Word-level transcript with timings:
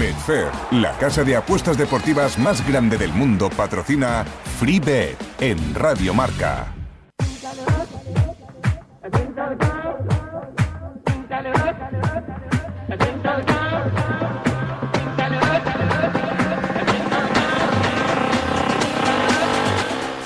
Betfair, 0.00 0.50
la 0.70 0.96
casa 0.96 1.24
de 1.24 1.36
apuestas 1.36 1.76
deportivas 1.76 2.38
más 2.38 2.66
grande 2.66 2.96
del 2.96 3.12
mundo, 3.12 3.50
patrocina 3.50 4.24
FreeBet 4.58 5.18
en 5.40 5.74
Radio 5.74 6.14
Marca. 6.14 6.72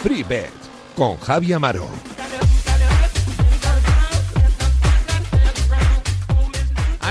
FreeBet 0.04 0.52
con 0.95 1.16
Javi 1.16 1.52
Amaro. 1.52 2.14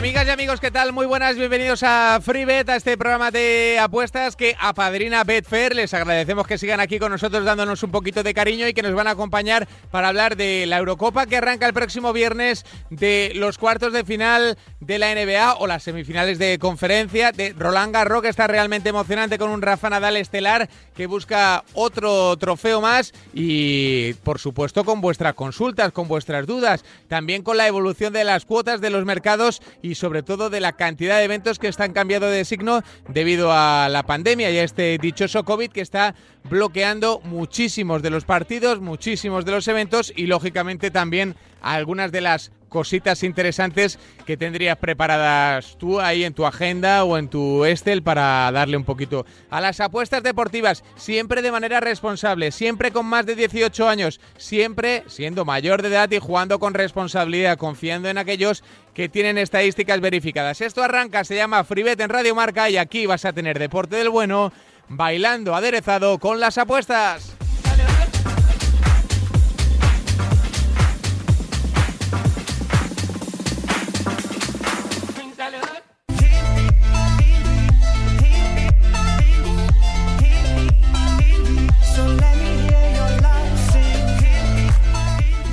Amigas 0.03 0.27
y 0.27 0.31
amigos, 0.31 0.59
¿qué 0.59 0.69
tal? 0.69 0.91
Muy 0.91 1.05
buenas, 1.05 1.37
bienvenidos 1.37 1.81
a 1.81 2.19
FreeBet, 2.21 2.67
a 2.67 2.75
este 2.75 2.97
programa 2.97 3.31
de 3.31 3.77
apuestas 3.79 4.35
que 4.35 4.53
apadrina 4.59 5.23
Betfair. 5.23 5.73
Les 5.73 5.93
agradecemos 5.93 6.45
que 6.45 6.57
sigan 6.57 6.81
aquí 6.81 6.99
con 6.99 7.09
nosotros 7.09 7.45
dándonos 7.45 7.83
un 7.83 7.91
poquito 7.91 8.21
de 8.21 8.33
cariño 8.33 8.67
y 8.67 8.73
que 8.73 8.81
nos 8.81 8.93
van 8.93 9.07
a 9.07 9.11
acompañar 9.11 9.65
para 9.91 10.09
hablar 10.09 10.35
de 10.35 10.65
la 10.65 10.79
Eurocopa 10.79 11.25
que 11.25 11.37
arranca 11.37 11.67
el 11.67 11.73
próximo 11.73 12.11
viernes, 12.11 12.65
de 12.89 13.31
los 13.35 13.57
cuartos 13.57 13.93
de 13.93 14.03
final 14.03 14.57
de 14.81 14.99
la 14.99 15.15
NBA 15.15 15.53
o 15.53 15.67
las 15.67 15.83
semifinales 15.83 16.37
de 16.37 16.59
conferencia, 16.59 17.31
de 17.31 17.53
Roland 17.57 17.93
Garros, 17.93 18.23
que 18.23 18.27
está 18.27 18.45
realmente 18.45 18.89
emocionante 18.89 19.37
con 19.37 19.51
un 19.51 19.61
Rafa 19.61 19.89
Nadal 19.89 20.17
estelar 20.17 20.67
que 20.97 21.07
busca 21.07 21.63
otro 21.73 22.35
trofeo 22.35 22.81
más 22.81 23.13
y, 23.33 24.15
por 24.15 24.37
supuesto, 24.37 24.83
con 24.83 24.99
vuestras 24.99 25.33
consultas, 25.33 25.93
con 25.93 26.09
vuestras 26.09 26.45
dudas, 26.45 26.83
también 27.07 27.41
con 27.41 27.55
la 27.55 27.67
evolución 27.67 28.11
de 28.11 28.25
las 28.25 28.43
cuotas 28.43 28.81
de 28.81 28.89
los 28.89 29.05
mercados 29.05 29.61
y 29.81 29.92
y 29.93 29.95
sobre 29.95 30.23
todo 30.23 30.49
de 30.49 30.59
la 30.59 30.73
cantidad 30.73 31.19
de 31.19 31.25
eventos 31.25 31.59
que 31.59 31.67
están 31.67 31.93
cambiando 31.93 32.27
de 32.27 32.45
signo 32.45 32.81
debido 33.07 33.51
a 33.53 33.87
la 33.89 34.01
pandemia 34.01 34.49
y 34.49 34.57
a 34.57 34.63
este 34.63 34.97
dichoso 34.97 35.43
COVID 35.43 35.69
que 35.69 35.81
está 35.81 36.15
bloqueando 36.49 37.21
muchísimos 37.23 38.01
de 38.01 38.09
los 38.09 38.25
partidos, 38.25 38.81
muchísimos 38.81 39.45
de 39.45 39.51
los 39.51 39.67
eventos 39.67 40.11
y 40.15 40.25
lógicamente 40.25 40.89
también 40.89 41.35
algunas 41.61 42.11
de 42.11 42.21
las 42.21 42.51
cositas 42.73 43.21
interesantes 43.21 43.99
que 44.25 44.35
tendrías 44.35 44.77
preparadas 44.77 45.77
tú 45.77 46.01
ahí 46.01 46.23
en 46.23 46.33
tu 46.33 46.45
agenda 46.45 47.03
o 47.03 47.19
en 47.19 47.29
tu 47.29 47.63
Excel 47.65 48.01
para 48.01 48.51
darle 48.51 48.75
un 48.75 48.83
poquito 48.83 49.27
a 49.51 49.61
las 49.61 49.79
apuestas 49.79 50.23
deportivas, 50.23 50.83
siempre 50.95 51.43
de 51.43 51.51
manera 51.51 51.79
responsable, 51.79 52.51
siempre 52.51 52.91
con 52.91 53.05
más 53.05 53.27
de 53.27 53.35
18 53.35 53.87
años, 53.87 54.19
siempre 54.37 55.03
siendo 55.05 55.45
mayor 55.45 55.83
de 55.83 55.89
edad 55.89 56.11
y 56.11 56.17
jugando 56.17 56.57
con 56.59 56.73
responsabilidad, 56.73 57.59
confiando 57.59 58.09
en 58.09 58.17
aquellos 58.17 58.63
que 58.95 59.07
tienen 59.07 59.37
estadísticas 59.37 60.01
verificadas. 60.01 60.59
Esto 60.59 60.81
arranca, 60.81 61.23
se 61.23 61.35
llama 61.35 61.63
Freebet 61.63 61.99
en 61.99 62.09
Radio 62.09 62.33
Marca 62.33 62.71
y 62.71 62.77
aquí 62.77 63.05
vas 63.05 63.23
a 63.25 63.33
tener 63.33 63.59
deporte 63.59 63.97
del 63.97 64.09
bueno, 64.09 64.51
bailando 64.89 65.55
aderezado 65.55 66.17
con 66.17 66.39
las 66.39 66.57
apuestas. 66.57 67.35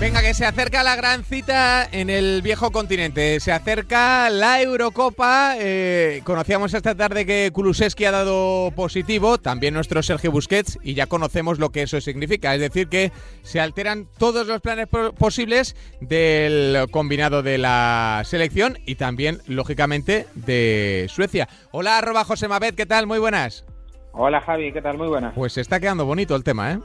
Venga, 0.00 0.22
que 0.22 0.32
se 0.32 0.46
acerca 0.46 0.82
la 0.82 0.96
gran 0.96 1.24
cita 1.24 1.86
en 1.92 2.08
el 2.08 2.40
viejo 2.40 2.70
continente. 2.70 3.38
Se 3.38 3.52
acerca 3.52 4.30
la 4.30 4.62
Eurocopa. 4.62 5.56
Eh, 5.58 6.22
conocíamos 6.24 6.72
esta 6.72 6.94
tarde 6.94 7.26
que 7.26 7.50
Kulusevski 7.52 8.06
ha 8.06 8.10
dado 8.10 8.72
positivo, 8.74 9.36
también 9.36 9.74
nuestro 9.74 10.02
Sergio 10.02 10.32
Busquets, 10.32 10.78
y 10.82 10.94
ya 10.94 11.06
conocemos 11.06 11.58
lo 11.58 11.68
que 11.68 11.82
eso 11.82 12.00
significa. 12.00 12.54
Es 12.54 12.62
decir, 12.62 12.88
que 12.88 13.12
se 13.42 13.60
alteran 13.60 14.08
todos 14.16 14.46
los 14.46 14.62
planes 14.62 14.89
posibles 15.18 15.77
del 16.00 16.86
combinado 16.90 17.42
de 17.42 17.58
la 17.58 18.22
selección 18.24 18.78
y 18.86 18.94
también, 18.94 19.42
lógicamente, 19.46 20.27
de 20.34 21.08
Suecia. 21.10 21.46
Hola, 21.72 21.98
arroba 21.98 22.24
José 22.24 22.48
Mabet, 22.48 22.74
¿qué 22.74 22.86
tal? 22.86 23.06
Muy 23.06 23.18
buenas. 23.18 23.66
Hola, 24.12 24.40
Javi, 24.40 24.72
¿qué 24.72 24.80
tal? 24.80 24.96
Muy 24.96 25.08
buenas. 25.08 25.34
Pues 25.34 25.52
se 25.52 25.60
está 25.60 25.78
quedando 25.78 26.06
bonito 26.06 26.34
el 26.34 26.42
tema, 26.42 26.72
¿eh? 26.72 26.78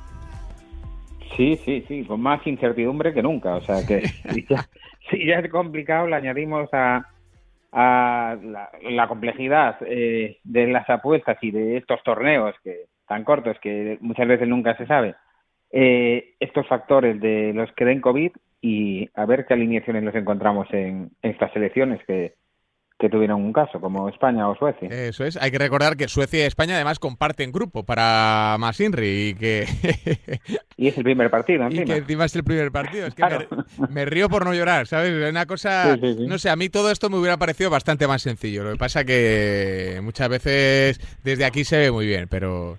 Sí, 1.36 1.60
sí, 1.66 1.84
sí, 1.88 2.04
con 2.06 2.22
más 2.22 2.46
incertidumbre 2.48 3.14
que 3.14 3.22
nunca. 3.22 3.56
O 3.56 3.62
sea 3.62 3.86
que 3.86 4.02
si, 5.10 5.26
ya, 5.26 5.40
es 5.40 5.52
complicado, 5.52 6.08
le 6.08 6.16
añadimos 6.16 6.70
a, 6.74 7.08
a 7.72 8.38
la, 8.82 9.08
complejidad 9.08 9.78
eh, 9.82 10.38
de 10.44 10.68
las 10.68 10.90
apuestas 10.90 11.38
y 11.42 11.52
de 11.52 11.78
estos 11.78 12.02
torneos 12.04 12.56
que 12.64 12.86
tan 13.08 13.24
cortos 13.24 13.58
que 13.62 13.98
muchas 14.02 14.28
veces 14.28 14.48
nunca 14.48 14.76
se 14.78 14.88
sabe, 14.88 15.16
eh, 15.72 16.36
estos 16.40 16.68
factores 16.68 17.20
de 17.20 17.54
los 17.54 17.72
que 17.74 17.86
den 17.86 18.02
COVID 18.02 18.32
y 18.62 19.10
a 19.14 19.26
ver 19.26 19.46
qué 19.46 19.54
alineaciones 19.54 20.04
nos 20.04 20.16
encontramos 20.16 20.68
en 20.74 21.12
estas 21.22 21.56
elecciones 21.56 22.04
que, 22.08 22.34
que 22.98 23.10
tuvieron 23.10 23.42
un 23.42 23.52
caso, 23.52 23.82
como 23.82 24.08
España 24.08 24.48
o 24.48 24.56
Suecia. 24.56 24.88
Eso 24.90 25.26
es. 25.26 25.36
Hay 25.38 25.52
que 25.52 25.58
recordar 25.58 25.98
que 25.98 26.08
Suecia 26.08 26.40
y 26.40 26.44
España 26.44 26.76
además 26.76 26.98
comparten 26.98 27.52
grupo 27.52 27.84
para 27.84 28.56
Masinri 28.58 29.30
y 29.30 29.36
que... 29.36 29.66
y 30.78 30.88
es 30.88 30.98
el 30.98 31.04
primer 31.04 31.30
partido, 31.30 31.66
encima. 31.66 31.84
Y 31.84 31.86
que 31.86 31.98
encima 31.98 32.26
es 32.26 32.36
el 32.36 32.46
primer 32.46 32.72
partido. 32.72 33.08
Es 33.08 33.14
que 33.14 33.24
me, 33.90 34.06
río 34.06 34.30
por 34.30 34.46
no 34.46 34.54
llorar, 34.54 34.88
¿sabes? 34.88 35.30
Una 35.30 35.46
cosa... 35.46 35.98
No 35.98 36.38
sé, 36.38 36.50
a 36.50 36.56
mí 36.56 36.70
todo 36.70 36.90
esto 36.90 37.10
me 37.10 37.18
hubiera 37.18 37.38
parecido 37.38 37.70
bastante 37.70 38.08
más 38.08 38.22
sencillo. 38.22 38.64
Lo 38.64 38.72
que 38.72 38.78
pasa 38.78 39.04
que 39.04 40.00
muchas 40.02 40.30
veces 40.30 41.20
desde 41.24 41.44
aquí 41.44 41.66
se 41.66 41.78
ve 41.78 41.92
muy 41.92 42.06
bien, 42.06 42.28
pero 42.30 42.78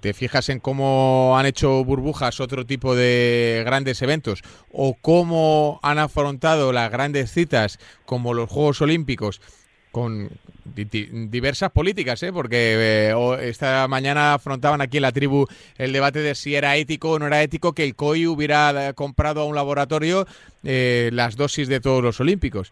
te, 0.00 0.12
fijas 0.12 0.48
en 0.50 0.60
cómo 0.60 1.38
han 1.38 1.46
hecho 1.46 1.82
burbujas 1.84 2.40
otro 2.40 2.66
tipo 2.66 2.94
de 2.94 3.62
grandes 3.64 4.02
eventos 4.02 4.42
o 4.72 4.94
cómo 5.00 5.80
han 5.82 5.98
afrontado 5.98 6.72
las 6.72 6.90
grandes 6.90 7.30
citas 7.30 7.78
como 8.04 8.34
los 8.34 8.50
Juegos 8.50 8.82
Olímpicos 8.82 9.40
con 9.90 10.30
diversas 10.74 11.70
políticas, 11.72 12.22
¿eh? 12.22 12.32
porque 12.32 12.76
eh, 13.10 13.48
esta 13.48 13.88
mañana 13.88 14.34
afrontaban 14.34 14.80
aquí 14.80 14.98
en 14.98 15.02
la 15.02 15.12
tribu 15.12 15.46
el 15.78 15.92
debate 15.92 16.20
de 16.20 16.34
si 16.34 16.54
era 16.54 16.76
ético 16.76 17.12
o 17.12 17.18
no 17.18 17.26
era 17.26 17.42
ético 17.42 17.72
que 17.72 17.84
el 17.84 17.96
COI 17.96 18.26
hubiera 18.26 18.92
comprado 18.92 19.40
a 19.40 19.46
un 19.46 19.56
laboratorio 19.56 20.26
eh, 20.62 21.10
las 21.12 21.36
dosis 21.36 21.68
de 21.68 21.80
todos 21.80 22.04
los 22.04 22.20
olímpicos. 22.20 22.70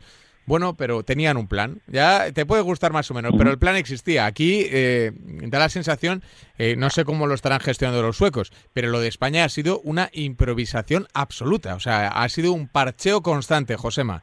Bueno, 0.48 0.74
pero 0.78 1.02
tenían 1.02 1.36
un 1.36 1.46
plan. 1.46 1.82
Ya 1.88 2.32
te 2.32 2.46
puede 2.46 2.62
gustar 2.62 2.90
más 2.90 3.10
o 3.10 3.14
menos, 3.14 3.34
pero 3.36 3.50
el 3.50 3.58
plan 3.58 3.76
existía. 3.76 4.24
Aquí 4.24 4.64
eh, 4.72 5.12
da 5.46 5.58
la 5.58 5.68
sensación, 5.68 6.22
eh, 6.56 6.74
no 6.74 6.88
sé 6.88 7.04
cómo 7.04 7.26
lo 7.26 7.34
estarán 7.34 7.60
gestionando 7.60 8.00
los 8.00 8.16
suecos, 8.16 8.50
pero 8.72 8.88
lo 8.88 8.98
de 9.00 9.08
España 9.08 9.44
ha 9.44 9.50
sido 9.50 9.78
una 9.84 10.08
improvisación 10.10 11.04
absoluta. 11.12 11.74
O 11.74 11.80
sea, 11.80 12.08
ha 12.08 12.26
sido 12.30 12.54
un 12.54 12.66
parcheo 12.66 13.20
constante, 13.20 13.76
Josema. 13.76 14.22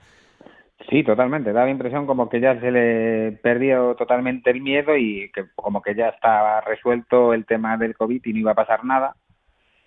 Sí, 0.90 1.03
totalmente. 1.03 1.53
Da 1.53 1.66
la 1.66 1.69
impresión 1.69 2.08
como 2.08 2.28
que 2.28 2.40
ya 2.40 2.59
se 2.59 2.72
le 2.72 3.34
perdió 3.44 3.94
totalmente 3.94 4.50
el 4.50 4.62
miedo 4.62 4.97
y 4.97 5.31
que 5.31 5.46
como 5.53 5.84
que 5.84 5.94
ya 5.94 6.09
estaba 6.09 6.59
resuelto 6.62 7.35
el 7.35 7.46
tema 7.46 7.78
del 7.78 7.96
COVID 7.96 8.22
y 8.25 8.34
no 8.34 8.40
iba 8.40 8.52
a 8.53 8.56
pasar 8.56 8.84
nada. 8.84 9.16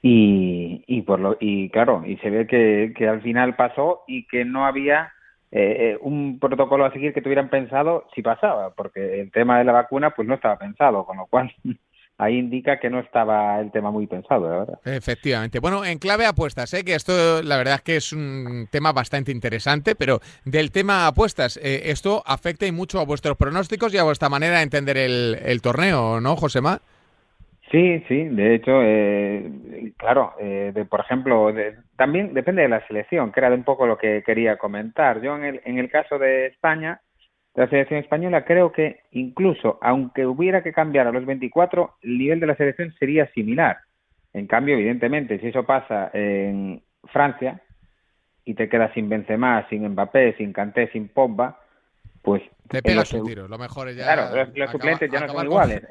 Y, 0.03 0.85
y 0.87 1.03
por 1.03 1.19
lo 1.19 1.37
y 1.41 1.69
claro, 1.71 2.05
y 2.07 2.17
se 2.19 2.31
ve 2.31 2.47
que, 2.47 2.95
que 2.97 3.09
al 3.09 3.23
final 3.23 3.57
pasó 3.57 4.05
y 4.07 4.29
que 4.29 4.45
no 4.45 4.65
había 4.67 5.13
eh, 5.51 5.93
eh, 5.93 5.99
un 6.03 6.39
protocolo 6.39 6.85
a 6.85 6.93
seguir 6.93 7.15
que 7.15 7.23
tuvieran 7.23 7.49
pensado 7.49 8.07
si 8.15 8.23
pasaba, 8.23 8.71
porque 8.75 9.21
el 9.21 9.31
tema 9.31 9.59
de 9.59 9.65
la 9.65 9.73
vacuna 9.73 10.11
pues 10.11 10.29
no 10.29 10.35
estaba 10.35 10.59
pensado, 10.59 11.07
con 11.07 11.17
lo 11.17 11.27
cual 11.27 11.53
ahí 12.19 12.37
indica 12.37 12.79
que 12.79 12.91
no 12.91 12.99
estaba 12.99 13.59
el 13.61 13.71
tema 13.71 13.91
muy 13.91 14.07
pensado, 14.07 14.51
la 14.51 14.59
verdad. 14.59 14.81
Efectivamente. 14.85 15.61
Bueno, 15.61 15.85
en 15.85 15.99
clave 15.99 16.27
apuestas, 16.27 16.75
¿eh? 16.75 16.85
que 16.85 16.95
esto 16.95 17.43
la 17.43 17.57
verdad 17.57 17.77
es 17.77 17.83
que 17.83 17.97
es 17.97 18.13
un 18.13 18.69
tema 18.71 18.93
bastante 18.93 19.33
interesante, 19.33 19.95
pero 19.95 20.21
del 20.45 20.71
tema 20.73 21.07
apuestas, 21.07 21.57
eh, 21.63 21.91
esto 21.91 22.23
afecta 22.27 22.67
y 22.67 22.73
mucho 22.73 23.01
a 23.01 23.05
vuestros 23.05 23.37
pronósticos 23.37 23.95
y 23.95 23.99
a 23.99 24.03
vuestra 24.03 24.29
manera 24.29 24.59
de 24.59 24.65
entender 24.65 24.99
el, 24.99 25.39
el 25.43 25.63
torneo, 25.63 26.21
¿no, 26.21 26.37
Josema? 26.37 26.83
Sí, 27.71 28.03
sí, 28.09 28.25
de 28.25 28.55
hecho, 28.55 28.81
eh, 28.83 29.93
claro, 29.99 30.33
eh, 30.41 30.73
de, 30.75 30.87
por 30.87 31.01
ejemplo, 31.01 31.53
también 31.97 32.33
depende 32.33 32.63
de 32.63 32.69
la 32.69 32.87
selección, 32.87 33.31
que 33.31 33.41
era 33.41 33.51
de 33.51 33.57
un 33.57 33.65
poco 33.65 33.87
lo 33.87 33.99
que 33.99 34.23
quería 34.25 34.57
comentar. 34.57 35.21
Yo 35.21 35.37
en 35.37 35.45
el, 35.45 35.61
en 35.65 35.79
el 35.79 35.91
caso 35.91 36.19
de 36.19 36.47
España, 36.47 37.03
de 37.55 37.63
la 37.63 37.69
selección 37.69 38.01
española, 38.01 38.47
creo 38.47 38.73
que 38.73 39.01
incluso, 39.11 39.79
aunque 39.83 40.25
hubiera 40.25 40.63
que 40.63 40.73
cambiar 40.73 41.09
a 41.09 41.13
los 41.13 41.27
24, 41.27 41.97
el 42.03 42.19
nivel 42.19 42.41
de 42.41 42.47
la 42.47 42.57
selección 42.57 42.91
sería 42.99 43.27
similar. 43.33 43.79
En 44.33 44.47
cambio, 44.47 44.75
evidentemente, 44.75 45.39
si 45.39 45.49
eso 45.49 45.65
pasa 45.65 46.11
en 46.15 46.83
Francia 47.13 47.61
y 48.47 48.55
te 48.55 48.71
quedas 48.71 48.95
sin 48.95 49.11
Benzema, 49.11 49.67
sin 49.69 49.87
Mbappé, 49.87 50.37
sin 50.39 50.55
Kanté, 50.55 50.89
sin 50.89 51.09
Pogba, 51.09 51.59
pues 52.23 52.43
te 52.69 52.83
pegas 52.83 53.13
un 53.15 53.27
tiro, 53.27 53.49
lo 53.49 53.59
mejor 53.59 53.89
es 53.89 53.97
ya. 53.97 54.05
Claro, 54.05 54.51
los, 54.55 54.71
suplentes 54.71 55.11
ya 55.11 55.21
no 55.21 55.29
son 55.29 55.47
iguales. 55.47 55.83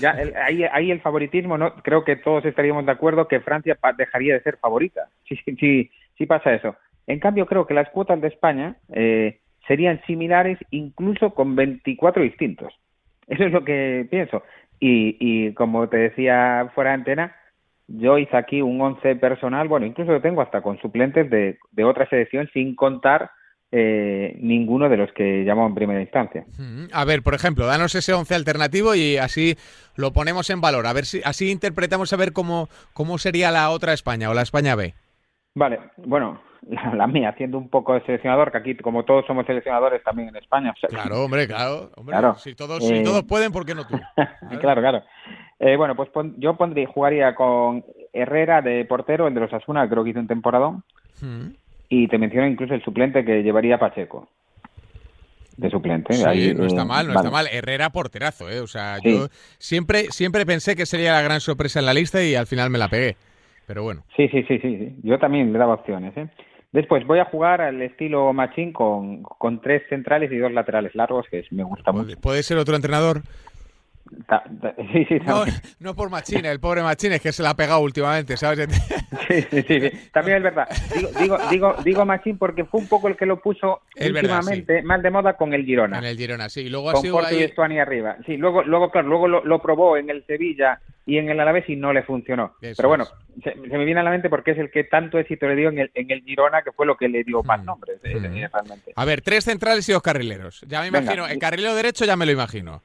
ya, 0.00 0.16
ahí, 0.46 0.64
ahí, 0.64 0.90
el 0.90 1.00
favoritismo, 1.00 1.58
no 1.58 1.74
creo 1.76 2.04
que 2.04 2.16
todos 2.16 2.44
estaríamos 2.44 2.86
de 2.86 2.92
acuerdo 2.92 3.28
que 3.28 3.40
Francia 3.40 3.76
dejaría 3.96 4.34
de 4.34 4.42
ser 4.42 4.56
favorita. 4.58 5.08
Sí, 5.28 5.36
sí, 5.58 5.90
sí, 6.16 6.26
pasa 6.26 6.54
eso. 6.54 6.76
En 7.06 7.18
cambio, 7.18 7.46
creo 7.46 7.66
que 7.66 7.74
las 7.74 7.88
cuotas 7.90 8.20
de 8.20 8.28
España 8.28 8.76
eh, 8.92 9.40
serían 9.66 10.00
similares 10.06 10.58
incluso 10.70 11.30
con 11.30 11.56
24 11.56 12.22
distintos. 12.22 12.72
Eso 13.26 13.44
es 13.44 13.52
lo 13.52 13.64
que 13.64 14.06
pienso. 14.10 14.42
Y, 14.80 15.16
y 15.18 15.54
como 15.54 15.88
te 15.88 15.96
decía 15.96 16.70
fuera 16.74 16.90
de 16.90 16.94
antena, 16.94 17.36
yo 17.86 18.18
hice 18.18 18.36
aquí 18.36 18.62
un 18.62 18.80
once 18.80 19.16
personal, 19.16 19.68
bueno, 19.68 19.86
incluso 19.86 20.12
lo 20.12 20.20
tengo 20.20 20.40
hasta 20.40 20.62
con 20.62 20.78
suplentes 20.78 21.28
de, 21.30 21.58
de 21.72 21.84
otra 21.84 22.08
selección 22.08 22.48
sin 22.52 22.74
contar 22.74 23.30
eh, 23.76 24.36
ninguno 24.38 24.88
de 24.88 24.96
los 24.96 25.10
que 25.12 25.44
llamó 25.44 25.66
en 25.66 25.74
primera 25.74 26.00
instancia. 26.00 26.46
A 26.92 27.04
ver, 27.04 27.22
por 27.24 27.34
ejemplo, 27.34 27.66
danos 27.66 27.96
ese 27.96 28.12
once 28.12 28.32
alternativo 28.32 28.94
y 28.94 29.16
así 29.16 29.56
lo 29.96 30.12
ponemos 30.12 30.48
en 30.50 30.60
valor. 30.60 30.86
A 30.86 30.92
ver 30.92 31.06
si 31.06 31.20
así 31.24 31.50
interpretamos 31.50 32.12
a 32.12 32.16
ver 32.16 32.32
cómo, 32.32 32.68
cómo 32.92 33.18
sería 33.18 33.50
la 33.50 33.70
otra 33.70 33.92
España 33.92 34.30
o 34.30 34.34
la 34.34 34.42
España 34.42 34.76
B. 34.76 34.94
Vale, 35.56 35.80
bueno, 35.96 36.40
la, 36.94 37.08
mía, 37.08 37.30
haciendo 37.30 37.58
un 37.58 37.68
poco 37.68 37.94
de 37.94 38.02
seleccionador, 38.02 38.52
que 38.52 38.58
aquí 38.58 38.76
como 38.76 39.04
todos 39.04 39.26
somos 39.26 39.44
seleccionadores 39.44 40.04
también 40.04 40.28
en 40.28 40.36
España. 40.36 40.72
claro, 40.88 41.24
hombre, 41.24 41.48
claro. 41.48 41.90
Si, 42.36 42.54
todos, 42.54 42.86
si 42.86 42.94
eh, 42.94 43.02
todos 43.02 43.24
pueden, 43.24 43.50
¿por 43.50 43.66
qué 43.66 43.74
no 43.74 43.88
tú? 43.88 43.98
claro, 44.60 44.82
claro. 44.82 45.02
Eh, 45.58 45.76
bueno, 45.76 45.96
pues 45.96 46.10
yo 46.36 46.56
pondría, 46.56 46.86
jugaría 46.86 47.34
con 47.34 47.84
Herrera 48.12 48.62
de 48.62 48.84
portero, 48.84 49.26
el 49.26 49.34
de 49.34 49.40
los 49.40 49.52
Asuna, 49.52 49.88
creo 49.88 50.04
que 50.04 50.10
hizo 50.10 50.20
un 50.20 50.28
temporadón. 50.28 50.84
Mm. 51.20 51.63
Y 51.88 52.08
te 52.08 52.18
menciono 52.18 52.46
incluso 52.46 52.74
el 52.74 52.82
suplente 52.82 53.24
que 53.24 53.42
llevaría 53.42 53.78
Pacheco. 53.78 54.28
De 55.56 55.70
suplente. 55.70 56.14
Sí, 56.14 56.52
no 56.54 56.66
está 56.66 56.84
mal, 56.84 57.06
no 57.06 57.14
está 57.14 57.30
mal. 57.30 57.46
Herrera 57.50 57.90
porterazo, 57.90 58.50
¿eh? 58.50 58.60
O 58.60 58.66
sea, 58.66 58.98
yo 59.02 59.28
siempre, 59.58 60.06
siempre 60.10 60.44
pensé 60.44 60.74
que 60.74 60.84
sería 60.84 61.12
la 61.12 61.22
gran 61.22 61.40
sorpresa 61.40 61.78
en 61.78 61.86
la 61.86 61.94
lista 61.94 62.24
y 62.24 62.34
al 62.34 62.46
final 62.46 62.70
me 62.70 62.78
la 62.78 62.88
pegué. 62.88 63.16
Pero 63.66 63.84
bueno. 63.84 64.02
Sí, 64.16 64.28
sí, 64.28 64.42
sí, 64.48 64.58
sí. 64.58 64.96
Yo 65.02 65.18
también 65.18 65.52
le 65.52 65.58
daba 65.58 65.74
opciones, 65.74 66.16
¿eh? 66.16 66.28
Después 66.72 67.06
voy 67.06 67.20
a 67.20 67.26
jugar 67.26 67.60
al 67.60 67.80
estilo 67.82 68.32
Machín 68.32 68.72
con, 68.72 69.22
con 69.22 69.60
tres 69.60 69.82
centrales 69.88 70.32
y 70.32 70.38
dos 70.38 70.50
laterales 70.50 70.92
largos, 70.96 71.24
que 71.30 71.44
me 71.52 71.62
gusta 71.62 71.92
mucho. 71.92 72.18
¿Puede 72.20 72.42
ser 72.42 72.58
otro 72.58 72.74
entrenador? 72.74 73.22
sí, 74.92 75.04
sí, 75.06 75.18
no, 75.26 75.44
no, 75.80 75.94
por 75.94 76.10
Machine, 76.10 76.50
el 76.50 76.60
pobre 76.60 76.82
Machine 76.82 77.16
es 77.16 77.22
que 77.22 77.32
se 77.32 77.42
la 77.42 77.50
ha 77.50 77.56
pegado 77.56 77.80
últimamente, 77.80 78.36
¿sabes? 78.36 78.68
sí, 79.28 79.42
sí, 79.50 79.62
sí, 79.62 79.90
también 80.12 80.38
es 80.38 80.42
verdad. 80.42 80.68
Digo, 80.94 81.08
digo, 81.18 81.38
digo, 81.50 81.74
digo 81.84 82.04
Machín 82.04 82.38
porque 82.38 82.64
fue 82.64 82.80
un 82.80 82.88
poco 82.88 83.08
el 83.08 83.16
que 83.16 83.26
lo 83.26 83.40
puso 83.40 83.82
últimamente 83.96 84.82
mal 84.82 85.02
de 85.02 85.10
moda 85.10 85.36
con 85.36 85.54
el 85.54 85.64
Girona. 85.64 85.98
En 85.98 86.04
el 86.04 86.16
Girona, 86.16 86.48
sí. 86.48 86.62
Y 86.62 86.68
luego 86.68 86.92
con 86.92 86.96
ha 86.96 87.00
sido 87.00 87.70
y 87.70 87.78
arriba. 87.78 88.16
Sí, 88.26 88.36
luego, 88.36 88.62
luego 88.62 88.90
claro, 88.90 89.08
luego 89.08 89.28
lo, 89.28 89.62
probó 89.62 89.96
en 89.96 90.10
el 90.10 90.24
Sevilla 90.26 90.80
y 91.06 91.18
en 91.18 91.30
el 91.30 91.40
Alavés 91.40 91.68
y 91.68 91.76
no 91.76 91.92
le 91.92 92.02
funcionó. 92.02 92.54
Pero 92.60 92.88
bueno, 92.88 93.06
se, 93.42 93.54
me 93.54 93.84
viene 93.84 94.00
a 94.00 94.04
la 94.04 94.10
mente 94.10 94.28
porque 94.28 94.52
es 94.52 94.58
el 94.58 94.70
que 94.70 94.84
tanto 94.84 95.18
éxito 95.18 95.46
le 95.48 95.56
dio 95.56 95.70
en 95.70 95.78
el, 95.78 95.90
en 95.94 96.10
el 96.10 96.22
Girona, 96.22 96.62
que 96.62 96.72
fue 96.72 96.86
lo 96.86 96.96
que 96.96 97.08
le 97.08 97.24
dio 97.24 97.42
más 97.42 97.62
mm. 97.62 97.64
nombres, 97.64 97.98
eh, 98.04 98.16
mm. 98.16 98.92
A 98.94 99.04
ver, 99.04 99.22
tres 99.22 99.44
centrales 99.44 99.88
y 99.88 99.92
dos 99.92 100.02
carrileros. 100.02 100.64
Ya 100.68 100.82
me 100.82 100.88
imagino, 100.88 101.26
el 101.26 101.38
carrilero 101.38 101.74
derecho 101.74 102.04
ya 102.04 102.16
me 102.16 102.26
lo 102.26 102.32
imagino 102.32 102.82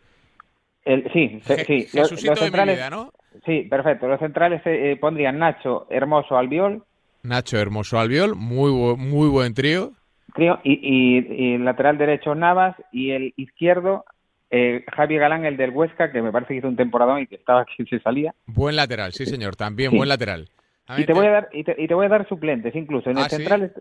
sí, 1.14 1.42
sí. 1.68 1.88
los, 1.94 2.10
centrales, 2.40 2.90
¿no? 2.90 3.12
Sí, 3.46 3.62
perfecto. 3.70 4.08
Los 4.08 4.20
centrales 4.20 4.62
eh, 4.66 4.98
pondrían 5.00 5.40
Nacho, 5.40 5.88
Hermoso, 5.90 6.38
Albiol. 6.38 6.84
Nacho, 7.24 7.58
Hermoso, 7.58 8.00
Albiol, 8.00 8.36
muy, 8.36 8.72
muy 8.98 9.28
buen 9.30 9.54
trío. 9.54 9.92
Trío 10.34 10.60
y, 10.64 11.56
el 11.56 11.66
lateral 11.66 11.98
derecho 11.98 12.36
Navas 12.36 12.76
y 12.92 13.12
el 13.12 13.34
izquierdo 13.36 14.06
eh, 14.52 14.84
Javi 14.96 15.18
Galán, 15.18 15.46
el 15.46 15.58
del 15.58 15.72
Huesca, 15.72 16.12
que 16.12 16.22
me 16.22 16.32
parece 16.32 16.54
que 16.54 16.60
hizo 16.60 16.68
un 16.68 16.76
temporadón 16.76 17.22
y 17.22 17.28
que 17.28 17.36
estaba 17.36 17.62
aquí 17.80 17.86
se 17.86 18.00
salía. 18.00 18.34
Buen 18.46 18.76
lateral, 18.76 19.14
sí 19.14 19.26
señor, 19.26 19.56
también 19.56 19.96
buen 19.96 20.10
lateral. 20.10 20.50
Y 20.98 21.06
te, 21.06 21.14
voy 21.14 21.28
a 21.28 21.30
dar, 21.30 21.50
y 21.54 21.64
te, 21.64 21.94
voy 21.94 22.08
a 22.08 22.10
dar 22.10 22.28
suplentes 22.28 22.76
incluso. 22.76 23.12
En 23.12 23.20
el 23.20 23.26
¿Ah, 23.26 23.30
centrales, 23.30 23.72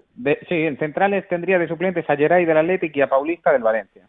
¿sí? 0.47 0.55
en 0.55 0.77
centrales 0.77 1.27
tendría 1.27 1.59
de 1.59 1.67
suplentes 1.67 2.05
a 2.11 2.15
Geray 2.15 2.45
del 2.45 2.59
Atlético 2.59 2.99
y 2.99 3.01
a 3.01 3.09
Paulista 3.09 3.51
del 3.51 3.63
Valencia. 3.63 4.07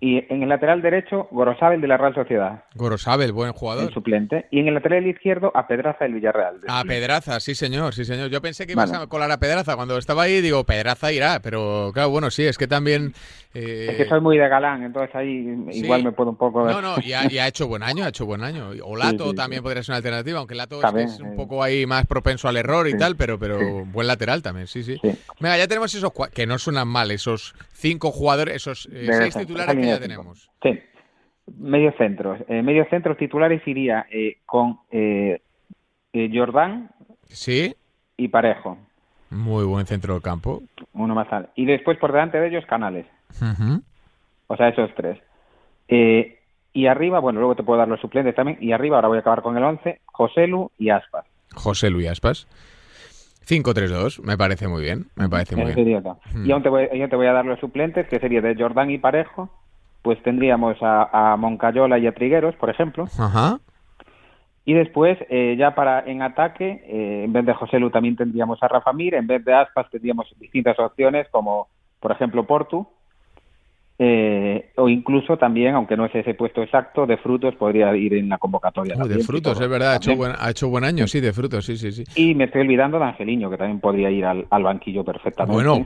Y 0.00 0.32
en 0.32 0.44
el 0.44 0.48
lateral 0.48 0.80
derecho, 0.80 1.26
Gorosabel 1.32 1.80
de 1.80 1.88
la 1.88 1.96
Real 1.96 2.14
Sociedad. 2.14 2.62
Gorosabel, 2.76 3.32
buen 3.32 3.52
jugador. 3.52 3.88
El 3.88 3.92
suplente. 3.92 4.46
Y 4.52 4.60
en 4.60 4.68
el 4.68 4.74
lateral 4.74 5.04
izquierdo, 5.08 5.50
a 5.56 5.66
Pedraza 5.66 6.04
del 6.04 6.14
Villarreal. 6.14 6.60
A 6.68 6.84
Pedraza, 6.84 7.40
sí 7.40 7.56
señor, 7.56 7.94
sí 7.94 8.04
señor. 8.04 8.30
Yo 8.30 8.40
pensé 8.40 8.64
que 8.64 8.74
ibas 8.74 8.92
a 8.92 9.08
colar 9.08 9.32
a 9.32 9.40
Pedraza. 9.40 9.74
Cuando 9.74 9.98
estaba 9.98 10.22
ahí, 10.22 10.40
digo, 10.40 10.62
Pedraza 10.62 11.10
irá. 11.10 11.40
Pero 11.40 11.90
claro, 11.92 12.10
bueno, 12.10 12.30
sí, 12.30 12.44
es 12.44 12.56
que 12.56 12.68
también... 12.68 13.12
Eh, 13.54 13.88
es 13.90 13.96
que 13.96 14.08
soy 14.08 14.20
muy 14.20 14.38
de 14.38 14.46
galán, 14.46 14.84
entonces 14.84 15.12
ahí 15.16 15.66
igual 15.72 16.04
me 16.04 16.12
puedo 16.12 16.30
un 16.30 16.36
poco... 16.36 16.64
No, 16.68 16.80
no, 16.80 16.94
y 17.02 17.12
ha, 17.14 17.48
hecho 17.48 17.66
buen 17.66 17.82
año, 17.82 18.04
ha 18.04 18.10
hecho 18.10 18.24
buen 18.24 18.44
año. 18.44 18.68
O 18.84 18.96
Lato 18.96 19.34
también 19.34 19.62
podría 19.62 19.82
ser 19.82 19.94
una 19.94 19.96
alternativa, 19.96 20.38
aunque 20.38 20.54
Lato 20.54 20.80
es, 20.96 21.18
un 21.18 21.34
poco 21.34 21.62
ahí 21.62 21.86
más 21.86 22.06
propenso 22.06 22.48
al 22.48 22.56
error 22.56 22.88
y 22.88 22.96
tal, 22.96 23.16
pero, 23.16 23.38
pero 23.38 23.84
buen 23.86 24.06
lateral 24.06 24.42
también, 24.42 24.68
sí, 24.68 24.84
sí. 24.84 25.00
Venga, 25.40 25.58
ya 25.58 25.66
tenemos 25.66 25.92
esos... 25.92 26.12
Que 26.32 26.46
no 26.46 26.58
suenan 26.58 26.86
mal, 26.86 27.10
esos 27.10 27.54
cinco 27.72 28.10
jugadores, 28.10 28.56
esos 28.56 28.88
eh, 28.92 29.08
seis 29.12 29.36
titulares 29.36 29.76
que 29.76 29.87
ya 29.88 30.00
tenemos. 30.00 30.50
Sí, 30.62 30.78
medio 31.56 31.92
centro. 31.98 32.36
Eh, 32.48 32.62
medio 32.62 32.84
centro 32.90 33.16
titulares 33.16 33.66
iría 33.66 34.06
eh, 34.10 34.38
con 34.46 34.80
eh, 34.90 35.40
eh, 36.12 36.30
Jordán 36.32 36.90
sí. 37.24 37.74
y 38.16 38.28
Parejo. 38.28 38.78
Muy 39.30 39.64
buen 39.64 39.86
centro 39.86 40.14
del 40.14 40.22
campo. 40.22 40.62
Uno 40.94 41.14
más 41.14 41.30
alto. 41.32 41.50
Y 41.54 41.66
después 41.66 41.98
por 41.98 42.12
delante 42.12 42.38
de 42.40 42.48
ellos 42.48 42.64
Canales. 42.66 43.06
O 44.46 44.56
sea, 44.56 44.68
esos 44.68 44.90
tres. 44.94 45.18
Eh, 45.88 46.38
y 46.72 46.86
arriba, 46.86 47.18
bueno, 47.18 47.40
luego 47.40 47.56
te 47.56 47.62
puedo 47.62 47.78
dar 47.78 47.88
los 47.88 48.00
suplentes 48.00 48.34
también. 48.34 48.58
Y 48.60 48.72
arriba, 48.72 48.96
ahora 48.96 49.08
voy 49.08 49.18
a 49.18 49.20
acabar 49.20 49.42
con 49.42 49.56
el 49.56 49.64
11, 49.64 50.00
Lu 50.46 50.70
y 50.78 50.90
Aspas. 50.90 51.26
Lu 51.90 52.00
y 52.00 52.06
Aspas. 52.06 52.46
5-3-2, 53.46 54.22
me 54.22 54.36
parece 54.36 54.68
muy 54.68 54.82
bien, 54.82 55.06
me 55.16 55.28
parece 55.28 55.56
muy 55.56 55.72
bien. 55.72 56.04
Y 56.44 56.52
aún 56.52 56.62
te 56.62 56.68
voy, 56.68 56.86
yo 56.94 57.08
te 57.08 57.16
voy 57.16 57.26
a 57.26 57.32
dar 57.32 57.46
los 57.46 57.58
suplentes, 57.58 58.06
que 58.06 58.20
sería 58.20 58.42
de 58.42 58.54
Jordán 58.54 58.90
y 58.90 58.98
Parejo, 58.98 59.48
pues 60.02 60.22
tendríamos 60.22 60.76
a, 60.80 61.36
Moncayola 61.38 61.98
y 61.98 62.06
a 62.06 62.14
Trigueros, 62.14 62.54
por 62.56 62.70
ejemplo. 62.70 63.06
Ajá. 63.18 63.58
Y 64.64 64.74
después, 64.74 65.18
eh, 65.30 65.56
ya 65.58 65.74
para 65.74 66.00
en 66.00 66.22
ataque, 66.22 66.82
eh, 66.86 67.22
en 67.24 67.32
vez 67.32 67.46
de 67.46 67.54
José 67.54 67.78
Lu 67.78 67.90
también 67.90 68.16
tendríamos 68.16 68.62
a 68.62 68.68
Rafa 68.68 68.92
Mir, 68.92 69.14
en 69.14 69.26
vez 69.26 69.44
de 69.44 69.54
Aspas 69.54 69.90
tendríamos 69.90 70.26
distintas 70.38 70.78
opciones 70.78 71.26
como, 71.30 71.68
por 72.00 72.12
ejemplo, 72.12 72.46
Portu, 72.46 72.86
eh, 74.00 74.70
o 74.76 74.88
incluso 74.88 75.36
también, 75.36 75.74
aunque 75.74 75.96
no 75.96 76.06
es 76.06 76.14
ese 76.14 76.34
puesto 76.34 76.62
exacto, 76.62 77.04
de 77.04 77.16
frutos 77.16 77.56
podría 77.56 77.96
ir 77.96 78.14
en 78.14 78.28
la 78.28 78.38
convocatoria. 78.38 78.94
de 78.94 79.18
frutos, 79.24 79.60
es 79.60 79.68
verdad, 79.68 79.94
ha 79.94 79.96
hecho, 79.96 80.14
buen, 80.14 80.32
ha 80.38 80.50
hecho 80.50 80.68
buen 80.68 80.84
año, 80.84 81.08
sí, 81.08 81.20
de 81.20 81.32
frutos, 81.32 81.64
sí, 81.64 81.76
sí, 81.76 81.90
sí. 81.90 82.04
Y 82.14 82.32
me 82.36 82.44
estoy 82.44 82.60
olvidando 82.60 83.00
de 83.00 83.06
Angeliño, 83.06 83.50
que 83.50 83.56
también 83.56 83.80
podría 83.80 84.08
ir 84.08 84.24
al, 84.24 84.46
banquillo 84.62 85.04
perfectamente. 85.04 85.64
Bueno, 85.64 85.84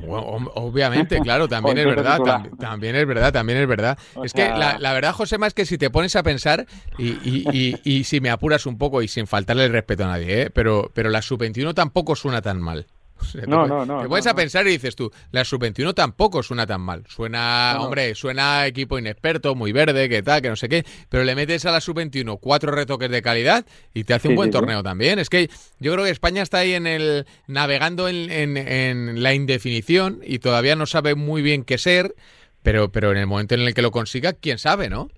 obviamente, 0.57 1.21
claro, 1.21 1.49
también 1.49 1.79
es 1.79 1.87
verdad, 1.87 2.19
también 2.59 2.97
es 2.97 3.07
verdad, 3.07 3.33
también 3.33 3.59
es 3.59 3.67
verdad. 3.67 3.99
es 4.23 4.35
que 4.35 4.47
la, 4.47 4.79
la, 4.79 4.93
verdad, 4.93 5.13
José, 5.13 5.37
es 5.47 5.55
que 5.55 5.65
si 5.65 5.79
te 5.79 5.89
pones 5.89 6.15
a 6.15 6.23
pensar, 6.23 6.67
y, 6.99 7.13
y, 7.25 7.77
y, 7.83 8.05
si 8.05 8.21
me 8.21 8.29
apuras 8.29 8.67
un 8.67 8.77
poco 8.77 9.01
y 9.01 9.09
sin 9.09 9.27
faltarle 9.27 9.65
el 9.65 9.73
respeto 9.73 10.05
a 10.05 10.09
nadie, 10.09 10.43
¿eh? 10.43 10.51
pero, 10.51 10.91
pero 10.93 11.09
la 11.09 11.23
sub-21 11.23 11.73
tampoco 11.73 12.15
suena 12.15 12.43
tan 12.43 12.61
mal 12.61 12.87
no, 13.47 13.67
no, 13.67 13.87
no. 13.87 14.03
Te 14.03 14.09
puedes 14.09 14.27
a 14.27 14.35
pensar 14.35 14.67
y 14.67 14.71
dices 14.71 14.97
tú, 14.97 15.11
la 15.31 15.45
sub-21 15.45 15.95
tampoco 15.95 16.43
suena 16.43 16.67
tan 16.67 16.81
mal. 16.81 17.05
Suena, 17.07 17.77
hombre, 17.81 18.15
suena 18.15 18.67
equipo 18.67 18.99
inexperto, 18.99 19.55
muy 19.55 19.73
verde, 19.73 20.09
que 20.09 20.23
tal, 20.23 20.43
que 20.43 20.49
no 20.49 20.57
sé 20.57 20.69
qué, 20.69 20.85
pero 21.09 21.25
le 21.25 21.35
metes 21.35 21.67
a 21.67 21.73
la 21.73 21.81
sub-21 21.81 22.39
cuatro 22.41 22.73
retoques 22.73 23.11
de 23.11 23.23
calidad 23.23 23.65
y 23.95 24.05
te 24.05 24.15
hace 24.15 24.29
un 24.29 24.37
buen 24.37 24.51
torneo 24.51 24.83
también. 24.83 25.19
Es 25.19 25.29
que 25.29 25.49
yo 25.79 25.93
creo 25.93 26.05
que 26.05 26.11
España 26.11 26.43
está 26.43 26.59
ahí 26.59 26.75
en 26.75 26.87
el 26.87 27.27
navegando 27.47 28.09
en, 28.09 28.31
en, 28.31 29.23
la 29.23 29.35
indefinición 29.35 30.21
y 30.25 30.39
todavía 30.39 30.77
no 30.77 30.87
sabe 30.87 31.15
muy 31.15 31.43
bien 31.43 31.65
qué 31.65 31.79
ser, 31.79 32.15
pero, 32.63 32.91
pero 32.91 33.13
en 33.13 33.19
el 33.19 33.27
momento 33.27 33.55
en 33.55 33.63
el 33.63 33.75
que 33.75 33.83
lo 33.83 33.91
consiga, 33.91 34.33
quién 34.33 34.59
sabe, 34.59 34.89
¿no? 34.89 35.09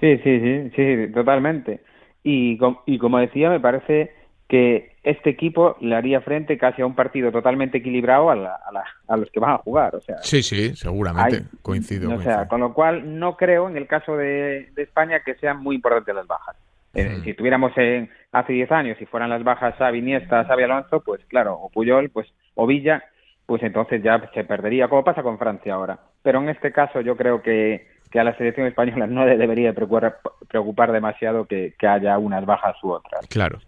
Sí, 0.00 0.18
sí, 0.24 0.40
sí, 0.40 0.70
sí, 0.74 1.12
totalmente. 1.12 1.80
Y, 2.24 2.58
y 2.86 2.98
como 2.98 3.18
decía, 3.18 3.50
me 3.50 3.60
parece 3.60 4.10
que 4.52 4.96
este 5.02 5.30
equipo 5.30 5.78
le 5.80 5.96
haría 5.96 6.20
frente 6.20 6.58
casi 6.58 6.82
a 6.82 6.86
un 6.86 6.94
partido 6.94 7.32
totalmente 7.32 7.78
equilibrado 7.78 8.28
a, 8.28 8.60
a, 9.08 9.16
los 9.16 9.30
que 9.30 9.40
van 9.40 9.52
a 9.52 9.56
jugar. 9.56 9.96
O 9.96 10.00
sea, 10.02 10.18
sí, 10.18 10.42
sí, 10.42 10.76
seguramente, 10.76 11.44
coincido, 11.62 12.20
sea, 12.20 12.46
con 12.48 12.60
lo 12.60 12.74
cual 12.74 13.18
no 13.18 13.38
creo 13.38 13.66
en 13.70 13.78
el 13.78 13.86
caso 13.86 14.14
de, 14.14 14.70
España 14.76 15.20
que 15.24 15.36
sean 15.36 15.62
muy 15.62 15.76
importantes 15.76 16.14
las 16.14 16.26
bajas. 16.26 16.54
Eh, 16.92 17.22
si 17.24 17.32
tuviéramos 17.32 17.72
en, 17.78 18.10
hace 18.30 18.52
10 18.52 18.70
años, 18.72 18.98
si 18.98 19.06
fueran 19.06 19.30
las 19.30 19.42
bajas 19.42 19.80
a 19.80 19.90
Iniesta, 19.90 20.44
Xavi 20.44 20.64
Alonso, 20.64 21.00
pues 21.00 21.24
claro, 21.28 21.54
o 21.54 21.70
Puyol, 21.70 22.10
pues 22.10 22.28
o 22.54 22.66
Villa, 22.66 23.02
pues 23.46 23.62
entonces 23.62 24.02
ya 24.02 24.20
se 24.34 24.44
perdería, 24.44 24.88
como 24.88 25.02
pasa 25.02 25.22
con 25.22 25.38
Francia 25.38 25.72
ahora. 25.72 25.98
Pero 26.22 26.42
en 26.42 26.50
este 26.50 26.72
caso 26.72 27.00
yo 27.00 27.16
creo 27.16 27.40
que 27.40 27.86
que 28.12 28.20
a 28.20 28.24
la 28.24 28.36
selección 28.36 28.66
española 28.66 29.06
no 29.06 29.24
le 29.26 29.36
debería 29.36 29.72
preocupar, 29.72 30.18
preocupar 30.46 30.92
demasiado 30.92 31.46
que, 31.46 31.74
haya 31.80 32.18
unas 32.18 32.44
bajas 32.44 32.76
u 32.84 32.90
otras. 32.90 33.26
Claro. 33.28 33.58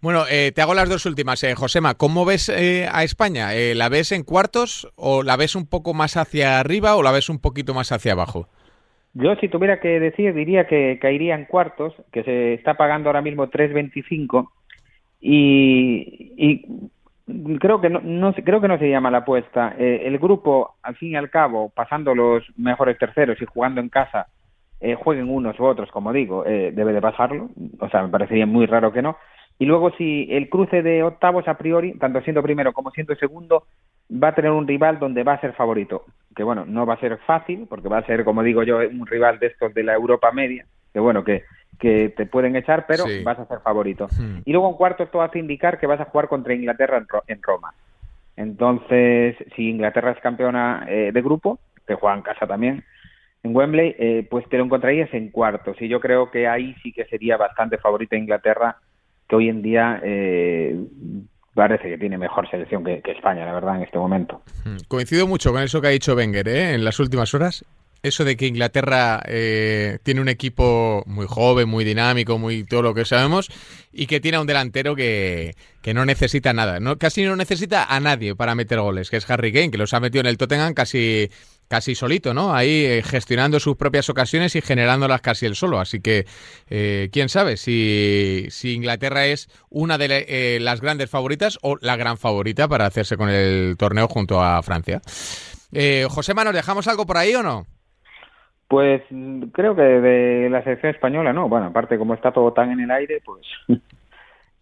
Bueno, 0.00 0.24
eh, 0.30 0.52
te 0.54 0.62
hago 0.62 0.74
las 0.74 0.88
dos 0.88 1.06
últimas. 1.06 1.42
Eh, 1.42 1.54
Josema, 1.54 1.94
¿cómo 1.94 2.24
ves 2.24 2.48
eh, 2.50 2.86
a 2.92 3.02
España? 3.02 3.54
Eh, 3.54 3.74
¿La 3.74 3.88
ves 3.88 4.12
en 4.12 4.22
cuartos 4.22 4.92
o 4.94 5.22
la 5.22 5.36
ves 5.36 5.56
un 5.56 5.66
poco 5.66 5.94
más 5.94 6.16
hacia 6.16 6.60
arriba 6.60 6.96
o 6.96 7.02
la 7.02 7.12
ves 7.12 7.28
un 7.30 7.40
poquito 7.40 7.74
más 7.74 7.90
hacia 7.90 8.12
abajo? 8.12 8.46
Yo, 9.14 9.34
si 9.36 9.48
tuviera 9.48 9.80
que 9.80 10.00
decir, 10.00 10.34
diría 10.34 10.66
que 10.66 10.98
caería 11.00 11.34
en 11.34 11.46
cuartos, 11.46 11.94
que 12.12 12.22
se 12.24 12.54
está 12.54 12.74
pagando 12.74 13.08
ahora 13.08 13.22
mismo 13.22 13.46
3.25 13.48 14.48
y, 15.20 16.32
y 16.36 16.90
creo 17.58 17.80
que 17.80 17.90
no, 17.90 18.00
no, 18.02 18.34
creo 18.34 18.60
que 18.60 18.68
no 18.68 18.78
se 18.78 18.88
llama 18.88 19.10
la 19.10 19.18
apuesta. 19.18 19.74
Eh, 19.78 20.02
el 20.04 20.18
grupo, 20.18 20.76
al 20.82 20.96
fin 20.96 21.12
y 21.12 21.16
al 21.16 21.30
cabo, 21.30 21.70
pasando 21.70 22.14
los 22.14 22.44
mejores 22.56 22.98
terceros 22.98 23.40
y 23.40 23.46
jugando 23.46 23.80
en 23.80 23.88
casa, 23.88 24.28
eh, 24.80 24.94
jueguen 24.94 25.30
unos 25.30 25.58
u 25.58 25.64
otros, 25.64 25.90
como 25.90 26.12
digo, 26.12 26.44
eh, 26.44 26.72
debe 26.74 26.92
de 26.92 27.00
pasarlo, 27.00 27.48
o 27.78 27.88
sea, 27.88 28.02
me 28.02 28.10
parecería 28.10 28.46
muy 28.46 28.66
raro 28.66 28.92
que 28.92 29.02
no. 29.02 29.16
Y 29.58 29.66
luego 29.66 29.92
si 29.92 30.26
el 30.30 30.48
cruce 30.48 30.82
de 30.82 31.02
octavos 31.02 31.46
a 31.46 31.56
priori, 31.56 31.96
tanto 31.98 32.20
siendo 32.22 32.42
primero 32.42 32.72
como 32.72 32.90
siendo 32.90 33.14
segundo, 33.14 33.64
va 34.10 34.28
a 34.28 34.34
tener 34.34 34.50
un 34.50 34.66
rival 34.66 34.98
donde 34.98 35.22
va 35.22 35.34
a 35.34 35.40
ser 35.40 35.54
favorito, 35.54 36.04
que 36.34 36.42
bueno, 36.42 36.64
no 36.66 36.84
va 36.84 36.94
a 36.94 37.00
ser 37.00 37.16
fácil, 37.18 37.66
porque 37.68 37.88
va 37.88 37.98
a 37.98 38.06
ser, 38.06 38.24
como 38.24 38.42
digo 38.42 38.62
yo, 38.64 38.78
un 38.78 39.06
rival 39.06 39.38
de 39.38 39.46
estos 39.46 39.72
de 39.72 39.84
la 39.84 39.94
Europa 39.94 40.32
media, 40.32 40.66
que 40.92 41.00
bueno, 41.00 41.24
que, 41.24 41.44
que 41.78 42.12
te 42.16 42.26
pueden 42.26 42.56
echar, 42.56 42.86
pero 42.86 43.04
vas 43.24 43.38
a 43.38 43.46
ser 43.46 43.60
favorito. 43.60 44.08
Hmm. 44.16 44.38
Y 44.44 44.52
luego 44.52 44.68
en 44.70 44.76
cuarto 44.76 45.06
todo 45.06 45.22
hace 45.22 45.38
indicar 45.38 45.78
que 45.78 45.86
vas 45.86 46.00
a 46.00 46.06
jugar 46.06 46.28
contra 46.28 46.54
Inglaterra 46.54 47.04
en, 47.26 47.42
Roma. 47.42 47.74
Entonces, 48.36 49.36
si 49.54 49.70
Inglaterra 49.70 50.12
es 50.12 50.20
campeona 50.20 50.86
eh, 50.88 51.10
de 51.12 51.22
grupo, 51.22 51.58
que 51.86 51.94
juega 51.94 52.16
en 52.16 52.22
casa 52.22 52.46
también, 52.46 52.84
en 53.42 53.54
Wembley, 53.54 53.94
eh, 53.98 54.26
pues 54.28 54.48
te 54.48 54.56
lo 54.56 54.64
encontrarías 54.64 55.12
en 55.12 55.30
cuartos. 55.30 55.80
Y 55.80 55.88
yo 55.88 56.00
creo 56.00 56.30
que 56.30 56.48
ahí 56.48 56.74
sí 56.82 56.92
que 56.92 57.04
sería 57.04 57.36
bastante 57.36 57.78
favorita 57.78 58.16
Inglaterra, 58.16 58.78
que 59.28 59.36
hoy 59.36 59.48
en 59.48 59.62
día 59.62 60.00
eh, 60.02 60.76
parece 61.52 61.90
que 61.90 61.98
tiene 61.98 62.18
mejor 62.18 62.48
selección 62.50 62.82
que, 62.82 63.02
España, 63.04 63.44
la 63.44 63.52
verdad, 63.52 63.76
en 63.76 63.82
este 63.82 63.98
momento. 63.98 64.42
Hmm. 64.64 64.76
Coincido 64.88 65.26
mucho 65.26 65.52
con 65.52 65.62
eso 65.62 65.80
que 65.80 65.88
ha 65.88 65.90
dicho 65.90 66.16
Wenger 66.16 66.48
¿eh? 66.48 66.74
en 66.74 66.84
las 66.84 66.98
últimas 66.98 67.32
horas. 67.34 67.64
Eso 68.04 68.24
de 68.24 68.36
que 68.36 68.46
Inglaterra 68.46 69.22
eh, 69.26 69.98
tiene 70.02 70.20
un 70.20 70.28
equipo 70.28 71.02
muy 71.06 71.26
joven, 71.26 71.68
muy 71.68 71.84
dinámico, 71.84 72.38
muy 72.38 72.62
todo 72.62 72.82
lo 72.82 72.94
que 72.94 73.06
sabemos, 73.06 73.50
y 73.92 74.06
que 74.06 74.20
tiene 74.20 74.38
un 74.38 74.46
delantero 74.46 74.94
que, 74.94 75.56
que 75.82 75.94
no 75.94 76.04
necesita 76.04 76.52
nada. 76.52 76.80
No, 76.80 76.98
casi 76.98 77.24
no 77.24 77.34
necesita 77.34 77.84
a 77.84 77.98
nadie 78.00 78.36
para 78.36 78.54
meter 78.54 78.78
goles, 78.78 79.08
que 79.08 79.16
es 79.16 79.28
Harry 79.30 79.52
Kane, 79.52 79.70
que 79.70 79.78
los 79.78 79.94
ha 79.94 80.00
metido 80.00 80.20
en 80.20 80.26
el 80.26 80.36
Tottenham 80.36 80.74
casi 80.74 81.30
casi 81.68 81.94
solito, 81.94 82.34
¿no? 82.34 82.54
Ahí 82.54 82.84
eh, 82.84 83.02
gestionando 83.02 83.58
sus 83.58 83.76
propias 83.76 84.08
ocasiones 84.08 84.54
y 84.54 84.60
generándolas 84.60 85.20
casi 85.20 85.46
él 85.46 85.56
solo. 85.56 85.80
Así 85.80 86.00
que, 86.00 86.26
eh, 86.68 87.08
quién 87.12 87.28
sabe 87.28 87.56
si, 87.56 88.46
si, 88.50 88.74
Inglaterra 88.74 89.26
es 89.26 89.48
una 89.70 89.98
de 89.98 90.26
eh, 90.28 90.58
las 90.60 90.80
grandes 90.80 91.10
favoritas 91.10 91.58
o 91.62 91.76
la 91.80 91.96
gran 91.96 92.18
favorita 92.18 92.68
para 92.68 92.86
hacerse 92.86 93.16
con 93.16 93.28
el 93.28 93.76
torneo 93.78 94.08
junto 94.08 94.42
a 94.42 94.62
Francia. 94.62 95.00
José 96.08 96.34
Manos, 96.34 96.54
¿dejamos 96.54 96.86
algo 96.86 97.04
por 97.04 97.16
ahí 97.16 97.34
o 97.34 97.42
no? 97.42 97.66
Pues 98.68 99.02
creo 99.52 99.76
que 99.76 99.82
de 99.82 100.48
la 100.50 100.62
selección 100.62 100.94
española, 100.94 101.32
no. 101.32 101.48
Bueno, 101.48 101.66
aparte, 101.66 101.98
como 101.98 102.14
está 102.14 102.32
todo 102.32 102.52
tan 102.52 102.70
en 102.70 102.80
el 102.80 102.90
aire, 102.90 103.20
pues 103.24 103.46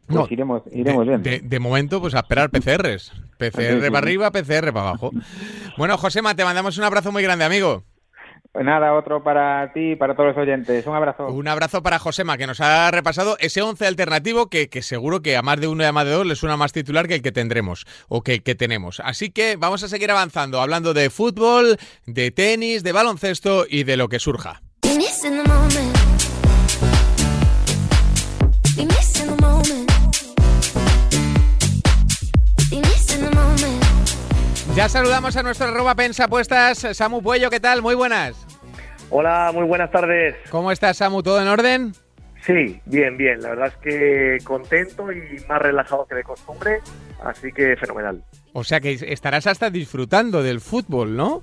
pues 0.07 0.33
iremos, 0.33 0.63
iremos 0.73 1.07
de, 1.07 1.41
De, 1.41 1.59
momento, 1.61 2.01
pues 2.01 2.15
a 2.15 2.21
esperar 2.21 2.51
PCRs. 2.51 3.13
PCR 3.39 3.87
para 3.87 3.99
arriba, 3.99 4.31
PCR 4.31 4.73
para 4.73 4.89
abajo. 4.89 5.11
Bueno, 5.77 5.97
Josema, 5.97 6.35
te 6.35 6.45
mandamos 6.45 6.79
un 6.79 6.85
abrazo 6.85 7.13
muy 7.13 7.23
grande, 7.23 7.45
amigo. 7.45 7.85
Pues 8.53 8.67
nada, 8.67 8.93
otro 8.93 9.25
para 9.25 9.73
ti 9.73 9.93
y 9.93 9.97
para 9.97 10.15
todos 10.15 10.35
los 10.35 10.37
oyentes. 10.37 10.87
Un 10.87 10.95
abrazo. 10.95 11.27
Un 11.29 11.49
abrazo 11.49 11.83
para 11.83 11.99
Josema, 11.99 12.37
que 12.37 12.47
nos 12.47 12.61
ha 12.61 12.91
repasado 12.91 13.37
ese 13.41 13.63
11 13.63 13.87
alternativo 13.87 14.49
que, 14.51 14.69
seguro 14.83 15.23
que 15.23 15.39
a 15.39 15.43
más 15.43 15.59
de 15.59 15.69
uno 15.69 15.83
y 15.83 15.87
a 15.87 15.93
más 15.93 16.05
de 16.05 16.13
dos 16.13 16.27
le 16.27 16.37
suena 16.37 16.59
más 16.59 16.73
titular 16.73 17.09
que 17.09 17.15
el 17.15 17.23
que 17.23 17.33
tendremos 17.33 17.87
o 18.09 18.23
que, 18.23 18.41
que 18.41 18.55
tenemos. 18.55 19.01
Así 19.01 19.31
que 19.31 19.57
vamos 19.57 19.83
a 19.85 19.89
seguir 19.89 20.11
avanzando, 20.11 20.61
hablando 20.61 20.93
de 20.93 21.09
fútbol, 21.09 21.79
de 22.05 22.31
tenis, 22.31 22.83
de 22.83 22.93
baloncesto 22.93 23.65
y 23.67 23.85
de 23.85 23.97
lo 23.97 24.11
que 24.11 24.19
surja. 24.19 24.61
Ya 34.75 34.89
saludamos 34.89 35.37
a 35.37 35.43
nuestro 35.43 35.69
arroba 35.69 35.95
pensapuestas, 35.95 36.79
Samu 36.97 37.21
Puello, 37.21 37.51
¿qué 37.51 37.61
tal? 37.61 37.83
Muy 37.83 37.95
buenas. 37.95 38.47
Hola, 39.11 39.51
muy 39.53 39.65
buenas 39.65 39.91
tardes. 39.91 40.35
¿Cómo 40.51 40.73
estás, 40.73 40.97
Samu? 40.97 41.23
¿Todo 41.23 41.43
en 41.43 41.49
orden? 41.49 41.93
Sí, 42.41 42.81
bien, 42.87 43.19
bien. 43.19 43.43
La 43.43 43.51
verdad 43.51 43.67
es 43.67 43.77
que 43.77 44.39
contento 44.45 45.13
y 45.13 45.45
más 45.47 45.61
relajado 45.61 46.07
que 46.07 46.15
de 46.15 46.23
costumbre, 46.25 46.79
así 47.23 47.53
que 47.53 47.77
fenomenal. 47.77 48.25
O 48.55 48.65
sea 48.65 48.81
que 48.81 48.93
estarás 48.93 49.47
hasta 49.47 49.69
disfrutando 49.69 50.43
del 50.43 50.61
fútbol, 50.61 51.17
¿no? 51.17 51.43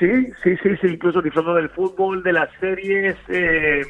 Sí, 0.00 0.26
sí, 0.42 0.56
sí, 0.60 0.70
sí, 0.80 0.88
incluso 0.88 1.22
disfruto 1.22 1.54
del 1.54 1.70
fútbol, 1.70 2.24
de 2.24 2.32
las 2.32 2.50
series, 2.58 3.14
eh, 3.28 3.82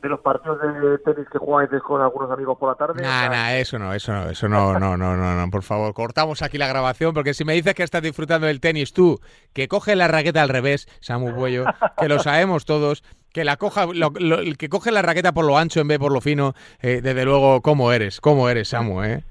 de 0.00 0.08
los 0.08 0.20
partidos 0.20 0.58
de 0.60 0.98
tenis 0.98 1.28
que 1.30 1.38
jugáis 1.38 1.70
con 1.82 2.00
algunos 2.00 2.30
amigos 2.30 2.56
por 2.58 2.70
la 2.70 2.74
tarde. 2.74 3.02
Nah, 3.02 3.28
nah, 3.28 3.52
eso 3.52 3.78
no, 3.78 3.92
eso 3.92 4.12
no, 4.12 4.30
eso 4.30 4.48
no, 4.48 4.78
no, 4.78 4.96
no, 4.96 5.16
no, 5.16 5.34
no, 5.34 5.50
por 5.50 5.62
favor, 5.62 5.92
cortamos 5.94 6.42
aquí 6.42 6.58
la 6.58 6.68
grabación 6.68 7.12
porque 7.14 7.34
si 7.34 7.44
me 7.44 7.52
dices 7.52 7.74
que 7.74 7.82
estás 7.82 8.02
disfrutando 8.02 8.46
del 8.46 8.60
tenis 8.60 8.92
tú, 8.92 9.20
que 9.52 9.68
coge 9.68 9.96
la 9.96 10.08
raqueta 10.08 10.42
al 10.42 10.48
revés, 10.48 10.88
Samu 11.00 11.32
Buello, 11.32 11.64
que 11.98 12.08
lo 12.08 12.18
sabemos 12.18 12.64
todos, 12.64 13.02
que 13.32 13.44
la 13.44 13.56
coja, 13.56 13.86
lo, 13.86 14.12
que 14.12 14.68
coge 14.68 14.90
la 14.90 15.02
raqueta 15.02 15.32
por 15.32 15.44
lo 15.44 15.58
ancho 15.58 15.80
en 15.80 15.88
vez 15.88 15.96
de 15.96 16.00
por 16.00 16.12
lo 16.12 16.20
fino, 16.20 16.54
eh, 16.80 17.00
desde 17.02 17.24
luego, 17.24 17.60
¿cómo 17.60 17.92
eres? 17.92 18.20
¿Cómo 18.20 18.48
eres, 18.48 18.68
Samu, 18.68 19.02
eh? 19.02 19.24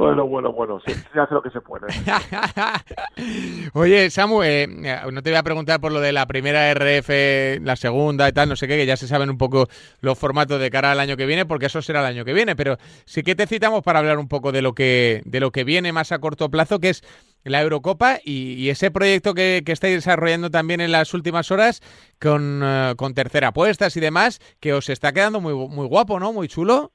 Bueno, 0.00 0.26
bueno, 0.26 0.50
bueno, 0.50 0.80
sí, 0.86 0.94
se 1.12 1.20
hace 1.20 1.34
lo 1.34 1.42
que 1.42 1.50
se 1.50 1.60
puede. 1.60 1.86
Oye, 3.74 4.08
Samu, 4.08 4.42
eh, 4.42 4.66
no 5.12 5.22
te 5.22 5.28
voy 5.28 5.36
a 5.36 5.42
preguntar 5.42 5.78
por 5.78 5.92
lo 5.92 6.00
de 6.00 6.10
la 6.10 6.24
primera 6.24 6.72
RF, 6.72 7.60
la 7.60 7.76
segunda 7.76 8.26
y 8.26 8.32
tal, 8.32 8.48
no 8.48 8.56
sé 8.56 8.66
qué, 8.66 8.78
que 8.78 8.86
ya 8.86 8.96
se 8.96 9.06
saben 9.06 9.28
un 9.28 9.36
poco 9.36 9.68
los 10.00 10.18
formatos 10.18 10.58
de 10.58 10.70
cara 10.70 10.92
al 10.92 11.00
año 11.00 11.18
que 11.18 11.26
viene, 11.26 11.44
porque 11.44 11.66
eso 11.66 11.82
será 11.82 12.00
el 12.00 12.06
año 12.06 12.24
que 12.24 12.32
viene, 12.32 12.56
pero 12.56 12.78
sí 13.04 13.22
que 13.22 13.34
te 13.34 13.46
citamos 13.46 13.82
para 13.82 13.98
hablar 13.98 14.18
un 14.18 14.26
poco 14.26 14.52
de 14.52 14.62
lo 14.62 14.72
que, 14.72 15.20
de 15.26 15.38
lo 15.38 15.50
que 15.50 15.64
viene 15.64 15.92
más 15.92 16.12
a 16.12 16.18
corto 16.18 16.50
plazo, 16.50 16.80
que 16.80 16.88
es 16.88 17.04
la 17.44 17.60
Eurocopa 17.60 18.20
y, 18.24 18.70
ese 18.70 18.90
proyecto 18.90 19.34
que, 19.34 19.62
que, 19.66 19.72
estáis 19.72 19.96
desarrollando 19.96 20.50
también 20.50 20.80
en 20.80 20.92
las 20.92 21.12
últimas 21.12 21.50
horas 21.50 21.82
con, 22.18 22.62
uh, 22.62 22.96
con 22.96 23.12
tercera 23.12 23.48
apuestas 23.48 23.94
y 23.98 24.00
demás, 24.00 24.40
que 24.60 24.72
os 24.72 24.88
está 24.88 25.12
quedando 25.12 25.42
muy, 25.42 25.52
muy 25.52 25.86
guapo, 25.86 26.18
¿no? 26.18 26.32
Muy 26.32 26.48
chulo. 26.48 26.90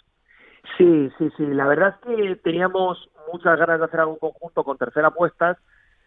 Sí, 0.77 1.12
sí, 1.17 1.32
sí. 1.38 1.46
La 1.48 1.67
verdad 1.67 1.96
es 1.96 2.15
que 2.15 2.36
teníamos 2.38 3.10
muchas 3.32 3.58
ganas 3.58 3.79
de 3.79 3.86
hacer 3.86 4.00
algo 4.00 4.17
conjunto 4.17 4.63
con 4.63 4.77
Tercera 4.77 5.08
Apuestas, 5.08 5.58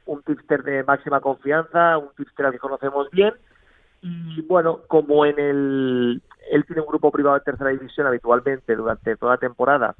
un 0.06 0.22
tipster 0.22 0.62
de 0.62 0.84
máxima 0.84 1.20
confianza, 1.20 1.98
un 1.98 2.10
tipster 2.16 2.46
al 2.46 2.52
que 2.52 2.58
conocemos 2.58 3.10
bien. 3.10 3.34
Y 4.02 4.42
bueno, 4.42 4.80
como 4.86 5.26
en 5.26 5.38
el. 5.38 6.22
Él 6.50 6.64
tiene 6.66 6.82
un 6.82 6.88
grupo 6.88 7.10
privado 7.10 7.36
de 7.36 7.44
tercera 7.44 7.70
división 7.70 8.06
habitualmente 8.06 8.76
durante 8.76 9.16
toda 9.16 9.32
la 9.32 9.38
temporada 9.38 9.94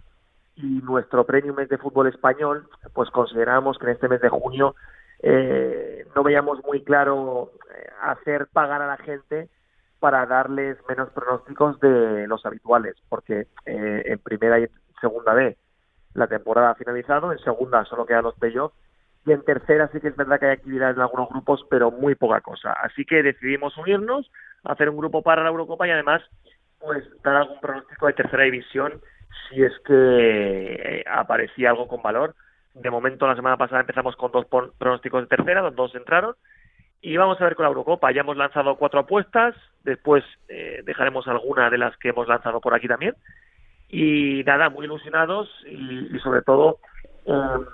y 0.58 0.80
nuestro 0.82 1.24
premium 1.24 1.58
es 1.60 1.68
de 1.68 1.78
fútbol 1.78 2.08
español, 2.08 2.68
pues 2.92 3.10
consideramos 3.10 3.78
que 3.78 3.86
en 3.86 3.92
este 3.92 4.08
mes 4.08 4.20
de 4.20 4.28
junio 4.28 4.74
eh, 5.20 6.04
no 6.16 6.24
veíamos 6.24 6.64
muy 6.64 6.82
claro 6.82 7.52
eh, 7.74 7.88
hacer 8.02 8.48
pagar 8.52 8.82
a 8.82 8.88
la 8.88 8.96
gente 8.96 9.48
para 10.00 10.26
darles 10.26 10.78
menos 10.88 11.10
pronósticos 11.10 11.78
de 11.80 12.26
los 12.26 12.44
habituales, 12.46 12.94
porque 13.08 13.46
eh, 13.66 14.02
en 14.04 14.18
primera 14.18 14.60
y 14.60 14.66
segunda 15.00 15.34
B 15.34 15.56
la 16.14 16.26
temporada 16.26 16.70
ha 16.70 16.74
finalizado, 16.74 17.32
en 17.32 17.38
segunda 17.38 17.84
solo 17.84 18.06
quedan 18.06 18.24
los 18.24 18.34
playoffs 18.34 18.74
y 19.26 19.32
en 19.32 19.44
tercera 19.44 19.88
sí 19.92 20.00
que 20.00 20.08
es 20.08 20.16
verdad 20.16 20.38
que 20.38 20.46
hay 20.46 20.52
actividad 20.52 20.90
en 20.90 21.00
algunos 21.00 21.28
grupos, 21.28 21.64
pero 21.68 21.90
muy 21.90 22.14
poca 22.14 22.40
cosa. 22.40 22.72
Así 22.72 23.04
que 23.04 23.22
decidimos 23.22 23.76
unirnos, 23.76 24.30
hacer 24.64 24.88
un 24.88 24.96
grupo 24.96 25.22
para 25.22 25.42
la 25.42 25.50
Eurocopa 25.50 25.86
y 25.86 25.90
además 25.90 26.22
pues 26.78 27.04
dar 27.22 27.36
algún 27.36 27.60
pronóstico 27.60 28.06
de 28.06 28.12
tercera 28.12 28.44
división 28.44 29.00
si 29.48 29.62
es 29.62 29.72
que 29.84 29.94
eh, 29.94 31.04
aparecía 31.10 31.70
algo 31.70 31.88
con 31.88 32.02
valor. 32.02 32.34
De 32.74 32.90
momento, 32.90 33.26
la 33.26 33.34
semana 33.34 33.56
pasada 33.56 33.80
empezamos 33.80 34.14
con 34.16 34.30
dos 34.30 34.46
pronósticos 34.78 35.22
de 35.22 35.36
tercera, 35.36 35.62
los 35.62 35.74
dos 35.74 35.94
entraron 35.94 36.36
y 37.00 37.16
vamos 37.16 37.40
a 37.40 37.44
ver 37.44 37.54
con 37.54 37.64
la 37.64 37.68
Eurocopa. 37.68 38.12
Ya 38.12 38.22
hemos 38.22 38.36
lanzado 38.36 38.76
cuatro 38.76 39.00
apuestas, 39.00 39.54
después 39.84 40.24
eh, 40.48 40.82
dejaremos 40.84 41.26
alguna 41.28 41.70
de 41.70 41.78
las 41.78 41.96
que 41.98 42.10
hemos 42.10 42.26
lanzado 42.28 42.60
por 42.60 42.74
aquí 42.74 42.88
también. 42.88 43.14
Y 43.88 44.42
nada, 44.44 44.68
muy 44.68 44.84
ilusionados 44.84 45.48
y, 45.66 46.18
sobre 46.18 46.42
todo 46.42 46.78
eh, 47.24 47.64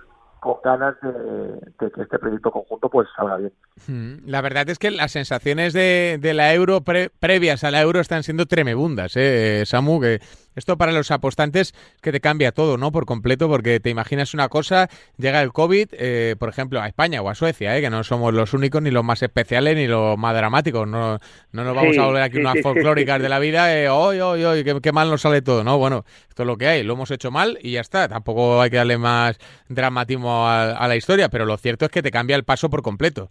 con 0.40 0.56
ganas 0.62 0.94
de, 1.00 1.88
que 1.90 2.02
este 2.02 2.18
proyecto 2.18 2.50
conjunto 2.50 2.88
pues 2.88 3.08
salga 3.16 3.38
bien. 3.38 3.52
Hmm. 3.88 4.18
La 4.26 4.42
verdad 4.42 4.68
es 4.68 4.78
que 4.78 4.90
las 4.90 5.12
sensaciones 5.12 5.72
de, 5.72 6.20
la 6.34 6.54
euro 6.54 6.82
previas 6.82 7.64
a 7.64 7.70
la 7.70 7.80
euro 7.80 8.00
están 8.00 8.22
siendo 8.22 8.46
tremebundas, 8.46 9.16
¿eh, 9.16 9.64
Samu, 9.64 10.00
que 10.00 10.20
esto 10.54 10.76
para 10.76 10.92
los 10.92 11.11
apostantes 11.11 11.73
que 12.02 12.12
te 12.12 12.20
cambia 12.20 12.52
todo, 12.52 12.76
¿no? 12.76 12.92
Por 12.92 13.06
completo, 13.06 13.49
porque 13.49 13.80
te 13.80 13.90
imaginas 13.90 14.34
una 14.34 14.49
cosa, 14.49 14.88
llega 15.16 15.42
el 15.42 15.52
COVID, 15.52 15.88
eh, 15.92 16.37
por 16.38 16.49
ejemplo, 16.49 16.80
a 16.80 16.87
España 16.87 17.23
o 17.23 17.28
a 17.28 17.34
Suecia, 17.34 17.76
¿eh? 17.76 17.80
que 17.80 17.90
no 17.90 18.04
somos 18.04 18.32
los 18.34 18.54
únicos, 18.54 18.82
ni 18.82 18.90
los 18.90 19.04
más 19.04 19.23
especiales, 19.23 19.76
ni 19.76 19.87
los 19.87 20.18
más 20.18 20.34
dramáticos. 20.37 20.87
No, 20.87 21.18
no 21.52 21.64
nos 21.64 21.75
vamos 21.75 21.99
a 21.99 22.06
volver 22.06 22.23
aquí 22.23 22.38
unas 22.38 22.61
folclóricas 22.62 23.20
de 23.20 23.28
la 23.28 23.38
vida, 23.38 23.76
eh, 23.76 23.88
hoy, 23.88 24.20
hoy, 24.20 24.44
hoy, 24.44 24.64
qué, 24.64 24.92
mal 24.92 25.11
nos 25.11 25.23
sale 25.23 25.42
todo, 25.42 25.64
¿no? 25.64 25.78
Bueno, 25.78 26.04
esto 26.28 26.42
es 26.42 26.46
lo 26.46 26.56
que 26.56 26.66
hay, 26.66 26.82
lo 26.82 26.94
hemos 26.94 27.11
hecho 27.11 27.30
mal 27.30 27.58
y 27.61 27.73
ya 27.73 27.80
está. 27.80 28.08
Tampoco 28.08 28.61
hay 28.61 28.70
que 28.70 28.76
darle 28.76 28.99
más 28.99 29.38
dramatismo 29.68 30.49
a 30.49 30.87
la 30.88 30.96
historia, 30.96 31.28
pero 31.28 31.44
lo 31.46 31.56
cierto 31.56 31.84
es 31.84 31.90
que 31.90 32.02
te 32.02 32.11
cambia 32.11 32.37
el 32.37 32.44
paso 32.44 32.70
por 32.70 32.82
completo. 32.82 33.30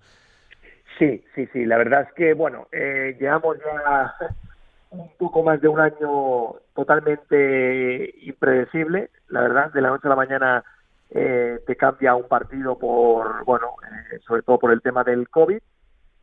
Sí, 0.99 1.23
sí, 1.35 1.47
sí. 1.51 1.65
La 1.65 1.77
verdad 1.77 2.07
es 2.07 2.13
que, 2.13 2.33
bueno, 2.33 2.67
eh, 2.71 3.15
llevamos 3.19 3.57
ya 3.57 4.13
un 4.93 5.11
poco 5.17 5.43
más 5.43 5.59
de 5.61 5.67
un 5.67 5.79
año 5.79 6.55
totalmente 6.75 8.13
impredecible, 8.21 9.09
la 9.29 9.41
verdad. 9.41 9.73
De 9.73 9.81
la 9.81 9.89
noche 9.89 10.07
a 10.07 10.09
la 10.09 10.15
mañana 10.15 10.63
eh, 11.09 11.59
te 11.65 11.75
cambia 11.75 12.15
un 12.15 12.27
partido 12.27 12.77
por, 12.77 13.43
bueno, 13.45 13.75
eh, 13.83 14.19
sobre 14.25 14.43
todo 14.43 14.59
por 14.59 14.71
el 14.71 14.81
tema 14.81 15.03
del 15.03 15.29
COVID. 15.29 15.59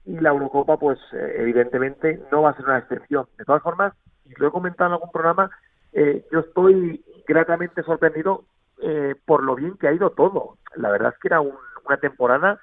y 0.06 0.18
la 0.18 0.30
Eurocopa, 0.30 0.78
pues 0.78 0.98
eh, 1.12 1.36
evidentemente 1.38 2.22
no 2.32 2.42
va 2.42 2.50
a 2.50 2.56
ser 2.56 2.64
una 2.64 2.78
excepción. 2.78 3.26
De 3.38 3.44
todas 3.44 3.62
formas, 3.62 3.92
y 4.24 4.34
lo 4.40 4.48
he 4.48 4.50
comentado 4.50 4.88
en 4.88 4.94
algún 4.94 5.10
programa, 5.12 5.50
eh, 5.92 6.24
yo 6.32 6.40
estoy 6.40 7.04
gratamente 7.26 7.82
sorprendido 7.82 8.44
eh, 8.82 9.14
por 9.26 9.42
lo 9.42 9.54
bien 9.56 9.76
que 9.76 9.88
ha 9.88 9.92
ido 9.92 10.10
todo. 10.10 10.56
La 10.74 10.90
verdad 10.90 11.12
es 11.14 11.20
que 11.20 11.28
era 11.28 11.40
una 11.40 11.96
temporada 12.00 12.60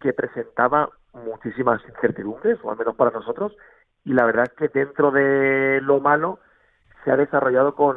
que 0.00 0.12
presentaba 0.12 0.90
muchísimas 1.14 1.80
incertidumbres, 1.88 2.58
o 2.62 2.70
al 2.70 2.76
menos 2.76 2.94
para 2.94 3.10
nosotros, 3.10 3.56
y 4.06 4.12
la 4.12 4.24
verdad 4.24 4.44
es 4.44 4.52
que 4.52 4.68
dentro 4.68 5.10
de 5.10 5.80
lo 5.82 6.00
malo 6.00 6.38
se 7.04 7.10
ha 7.10 7.16
desarrollado 7.16 7.74
con, 7.74 7.96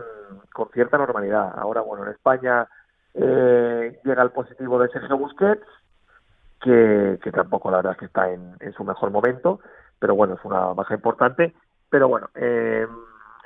con 0.52 0.68
cierta 0.70 0.98
normalidad. 0.98 1.54
Ahora, 1.56 1.82
bueno, 1.82 2.04
en 2.04 2.12
España 2.12 2.68
eh, 3.14 4.00
llega 4.04 4.24
el 4.24 4.32
positivo 4.32 4.80
de 4.80 4.90
Sergio 4.90 5.20
Busquets, 5.20 5.68
que, 6.62 7.20
tampoco 7.32 7.70
la 7.70 7.78
verdad 7.78 7.92
es 7.94 8.00
que 8.00 8.06
está 8.06 8.28
en, 8.32 8.56
en, 8.60 8.74
su 8.74 8.84
mejor 8.84 9.12
momento, 9.12 9.60
pero 10.00 10.16
bueno, 10.16 10.34
es 10.34 10.44
una 10.44 10.74
baja 10.74 10.96
importante. 10.96 11.54
Pero 11.92 12.08
bueno, 12.08 12.30
eh, 12.34 12.88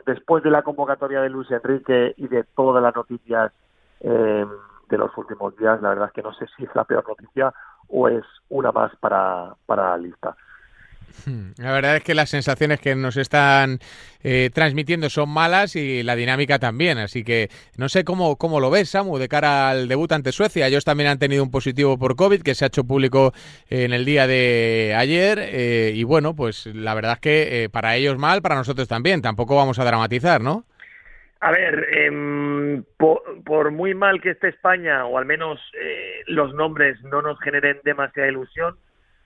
después 0.05 0.41
de 0.41 0.49
la 0.49 0.61
convocatoria 0.61 1.21
de 1.21 1.29
Luis 1.29 1.51
Enrique 1.51 2.13
y 2.15 2.29
de 2.29 2.45
todas 2.55 2.81
las 2.81 2.95
noticias 2.95 3.51
eh, 3.99 4.45
de 4.87 4.97
los 4.97 5.11
últimos 5.17 5.55
días, 5.57 5.81
la 5.81 5.89
verdad 5.89 6.07
es 6.07 6.13
que 6.13 6.23
no 6.23 6.33
sé 6.33 6.45
si 6.55 6.63
es 6.63 6.73
la 6.75 6.85
peor 6.85 7.05
noticia 7.05 7.53
o 7.89 8.07
es 8.07 8.23
una 8.47 8.71
más 8.71 8.95
para, 9.01 9.53
para 9.65 9.89
la 9.89 9.97
lista. 9.97 10.37
La 11.57 11.71
verdad 11.71 11.97
es 11.97 12.03
que 12.03 12.15
las 12.15 12.29
sensaciones 12.29 12.79
que 12.79 12.95
nos 12.95 13.17
están 13.17 13.79
eh, 14.23 14.49
transmitiendo 14.53 15.09
son 15.09 15.29
malas 15.29 15.75
y 15.75 16.03
la 16.03 16.15
dinámica 16.15 16.59
también, 16.59 16.97
así 16.97 17.23
que 17.23 17.49
no 17.77 17.89
sé 17.89 18.03
cómo, 18.03 18.37
cómo 18.37 18.59
lo 18.59 18.69
ves, 18.69 18.89
Samu, 18.89 19.17
de 19.17 19.27
cara 19.27 19.69
al 19.69 19.87
debut 19.87 20.11
ante 20.11 20.31
Suecia. 20.31 20.67
Ellos 20.67 20.85
también 20.85 21.09
han 21.09 21.19
tenido 21.19 21.43
un 21.43 21.51
positivo 21.51 21.97
por 21.97 22.15
COVID 22.15 22.41
que 22.41 22.55
se 22.55 22.65
ha 22.65 22.67
hecho 22.67 22.83
público 22.83 23.33
en 23.69 23.93
el 23.93 24.05
día 24.05 24.27
de 24.27 24.93
ayer 24.97 25.39
eh, 25.41 25.91
y 25.95 26.03
bueno, 26.03 26.35
pues 26.35 26.65
la 26.67 26.93
verdad 26.93 27.13
es 27.13 27.19
que 27.19 27.63
eh, 27.63 27.69
para 27.69 27.95
ellos 27.95 28.17
mal, 28.17 28.41
para 28.41 28.55
nosotros 28.55 28.87
también. 28.87 29.21
Tampoco 29.21 29.55
vamos 29.55 29.79
a 29.79 29.85
dramatizar, 29.85 30.41
¿no? 30.41 30.65
A 31.43 31.51
ver, 31.51 31.87
eh, 31.91 32.81
por, 32.95 33.21
por, 33.43 33.71
muy 33.71 33.93
mal 33.93 34.21
que 34.21 34.29
esté 34.29 34.47
España, 34.47 35.05
o 35.05 35.17
al 35.17 35.25
menos 35.25 35.59
eh, 35.77 36.21
los 36.27 36.53
nombres 36.53 37.03
no 37.03 37.21
nos 37.21 37.37
generen 37.41 37.81
demasiada 37.83 38.29
ilusión, 38.29 38.77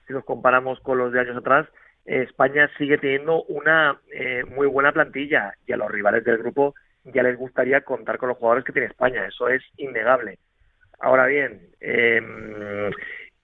si 0.08 0.14
los 0.14 0.24
comparamos 0.24 0.80
con 0.80 0.98
los 0.98 1.12
de 1.12 1.20
años 1.20 1.36
atrás, 1.36 1.68
España 2.04 2.68
sigue 2.78 2.96
teniendo 2.98 3.44
una 3.44 4.00
eh, 4.10 4.42
muy 4.56 4.66
buena 4.66 4.90
plantilla 4.90 5.52
y 5.66 5.72
a 5.72 5.76
los 5.76 5.90
rivales 5.90 6.24
del 6.24 6.38
grupo 6.38 6.74
ya 7.04 7.22
les 7.22 7.36
gustaría 7.36 7.82
contar 7.82 8.18
con 8.18 8.30
los 8.30 8.38
jugadores 8.38 8.64
que 8.64 8.72
tiene 8.72 8.88
España, 8.88 9.26
eso 9.26 9.48
es 9.48 9.62
innegable. 9.76 10.38
Ahora 10.98 11.26
bien, 11.26 11.60
eh, 11.80 12.90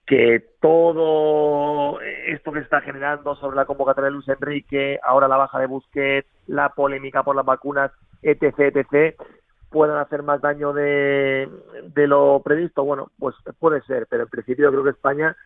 que 0.07 0.45
todo 0.61 2.01
esto 2.01 2.53
que 2.53 2.61
está 2.61 2.81
generando 2.81 3.37
sobre 3.37 3.57
la 3.57 3.65
convocatoria 3.67 4.07
de 4.07 4.15
Luis 4.15 4.29
Enrique, 4.29 4.99
ahora 5.03 5.29
la 5.29 5.37
baja 5.37 5.59
de 5.61 5.67
Busquets, 5.67 6.29
la 6.47 6.71
polémica 6.71 7.23
por 7.23 7.37
las 7.37 7.45
vacunas, 7.45 7.93
etc., 8.23 8.59
etc., 8.59 9.17
puedan 9.71 9.99
hacer 9.99 10.23
más 10.23 10.41
daño 10.41 10.73
de, 10.73 11.49
de 11.83 12.07
lo 12.07 12.41
previsto, 12.45 12.85
bueno, 12.85 13.11
pues 13.19 13.35
puede 13.59 13.83
ser, 13.83 14.07
pero 14.09 14.23
en 14.23 14.29
principio 14.29 14.71
creo 14.71 14.85
que 14.85 14.91
España 14.91 15.37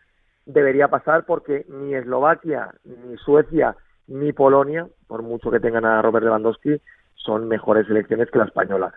debería 0.49 0.89
pasar 0.89 1.25
porque 1.27 1.65
ni 1.69 1.95
Eslovaquia, 1.95 2.71
ni 2.85 3.17
Suecia, 3.19 3.77
ni 4.09 4.33
Polonia, 4.33 4.89
por 5.07 5.23
mucho 5.23 5.51
que 5.51 5.61
tengan 5.61 5.85
a 5.85 6.03
Robert 6.03 6.25
Lewandowski, 6.25 6.81
son 7.15 7.47
mejores 7.47 7.87
selecciones 7.87 8.31
que 8.31 8.39
la 8.39 8.47
española. 8.47 8.93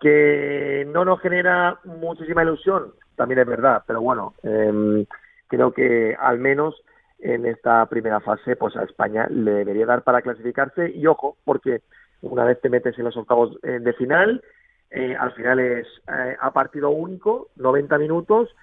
Que 0.00 0.86
no 0.92 1.04
nos 1.04 1.20
genera 1.20 1.78
muchísima 1.84 2.42
ilusión, 2.42 2.94
también 3.16 3.40
es 3.40 3.46
verdad, 3.46 3.82
pero 3.86 4.00
bueno, 4.00 4.34
eh, 4.42 5.06
creo 5.48 5.72
que 5.72 6.16
al 6.18 6.38
menos 6.38 6.82
en 7.18 7.46
esta 7.46 7.86
primera 7.86 8.20
fase, 8.20 8.56
pues 8.56 8.74
a 8.76 8.84
España 8.84 9.26
le 9.30 9.52
debería 9.52 9.86
dar 9.86 10.02
para 10.02 10.22
clasificarse 10.22 10.90
y 10.90 11.06
ojo, 11.06 11.36
porque 11.44 11.82
una 12.22 12.44
vez 12.44 12.60
te 12.60 12.70
metes 12.70 12.98
en 12.98 13.04
los 13.04 13.16
octavos 13.16 13.58
eh, 13.62 13.78
de 13.80 13.92
final, 13.92 14.42
eh, 14.90 15.16
al 15.18 15.32
final 15.32 15.58
es 15.60 15.86
eh, 16.08 16.36
a 16.40 16.52
partido 16.52 16.90
único, 16.90 17.48
90 17.56 17.98
minutos, 17.98 18.54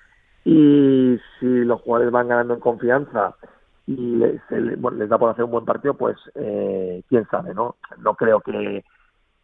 y 0.44 1.20
si 1.40 1.46
los 1.46 1.82
jugadores 1.82 2.12
van 2.12 2.28
ganando 2.28 2.54
en 2.54 2.60
confianza 2.60 3.36
y 3.86 3.96
les, 3.96 4.42
bueno, 4.80 4.98
les 4.98 5.10
da 5.10 5.18
por 5.18 5.30
hacer 5.30 5.44
un 5.44 5.52
buen 5.52 5.66
partido, 5.66 5.94
pues 5.94 6.18
eh, 6.36 7.04
quién 7.10 7.28
sabe, 7.30 7.54
¿no? 7.54 7.76
No 8.00 8.16
creo 8.16 8.42
que, 8.42 8.84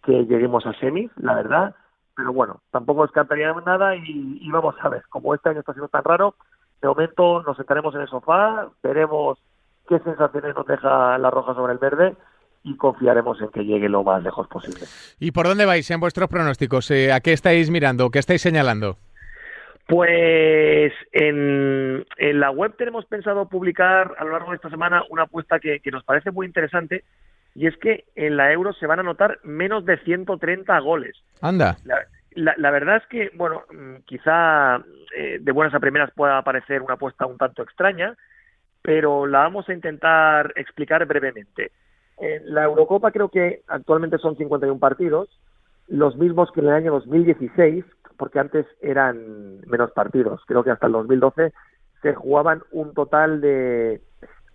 lleguemos 0.05 0.65
a 0.65 0.73
semis, 0.79 1.11
la 1.17 1.35
verdad, 1.35 1.75
pero 2.15 2.31
bueno, 2.31 2.61
tampoco 2.71 3.01
descartaría 3.01 3.53
nada 3.65 3.95
y, 3.95 4.39
y 4.41 4.49
vamos 4.51 4.75
a 4.81 4.87
ver, 4.87 5.03
como 5.09 5.35
este 5.35 5.49
año 5.49 5.59
está 5.59 5.73
siendo 5.73 5.89
tan 5.89 6.03
raro, 6.03 6.35
de 6.81 6.87
momento 6.87 7.43
nos 7.43 7.57
sentaremos 7.57 7.93
en 7.95 8.01
el 8.01 8.07
sofá, 8.07 8.69
veremos 8.81 9.37
qué 9.87 9.99
sensaciones 9.99 10.55
nos 10.55 10.65
deja 10.65 11.17
la 11.17 11.29
roja 11.29 11.53
sobre 11.55 11.73
el 11.73 11.79
verde 11.79 12.15
y 12.63 12.75
confiaremos 12.77 13.41
en 13.41 13.49
que 13.49 13.65
llegue 13.65 13.89
lo 13.89 14.03
más 14.03 14.23
lejos 14.23 14.47
posible. 14.47 14.81
¿Y 15.19 15.31
por 15.31 15.47
dónde 15.47 15.65
vais 15.65 15.89
en 15.89 15.99
vuestros 15.99 16.29
pronósticos? 16.29 16.91
Eh, 16.91 17.11
¿A 17.11 17.19
qué 17.19 17.33
estáis 17.33 17.69
mirando? 17.69 18.09
¿Qué 18.11 18.19
estáis 18.19 18.41
señalando? 18.41 18.97
Pues 19.87 20.91
en, 21.13 22.05
en, 22.17 22.39
la 22.39 22.51
web 22.51 22.75
tenemos 22.77 23.05
pensado 23.05 23.47
publicar 23.47 24.15
a 24.17 24.25
lo 24.25 24.31
largo 24.31 24.51
de 24.51 24.57
esta 24.57 24.69
semana 24.69 25.03
una 25.09 25.23
apuesta 25.23 25.59
que, 25.59 25.79
que, 25.79 25.91
nos 25.91 26.03
parece 26.03 26.31
muy 26.31 26.45
interesante 26.45 27.05
y 27.55 27.67
es 27.67 27.77
que 27.77 28.03
en 28.15 28.35
la 28.35 28.51
Euro 28.51 28.73
se 28.73 28.85
van 28.85 28.99
a 28.99 29.01
anotar 29.01 29.39
menos 29.43 29.85
de 29.85 29.97
130 29.99 30.77
goles. 30.79 31.15
Anda. 31.41 31.77
La, 31.85 32.05
la, 32.31 32.53
la 32.57 32.71
verdad 32.71 32.97
es 32.97 33.05
que, 33.07 33.31
bueno, 33.35 33.63
mm, 33.71 34.03
quizá 34.05 34.83
eh, 35.15 35.39
de 35.41 35.51
buenas 35.51 35.73
a 35.73 35.79
primeras 35.79 36.11
pueda 36.11 36.41
parecer 36.43 36.81
una 36.81 36.93
apuesta 36.93 37.25
un 37.25 37.37
tanto 37.37 37.63
extraña, 37.63 38.15
pero 38.81 39.25
la 39.25 39.39
vamos 39.39 39.67
a 39.69 39.73
intentar 39.73 40.53
explicar 40.55 41.05
brevemente. 41.05 41.71
En 42.19 42.53
la 42.53 42.63
Eurocopa 42.63 43.11
creo 43.11 43.29
que 43.29 43.61
actualmente 43.67 44.17
son 44.17 44.37
51 44.37 44.79
partidos, 44.79 45.29
los 45.87 46.15
mismos 46.17 46.51
que 46.51 46.59
en 46.59 46.67
el 46.67 46.73
año 46.73 46.91
2016, 46.91 47.85
porque 48.17 48.39
antes 48.39 48.65
eran 48.81 49.61
menos 49.67 49.91
partidos. 49.91 50.41
Creo 50.47 50.63
que 50.63 50.71
hasta 50.71 50.87
el 50.87 50.93
2012 50.93 51.53
se 52.01 52.13
jugaban 52.13 52.63
un 52.71 52.93
total 52.93 53.41
de 53.41 54.01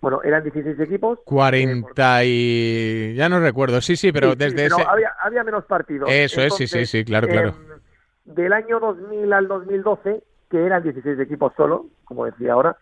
bueno, 0.02 0.20
eran 0.24 0.42
16 0.42 0.80
equipos. 0.80 1.20
40 1.24 2.24
y... 2.24 3.14
ya 3.14 3.28
no 3.28 3.38
recuerdo, 3.38 3.80
sí, 3.80 3.94
sí, 3.94 4.10
pero 4.10 4.32
sí, 4.32 4.38
desde 4.38 4.68
sí, 4.68 4.74
ese... 4.74 4.84
había, 4.88 5.12
había, 5.22 5.44
menos 5.44 5.64
partidos. 5.64 6.10
Eso 6.10 6.40
Entonces, 6.40 6.60
es, 6.64 6.70
sí, 6.70 6.86
sí, 6.86 6.98
sí, 6.98 7.04
claro, 7.04 7.28
claro. 7.28 7.50
Eh, 7.50 7.80
del 8.24 8.52
año 8.52 8.80
2000 8.80 9.32
al 9.32 9.46
2012, 9.46 10.24
que 10.50 10.66
eran 10.66 10.82
16 10.82 11.20
equipos 11.20 11.52
solo, 11.56 11.86
como 12.04 12.24
decía 12.24 12.52
ahora, 12.52 12.76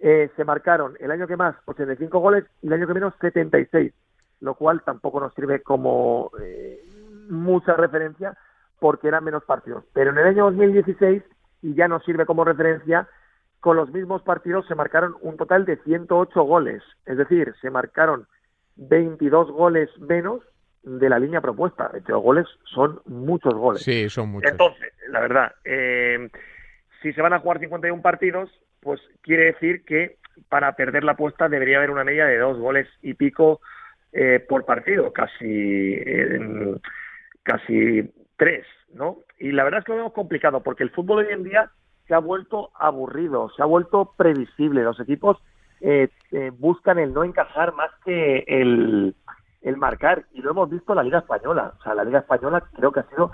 eh, 0.00 0.30
se 0.36 0.44
marcaron 0.44 0.96
el 1.00 1.10
año 1.10 1.26
que 1.26 1.36
más 1.36 1.56
85 1.64 2.18
goles 2.18 2.44
y 2.60 2.66
el 2.66 2.74
año 2.74 2.86
que 2.86 2.94
menos 2.94 3.14
76, 3.22 3.94
lo 4.40 4.54
cual 4.54 4.82
tampoco 4.84 5.18
nos 5.18 5.32
sirve 5.32 5.62
como 5.62 6.30
eh, 6.42 6.84
mucha 7.30 7.72
referencia 7.72 8.36
porque 8.78 9.08
eran 9.08 9.24
menos 9.24 9.44
partidos. 9.44 9.84
Pero 9.92 10.10
en 10.10 10.18
el 10.18 10.26
año 10.26 10.44
2016, 10.44 11.22
y 11.62 11.74
ya 11.74 11.88
nos 11.88 12.04
sirve 12.04 12.26
como 12.26 12.44
referencia, 12.44 13.08
con 13.60 13.76
los 13.76 13.90
mismos 13.92 14.22
partidos 14.22 14.66
se 14.66 14.74
marcaron 14.74 15.16
un 15.20 15.36
total 15.36 15.64
de 15.64 15.76
108 15.78 16.42
goles. 16.42 16.82
Es 17.04 17.16
decir, 17.16 17.54
se 17.60 17.70
marcaron 17.70 18.26
22 18.76 19.50
goles 19.50 19.90
menos 19.98 20.42
de 20.82 21.08
la 21.08 21.18
línea 21.18 21.40
propuesta. 21.40 21.88
De 21.92 21.98
hecho, 21.98 22.18
goles 22.20 22.46
son 22.64 23.00
muchos 23.06 23.54
goles. 23.54 23.82
Sí, 23.82 24.08
son 24.08 24.28
muchos. 24.28 24.50
Entonces, 24.50 24.92
la 25.08 25.20
verdad, 25.20 25.52
eh, 25.64 26.28
si 27.02 27.12
se 27.12 27.22
van 27.22 27.32
a 27.32 27.40
jugar 27.40 27.58
51 27.58 28.02
partidos, 28.02 28.50
pues 28.80 29.00
quiere 29.22 29.46
decir 29.46 29.84
que 29.84 30.18
para 30.48 30.76
perder 30.76 31.02
la 31.02 31.12
apuesta 31.12 31.48
debería 31.48 31.78
haber 31.78 31.90
una 31.90 32.04
media 32.04 32.26
de 32.26 32.38
dos 32.38 32.58
goles 32.58 32.86
y 33.02 33.14
pico 33.14 33.60
eh, 34.12 34.44
por 34.48 34.64
partido, 34.64 35.12
casi, 35.12 35.44
eh, 35.44 36.78
casi 37.42 38.10
tres, 38.36 38.66
¿no? 38.92 39.18
Y 39.38 39.52
la 39.52 39.64
verdad 39.64 39.80
es 39.80 39.84
que 39.84 39.92
lo 39.92 39.98
vemos 39.98 40.12
complicado 40.12 40.62
porque 40.62 40.82
el 40.82 40.90
fútbol 40.90 41.18
hoy 41.18 41.32
en 41.32 41.44
día 41.44 41.70
se 42.06 42.14
ha 42.14 42.18
vuelto 42.18 42.70
aburrido, 42.74 43.50
se 43.50 43.62
ha 43.62 43.66
vuelto 43.66 44.12
previsible. 44.16 44.82
Los 44.82 45.00
equipos 45.00 45.38
eh, 45.80 46.08
eh, 46.32 46.52
buscan 46.56 46.98
el 46.98 47.12
no 47.12 47.24
encajar 47.24 47.74
más 47.74 47.90
que 48.04 48.44
el, 48.46 49.14
el, 49.62 49.76
marcar. 49.76 50.24
Y 50.32 50.42
lo 50.42 50.50
hemos 50.50 50.70
visto 50.70 50.92
en 50.92 50.96
la 50.96 51.02
Liga 51.02 51.18
Española. 51.18 51.74
O 51.78 51.82
sea, 51.82 51.94
la 51.94 52.04
Liga 52.04 52.20
Española 52.20 52.62
creo 52.74 52.92
que 52.92 53.00
ha 53.00 53.08
sido 53.08 53.32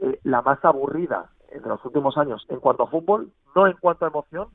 eh, 0.00 0.18
la 0.22 0.42
más 0.42 0.64
aburrida 0.64 1.30
de 1.52 1.68
los 1.68 1.84
últimos 1.84 2.16
años 2.16 2.46
en 2.48 2.60
cuanto 2.60 2.84
a 2.84 2.88
fútbol, 2.88 3.30
no 3.54 3.66
en 3.66 3.74
cuanto 3.74 4.04
a 4.04 4.08
emoción, 4.08 4.48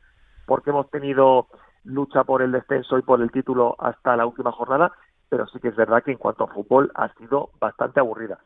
porque 0.45 0.71
hemos 0.71 0.89
tenido 0.89 1.47
lucha 1.83 2.23
por 2.23 2.41
el 2.41 2.51
descenso 2.51 2.97
y 2.97 3.01
por 3.01 3.21
el 3.21 3.31
título 3.31 3.75
hasta 3.79 4.17
la 4.17 4.25
última 4.25 4.51
jornada, 4.51 4.91
pero 5.29 5.45
sí 5.47 5.60
que 5.60 5.67
es 5.67 5.75
verdad 5.75 6.03
que 6.03 6.12
en 6.12 6.17
cuanto 6.17 6.45
a 6.45 6.47
fútbol 6.47 6.91
ha 6.95 7.13
sido 7.13 7.51
bastante 7.60 7.99
aburrida. 7.99 8.39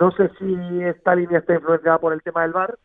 No 0.00 0.10
sé 0.12 0.30
si 0.38 0.82
esta 0.82 1.14
línea 1.14 1.38
está 1.38 1.54
influenciada 1.54 1.98
por 1.98 2.12
el 2.12 2.22
tema 2.22 2.42
del 2.42 2.52
VAR, 2.52 2.78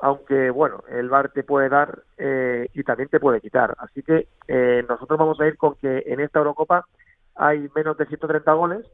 aunque 0.00 0.50
bueno, 0.50 0.82
el 0.88 1.08
VAR 1.08 1.30
te 1.30 1.44
puede 1.44 1.68
dar 1.68 2.02
eh, 2.18 2.68
y 2.72 2.82
también 2.82 3.08
te 3.08 3.20
puede 3.20 3.40
quitar. 3.40 3.74
Así 3.78 4.02
que 4.02 4.28
eh, 4.48 4.84
nosotros 4.88 5.18
vamos 5.18 5.40
a 5.40 5.46
ir 5.46 5.56
con 5.56 5.74
que 5.76 6.04
en 6.06 6.20
esta 6.20 6.38
Eurocopa 6.38 6.86
hay 7.34 7.68
menos 7.74 7.96
de 7.96 8.06
130 8.06 8.52
goles 8.52 8.86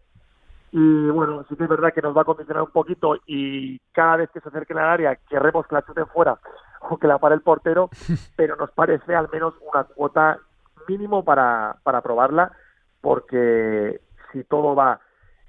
y 0.70 1.09
bueno, 1.09 1.44
sí 1.48 1.57
que 1.57 1.64
es 1.64 1.68
verdad 1.68 1.94
que 1.94 2.03
nos 2.03 2.16
va 2.16 2.22
a 2.22 2.27
condicionar 2.27 2.62
un 2.62 2.70
poquito 2.70 3.16
y 3.27 3.79
cada 3.92 4.16
vez 4.16 4.31
que 4.31 4.40
se 4.40 4.48
acerque 4.48 4.74
al 4.74 4.81
área 4.81 5.16
querremos 5.29 5.66
que 5.66 5.74
la 5.74 5.83
chuten 5.83 6.07
fuera 6.09 6.38
o 6.90 6.98
que 6.98 7.07
la 7.07 7.18
pare 7.18 7.35
el 7.35 7.40
portero, 7.40 7.88
pero 8.37 8.57
nos 8.57 8.70
parece 8.72 9.14
al 9.14 9.29
menos 9.33 9.55
una 9.72 9.85
cuota 9.85 10.38
mínimo 10.87 11.24
para, 11.24 11.77
para 11.83 12.01
probarla, 12.03 12.53
porque 13.01 14.01
si 14.33 14.44
todo 14.44 14.74
va 14.74 15.01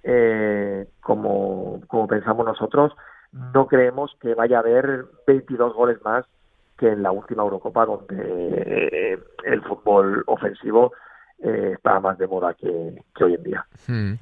eh, 0.04 0.88
como, 1.02 1.82
como 1.88 2.08
pensamos 2.08 2.46
nosotros, 2.46 2.94
no 3.32 3.68
creemos 3.68 4.16
que 4.22 4.34
vaya 4.34 4.58
a 4.58 4.62
haber 4.62 5.06
22 5.28 5.74
goles 5.74 5.98
más 6.04 6.26
que 6.80 6.88
en 6.88 7.04
la 7.04 7.12
última 7.12 7.44
Eurocopa, 7.44 7.86
donde 7.86 8.16
eh, 8.18 9.20
el 9.46 9.62
fútbol 9.64 10.24
ofensivo 10.28 10.94
eh, 11.44 11.74
está 11.76 12.00
más 12.00 12.18
de 12.18 12.28
moda 12.28 12.56
que, 12.56 12.68
hoy 13.24 13.34
en 13.36 13.44
día. 13.44 13.66
Hmm. 13.86 14.14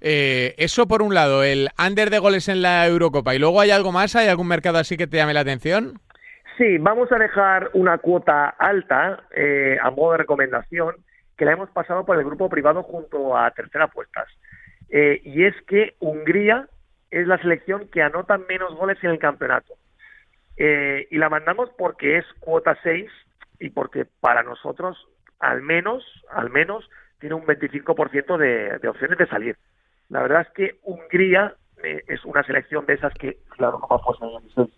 Eh, 0.00 0.54
eso 0.58 0.86
por 0.88 1.02
un 1.02 1.14
lado, 1.14 1.42
el 1.42 1.68
under 1.78 2.10
de 2.10 2.18
goles 2.18 2.48
en 2.48 2.62
la 2.62 2.86
Eurocopa. 2.86 3.34
¿Y 3.34 3.38
luego 3.38 3.60
hay 3.60 3.70
algo 3.70 3.92
más? 3.92 4.16
¿Hay 4.16 4.28
algún 4.28 4.48
mercado 4.48 4.78
así 4.78 4.96
que 4.96 5.06
te 5.06 5.18
llame 5.18 5.34
la 5.34 5.40
atención? 5.40 6.00
Sí, 6.58 6.78
vamos 6.78 7.10
a 7.12 7.18
dejar 7.18 7.70
una 7.74 7.98
cuota 7.98 8.48
alta 8.58 9.22
a 9.82 9.90
modo 9.90 10.12
de 10.12 10.18
recomendación 10.18 10.96
que 11.36 11.44
la 11.46 11.52
hemos 11.52 11.70
pasado 11.70 12.04
por 12.04 12.18
el 12.18 12.24
grupo 12.24 12.50
privado 12.50 12.82
junto 12.82 13.36
a 13.36 13.50
Tercera 13.52 13.84
Apuestas. 13.84 14.28
Y 14.90 15.44
es 15.44 15.54
que 15.62 15.94
Hungría 16.00 16.68
es 17.10 17.26
la 17.26 17.38
selección 17.38 17.88
que 17.88 18.02
anota 18.02 18.38
menos 18.38 18.74
goles 18.74 18.98
en 19.02 19.10
el 19.10 19.18
campeonato. 19.18 19.74
Eh, 20.56 21.08
y 21.10 21.18
la 21.18 21.28
mandamos 21.28 21.70
porque 21.78 22.18
es 22.18 22.24
cuota 22.40 22.76
6 22.82 23.10
y 23.60 23.70
porque 23.70 24.06
para 24.20 24.42
nosotros 24.42 25.08
al 25.38 25.62
menos, 25.62 26.04
al 26.30 26.50
menos, 26.50 26.88
tiene 27.18 27.34
un 27.34 27.46
25% 27.46 28.36
de, 28.36 28.78
de 28.78 28.88
opciones 28.88 29.18
de 29.18 29.26
salir. 29.26 29.56
La 30.10 30.22
verdad 30.22 30.42
es 30.42 30.50
que 30.50 30.78
Hungría 30.82 31.54
eh, 31.82 32.04
es 32.08 32.24
una 32.24 32.42
selección 32.42 32.84
de 32.84 32.94
esas 32.94 33.14
que, 33.14 33.38
claro, 33.56 33.80
como 33.80 34.02
fuese 34.02 34.70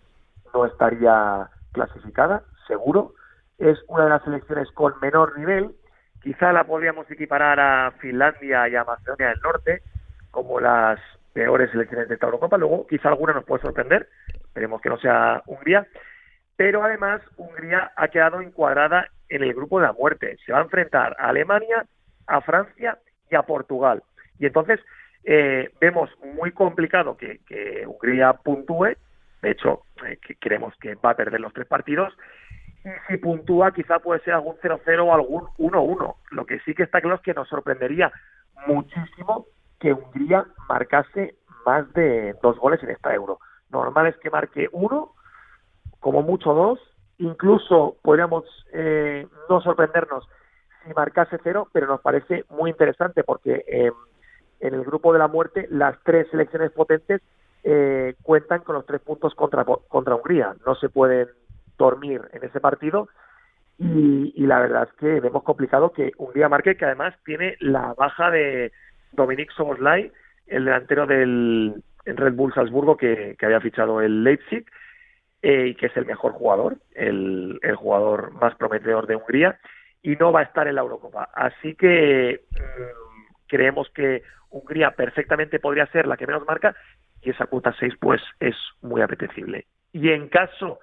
no 0.53 0.65
estaría 0.65 1.49
clasificada, 1.73 2.43
seguro. 2.67 3.13
Es 3.57 3.77
una 3.87 4.05
de 4.05 4.09
las 4.11 4.23
selecciones 4.23 4.71
con 4.71 4.93
menor 5.01 5.37
nivel. 5.37 5.75
Quizá 6.21 6.53
la 6.53 6.63
podríamos 6.63 7.09
equiparar 7.11 7.59
a 7.59 7.91
Finlandia 7.99 8.69
y 8.69 8.75
a 8.75 8.85
Macedonia 8.85 9.29
del 9.29 9.41
Norte, 9.41 9.81
como 10.33 10.59
las 10.59 10.99
peores 11.31 11.69
selecciones 11.69 12.09
de 12.09 12.15
esta 12.15 12.25
Eurocopa. 12.25 12.57
Luego, 12.57 12.87
quizá 12.87 13.09
alguna 13.09 13.33
nos 13.33 13.45
puede 13.45 13.61
sorprender. 13.61 14.09
Esperemos 14.33 14.81
que 14.81 14.89
no 14.89 14.97
sea 14.97 15.43
Hungría. 15.45 15.87
Pero 16.57 16.83
además, 16.83 17.21
Hungría 17.37 17.91
ha 17.95 18.07
quedado 18.07 18.41
encuadrada 18.41 19.07
en 19.29 19.43
el 19.43 19.53
grupo 19.53 19.79
de 19.79 19.85
la 19.85 19.93
muerte. 19.93 20.37
Se 20.43 20.51
va 20.51 20.57
a 20.57 20.63
enfrentar 20.63 21.15
a 21.19 21.29
Alemania, 21.29 21.85
a 22.25 22.41
Francia 22.41 22.97
y 23.29 23.35
a 23.35 23.43
Portugal. 23.43 24.01
Y 24.39 24.47
entonces 24.47 24.79
eh, 25.23 25.69
vemos 25.79 26.09
muy 26.35 26.51
complicado 26.51 27.15
que, 27.15 27.39
Hungría 27.85 28.33
puntúe. 28.33 28.95
De 29.43 29.51
hecho, 29.51 29.83
eh, 30.07 30.17
creemos 30.39 30.73
que 30.77 30.95
va 30.95 31.11
a 31.11 31.15
perder 31.15 31.41
los 31.41 31.53
tres 31.53 31.67
partidos. 31.67 32.11
Y 32.83 32.89
si 33.07 33.17
puntúa, 33.17 33.71
quizá 33.71 33.99
puede 33.99 34.21
ser 34.21 34.33
algún 34.33 34.55
0-0 34.55 34.99
o 35.05 35.13
algún 35.13 35.43
1-1. 35.59 36.15
Lo 36.31 36.45
que 36.47 36.59
sí 36.61 36.73
que 36.73 36.83
está 36.83 37.01
claro 37.01 37.17
es 37.17 37.21
que 37.21 37.35
nos 37.35 37.47
sorprendería 37.47 38.11
muchísimo 38.65 39.45
que 39.83 39.91
Hungría 39.91 40.45
marcase 40.69 41.35
más 41.65 41.91
de 41.93 42.35
dos 42.41 42.57
goles 42.57 42.81
en 42.83 42.91
esta 42.91 43.13
euro. 43.13 43.39
Normal 43.69 44.07
es 44.07 44.17
que 44.17 44.29
marque 44.29 44.69
uno, 44.71 45.11
como 45.99 46.21
mucho 46.21 46.53
dos, 46.53 46.79
incluso 47.17 47.97
podríamos 48.01 48.45
eh, 48.71 49.27
no 49.49 49.59
sorprendernos 49.59 50.25
si 50.85 50.93
marcase 50.93 51.37
cero, 51.43 51.67
pero 51.73 51.87
nos 51.87 51.99
parece 51.99 52.45
muy 52.49 52.71
interesante 52.71 53.25
porque 53.25 53.65
em, 53.67 53.93
en 54.61 54.73
el 54.73 54.85
grupo 54.85 55.11
de 55.11 55.19
la 55.19 55.27
muerte 55.27 55.67
las 55.69 56.01
tres 56.03 56.27
selecciones 56.31 56.71
potentes 56.71 57.21
eh, 57.65 58.15
cuentan 58.21 58.61
con 58.61 58.75
los 58.75 58.85
tres 58.85 59.01
puntos 59.01 59.35
contra, 59.35 59.65
contra 59.65 60.15
Hungría. 60.15 60.55
No 60.65 60.75
se 60.75 60.87
pueden 60.87 61.27
dormir 61.77 62.21
en 62.31 62.45
ese 62.45 62.61
partido 62.61 63.09
y, 63.77 64.31
y, 64.35 64.45
la 64.45 64.59
verdad 64.59 64.87
es 64.89 64.93
que 64.97 65.19
vemos 65.19 65.43
complicado 65.43 65.91
que 65.91 66.11
Hungría 66.17 66.47
marque, 66.47 66.77
que 66.77 66.85
además 66.85 67.15
tiene 67.25 67.57
la 67.59 67.93
baja 67.95 68.29
de 68.29 68.71
Dominic 69.13 69.51
Soboslai, 69.51 70.11
el 70.47 70.65
delantero 70.65 71.05
del 71.05 71.83
Red 72.05 72.33
Bull 72.33 72.53
Salzburgo 72.53 72.97
que, 72.97 73.37
había 73.41 73.61
fichado 73.61 74.01
el 74.01 74.23
Leipzig 74.23 74.65
eh, 75.41 75.67
y 75.67 75.75
que 75.75 75.87
es 75.87 75.97
el 75.97 76.05
mejor 76.05 76.33
jugador, 76.33 76.77
el, 76.95 77.59
jugador 77.75 78.31
más 78.33 78.55
prometedor 78.55 79.07
de 79.07 79.15
Hungría 79.15 79.59
y 80.01 80.15
no 80.15 80.31
va 80.31 80.41
a 80.41 80.43
estar 80.43 80.67
en 80.67 80.75
la 80.75 80.81
Eurocopa. 80.81 81.29
Así 81.33 81.75
que 81.75 82.41
mm, 82.51 83.45
creemos 83.47 83.89
que 83.93 84.23
Hungría 84.49 84.91
perfectamente 84.91 85.59
podría 85.59 85.87
ser 85.87 86.07
la 86.07 86.17
que 86.17 86.27
menos 86.27 86.45
marca 86.45 86.75
y 87.21 87.29
esa 87.29 87.45
cuota 87.45 87.73
6 87.79 87.93
pues 87.99 88.21
es 88.39 88.55
muy 88.81 89.01
apetecible. 89.01 89.65
Y 89.93 90.09
en 90.09 90.27
caso 90.27 90.79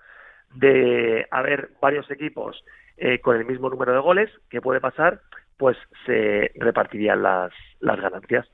de 0.54 1.26
haber 1.30 1.70
varios 1.80 2.10
equipos 2.10 2.64
eh, 2.96 3.20
con 3.20 3.36
el 3.36 3.44
mismo 3.44 3.70
número 3.70 3.92
de 3.92 4.00
goles, 4.00 4.30
¿qué 4.48 4.60
puede 4.60 4.80
pasar? 4.80 5.20
Pues 5.60 5.76
se 6.06 6.50
repartirían 6.56 7.22
las, 7.22 7.52
las 7.80 8.00
ganancias. 8.00 8.48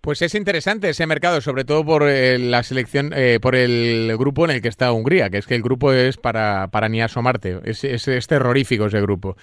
Pues 0.00 0.22
es 0.22 0.34
interesante 0.34 0.88
ese 0.88 1.06
mercado, 1.06 1.42
sobre 1.42 1.64
todo 1.64 1.84
por 1.84 2.04
eh, 2.04 2.38
la 2.38 2.62
selección, 2.62 3.12
eh, 3.14 3.38
por 3.42 3.54
el 3.54 4.16
grupo 4.16 4.46
en 4.46 4.52
el 4.52 4.62
que 4.62 4.68
está 4.68 4.90
Hungría, 4.90 5.28
que 5.28 5.36
es 5.36 5.46
que 5.46 5.54
el 5.54 5.62
grupo 5.62 5.92
es 5.92 6.16
para, 6.16 6.68
para 6.68 6.88
ni 6.88 7.02
asomarte. 7.02 7.60
Es, 7.64 7.84
es, 7.84 8.26
terrorífico 8.26 8.86
ese 8.86 9.02
grupo. 9.02 9.36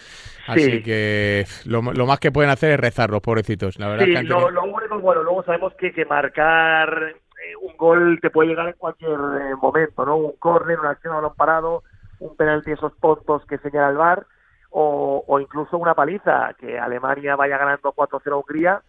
Así 0.48 0.82
que 0.82 1.46
lo, 1.66 1.82
más 1.84 2.20
que 2.20 2.32
pueden 2.32 2.50
hacer 2.50 2.72
es 2.72 2.80
rezar 2.80 3.12
los 3.12 3.22
pobrecitos. 3.22 3.78
La 3.78 3.90
verdad 3.90 4.06
sí, 4.06 4.14
lo, 4.24 4.48
único, 4.64 5.00
bueno, 5.00 5.22
luego 5.22 5.44
sabemos 5.44 5.74
que, 5.76 5.92
que 5.92 6.06
marcar 6.06 7.14
eh, 7.14 7.56
un 7.62 7.78
gol 7.78 8.18
te 8.20 8.32
puede 8.32 8.50
llegar 8.50 8.68
en 8.68 8.74
cualquier 8.74 9.20
momento, 9.62 10.04
¿no? 10.04 10.16
Un 10.16 10.32
córner, 10.40 10.80
una 10.80 10.92
acción 10.92 11.14
a 11.14 11.18
balón 11.18 11.36
parado, 11.36 11.84
un 12.20 12.36
penalti, 12.36 12.72
esos 12.72 12.94
puntos 12.94 13.46
que 13.46 13.60
señala 13.60 13.90
el 13.90 13.98
VAR, 13.98 14.26
o, 14.78 15.24
o 15.26 15.40
incluso 15.40 15.78
una 15.78 15.94
paliza, 15.94 16.54
que 16.60 16.78
Alemania 16.78 17.38
vaya 17.38 17.58
ganando 17.58 17.94
4-0 17.94 18.32
a 18.32 18.36
Hungría 18.36 18.82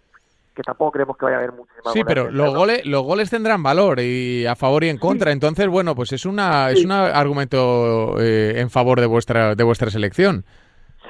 que 0.52 0.62
tampoco 0.62 0.92
creemos 0.92 1.18
que 1.18 1.26
vaya 1.26 1.36
a 1.36 1.40
haber 1.40 1.52
muchísimas 1.52 1.92
Sí, 1.92 2.02
pero 2.02 2.30
los 2.30 2.54
goles, 2.54 2.86
los 2.86 3.02
goles 3.02 3.28
tendrán 3.28 3.62
valor 3.62 4.00
y 4.00 4.46
a 4.46 4.56
favor 4.56 4.84
y 4.84 4.88
en 4.88 4.96
contra. 4.96 5.30
Entonces, 5.30 5.68
bueno, 5.68 5.94
pues 5.94 6.14
es 6.14 6.24
una 6.24 6.70
es 6.70 6.82
un 6.82 6.92
argumento 6.92 8.18
eh, 8.18 8.54
en 8.58 8.70
favor 8.70 8.98
de 9.00 9.06
vuestra 9.06 9.54
de 9.54 9.64
vuestra 9.64 9.90
selección. 9.90 10.46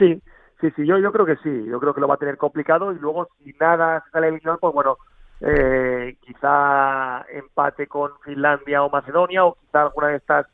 Sí, 0.00 0.20
sí, 0.60 0.68
sí. 0.74 0.84
Yo 0.84 0.98
yo 0.98 1.12
creo 1.12 1.24
que 1.24 1.36
sí. 1.36 1.64
Yo 1.70 1.78
creo 1.78 1.94
que 1.94 2.00
lo 2.00 2.08
va 2.08 2.14
a 2.14 2.18
tener 2.18 2.36
complicado 2.36 2.92
y 2.92 2.98
luego 2.98 3.28
si 3.38 3.54
nada 3.60 4.02
se 4.04 4.10
sale 4.10 4.28
eliminado, 4.28 4.58
pues 4.58 4.74
bueno, 4.74 4.98
eh, 5.40 6.16
quizá 6.22 7.24
empate 7.32 7.86
con 7.86 8.10
Finlandia 8.24 8.82
o 8.82 8.90
Macedonia 8.90 9.44
o 9.44 9.54
quizá 9.54 9.82
alguna 9.82 10.08
de 10.08 10.16
estas 10.16 10.46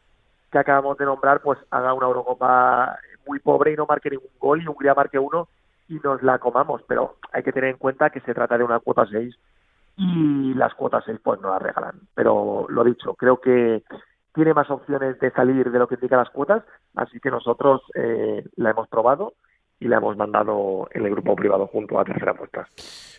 que 0.51 0.59
acabamos 0.59 0.99
de 0.99 1.07
nombrar, 1.07 1.41
pues 1.41 1.59
haga 1.71 1.95
una 1.95 2.09
Eurocopa 2.09 2.99
muy 3.27 3.39
pobre 3.39 3.73
y 3.73 3.77
no 3.77 3.87
marque 3.87 4.11
ningún 4.11 4.31
gol 4.39 4.63
y 4.63 4.67
Hungría 4.67 4.95
marque 4.95 5.19
uno 5.19 5.49
y 5.89 5.95
nos 6.03 6.23
la 6.23 6.39
comamos, 6.39 6.83
pero 6.87 7.17
hay 7.33 7.43
que 7.43 7.53
tener 7.53 7.71
en 7.71 7.77
cuenta 7.77 8.11
que 8.11 8.21
se 8.21 8.35
trata 8.35 8.57
de 8.57 8.65
una 8.65 8.81
cuota 8.81 9.07
6 9.11 9.35
y 9.97 10.55
las 10.55 10.75
cuotas 10.75 11.05
6 11.07 11.19
pues 11.23 11.41
no 11.41 11.51
las 11.51 11.63
regalan. 11.63 12.01
Pero 12.15 12.67
lo 12.69 12.85
dicho, 12.85 13.15
creo 13.15 13.41
que 13.41 13.83
tiene 14.35 14.55
más 14.55 14.71
opciones 14.71 15.19
de 15.21 15.31
salir 15.33 15.71
de 15.71 15.79
lo 15.79 15.87
que 15.87 15.97
indican 15.97 16.19
las 16.19 16.31
cuotas, 16.31 16.63
así 16.95 17.21
que 17.21 17.31
nosotros 17.31 17.83
eh, 17.95 18.45
la 18.57 18.71
hemos 18.71 18.89
probado 18.89 19.35
y 19.79 19.89
la 19.89 19.97
hemos 19.99 20.17
mandado 20.17 20.89
en 20.93 21.05
el 21.05 21.11
grupo 21.11 21.37
privado 21.37 21.67
junto 21.67 21.99
a 21.99 22.05
Tercera 22.05 22.33
Apuesta. 22.33 22.67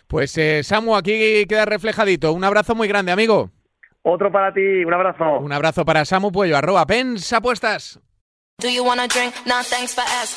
Pues 0.08 0.36
eh, 0.38 0.62
Samu, 0.62 0.96
aquí 0.96 1.46
queda 1.46 1.66
reflejadito. 1.66 2.32
Un 2.32 2.44
abrazo 2.44 2.74
muy 2.74 2.88
grande, 2.88 3.12
amigo. 3.12 3.50
Otro 4.02 4.30
para 4.32 4.52
ti, 4.52 4.84
un 4.84 4.92
abrazo. 4.92 5.38
Un 5.40 5.52
abrazo 5.52 5.84
para 5.84 6.04
Samu 6.04 6.32
Puello, 6.32 6.56
arroba 6.56 6.84
pensapuestas. 9.68 10.36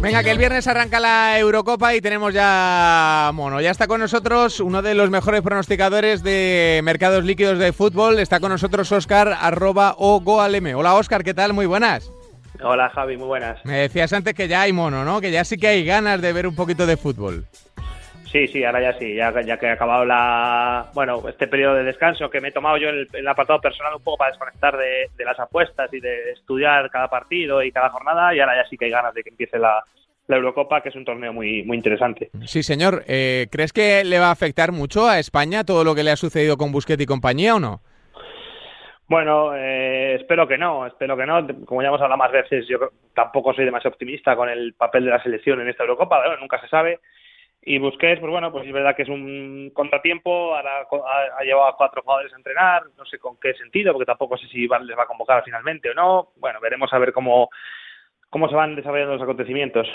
Venga, 0.00 0.22
que 0.22 0.30
el 0.30 0.38
viernes 0.38 0.66
arranca 0.66 1.00
la 1.00 1.38
Eurocopa 1.38 1.94
y 1.94 2.00
tenemos 2.00 2.32
ya, 2.32 3.32
bueno, 3.34 3.60
ya 3.60 3.70
está 3.70 3.86
con 3.86 4.00
nosotros 4.00 4.60
uno 4.60 4.80
de 4.82 4.94
los 4.94 5.10
mejores 5.10 5.42
pronosticadores 5.42 6.22
de 6.22 6.80
mercados 6.84 7.24
líquidos 7.24 7.58
de 7.58 7.72
fútbol. 7.72 8.18
Está 8.18 8.40
con 8.40 8.50
nosotros 8.50 8.90
Oscar, 8.92 9.36
arroba 9.38 9.94
o 9.98 10.20
goalm. 10.20 10.76
Hola 10.76 10.94
Oscar, 10.94 11.24
¿qué 11.24 11.34
tal? 11.34 11.52
Muy 11.52 11.66
buenas. 11.66 12.10
Hola 12.62 12.88
Javi, 12.90 13.16
muy 13.16 13.26
buenas. 13.26 13.58
Me 13.64 13.78
decías 13.78 14.12
antes 14.12 14.34
que 14.34 14.48
ya 14.48 14.62
hay 14.62 14.72
mono, 14.72 15.04
¿no? 15.04 15.20
Que 15.20 15.30
ya 15.30 15.44
sí 15.44 15.56
que 15.58 15.68
hay 15.68 15.84
ganas 15.84 16.22
de 16.22 16.32
ver 16.32 16.46
un 16.46 16.54
poquito 16.54 16.86
de 16.86 16.96
fútbol. 16.96 17.46
Sí, 18.36 18.48
sí, 18.48 18.64
ahora 18.64 18.82
ya 18.82 18.92
sí, 18.98 19.14
ya, 19.14 19.32
ya 19.40 19.56
que 19.56 19.64
he 19.64 19.70
acabado 19.70 20.04
la, 20.04 20.90
bueno, 20.92 21.26
este 21.26 21.48
periodo 21.48 21.76
de 21.76 21.84
descanso 21.84 22.28
que 22.28 22.42
me 22.42 22.48
he 22.48 22.52
tomado 22.52 22.76
yo 22.76 22.90
en 22.90 23.06
el, 23.10 23.28
apartado 23.28 23.62
personal 23.62 23.94
un 23.94 24.02
poco 24.02 24.18
para 24.18 24.30
desconectar 24.32 24.76
de, 24.76 25.24
las 25.24 25.40
apuestas 25.40 25.90
y 25.94 26.00
de 26.00 26.32
estudiar 26.32 26.90
cada 26.90 27.08
partido 27.08 27.62
y 27.62 27.72
cada 27.72 27.88
jornada, 27.88 28.34
y 28.34 28.40
ahora 28.40 28.62
ya 28.62 28.68
sí 28.68 28.76
que 28.76 28.84
hay 28.84 28.90
ganas 28.90 29.14
de 29.14 29.22
que 29.22 29.30
empiece 29.30 29.58
la, 29.58 29.82
Eurocopa, 30.28 30.82
que 30.82 30.90
es 30.90 30.96
un 30.96 31.06
torneo 31.06 31.32
muy, 31.32 31.62
muy 31.62 31.78
interesante. 31.78 32.28
Sí, 32.44 32.62
señor. 32.62 33.04
Eh, 33.06 33.46
¿Crees 33.50 33.72
que 33.72 34.04
le 34.04 34.18
va 34.18 34.26
a 34.26 34.32
afectar 34.32 34.70
mucho 34.70 35.08
a 35.08 35.18
España 35.18 35.64
todo 35.64 35.82
lo 35.82 35.94
que 35.94 36.02
le 36.02 36.10
ha 36.10 36.16
sucedido 36.16 36.58
con 36.58 36.72
Busquets 36.72 37.02
y 37.02 37.06
compañía 37.06 37.54
o 37.54 37.60
no? 37.60 37.80
Bueno, 39.08 39.54
eh, 39.54 40.16
espero 40.16 40.46
que 40.46 40.58
no, 40.58 40.84
espero 40.86 41.16
que 41.16 41.24
no. 41.24 41.46
Como 41.64 41.80
ya 41.80 41.88
hemos 41.88 42.02
hablado 42.02 42.18
más 42.18 42.32
veces, 42.32 42.66
yo 42.68 42.90
tampoco 43.14 43.54
soy 43.54 43.64
demasiado 43.64 43.94
optimista 43.94 44.36
con 44.36 44.50
el 44.50 44.74
papel 44.74 45.06
de 45.06 45.12
la 45.12 45.22
selección 45.22 45.60
en 45.62 45.68
esta 45.68 45.84
Eurocopa, 45.84 46.22
nunca 46.38 46.60
se 46.60 46.68
sabe. 46.68 46.98
Y 47.68 47.78
Busquets, 47.78 48.20
pues 48.20 48.30
bueno, 48.30 48.52
pues 48.52 48.64
es 48.64 48.72
verdad 48.72 48.94
que 48.94 49.02
es 49.02 49.08
un 49.08 49.72
contratiempo, 49.74 50.54
ahora 50.54 50.86
ha, 51.36 51.42
llevado 51.42 51.66
a 51.66 51.76
cuatro 51.76 52.00
jugadores 52.00 52.32
a 52.32 52.36
entrenar, 52.36 52.84
no 52.96 53.04
sé 53.04 53.18
con 53.18 53.36
qué 53.40 53.54
sentido, 53.54 53.92
porque 53.92 54.06
tampoco 54.06 54.38
sé 54.38 54.46
si 54.46 54.68
les 54.68 54.96
va 54.96 55.02
a 55.02 55.08
convocar 55.08 55.42
finalmente 55.44 55.90
o 55.90 55.94
no. 55.94 56.28
Bueno, 56.36 56.60
veremos 56.60 56.92
a 56.92 56.98
ver 56.98 57.12
cómo, 57.12 57.50
cómo 58.30 58.48
se 58.48 58.54
van 58.54 58.76
desarrollando 58.76 59.14
los 59.14 59.22
acontecimientos. 59.22 59.88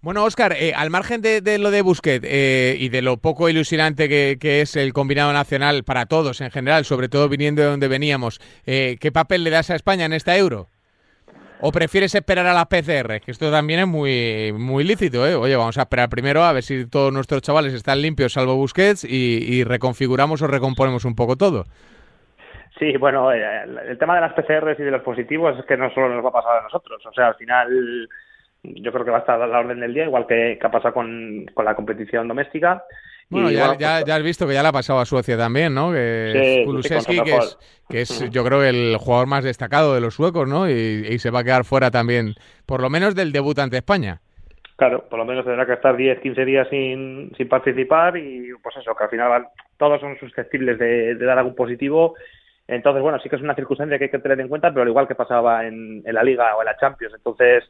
Bueno, 0.00 0.22
Oscar, 0.22 0.52
eh, 0.52 0.72
al 0.72 0.90
margen 0.90 1.20
de, 1.20 1.58
lo 1.58 1.72
de 1.72 1.82
Busquets 1.82 2.24
eh, 2.24 2.76
y 2.78 2.90
de 2.90 3.02
lo 3.02 3.16
poco 3.16 3.48
ilusionante 3.48 4.08
que, 4.08 4.60
es 4.60 4.76
el 4.76 4.92
combinado 4.92 5.32
nacional 5.32 5.82
para 5.82 6.06
todos 6.06 6.40
en 6.40 6.52
general, 6.52 6.84
sobre 6.84 7.08
todo 7.08 7.28
viniendo 7.28 7.62
de 7.62 7.68
donde 7.68 7.88
veníamos, 7.88 8.40
eh, 8.66 8.98
¿qué 9.00 9.10
papel 9.10 9.42
le 9.42 9.50
das 9.50 9.70
a 9.70 9.74
España 9.74 10.04
en 10.04 10.12
esta 10.12 10.38
Euro? 10.38 10.68
¿O 11.60 11.72
prefieres 11.72 12.14
esperar 12.14 12.46
a 12.46 12.54
las 12.54 12.66
PCR? 12.66 13.20
Que 13.20 13.32
esto 13.32 13.50
también 13.50 13.80
es 13.80 13.88
muy, 13.88 14.52
muy 14.52 14.84
lícito, 14.84 15.26
¿eh? 15.26 15.34
Oye, 15.34 15.56
vamos 15.56 15.76
a 15.78 15.82
esperar 15.82 16.08
primero 16.08 16.44
a 16.44 16.52
ver 16.52 16.62
si 16.62 16.88
todos 16.88 17.12
nuestros 17.12 17.42
chavales 17.42 17.74
están 17.74 18.00
limpios, 18.00 18.32
salvo 18.32 18.54
Busquets, 18.54 19.04
y, 19.04 19.64
reconfiguramos 19.64 20.40
o 20.42 20.46
recomponemos 20.46 21.04
un 21.04 21.16
poco 21.16 21.36
todo. 21.36 21.64
Sí, 22.78 22.96
bueno, 22.96 23.32
el 23.32 23.98
tema 23.98 24.14
de 24.14 24.20
las 24.20 24.34
PCRs 24.34 24.78
y 24.78 24.84
de 24.84 24.92
los 24.92 25.02
positivos 25.02 25.58
es 25.58 25.64
que 25.64 25.76
no 25.76 25.92
solo 25.92 26.10
nos 26.10 26.24
va 26.24 26.28
a 26.28 26.32
pasar 26.32 26.58
a 26.58 26.62
nosotros. 26.62 27.04
O 27.04 27.12
sea, 27.12 27.28
al 27.28 27.34
final 27.34 28.08
yo 28.62 28.92
creo 28.92 29.04
que 29.04 29.10
va 29.10 29.18
a 29.18 29.20
estar 29.20 29.40
a 29.40 29.46
la 29.46 29.58
orden 29.58 29.80
del 29.80 29.94
día, 29.94 30.04
igual 30.04 30.26
que, 30.26 30.58
ha 30.62 30.70
pasado 30.70 30.94
con, 30.94 31.46
la 31.56 31.74
competición 31.74 32.28
doméstica. 32.28 32.84
Bueno, 33.30 33.50
ya, 33.50 33.76
ya, 33.76 34.00
pues, 34.00 34.10
has 34.10 34.22
visto 34.22 34.46
que 34.46 34.54
ya 34.54 34.62
le 34.62 34.68
ha 34.68 34.72
pasado 34.72 35.00
a 35.00 35.04
Suecia 35.04 35.36
también, 35.36 35.74
¿no? 35.74 35.92
Que 35.92 36.62
Kulusevski, 36.64 37.22
que 37.22 37.36
es, 37.36 37.58
que 37.88 38.00
es 38.00 38.30
yo 38.30 38.42
creo 38.42 38.64
el 38.64 38.96
jugador 38.96 39.26
más 39.26 39.44
destacado 39.44 39.94
de 39.94 40.00
los 40.00 40.14
suecos, 40.14 40.48
¿no? 40.48 40.68
Y, 40.68 41.18
se 41.18 41.30
va 41.30 41.40
a 41.40 41.44
quedar 41.44 41.64
fuera 41.64 41.90
también, 41.90 42.34
por 42.64 42.80
lo 42.80 42.88
menos 42.88 43.14
del 43.14 43.32
debut 43.32 43.58
ante 43.58 43.76
España. 43.76 44.20
Claro, 44.76 45.04
por 45.10 45.18
lo 45.18 45.24
menos 45.24 45.44
tendrá 45.44 45.66
que 45.66 45.72
estar 45.72 45.96
10, 45.96 46.20
15 46.20 46.44
días 46.44 46.68
sin, 46.70 47.32
sin 47.36 47.48
participar 47.48 48.16
y 48.16 48.52
pues 48.62 48.76
eso, 48.76 48.94
que 48.94 49.04
al 49.04 49.10
final 49.10 49.48
todos 49.76 50.00
son 50.00 50.16
susceptibles 50.18 50.78
de, 50.78 51.16
dar 51.16 51.38
algún 51.38 51.56
positivo. 51.56 52.14
Entonces, 52.68 53.02
bueno, 53.02 53.18
sí 53.18 53.28
que 53.28 53.36
es 53.36 53.42
una 53.42 53.56
circunstancia 53.56 53.98
que 53.98 54.04
hay 54.04 54.10
que 54.10 54.20
tener 54.20 54.40
en 54.40 54.48
cuenta, 54.48 54.70
pero 54.70 54.82
al 54.82 54.88
igual 54.88 55.08
que 55.08 55.16
pasaba 55.16 55.66
en, 55.66 56.02
en 56.06 56.14
la 56.14 56.22
Liga 56.22 56.54
o 56.56 56.62
en 56.62 56.66
la 56.66 56.76
Champions. 56.76 57.14
Entonces, 57.14 57.64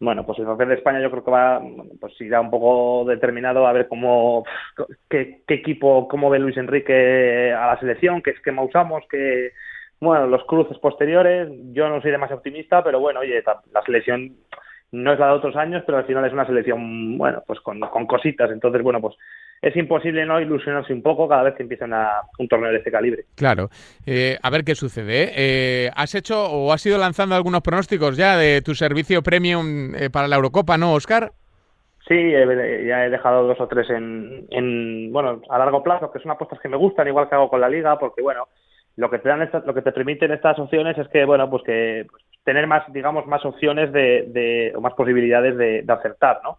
bueno, 0.00 0.26
pues 0.26 0.38
el 0.38 0.46
papel 0.46 0.68
de 0.68 0.74
España 0.74 1.00
yo 1.00 1.10
creo 1.10 1.24
que 1.24 1.30
va, 1.30 1.62
pues 2.00 2.20
irá 2.20 2.40
un 2.40 2.50
poco 2.50 3.04
determinado 3.08 3.66
a 3.66 3.72
ver 3.72 3.88
cómo, 3.88 4.44
qué, 5.08 5.42
equipo, 5.48 6.08
cómo 6.08 6.30
ve 6.30 6.38
Luis 6.38 6.56
Enrique 6.56 7.52
a 7.52 7.68
la 7.68 7.78
selección, 7.78 8.20
qué 8.22 8.30
esquema 8.30 8.62
usamos, 8.62 9.04
que, 9.08 9.52
bueno, 10.00 10.26
los 10.26 10.44
cruces 10.44 10.78
posteriores, 10.78 11.48
yo 11.72 11.88
no 11.88 12.00
soy 12.02 12.10
demasiado 12.10 12.38
optimista, 12.38 12.82
pero 12.82 13.00
bueno, 13.00 13.20
oye, 13.20 13.42
la 13.72 13.82
selección 13.82 14.36
no 14.92 15.12
es 15.12 15.18
la 15.18 15.26
de 15.28 15.32
otros 15.32 15.56
años, 15.56 15.82
pero 15.86 15.98
al 15.98 16.06
final 16.06 16.24
es 16.24 16.32
una 16.32 16.46
selección, 16.46 17.18
bueno, 17.18 17.42
pues 17.46 17.60
con, 17.60 17.80
con 17.80 18.06
cositas, 18.06 18.50
entonces, 18.50 18.82
bueno, 18.82 19.00
pues 19.00 19.16
es 19.62 19.76
imposible 19.76 20.26
no 20.26 20.40
ilusionarse 20.40 20.92
un 20.92 21.02
poco 21.02 21.26
cada 21.26 21.44
vez 21.44 21.54
que 21.54 21.62
empiezan 21.62 21.92
a, 21.94 22.20
un 22.38 22.48
torneo 22.48 22.70
de 22.70 22.78
este 22.78 22.90
calibre. 22.90 23.24
Claro. 23.34 23.70
Eh, 24.06 24.36
a 24.42 24.50
ver 24.50 24.64
qué 24.64 24.74
sucede. 24.74 25.32
¿eh? 25.34 25.90
¿Has 25.96 26.14
hecho 26.14 26.44
o 26.44 26.72
has 26.72 26.84
ido 26.84 26.98
lanzando 26.98 27.34
algunos 27.34 27.62
pronósticos 27.62 28.16
ya 28.16 28.36
de 28.36 28.60
tu 28.62 28.74
servicio 28.74 29.22
premium 29.22 29.94
eh, 29.94 30.10
para 30.10 30.28
la 30.28 30.36
Eurocopa, 30.36 30.76
no, 30.76 30.92
Oscar? 30.92 31.32
Sí, 32.06 32.32
ya 32.32 33.06
he 33.06 33.10
dejado 33.10 33.46
dos 33.46 33.58
o 33.58 33.66
tres 33.66 33.88
en, 33.88 35.10
bueno, 35.10 35.40
a 35.48 35.58
largo 35.58 35.82
plazo, 35.82 36.12
que 36.12 36.18
son 36.18 36.32
apuestas 36.32 36.60
que 36.60 36.68
me 36.68 36.76
gustan, 36.76 37.08
igual 37.08 37.30
que 37.30 37.34
hago 37.34 37.48
con 37.48 37.62
la 37.62 37.68
liga, 37.70 37.98
porque 37.98 38.20
bueno, 38.20 38.48
lo 38.96 39.08
que 39.08 39.18
te 39.18 39.28
dan 39.30 39.48
lo 39.64 39.72
que 39.72 39.80
te 39.80 39.92
permiten 39.92 40.30
estas 40.30 40.58
opciones 40.58 40.98
es 40.98 41.08
que 41.08 41.24
bueno, 41.24 41.48
pues 41.48 41.62
que 41.62 42.06
pues, 42.10 42.22
tener 42.44 42.66
más, 42.66 42.84
digamos, 42.92 43.26
más 43.26 43.42
opciones 43.46 43.90
de, 43.92 44.26
de 44.28 44.72
o 44.76 44.82
más 44.82 44.92
posibilidades 44.92 45.56
de, 45.56 45.80
de 45.80 45.92
acertar, 45.94 46.40
¿no? 46.44 46.58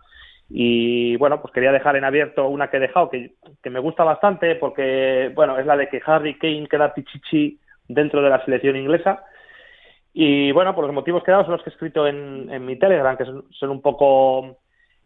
Y 0.50 1.16
bueno, 1.18 1.42
pues 1.42 1.54
quería 1.54 1.72
dejar 1.72 1.96
en 1.96 2.04
abierto 2.04 2.48
una 2.48 2.70
que 2.70 2.78
he 2.78 2.82
dejado 2.82 3.10
que, 3.10 3.36
me 3.70 3.80
gusta 3.80 4.04
bastante 4.04 4.56
porque, 4.56 5.32
bueno, 5.34 5.58
es 5.58 5.66
la 5.66 5.76
de 5.76 5.90
que 5.90 6.02
Harry 6.06 6.38
Kane 6.38 6.68
queda 6.68 6.94
pichichi 6.94 7.60
dentro 7.88 8.22
de 8.22 8.30
la 8.30 8.44
selección 8.46 8.76
inglesa. 8.76 9.24
Y 10.14 10.52
bueno, 10.52 10.74
por 10.76 10.86
los 10.86 10.94
motivos 10.94 11.24
que 11.24 11.32
he 11.32 11.34
dado 11.34 11.46
son 11.46 11.54
los 11.54 11.64
que 11.64 11.72
he 11.72 11.74
escrito 11.74 12.08
en, 12.08 12.48
en 12.52 12.66
mi 12.66 12.78
Telegram, 12.78 13.18
que 13.18 13.26
son, 13.26 13.70
un 13.70 13.82
poco, 13.82 14.60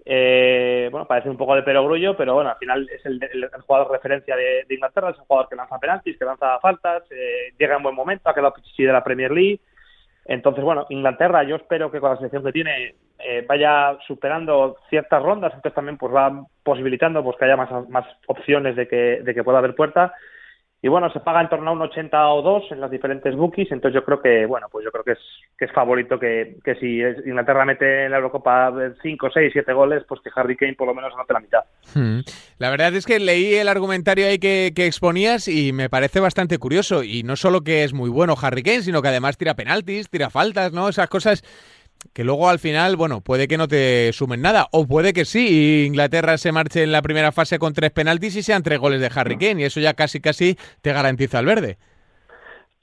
eh, 0.06 0.90
bueno, 0.92 1.08
parece 1.08 1.30
un 1.30 1.38
poco 1.38 1.56
de 1.56 1.64
perogrullo, 1.64 2.16
pero 2.16 2.36
bueno, 2.36 2.52
al 2.52 2.58
final 2.58 2.88
es 2.90 3.04
el, 3.06 3.20
jugador 3.66 3.92
referencia 3.92 4.36
de, 4.36 4.66
Inglaterra, 4.70 5.10
es 5.10 5.18
un 5.18 5.26
jugador 5.26 5.50
que 5.50 5.56
lanza 5.56 5.80
penaltis, 5.80 6.18
que 6.18 6.26
lanza 6.26 6.60
faltas, 6.60 7.04
eh, 7.12 7.54
llega 7.58 7.78
en 7.78 7.84
buen 7.84 7.96
momento, 7.96 8.30
ha 8.30 8.36
quedado 8.36 8.54
pichichi 8.54 8.84
de 8.84 8.94
la 8.94 9.04
Premier 9.04 9.32
League. 9.32 9.62
Entonces, 10.30 10.64
bueno, 10.64 10.86
Inglaterra, 10.90 11.42
yo 11.42 11.56
espero 11.56 11.90
que 11.90 12.00
con 12.00 12.12
la 12.12 12.18
selección 12.18 12.44
que 12.44 12.52
tiene 12.52 12.94
eh, 13.18 13.44
vaya 13.48 13.98
superando 14.06 14.78
ciertas 14.88 15.24
rondas, 15.24 15.52
entonces 15.56 15.74
también 15.74 15.98
pues 15.98 16.14
va 16.14 16.46
posibilitando 16.62 17.24
pues 17.24 17.36
que 17.36 17.46
haya 17.46 17.58
más, 17.58 17.90
más 17.90 18.06
opciones 18.28 18.76
de 18.76 18.88
que, 18.88 19.22
de 19.24 19.34
que 19.34 19.44
pueda 19.44 19.58
haber 19.58 19.74
puerta. 19.74 20.14
Y 20.82 20.88
bueno, 20.88 21.12
se 21.12 21.20
paga 21.20 21.42
en 21.42 21.50
torno 21.50 21.72
a 21.72 21.74
un 21.74 21.82
80 21.82 22.30
o 22.30 22.42
2 22.42 22.72
en 22.72 22.80
las 22.80 22.90
diferentes 22.90 23.36
bookies, 23.36 23.70
entonces 23.72 23.96
yo 23.96 24.06
creo 24.06 24.22
que, 24.22 24.46
bueno, 24.46 24.68
pues 24.72 24.86
yo 24.86 24.92
creo 24.92 25.04
que 25.04 25.12
es, 25.12 25.20
que 25.58 25.66
es 25.66 25.72
favorito 25.74 26.18
que, 26.18 26.56
que 26.64 26.76
si 26.76 27.02
Inglaterra 27.28 27.66
mete 27.66 28.06
en 28.06 28.12
la 28.12 28.18
Eurocopa 28.18 28.72
5, 29.02 29.30
6, 29.34 29.50
7 29.52 29.74
goles, 29.74 30.06
pues 30.08 30.22
que 30.22 30.30
Harry 30.34 30.56
Kane 30.56 30.76
por 30.76 30.88
lo 30.88 30.96
menos 30.96 31.14
anote 31.14 31.34
la 31.34 31.40
mitad. 31.42 31.64
Hmm. 31.94 32.22
La 32.60 32.70
verdad 32.70 32.96
es 32.96 33.06
que 33.06 33.20
leí 33.20 33.56
el 33.56 33.68
argumentario 33.68 34.28
ahí 34.28 34.40
que, 34.40 34.72
que, 34.74 34.86
exponías 34.86 35.50
y 35.50 35.74
me 35.74 35.90
parece 35.90 36.22
bastante 36.22 36.58
curioso. 36.60 37.04
Y 37.04 37.24
no 37.24 37.36
solo 37.36 37.62
que 37.62 37.84
es 37.84 37.94
muy 37.94 38.10
bueno 38.10 38.36
Harry 38.42 38.64
Kane, 38.64 38.82
sino 38.82 39.02
que 39.02 39.10
además 39.10 39.38
tira 39.38 39.56
penaltis, 39.56 40.10
tira 40.10 40.30
faltas, 40.30 40.72
¿no? 40.72 40.88
Esas 40.88 41.10
cosas 41.10 41.44
que 42.14 42.24
luego 42.24 42.50
al 42.50 42.60
final, 42.60 42.96
bueno, 42.96 43.22
puede 43.22 43.48
que 43.48 43.58
no 43.58 43.68
te 43.68 44.12
sumen 44.14 44.42
nada, 44.42 44.68
o 44.72 44.88
puede 44.88 45.14
que 45.14 45.26
sí, 45.26 45.86
Inglaterra 45.86 46.38
se 46.38 46.52
marche 46.52 46.84
en 46.84 46.92
la 46.92 47.02
primera 47.02 47.32
fase 47.32 47.60
con 47.60 47.74
tres 47.74 47.92
penaltis 47.92 48.36
y 48.36 48.44
sean 48.44 48.64
tres 48.64 48.80
goles 48.80 49.02
de 49.02 49.12
Harry 49.14 49.38
Kane, 49.38 49.62
y 49.62 49.66
eso 49.66 49.80
ya 49.80 49.94
casi 49.94 50.20
casi 50.20 50.58
te 50.82 50.94
garantiza 50.94 51.40
el 51.40 51.46
verde. 51.46 51.78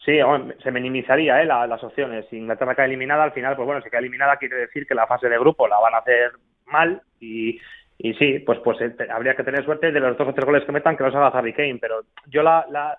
Sí, 0.04 0.18
se 0.62 0.70
minimizaría 0.70 1.42
¿eh? 1.42 1.46
las 1.46 1.82
opciones. 1.82 2.26
Si 2.30 2.36
Inglaterra 2.36 2.76
cae 2.76 2.86
eliminada, 2.86 3.24
al 3.24 3.32
final, 3.32 3.56
pues 3.56 3.66
bueno, 3.66 3.82
si 3.82 3.90
cae 3.90 3.98
eliminada 4.00 4.36
quiere 4.36 4.56
decir 4.56 4.86
que 4.86 4.94
la 4.94 5.08
fase 5.08 5.28
de 5.28 5.38
grupo 5.38 5.66
la 5.66 5.80
van 5.80 5.94
a 5.94 5.98
hacer 5.98 6.30
mal 6.66 7.02
y, 7.18 7.58
y 7.98 8.14
sí, 8.14 8.38
pues 8.38 8.60
pues 8.62 8.80
eh, 8.80 8.94
habría 9.10 9.34
que 9.34 9.42
tener 9.42 9.64
suerte 9.64 9.90
de 9.90 9.98
los 9.98 10.16
dos 10.16 10.28
o 10.28 10.32
tres 10.32 10.46
goles 10.46 10.64
que 10.64 10.70
metan 10.70 10.96
que 10.96 11.02
los 11.02 11.14
haga 11.14 11.36
Harry 11.36 11.52
Kane, 11.52 11.78
pero 11.80 12.02
yo 12.26 12.44
la, 12.44 12.66
la 12.70 12.98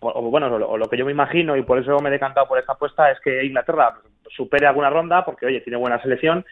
o, 0.00 0.30
bueno, 0.30 0.54
o 0.54 0.76
lo 0.76 0.88
que 0.88 0.98
yo 0.98 1.06
me 1.06 1.12
imagino 1.12 1.56
y 1.56 1.62
por 1.62 1.78
eso 1.78 1.98
me 2.00 2.08
he 2.08 2.12
decantado 2.12 2.46
por 2.48 2.58
esta 2.58 2.72
apuesta 2.72 3.10
es 3.10 3.18
que 3.20 3.44
Inglaterra 3.44 3.94
supere 4.34 4.66
alguna 4.66 4.90
ronda 4.90 5.24
porque, 5.24 5.46
oye, 5.46 5.60
tiene 5.60 5.78
buena 5.78 6.00
selección 6.02 6.44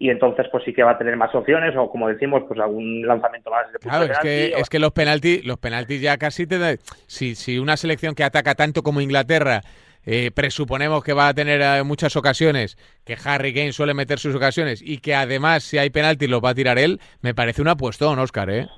y 0.00 0.08
entonces 0.08 0.46
pues 0.50 0.64
sí 0.64 0.72
que 0.72 0.82
va 0.82 0.92
a 0.92 0.98
tener 0.98 1.14
más 1.16 1.32
opciones 1.34 1.76
o 1.76 1.90
como 1.90 2.08
decimos 2.08 2.42
pues 2.48 2.58
algún 2.58 3.06
lanzamiento 3.06 3.50
más 3.50 3.66
claro 3.82 4.06
es 4.06 4.18
que 4.18 4.46
es 4.56 4.70
que 4.70 4.78
los 4.78 4.92
penaltis 4.92 5.44
los 5.44 5.58
penaltis 5.58 6.00
ya 6.00 6.16
casi 6.16 6.46
te 6.46 6.58
da, 6.58 6.74
si 7.06 7.34
si 7.34 7.58
una 7.58 7.76
selección 7.76 8.14
que 8.14 8.24
ataca 8.24 8.54
tanto 8.54 8.82
como 8.82 9.02
Inglaterra 9.02 9.60
eh, 10.06 10.30
presuponemos 10.34 11.04
que 11.04 11.12
va 11.12 11.28
a 11.28 11.34
tener 11.34 11.60
eh, 11.60 11.84
muchas 11.84 12.16
ocasiones 12.16 12.78
que 13.04 13.14
Harry 13.22 13.52
Kane 13.52 13.72
suele 13.72 13.92
meter 13.92 14.18
sus 14.18 14.34
ocasiones 14.34 14.80
y 14.82 15.02
que 15.02 15.14
además 15.14 15.64
si 15.64 15.76
hay 15.76 15.90
penaltis 15.90 16.30
los 16.30 16.42
va 16.42 16.50
a 16.50 16.54
tirar 16.54 16.78
él 16.78 16.98
me 17.20 17.34
parece 17.34 17.60
un 17.60 17.68
apuestón 17.68 18.18
Oscar 18.18 18.48
eh 18.48 18.68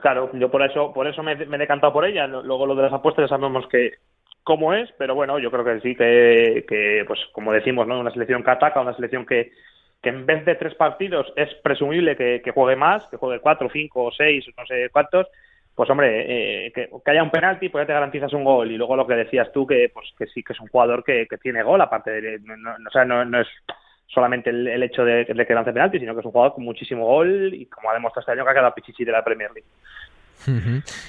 claro 0.00 0.28
yo 0.34 0.50
por 0.50 0.62
eso 0.68 0.92
por 0.92 1.06
eso 1.06 1.22
me, 1.22 1.36
me 1.36 1.56
he 1.56 1.60
decantado 1.60 1.92
por 1.92 2.04
ella. 2.04 2.26
Luego 2.26 2.66
lo 2.66 2.74
de 2.74 2.82
las 2.82 2.92
apuestas 2.92 3.26
ya 3.26 3.36
sabemos 3.36 3.66
que 3.68 3.92
cómo 4.42 4.74
es, 4.74 4.90
pero 4.98 5.14
bueno, 5.14 5.38
yo 5.38 5.50
creo 5.50 5.64
que 5.64 5.80
sí 5.80 5.94
que, 5.94 6.64
que 6.68 7.04
pues 7.06 7.20
como 7.32 7.52
decimos, 7.52 7.86
¿no? 7.86 8.00
Una 8.00 8.10
selección 8.10 8.42
que 8.42 8.50
ataca, 8.50 8.80
una 8.80 8.94
selección 8.94 9.26
que, 9.26 9.52
que 10.02 10.08
en 10.08 10.26
vez 10.26 10.44
de 10.44 10.56
tres 10.56 10.74
partidos 10.74 11.32
es 11.36 11.54
presumible 11.62 12.16
que, 12.16 12.52
juegue 12.52 12.76
más, 12.76 13.06
que 13.06 13.16
juegue 13.16 13.40
cuatro, 13.40 13.70
cinco 13.72 14.04
o 14.04 14.12
seis, 14.12 14.44
no 14.56 14.66
sé 14.66 14.88
cuántos, 14.90 15.28
pues 15.74 15.88
hombre, 15.88 16.66
eh, 16.66 16.72
que, 16.72 16.90
haya 17.06 17.22
un 17.22 17.30
penalti, 17.30 17.68
pues 17.68 17.82
ya 17.82 17.86
te 17.86 17.92
garantizas 17.92 18.32
un 18.32 18.44
gol. 18.44 18.70
Y 18.70 18.76
luego 18.76 18.96
lo 18.96 19.06
que 19.06 19.14
decías 19.14 19.50
tú, 19.52 19.66
que 19.66 19.90
pues 19.92 20.12
que 20.18 20.26
sí 20.26 20.42
que 20.42 20.52
es 20.52 20.60
un 20.60 20.68
jugador 20.68 21.04
que, 21.04 21.26
que 21.28 21.38
tiene 21.38 21.62
gol, 21.62 21.80
aparte 21.80 22.10
de, 22.10 22.38
no, 22.40 22.54
o 22.72 22.90
sea, 22.90 23.04
no, 23.04 23.24
no 23.24 23.40
es 23.40 23.48
solamente 24.12 24.50
el, 24.50 24.82
hecho 24.82 25.04
de, 25.04 25.24
que 25.24 25.54
lance 25.54 25.72
penalti, 25.72 25.98
sino 25.98 26.14
que 26.14 26.20
es 26.20 26.26
un 26.26 26.32
jugador 26.32 26.54
con 26.54 26.64
muchísimo 26.64 27.06
gol 27.06 27.54
y 27.54 27.66
como 27.66 27.90
ha 27.90 27.94
demostrado 27.94 28.20
este 28.20 28.32
año 28.32 28.44
que 28.44 28.50
ha 28.50 28.54
quedado 28.54 28.74
pichichi 28.74 29.04
de 29.04 29.12
la 29.12 29.24
Premier 29.24 29.50
League. 29.52 29.68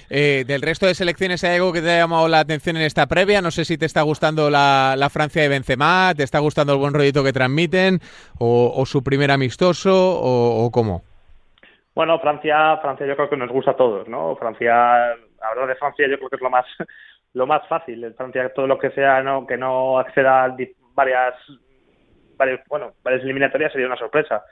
Eh, 0.10 0.44
del 0.46 0.62
resto 0.62 0.86
de 0.86 0.94
selecciones, 0.94 1.44
¿hay 1.44 1.56
algo 1.56 1.74
que 1.74 1.82
te 1.82 1.92
ha 1.92 2.00
llamado 2.00 2.28
la 2.28 2.40
atención 2.40 2.78
en 2.78 2.84
esta 2.84 3.08
previa? 3.08 3.42
No 3.42 3.52
sé 3.52 3.66
si 3.66 3.78
te 3.78 3.86
está 3.86 4.02
gustando 4.02 4.50
la, 4.50 5.08
Francia 5.12 5.42
de 5.42 5.50
Benzema, 5.50 6.14
¿te 6.16 6.24
está 6.24 6.40
gustando 6.40 6.74
el 6.74 6.80
buen 6.80 6.94
rollito 6.94 7.24
que 7.24 7.34
transmiten? 7.34 8.00
¿O, 8.40 8.84
su 8.86 9.04
primer 9.04 9.32
amistoso? 9.32 9.92
O, 9.94 10.70
cómo? 10.72 11.04
Bueno, 11.96 12.20
Francia, 12.20 12.78
Francia 12.78 13.06
yo 13.06 13.16
creo 13.16 13.30
que 13.30 13.38
nos 13.38 13.50
gusta 13.50 13.72
a 13.72 13.76
todos, 13.76 14.08
¿no? 14.08 14.36
Francia, 14.36 15.12
hablar 15.42 15.68
de 15.68 15.76
Francia 15.76 16.08
yo 16.08 16.18
creo 16.18 16.30
que 16.30 16.36
es 16.38 16.42
lo 16.42 16.50
más, 16.50 16.66
lo 17.34 17.48
más 17.48 17.68
fácil. 17.68 18.14
Francia, 18.16 18.52
todo 18.54 18.68
lo 18.68 18.80
que 18.80 18.92
sea 18.92 19.22
no, 19.22 19.46
que 19.46 19.58
no 19.58 20.00
acceda 20.00 20.46
a 20.46 20.56
varias, 20.96 21.36
bueno, 22.68 22.94
varias 23.04 23.24
eliminatorias 23.24 23.72
sería 23.72 23.88
una 23.88 23.98
sorpresa. 23.98 24.44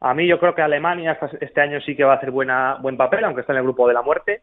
A 0.00 0.14
mí 0.14 0.26
yo 0.26 0.38
creo 0.38 0.54
que 0.54 0.62
Alemania 0.62 1.18
este 1.40 1.60
año 1.60 1.80
sí 1.80 1.96
que 1.96 2.04
va 2.04 2.14
a 2.14 2.16
hacer 2.16 2.30
buena, 2.30 2.76
buen 2.80 2.96
papel, 2.96 3.24
aunque 3.24 3.40
está 3.40 3.52
en 3.52 3.58
el 3.58 3.64
grupo 3.64 3.88
de 3.88 3.94
la 3.94 4.02
muerte. 4.02 4.42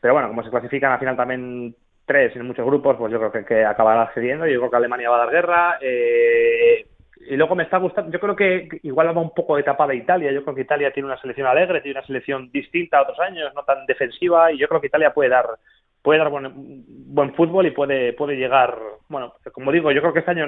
Pero 0.00 0.14
bueno, 0.14 0.28
como 0.28 0.42
se 0.42 0.50
clasifican 0.50 0.92
al 0.92 0.98
final 0.98 1.16
también 1.16 1.74
tres 2.06 2.34
en 2.34 2.46
muchos 2.46 2.64
grupos, 2.64 2.96
pues 2.96 3.12
yo 3.12 3.18
creo 3.18 3.32
que, 3.32 3.44
que 3.44 3.64
acabará 3.64 4.02
accediendo. 4.02 4.46
Yo 4.46 4.58
creo 4.58 4.70
que 4.70 4.76
Alemania 4.76 5.10
va 5.10 5.16
a 5.16 5.26
dar 5.26 5.30
guerra. 5.30 5.78
Eh, 5.80 6.86
y 7.28 7.36
luego 7.36 7.54
me 7.54 7.64
está 7.64 7.76
gustando, 7.76 8.10
yo 8.10 8.18
creo 8.18 8.34
que 8.34 8.80
igual 8.82 9.14
va 9.14 9.20
un 9.20 9.34
poco 9.34 9.56
de 9.56 9.60
etapa 9.60 9.92
Italia. 9.94 10.32
Yo 10.32 10.42
creo 10.42 10.54
que 10.54 10.62
Italia 10.62 10.90
tiene 10.92 11.08
una 11.08 11.20
selección 11.20 11.46
alegre, 11.46 11.82
tiene 11.82 11.98
una 11.98 12.06
selección 12.06 12.50
distinta 12.50 12.98
a 12.98 13.02
otros 13.02 13.20
años, 13.20 13.52
no 13.54 13.62
tan 13.64 13.84
defensiva. 13.84 14.50
Y 14.50 14.58
yo 14.58 14.66
creo 14.68 14.80
que 14.80 14.86
Italia 14.86 15.12
puede 15.12 15.28
dar 15.28 15.46
puede 16.02 16.18
dar 16.18 16.30
buen, 16.30 16.50
buen 16.86 17.34
fútbol 17.34 17.66
y 17.66 17.72
puede, 17.72 18.14
puede 18.14 18.36
llegar, 18.36 18.74
bueno, 19.08 19.34
como 19.52 19.70
digo, 19.70 19.92
yo 19.92 20.00
creo 20.00 20.12
que 20.14 20.20
este 20.20 20.30
año 20.30 20.46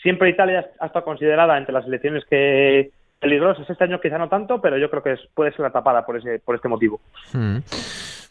siempre 0.00 0.30
Italia 0.30 0.70
ha 0.78 0.86
estado 0.86 1.04
considerada 1.04 1.58
entre 1.58 1.72
las 1.72 1.84
selecciones 1.84 2.24
que 2.26 2.92
peligrosas. 3.22 3.70
Este 3.70 3.84
año 3.84 4.00
quizá 4.00 4.18
no 4.18 4.28
tanto, 4.28 4.60
pero 4.60 4.76
yo 4.76 4.90
creo 4.90 5.02
que 5.02 5.14
puede 5.34 5.52
ser 5.52 5.60
la 5.60 5.70
tapada 5.70 6.04
por, 6.04 6.18
ese, 6.18 6.40
por 6.40 6.56
este 6.56 6.68
motivo. 6.68 7.00
Hmm. 7.32 7.58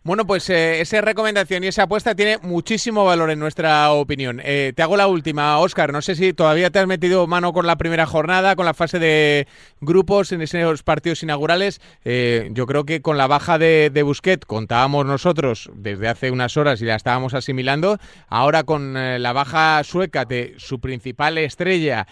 Bueno, 0.03 0.25
pues 0.25 0.49
eh, 0.49 0.81
esa 0.81 0.99
recomendación 0.99 1.63
y 1.63 1.67
esa 1.67 1.83
apuesta 1.83 2.15
tiene 2.15 2.39
muchísimo 2.41 3.05
valor 3.05 3.29
en 3.29 3.37
nuestra 3.37 3.91
opinión. 3.91 4.41
Eh, 4.43 4.73
te 4.75 4.81
hago 4.81 4.97
la 4.97 5.05
última, 5.05 5.59
Oscar. 5.59 5.93
No 5.93 6.01
sé 6.01 6.15
si 6.15 6.33
todavía 6.33 6.71
te 6.71 6.79
has 6.79 6.87
metido 6.87 7.27
mano 7.27 7.53
con 7.53 7.67
la 7.67 7.75
primera 7.75 8.07
jornada, 8.07 8.55
con 8.55 8.65
la 8.65 8.73
fase 8.73 8.97
de 8.97 9.47
grupos 9.79 10.31
en 10.31 10.41
esos 10.41 10.81
partidos 10.81 11.21
inaugurales. 11.21 11.79
Eh, 12.03 12.49
yo 12.51 12.65
creo 12.65 12.83
que 12.83 13.03
con 13.03 13.19
la 13.19 13.27
baja 13.27 13.59
de, 13.59 13.91
de 13.93 14.01
Busquets 14.01 14.47
contábamos 14.47 15.05
nosotros 15.05 15.69
desde 15.75 16.07
hace 16.07 16.31
unas 16.31 16.57
horas 16.57 16.81
y 16.81 16.85
la 16.85 16.95
estábamos 16.95 17.35
asimilando. 17.35 17.99
Ahora 18.27 18.63
con 18.63 18.95
la 18.95 19.33
baja 19.33 19.83
sueca 19.83 20.25
de 20.25 20.55
su 20.57 20.79
principal 20.79 21.37
estrella, 21.37 22.07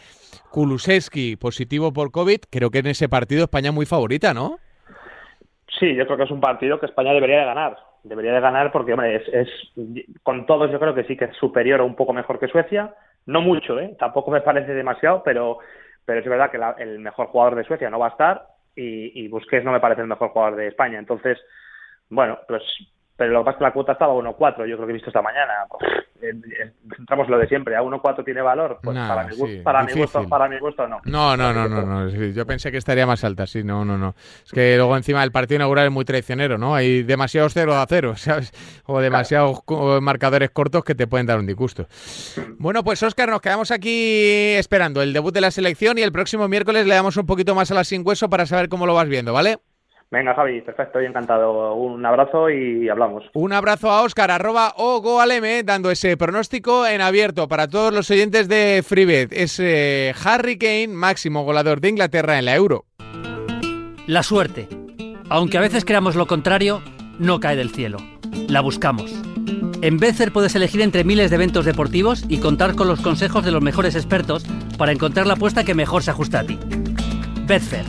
Kulusevski, 0.52 1.36
positivo 1.36 1.94
por 1.94 2.12
COVID, 2.12 2.42
creo 2.50 2.70
que 2.70 2.80
en 2.80 2.88
ese 2.88 3.10
partido 3.10 3.44
España 3.44 3.72
muy 3.72 3.86
favorita, 3.86 4.34
¿no? 4.34 4.58
Sí, 5.80 5.96
yo 5.96 6.06
creo 6.06 6.18
que 6.18 6.24
es 6.24 6.32
un 6.32 6.42
partido 6.42 6.80
que 6.80 6.88
España 6.88 7.14
debería 7.14 7.40
de 7.40 7.46
ganar. 7.46 7.78
Debería 8.04 8.34
de 8.34 8.40
ganar 8.40 8.72
porque, 8.72 8.94
hombre, 8.94 9.16
es, 9.16 9.50
con 10.24 10.46
todos 10.46 10.72
yo 10.72 10.80
creo 10.80 10.96
que 10.96 11.04
sí 11.04 11.16
que 11.16 11.26
es 11.26 11.38
superior 11.38 11.82
o 11.82 11.86
un 11.86 11.96
poco 11.96 12.14
mejor 12.14 12.40
que 12.40 12.48
Suecia. 12.48 12.94
No 13.26 13.42
mucho, 13.42 13.80
¿eh? 13.80 13.96
Tampoco 14.00 14.32
me 14.32 14.42
parece 14.42 14.74
demasiado, 14.74 15.22
pero, 15.24 15.60
pero 16.06 16.20
es 16.20 16.26
verdad 16.26 16.50
que 16.50 16.84
el 16.84 17.00
mejor 17.00 17.28
jugador 17.28 17.56
de 17.56 17.66
Suecia 17.66 17.90
no 17.90 18.00
va 18.00 18.08
a 18.08 18.12
estar 18.12 18.48
y, 18.76 19.24
y 19.24 19.28
Busquets 19.28 19.66
no 19.66 19.72
me 19.72 19.80
parece 19.80 20.02
el 20.02 20.08
mejor 20.08 20.30
jugador 20.30 20.56
de 20.56 20.68
España. 20.68 20.98
Entonces, 20.98 21.38
bueno, 22.10 22.40
pues 22.48 22.64
pero 23.19 23.34
lo 23.34 23.39
que 23.41 23.45
pasa 23.47 23.55
es 23.55 23.58
que 23.58 23.63
la 23.65 23.73
cuota 23.73 23.91
estaba 23.91 24.13
a 24.13 24.15
1.4, 24.15 24.65
yo 24.65 24.77
creo 24.77 24.86
que 24.86 24.91
he 24.91 24.93
visto 24.93 25.10
esta 25.10 25.21
mañana. 25.21 25.53
entramos 26.97 27.27
lo 27.27 27.38
de 27.38 27.49
siempre, 27.49 27.75
a 27.75 27.82
1.4 27.82 28.23
tiene 28.23 28.41
valor, 28.41 28.79
pues 28.82 28.97
para, 28.97 29.25
mi, 29.25 29.36
gusto, 29.36 29.62
para, 29.62 29.84
mi, 29.84 29.93
gusto, 29.93 30.29
para 30.29 30.47
mi 30.47 30.58
gusto 30.58 30.88
no. 30.88 31.01
No, 31.03 31.36
no, 31.36 31.51
no, 31.51 31.67
no, 31.67 31.82
no, 31.82 32.08
yo 32.08 32.45
pensé 32.45 32.71
que 32.71 32.77
estaría 32.77 33.05
más 33.05 33.25
alta, 33.25 33.45
sí, 33.45 33.62
no, 33.62 33.84
no, 33.84 33.97
no. 33.97 34.15
Es 34.45 34.53
que 34.53 34.77
luego 34.77 34.95
encima 34.95 35.21
el 35.21 35.34
partido 35.34 35.58
inaugural 35.58 35.88
es 35.88 35.91
muy 35.91 36.05
traicionero, 36.05 36.58
¿no? 36.58 36.75
Hay 36.75 37.03
demasiados 37.03 37.53
0 37.53 37.75
a 37.75 37.86
0, 37.86 38.13
¿sabes? 38.15 38.53
O 38.86 39.01
demasiados 39.01 39.63
marcadores 40.01 40.51
cortos 40.51 40.86
que 40.86 40.95
te 40.95 41.05
pueden 41.05 41.27
dar 41.27 41.39
un 41.39 41.45
disgusto. 41.45 41.88
Bueno, 42.58 42.86
pues 42.86 43.03
Óscar, 43.03 43.27
nos 43.27 43.41
quedamos 43.41 43.71
aquí 43.71 44.53
esperando 44.55 45.01
el 45.01 45.12
debut 45.12 45.34
de 45.34 45.41
la 45.41 45.51
selección 45.51 45.97
y 45.97 46.03
el 46.03 46.13
próximo 46.13 46.47
miércoles 46.47 46.88
le 46.88 46.95
damos 46.95 47.17
un 47.17 47.25
poquito 47.25 47.53
más 47.53 47.69
a 47.69 47.73
la 47.73 47.84
sin 47.84 48.08
hueso 48.08 48.29
para 48.29 48.45
saber 48.45 48.69
cómo 48.69 48.86
lo 48.86 48.93
vas 48.93 49.10
viendo, 49.10 49.34
¿vale? 49.34 49.58
Venga, 50.12 50.34
Javi, 50.34 50.62
perfecto, 50.62 51.00
y 51.00 51.06
encantado. 51.06 51.76
Un 51.76 52.04
abrazo 52.04 52.50
y 52.50 52.89
hablamos. 52.89 53.26
Un 53.34 53.54
abrazo 53.54 53.91
a 53.91 54.02
Oscar, 54.02 54.32
arroba 54.32 54.74
Ogoaleme, 54.76 55.62
dando 55.63 55.91
ese 55.91 56.17
pronóstico 56.17 56.88
en 56.88 57.02
abierto 57.02 57.48
para 57.48 57.67
todos 57.67 57.93
los 57.93 58.10
oyentes 58.10 58.48
de 58.48 58.84
Freebet. 58.84 59.32
Es 59.32 59.60
eh, 59.60 60.15
Harry 60.24 60.58
Kane, 60.58 60.88
máximo 60.88 61.43
goleador 61.43 61.80
de 61.80 61.89
Inglaterra 61.89 62.39
en 62.39 62.45
la 62.45 62.56
Euro. 62.56 62.86
La 64.08 64.24
suerte, 64.24 64.67
aunque 65.30 65.60
a 65.60 65.62
veces 65.62 65.86
creamos 65.86 66.15
lo 66.15 66.26
contrario, 66.26 66.82
no 67.19 67.39
cae 67.39 67.56
del 67.56 67.69
cielo. 67.69 68.00
La 68.48 68.62
buscamos. 68.62 69.13
En 69.84 69.98
Becer 69.98 70.34
puedes 70.34 70.56
elegir 70.56 70.82
entre 70.82 71.04
miles 71.04 71.30
de 71.30 71.36
eventos 71.36 71.65
deportivos 71.65 72.26
y 72.28 72.39
contar 72.39 72.74
con 72.74 72.88
los 72.88 73.00
consejos 73.02 73.45
de 73.45 73.52
los 73.52 73.62
mejores 73.62 73.95
expertos 73.95 74.43
para 74.80 74.91
encontrar 74.91 75.28
la 75.28 75.34
apuesta 75.34 75.63
que 75.63 75.76
mejor 75.76 76.02
se 76.02 76.10
ajusta 76.10 76.39
a 76.39 76.43
ti. 76.43 76.60
Betfair, 77.45 77.86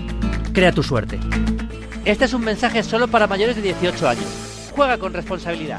crea 0.52 0.72
tu 0.72 0.82
suerte. 0.82 1.18
Este 2.10 2.24
es 2.24 2.34
un 2.34 2.42
mensaje 2.42 2.82
solo 2.82 3.06
para 3.06 3.28
mayores 3.28 3.54
de 3.54 3.62
18 3.62 4.08
años. 4.08 4.24
Juega 4.74 4.98
con 4.98 5.12
responsabilidad. 5.12 5.78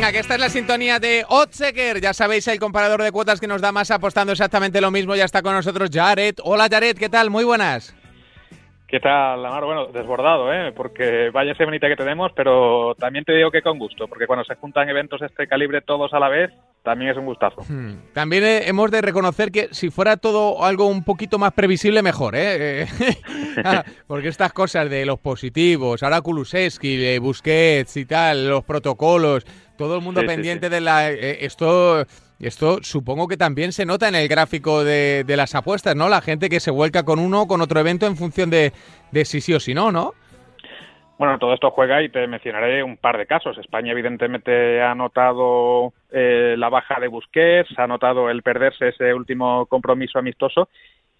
Venga, 0.00 0.12
que 0.12 0.20
esta 0.20 0.36
es 0.36 0.40
la 0.40 0.48
sintonía 0.48 0.98
de 0.98 1.26
Otseker. 1.28 2.00
Ya 2.00 2.14
sabéis, 2.14 2.48
el 2.48 2.58
comparador 2.58 3.02
de 3.02 3.12
cuotas 3.12 3.38
que 3.38 3.46
nos 3.46 3.60
da 3.60 3.70
más 3.70 3.90
apostando 3.90 4.32
exactamente 4.32 4.80
lo 4.80 4.90
mismo. 4.90 5.14
Ya 5.14 5.26
está 5.26 5.42
con 5.42 5.52
nosotros 5.52 5.90
Jared. 5.92 6.36
Hola 6.42 6.68
Jared, 6.70 6.96
¿qué 6.96 7.10
tal? 7.10 7.28
Muy 7.28 7.44
buenas. 7.44 7.94
¿Qué 8.88 8.98
tal, 8.98 9.44
Amaro? 9.44 9.66
Bueno, 9.66 9.86
desbordado, 9.88 10.50
¿eh? 10.54 10.72
Porque 10.74 11.28
vaya 11.28 11.54
semanita 11.54 11.86
que 11.86 11.96
tenemos, 11.96 12.32
pero 12.34 12.94
también 12.94 13.26
te 13.26 13.34
digo 13.34 13.50
que 13.50 13.60
con 13.60 13.78
gusto, 13.78 14.08
porque 14.08 14.26
cuando 14.26 14.42
se 14.46 14.54
juntan 14.54 14.88
eventos 14.88 15.20
de 15.20 15.26
este 15.26 15.46
calibre 15.46 15.82
todos 15.82 16.14
a 16.14 16.18
la 16.18 16.30
vez, 16.30 16.50
también 16.82 17.10
es 17.10 17.16
un 17.18 17.26
gustazo. 17.26 17.62
Hmm. 17.68 17.96
También 18.14 18.44
eh, 18.44 18.68
hemos 18.68 18.90
de 18.90 19.02
reconocer 19.02 19.52
que 19.52 19.68
si 19.72 19.90
fuera 19.90 20.16
todo 20.16 20.64
algo 20.64 20.86
un 20.86 21.04
poquito 21.04 21.38
más 21.38 21.52
previsible, 21.52 22.02
mejor, 22.02 22.34
¿eh? 22.36 22.86
Ah, 23.64 23.84
porque 24.06 24.28
estas 24.28 24.52
cosas 24.52 24.88
de 24.88 25.04
los 25.04 25.18
positivos, 25.18 26.02
ahora 26.02 26.20
Kulusevski, 26.20 27.18
Busquets 27.18 27.96
y 27.96 28.06
tal, 28.06 28.48
los 28.48 28.64
protocolos, 28.64 29.44
todo 29.76 29.96
el 29.96 30.02
mundo 30.02 30.24
pendiente 30.24 30.70
de 30.70 30.80
la... 30.80 31.10
Eh, 31.10 31.44
esto, 31.44 32.06
esto 32.38 32.78
supongo 32.82 33.28
que 33.28 33.36
también 33.36 33.72
se 33.72 33.84
nota 33.84 34.08
en 34.08 34.14
el 34.14 34.28
gráfico 34.28 34.84
de, 34.84 35.24
las 35.26 35.54
apuestas, 35.54 35.96
¿no? 35.96 36.08
La 36.08 36.20
gente 36.20 36.48
que 36.48 36.60
se 36.60 36.70
vuelca 36.70 37.02
con 37.02 37.18
uno 37.18 37.42
o 37.42 37.46
con 37.48 37.60
otro 37.60 37.80
evento 37.80 38.06
en 38.06 38.16
función 38.16 38.50
de, 38.50 38.72
de 39.10 39.24
si 39.24 39.40
sí 39.40 39.52
o 39.52 39.60
si 39.60 39.74
no, 39.74 39.90
¿no? 39.92 40.14
Bueno, 41.20 41.38
todo 41.38 41.52
esto 41.52 41.70
juega 41.70 42.02
y 42.02 42.08
te 42.08 42.26
mencionaré 42.26 42.82
un 42.82 42.96
par 42.96 43.18
de 43.18 43.26
casos. 43.26 43.58
España 43.58 43.92
evidentemente 43.92 44.80
ha 44.80 44.94
notado 44.94 45.92
eh, 46.10 46.54
la 46.56 46.70
baja 46.70 46.98
de 46.98 47.08
Busquets, 47.08 47.68
ha 47.78 47.86
notado 47.86 48.30
el 48.30 48.42
perderse 48.42 48.88
ese 48.88 49.12
último 49.12 49.66
compromiso 49.66 50.18
amistoso 50.18 50.70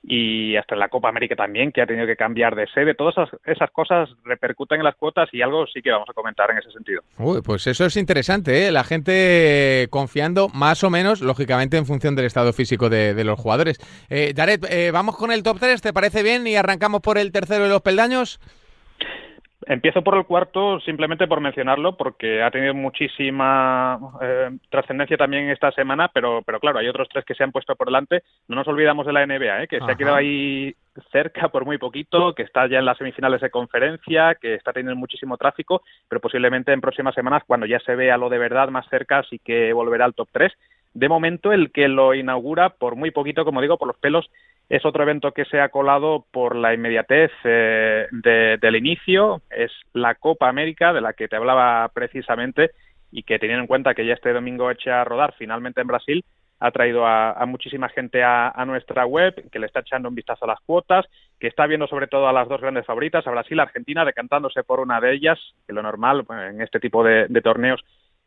y 0.02 0.56
hasta 0.56 0.74
en 0.74 0.78
la 0.78 0.88
Copa 0.88 1.10
América 1.10 1.36
también, 1.36 1.70
que 1.70 1.82
ha 1.82 1.86
tenido 1.86 2.06
que 2.06 2.16
cambiar 2.16 2.56
de 2.56 2.66
sede. 2.68 2.94
Todas 2.94 3.28
esas, 3.44 3.70
cosas 3.72 4.08
repercuten 4.24 4.78
en 4.78 4.84
las 4.84 4.96
cuotas 4.96 5.28
y 5.32 5.42
algo 5.42 5.66
sí 5.66 5.82
que 5.82 5.90
vamos 5.90 6.08
a 6.08 6.14
comentar 6.14 6.50
en 6.50 6.56
ese 6.56 6.70
sentido. 6.70 7.02
Uy, 7.18 7.42
pues 7.42 7.66
eso 7.66 7.84
es 7.84 7.94
interesante, 7.98 8.68
¿eh? 8.68 8.72
la 8.72 8.84
gente 8.84 9.86
confiando 9.90 10.48
más 10.48 10.82
o 10.82 10.88
menos, 10.88 11.20
lógicamente, 11.20 11.76
en 11.76 11.84
función 11.84 12.16
del 12.16 12.24
estado 12.24 12.54
físico 12.54 12.88
de, 12.88 13.22
los 13.22 13.38
jugadores. 13.38 13.78
Eh, 14.08 14.32
Jared, 14.34 14.64
eh, 14.70 14.92
vamos 14.92 15.18
con 15.18 15.30
el 15.30 15.42
top 15.42 15.58
3, 15.60 15.82
¿te 15.82 15.92
parece 15.92 16.22
bien? 16.22 16.46
Y 16.46 16.56
arrancamos 16.56 17.02
por 17.02 17.18
el 17.18 17.32
tercero 17.32 17.64
de 17.64 17.68
los 17.68 17.82
peldaños. 17.82 18.40
Empiezo 19.66 20.02
por 20.02 20.16
el 20.16 20.24
cuarto 20.24 20.80
simplemente 20.80 21.26
por 21.26 21.40
mencionarlo, 21.40 21.96
porque 21.96 22.42
ha 22.42 22.50
tenido 22.50 22.72
muchísima 22.72 23.98
eh, 24.22 24.50
trascendencia 24.70 25.18
también 25.18 25.50
esta 25.50 25.70
semana, 25.72 26.10
pero, 26.14 26.42
pero 26.46 26.60
claro, 26.60 26.78
hay 26.78 26.88
otros 26.88 27.08
tres 27.10 27.26
que 27.26 27.34
se 27.34 27.44
han 27.44 27.52
puesto 27.52 27.76
por 27.76 27.88
delante. 27.88 28.22
No 28.48 28.56
nos 28.56 28.68
olvidamos 28.68 29.06
de 29.06 29.12
la 29.12 29.26
NBA, 29.26 29.64
¿eh? 29.64 29.68
que 29.68 29.78
se 29.78 29.90
ha 29.90 29.96
quedado 29.96 30.16
ahí 30.16 30.74
cerca 31.12 31.48
por 31.48 31.66
muy 31.66 31.76
poquito, 31.76 32.34
que 32.34 32.42
está 32.42 32.66
ya 32.68 32.78
en 32.78 32.86
las 32.86 32.96
semifinales 32.96 33.42
de 33.42 33.50
conferencia, 33.50 34.34
que 34.34 34.54
está 34.54 34.72
teniendo 34.72 34.98
muchísimo 34.98 35.36
tráfico, 35.36 35.82
pero 36.08 36.22
posiblemente 36.22 36.72
en 36.72 36.80
próximas 36.80 37.14
semanas, 37.14 37.42
cuando 37.46 37.66
ya 37.66 37.80
se 37.80 37.94
vea 37.94 38.16
lo 38.16 38.30
de 38.30 38.38
verdad 38.38 38.70
más 38.70 38.88
cerca, 38.88 39.22
sí 39.28 39.38
que 39.38 39.74
volverá 39.74 40.06
al 40.06 40.14
top 40.14 40.28
3. 40.32 40.52
De 40.94 41.08
momento, 41.08 41.52
el 41.52 41.70
que 41.70 41.86
lo 41.86 42.14
inaugura, 42.14 42.70
por 42.70 42.96
muy 42.96 43.10
poquito, 43.10 43.44
como 43.44 43.60
digo, 43.60 43.76
por 43.78 43.88
los 43.88 43.98
pelos, 43.98 44.30
es 44.70 44.84
otro 44.84 45.02
evento 45.02 45.32
que 45.32 45.44
se 45.46 45.60
ha 45.60 45.68
colado 45.68 46.24
por 46.30 46.54
la 46.54 46.72
inmediatez 46.72 47.32
eh, 47.42 48.06
del 48.12 48.76
inicio, 48.76 49.42
es 49.50 49.72
la 49.92 50.14
Copa 50.14 50.48
América, 50.48 50.92
de 50.92 51.00
la 51.00 51.12
que 51.12 51.26
te 51.26 51.34
hablaba 51.34 51.90
precisamente, 51.92 52.70
y 53.10 53.24
que 53.24 53.40
teniendo 53.40 53.62
en 53.62 53.66
cuenta 53.66 53.94
que 53.94 54.06
ya 54.06 54.14
este 54.14 54.32
domingo 54.32 54.70
echa 54.70 55.00
a 55.00 55.04
rodar 55.04 55.34
finalmente 55.36 55.80
en 55.80 55.88
Brasil, 55.88 56.24
ha 56.60 56.70
traído 56.70 57.04
a, 57.04 57.44
muchísima 57.46 57.88
gente 57.88 58.22
a, 58.22 58.52
nuestra 58.64 59.06
web, 59.06 59.50
que 59.50 59.58
le 59.58 59.66
está 59.66 59.80
echando 59.80 60.08
un 60.08 60.14
vistazo 60.14 60.44
a 60.44 60.48
las 60.48 60.60
cuotas, 60.60 61.06
que 61.40 61.48
está 61.48 61.66
viendo 61.66 61.88
sobre 61.88 62.06
todo 62.06 62.28
a 62.28 62.32
las 62.32 62.48
dos 62.48 62.60
grandes 62.60 62.86
favoritas, 62.86 63.26
a 63.26 63.30
Brasil, 63.30 63.58
Argentina, 63.58 64.04
decantándose 64.04 64.62
por 64.62 64.78
una 64.78 65.00
de 65.00 65.14
ellas, 65.14 65.40
que 65.66 65.72
lo 65.72 65.82
normal 65.82 66.24
en 66.30 66.60
este 66.60 66.78
tipo 66.78 67.02
de 67.02 67.40
torneos 67.42 67.82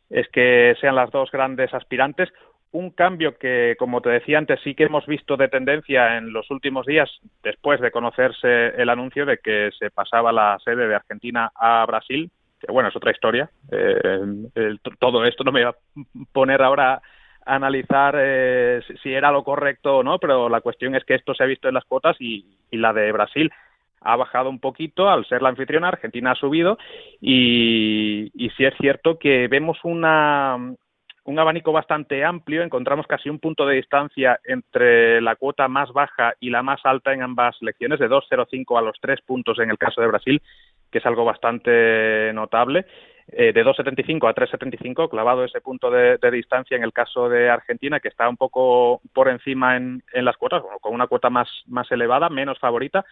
es 0.10 0.28
que 0.30 0.76
sean 0.80 0.96
las 0.96 1.10
dos 1.12 1.32
grandes 1.32 1.74
aspirantes 1.74 2.30
un 2.74 2.90
cambio 2.90 3.38
que, 3.38 3.76
como 3.78 4.02
te 4.02 4.10
decía 4.10 4.40
antes, 4.40 4.60
sí 4.64 4.74
que 4.74 4.86
hemos 4.86 5.06
visto 5.06 5.38
de 5.38 5.48
tendencia 5.48 6.18
en 6.18 6.34
los 6.34 6.50
últimos 6.50 6.86
días, 6.86 7.10
después 7.44 7.80
de 7.80 7.92
conocerse 7.92 8.70
el 8.70 8.90
anuncio 8.90 9.26
de 9.26 9.38
que 9.38 9.70
se 9.78 9.92
pasaba 9.92 10.32
la 10.32 10.58
sede 10.64 10.88
de 10.88 10.96
Argentina 10.96 11.52
a 11.56 11.86
Brasil, 11.86 12.32
que 12.60 12.72
bueno, 12.72 12.90
es 12.90 12.96
otra 12.96 13.12
historia. 13.12 13.50
Eh, 13.72 14.76
todo 15.00 15.24
esto 15.24 15.44
no 15.44 15.52
me 15.52 15.64
va 15.64 15.70
a 15.70 15.76
poner 16.32 16.64
ahora 16.64 16.96
a 17.46 17.56
analizar 17.56 18.16
eh, 18.18 18.82
si 19.04 19.14
era 19.14 19.32
lo 19.32 19.44
correcto 19.44 19.98
o 19.98 20.04
no, 20.04 20.18
pero 20.18 20.50
la 20.50 20.62
cuestión 20.62 20.96
es 20.96 21.04
que 21.04 21.14
esto 21.14 21.36
se 21.36 21.44
ha 21.44 21.48
visto 21.48 21.68
en 21.68 21.76
las 21.76 21.86
cuotas 21.86 22.18
y, 22.20 22.58
la 22.72 22.92
de 22.92 23.12
Brasil 23.12 23.52
ha 24.02 24.16
bajado 24.16 24.50
un 24.50 24.60
poquito 24.60 25.10
al 25.10 25.26
ser 25.28 25.42
la 25.42 25.50
anfitriona, 25.50 25.90
Argentina 25.90 26.32
ha 26.32 26.36
subido 26.36 26.78
y 27.22 28.32
sí 28.58 28.66
es 28.66 28.74
cierto 28.78 29.18
que 29.18 29.48
vemos 29.48 29.78
una, 29.84 30.58
un 31.26 31.40
abanico 31.40 31.72
bastante 31.72 32.24
amplio, 32.24 32.64
encontramos 32.64 33.08
casi 33.08 33.30
un 33.30 33.40
punto 33.40 33.66
de 33.66 33.76
distancia 33.76 34.40
entre 34.44 35.22
la 35.22 35.36
cuota 35.36 35.68
más 35.68 35.92
baja 35.94 36.34
y 36.40 36.50
la 36.50 36.64
más 36.64 36.82
alta 36.86 37.14
en 37.14 37.22
ambas 37.22 37.58
selecciones, 37.58 38.00
de 38.00 38.10
2,05 38.10 38.78
a 38.78 38.82
los 38.82 39.00
3 39.00 39.22
puntos 39.22 39.60
en 39.60 39.70
el 39.70 39.78
caso 39.78 40.02
de 40.02 40.08
Brasil, 40.08 40.42
que 40.92 40.98
es 40.98 41.06
algo 41.06 41.24
bastante 41.24 42.32
notable. 42.34 42.86
Eh, 43.32 43.54
de 43.54 43.64
2,75 43.64 44.30
a 44.30 44.36
3,75, 44.36 45.10
clavado 45.10 45.46
ese 45.46 45.62
punto 45.62 45.90
de, 45.90 46.18
distancia 46.30 46.76
en 46.76 46.84
el 46.84 46.92
caso 46.92 47.30
de 47.30 47.50
Argentina, 47.50 48.02
que 48.02 48.10
está 48.10 48.28
un 48.28 48.36
poco 48.36 49.00
por 49.14 49.30
encima 49.30 49.78
en, 49.78 50.04
en 50.12 50.26
las 50.26 50.36
cuotas, 50.36 50.62
con 50.82 50.94
una 50.94 51.08
cuota 51.08 51.30
más, 51.30 51.48
más 51.68 51.90
elevada, 51.92 52.28
menos 52.28 52.60
favorita. 52.60 53.06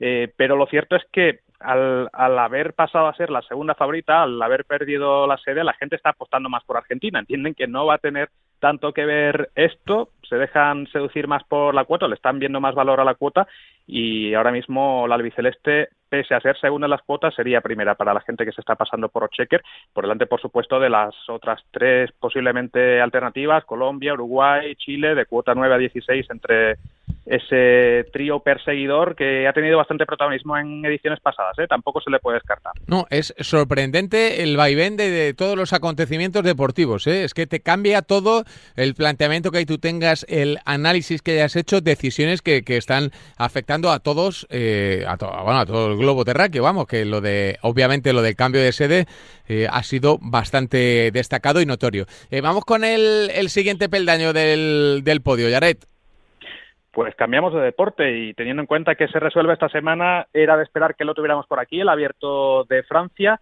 Eh, 0.00 0.32
pero 0.36 0.56
lo 0.56 0.66
cierto 0.66 0.96
es 0.96 1.04
que 1.12 1.40
al, 1.60 2.08
haber 2.12 2.72
pasado 2.72 3.06
a 3.06 3.14
ser 3.14 3.30
la 3.30 3.42
segunda 3.42 3.74
favorita, 3.74 4.22
al 4.22 4.40
haber 4.40 4.64
perdido 4.64 5.26
la 5.26 5.36
sede, 5.38 5.62
la 5.62 5.74
gente 5.74 5.96
está 5.96 6.10
apostando 6.10 6.48
más 6.48 6.64
por 6.64 6.78
Argentina. 6.78 7.18
Entienden 7.18 7.54
que 7.54 7.66
no 7.66 7.86
va 7.86 7.94
a 7.94 7.98
tener 7.98 8.30
tanto 8.58 8.92
que 8.92 9.06
ver 9.06 9.50
esto, 9.54 10.10
se 10.28 10.36
dejan 10.36 10.86
seducir 10.88 11.26
más 11.26 11.42
por 11.44 11.74
la 11.74 11.84
cuota, 11.84 12.08
le 12.08 12.14
están 12.14 12.38
viendo 12.38 12.60
más 12.60 12.74
valor 12.74 13.00
a 13.00 13.04
la 13.04 13.14
cuota 13.14 13.48
y 13.86 14.34
ahora 14.34 14.52
mismo 14.52 15.06
la 15.08 15.14
albiceleste, 15.14 15.88
pese 16.08 16.34
a 16.34 16.40
ser 16.40 16.58
segunda 16.58 16.86
en 16.86 16.90
las 16.90 17.02
cuotas, 17.02 17.34
sería 17.34 17.62
primera 17.62 17.94
para 17.94 18.12
la 18.12 18.20
gente 18.20 18.44
que 18.44 18.52
se 18.52 18.60
está 18.60 18.74
pasando 18.76 19.08
por 19.08 19.24
Ochecker, 19.24 19.62
por 19.94 20.04
delante, 20.04 20.26
por 20.26 20.40
supuesto, 20.40 20.78
de 20.78 20.90
las 20.90 21.14
otras 21.28 21.62
tres 21.70 22.10
posiblemente 22.20 23.00
alternativas, 23.00 23.64
Colombia, 23.64 24.12
Uruguay, 24.12 24.74
Chile, 24.76 25.14
de 25.14 25.26
cuota 25.26 25.54
9 25.54 25.74
a 25.74 25.78
16 25.78 26.26
entre 26.30 26.76
ese 27.26 28.04
trío 28.12 28.40
perseguidor 28.40 29.14
que 29.14 29.46
ha 29.46 29.52
tenido 29.52 29.76
bastante 29.76 30.06
protagonismo 30.06 30.56
en 30.56 30.84
ediciones 30.84 31.20
pasadas, 31.20 31.58
¿eh? 31.58 31.66
tampoco 31.68 32.00
se 32.00 32.10
le 32.10 32.18
puede 32.18 32.36
descartar. 32.36 32.72
No, 32.86 33.06
es 33.10 33.34
sorprendente 33.38 34.42
el 34.42 34.56
vaivén 34.56 34.96
de, 34.96 35.34
todos 35.34 35.56
los 35.56 35.72
acontecimientos 35.72 36.42
deportivos, 36.42 37.06
¿eh? 37.06 37.24
es 37.24 37.34
que 37.34 37.46
te 37.46 37.60
cambia 37.60 38.02
todo 38.02 38.44
el 38.76 38.94
planteamiento 38.94 39.50
que 39.50 39.58
hay 39.58 39.66
tú 39.66 39.78
tengas, 39.78 40.24
el 40.28 40.58
análisis 40.64 41.22
que 41.22 41.32
hayas 41.32 41.56
hecho, 41.56 41.80
decisiones 41.80 42.42
que, 42.42 42.62
que 42.62 42.76
están 42.76 43.10
afectando 43.36 43.90
a 43.90 44.00
todos, 44.00 44.46
eh, 44.50 45.04
a, 45.06 45.16
bueno, 45.16 45.60
a 45.60 45.66
todo 45.66 45.92
el 45.92 45.98
globo 45.98 46.24
terráqueo, 46.24 46.62
vamos, 46.62 46.86
que 46.86 47.04
lo 47.04 47.20
de, 47.20 47.58
obviamente 47.62 48.12
lo 48.12 48.22
del 48.22 48.36
cambio 48.36 48.60
de 48.60 48.72
sede 48.72 49.06
eh, 49.48 49.66
ha 49.70 49.82
sido 49.82 50.18
bastante 50.20 51.10
destacado 51.12 51.60
y 51.60 51.66
notorio. 51.66 52.06
Eh, 52.30 52.40
vamos 52.40 52.64
con 52.64 52.84
el, 52.84 53.30
el 53.34 53.50
siguiente 53.50 53.88
peldaño 53.88 54.32
del, 54.32 55.02
del 55.04 55.22
podio, 55.22 55.48
Yaret. 55.48 55.84
Pues 56.92 57.14
cambiamos 57.14 57.54
de 57.54 57.60
deporte 57.60 58.18
y 58.18 58.34
teniendo 58.34 58.62
en 58.62 58.66
cuenta 58.66 58.96
que 58.96 59.06
se 59.08 59.20
resuelve 59.20 59.52
esta 59.52 59.68
semana, 59.68 60.26
era 60.32 60.56
de 60.56 60.64
esperar 60.64 60.96
que 60.96 61.04
lo 61.04 61.14
tuviéramos 61.14 61.46
por 61.46 61.60
aquí, 61.60 61.80
el 61.80 61.88
abierto 61.88 62.64
de 62.64 62.82
Francia. 62.82 63.40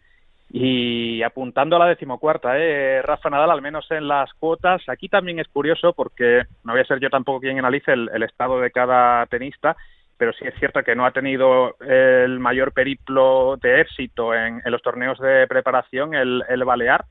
Y 0.51 1.23
apuntando 1.23 1.77
a 1.77 1.79
la 1.79 1.87
decimocuarta, 1.87 2.59
¿eh? 2.59 3.03
Rafa 3.03 3.29
Nadal, 3.29 3.51
al 3.51 3.61
menos 3.61 3.91
en 3.91 4.09
las 4.09 4.33
cuotas. 4.35 4.83
Aquí 4.89 5.09
también 5.09 5.39
es 5.39 5.49
curioso 5.49 5.93
porque 5.93 6.45
no 6.65 6.73
voy 6.73 6.81
a 6.81 6.87
ser 6.87 7.01
yo 7.01 7.11
tampoco 7.11 7.41
quien 7.41 7.59
analice 7.59 7.93
el, 7.93 8.23
estado 8.23 8.59
de 8.59 8.71
cada 8.71 9.27
tenista, 9.27 9.77
pero 10.17 10.33
sí 10.33 10.47
es 10.47 10.55
cierto 10.59 10.83
que 10.83 10.97
no 10.97 11.05
ha 11.05 11.11
tenido 11.11 11.77
el 11.81 12.39
mayor 12.39 12.73
periplo 12.73 13.59
de 13.61 13.83
éxito 13.83 14.35
en, 14.35 14.63
los 14.65 14.81
torneos 14.81 15.19
de 15.19 15.47
preparación 15.47 16.15
el, 16.15 16.43
el 16.49 16.65
Balear 16.65 17.05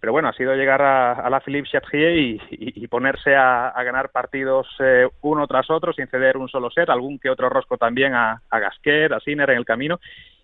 pero 0.00 0.12
bueno, 0.12 0.28
ha 0.28 0.32
sido 0.32 0.54
llegar 0.54 0.80
a, 0.80 1.28
la 1.28 1.40
Philippe 1.40 1.68
Chatrier 1.70 2.38
y, 2.50 2.86
ponerse 2.88 3.34
a, 3.34 3.72
ganar 3.84 4.10
partidos 4.10 4.66
eh, 4.80 5.08
uno 5.22 5.46
tras 5.46 5.68
otro 5.70 5.92
sin 5.92 6.06
ceder 6.06 6.36
un 6.36 6.48
solo 6.48 6.70
set, 6.70 6.88
algún 6.88 7.18
que 7.18 7.30
otro 7.30 7.48
rosco 7.48 7.76
también 7.76 8.14
a, 8.14 8.42
a 8.48 8.58
Gasquet, 8.58 9.12
a 9.12 9.20
Sinner 9.20 9.50
en 9.50 9.58
el 9.58 9.64
camino. 9.64 9.98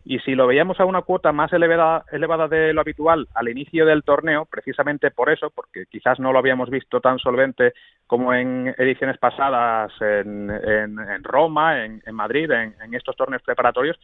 Y 0.07 0.19
si 0.19 0.35
lo 0.35 0.47
veíamos 0.47 0.79
a 0.81 0.85
una 0.85 1.01
cuota 1.01 1.33
más 1.33 1.51
elevada, 1.55 2.05
elevada 2.13 2.47
de 2.47 2.75
lo 2.75 2.83
habitual 2.83 3.27
al 3.35 3.49
inicio 3.49 3.87
del 3.87 4.03
torneo, 4.03 4.45
precisamente 4.45 5.11
por 5.11 5.31
eso, 5.31 5.51
porque 5.51 5.87
quizás 5.91 6.21
no 6.21 6.31
lo 6.31 6.39
habíamos 6.39 6.69
visto 6.69 7.01
tan 7.01 7.19
solvente 7.19 7.73
como 8.07 8.35
en 8.35 8.75
ediciones 8.77 9.17
pasadas 9.17 9.93
en, 10.01 11.23
Roma, 11.23 11.85
en, 11.85 12.03
Madrid, 12.13 12.51
en 12.51 12.95
estos 12.95 13.17
torneos 13.17 13.43
preparatorios, 13.43 13.99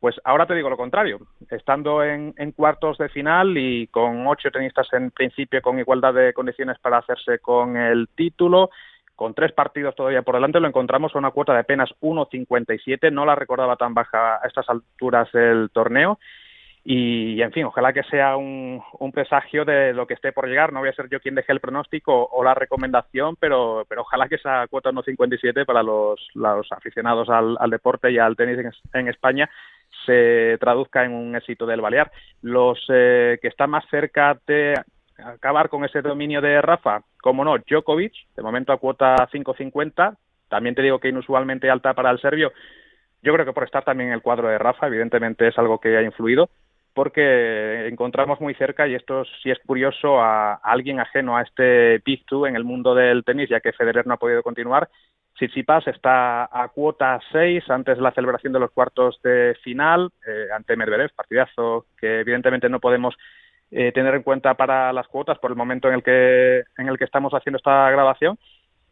pues 0.00 0.16
ahora 0.24 0.46
te 0.46 0.54
digo 0.54 0.70
lo 0.70 0.78
contrario, 0.78 1.18
estando 1.50 2.02
en, 2.02 2.32
cuartos 2.52 2.96
de 2.96 3.10
final 3.10 3.56
y 3.58 3.86
con 3.88 4.26
ocho 4.26 4.50
tenistas 4.50 4.88
en 4.94 5.10
principio 5.10 5.60
con 5.60 5.78
igualdad 5.78 6.14
de 6.14 6.32
condiciones 6.32 6.78
para 6.78 6.98
hacerse 6.98 7.38
con 7.38 7.76
el 7.76 8.08
título, 8.16 8.70
con 9.14 9.34
tres 9.34 9.52
partidos 9.52 9.94
todavía 9.94 10.22
por 10.22 10.36
delante, 10.36 10.58
lo 10.58 10.68
encontramos 10.68 11.14
a 11.14 11.18
una 11.18 11.32
cuota 11.32 11.52
de 11.52 11.60
apenas 11.60 11.90
1.57, 12.00 13.12
no 13.12 13.26
la 13.26 13.34
recordaba 13.34 13.76
tan 13.76 13.92
baja 13.92 14.36
a 14.42 14.46
estas 14.46 14.68
alturas 14.70 15.30
del 15.32 15.68
torneo. 15.70 16.18
Y, 16.82 17.42
en 17.42 17.52
fin, 17.52 17.64
ojalá 17.64 17.92
que 17.92 18.02
sea 18.04 18.38
un, 18.38 18.82
presagio 19.12 19.66
de 19.66 19.92
lo 19.92 20.06
que 20.06 20.14
esté 20.14 20.32
por 20.32 20.48
llegar. 20.48 20.72
No 20.72 20.80
voy 20.80 20.88
a 20.88 20.94
ser 20.94 21.10
yo 21.10 21.20
quien 21.20 21.34
deje 21.34 21.52
el 21.52 21.60
pronóstico 21.60 22.26
o 22.32 22.42
la 22.42 22.54
recomendación, 22.54 23.36
pero, 23.38 23.84
pero 23.86 24.00
ojalá 24.00 24.30
que 24.30 24.36
esa 24.36 24.66
cuota 24.68 24.90
1.57 24.90 25.66
para 25.66 25.82
los 25.82 26.72
aficionados 26.72 27.28
al, 27.28 27.58
deporte 27.68 28.10
y 28.10 28.16
al 28.16 28.34
tenis 28.34 28.64
en 28.94 29.08
España 29.08 29.50
se 30.06 30.56
traduzca 30.60 31.04
en 31.04 31.12
un 31.12 31.36
éxito 31.36 31.66
del 31.66 31.80
Balear. 31.80 32.10
Los 32.42 32.78
eh, 32.88 33.38
que 33.40 33.48
están 33.48 33.70
más 33.70 33.84
cerca 33.90 34.38
de 34.46 34.74
acabar 35.18 35.68
con 35.68 35.84
ese 35.84 36.02
dominio 36.02 36.40
de 36.40 36.60
Rafa, 36.62 37.02
como 37.20 37.44
no, 37.44 37.58
Djokovic, 37.58 38.12
de 38.34 38.42
momento 38.42 38.72
a 38.72 38.78
cuota 38.78 39.16
5.50, 39.30 40.16
también 40.48 40.74
te 40.74 40.82
digo 40.82 40.98
que 40.98 41.08
inusualmente 41.08 41.70
alta 41.70 41.94
para 41.94 42.10
el 42.10 42.20
serbio, 42.20 42.52
yo 43.22 43.32
creo 43.34 43.44
que 43.44 43.52
por 43.52 43.64
estar 43.64 43.84
también 43.84 44.08
en 44.08 44.14
el 44.14 44.22
cuadro 44.22 44.48
de 44.48 44.58
Rafa, 44.58 44.86
evidentemente 44.86 45.48
es 45.48 45.58
algo 45.58 45.78
que 45.78 45.96
ha 45.96 46.02
influido, 46.02 46.48
porque 46.94 47.86
encontramos 47.86 48.40
muy 48.40 48.54
cerca, 48.54 48.88
y 48.88 48.94
esto 48.94 49.24
sí 49.42 49.50
es 49.50 49.58
curioso, 49.60 50.20
a, 50.20 50.54
alguien 50.54 51.00
ajeno 51.00 51.36
a 51.36 51.42
este 51.42 52.00
Big 52.04 52.24
Two 52.26 52.46
en 52.46 52.56
el 52.56 52.64
mundo 52.64 52.94
del 52.94 53.24
tenis, 53.24 53.48
ya 53.48 53.60
que 53.60 53.72
Federer 53.72 54.06
no 54.06 54.14
ha 54.14 54.18
podido 54.18 54.42
continuar, 54.42 54.88
Tsitsipas 55.40 55.86
está 55.86 56.50
a 56.52 56.68
cuota 56.68 57.18
6 57.32 57.64
antes 57.70 57.96
de 57.96 58.02
la 58.02 58.12
celebración 58.12 58.52
de 58.52 58.60
los 58.60 58.70
cuartos 58.72 59.18
de 59.22 59.56
final 59.62 60.10
eh, 60.26 60.48
ante 60.54 60.76
Medvedev, 60.76 61.14
partidazo 61.14 61.86
que 61.98 62.20
evidentemente 62.20 62.68
no 62.68 62.78
podemos 62.78 63.16
eh, 63.70 63.90
tener 63.92 64.14
en 64.14 64.22
cuenta 64.22 64.52
para 64.52 64.92
las 64.92 65.08
cuotas 65.08 65.38
por 65.38 65.50
el 65.50 65.56
momento 65.56 65.88
en 65.88 65.94
el 65.94 66.02
que 66.02 66.64
en 66.76 66.88
el 66.88 66.98
que 66.98 67.04
estamos 67.04 67.32
haciendo 67.32 67.56
esta 67.56 67.90
grabación. 67.90 68.38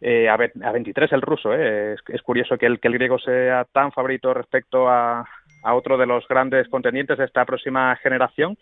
Eh, 0.01 0.29
a, 0.29 0.37
23 0.37 1.13
el 1.13 1.23
ruso, 1.23 1.53
es, 1.53 2.01
es, 2.07 2.23
curioso 2.23 2.57
que 2.57 2.67
el, 2.67 2.79
que 2.79 2.87
el 2.87 2.95
griego 2.95 3.19
sea 3.19 3.67
tan 3.71 3.91
favorito 3.93 4.33
respecto 4.33 4.89
a, 4.89 5.29
a 5.65 5.75
otro 5.75 5.99
de 5.99 6.07
los 6.07 6.27
grandes 6.29 6.69
contendientes 6.69 7.19
de 7.19 7.25
esta 7.25 7.45
próxima 7.45 7.95
generación 7.97 8.57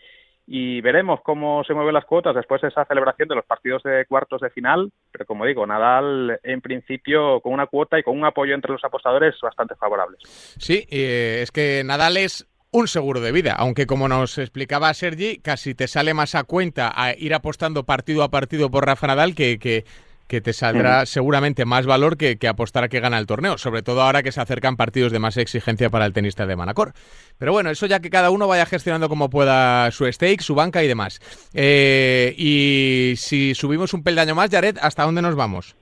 y 0.47 0.80
veremos 0.80 1.20
cómo 1.22 1.64
se 1.64 1.74
mueven 1.74 1.94
las 1.94 2.05
cuotas 2.05 2.34
después 2.34 2.62
de 2.62 2.68
esa 2.68 2.84
celebración 2.84 3.28
de 3.28 3.34
los 3.34 3.44
partidos 3.44 3.82
de 3.82 4.07
cuartos 4.07 4.40
de 4.40 4.51
final, 4.51 4.92
pero 5.11 5.26
como 5.26 5.44
digo, 5.44 5.66
Nadal 5.66 6.38
en 6.42 6.61
principio 6.61 7.40
con 7.40 7.53
una 7.53 7.66
cuota 7.66 7.99
y 7.99 8.03
con 8.03 8.16
un 8.16 8.24
apoyo 8.24 8.55
entre 8.55 8.72
los 8.72 8.84
apostadores 8.84 9.34
bastante 9.42 9.74
favorables. 9.74 10.20
Sí, 10.59 10.86
eh, 10.90 11.40
es 11.42 11.51
que 11.51 11.82
Nadal 11.84 12.16
es 12.16 12.49
un 12.70 12.88
seguro 12.88 13.20
de 13.20 13.32
vida, 13.32 13.55
aunque 13.59 13.86
como 13.86 14.07
nos 14.07 14.38
explicaba 14.38 14.92
Sergi, 14.94 15.38
casi 15.38 15.74
te 15.74 15.88
sale 15.88 16.14
más 16.14 16.34
a 16.34 16.44
cuenta 16.44 16.92
a 16.94 17.14
ir 17.14 17.34
apostando 17.34 17.84
partido 17.84 18.22
a 18.22 18.30
partido 18.30 18.70
por 18.70 18.86
Rafa 18.86 19.07
Nadal 19.07 19.34
que, 19.34 19.59
que 19.59 19.84
que 20.27 20.41
te 20.41 20.53
saldrá 20.53 21.07
seguramente 21.07 21.64
más 21.64 21.87
valor 21.87 22.16
que, 22.16 22.39
apostar 22.49 22.85
a 22.85 22.89
que 22.89 23.01
gana 23.01 23.18
el 23.18 23.27
torneo, 23.27 23.59
sobre 23.59 23.83
todo 23.83 24.03
ahora 24.03 24.22
que 24.22 24.33
se 24.33 24.41
acercan 24.41 24.77
partidos 24.77 25.12
de 25.12 25.18
más 25.18 25.37
exigencia 25.37 25.91
para 25.91 26.07
el 26.07 26.12
tenista 26.12 26.47
de 26.47 26.57
Manacor. 26.57 26.93
Pero 27.39 27.53
bueno, 27.53 27.70
eso 27.70 27.87
ya 27.87 28.01
que 28.01 28.11
cada 28.11 28.31
uno 28.31 28.49
vaya 28.49 28.66
gestionando 28.66 29.09
como 29.09 29.31
pueda 29.31 29.91
su 29.91 30.11
stake, 30.11 30.43
su 30.43 30.55
banca 30.55 30.83
y 30.83 30.89
demás. 30.89 31.20
Eh, 31.55 32.35
y 32.37 33.14
si 33.16 33.55
subimos 33.55 33.95
un 33.95 34.03
peldaño 34.03 34.35
más, 34.35 34.51
Jared, 34.51 34.77
¿hasta 34.81 35.05
dónde 35.05 35.22
nos 35.22 35.37
vamos? 35.37 35.77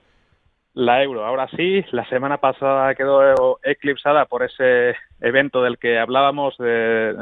La 0.75 1.01
euro, 1.01 1.25
ahora 1.25 1.47
sí, 1.55 1.85
la 1.91 2.05
semana 2.09 2.37
pasada 2.39 2.93
quedó 2.95 3.59
eclipsada 3.63 4.25
por 4.25 4.43
ese 4.43 4.93
evento 5.21 5.63
del 5.63 5.77
que 5.77 5.97
hablábamos 5.97 6.57
de, 6.57 7.15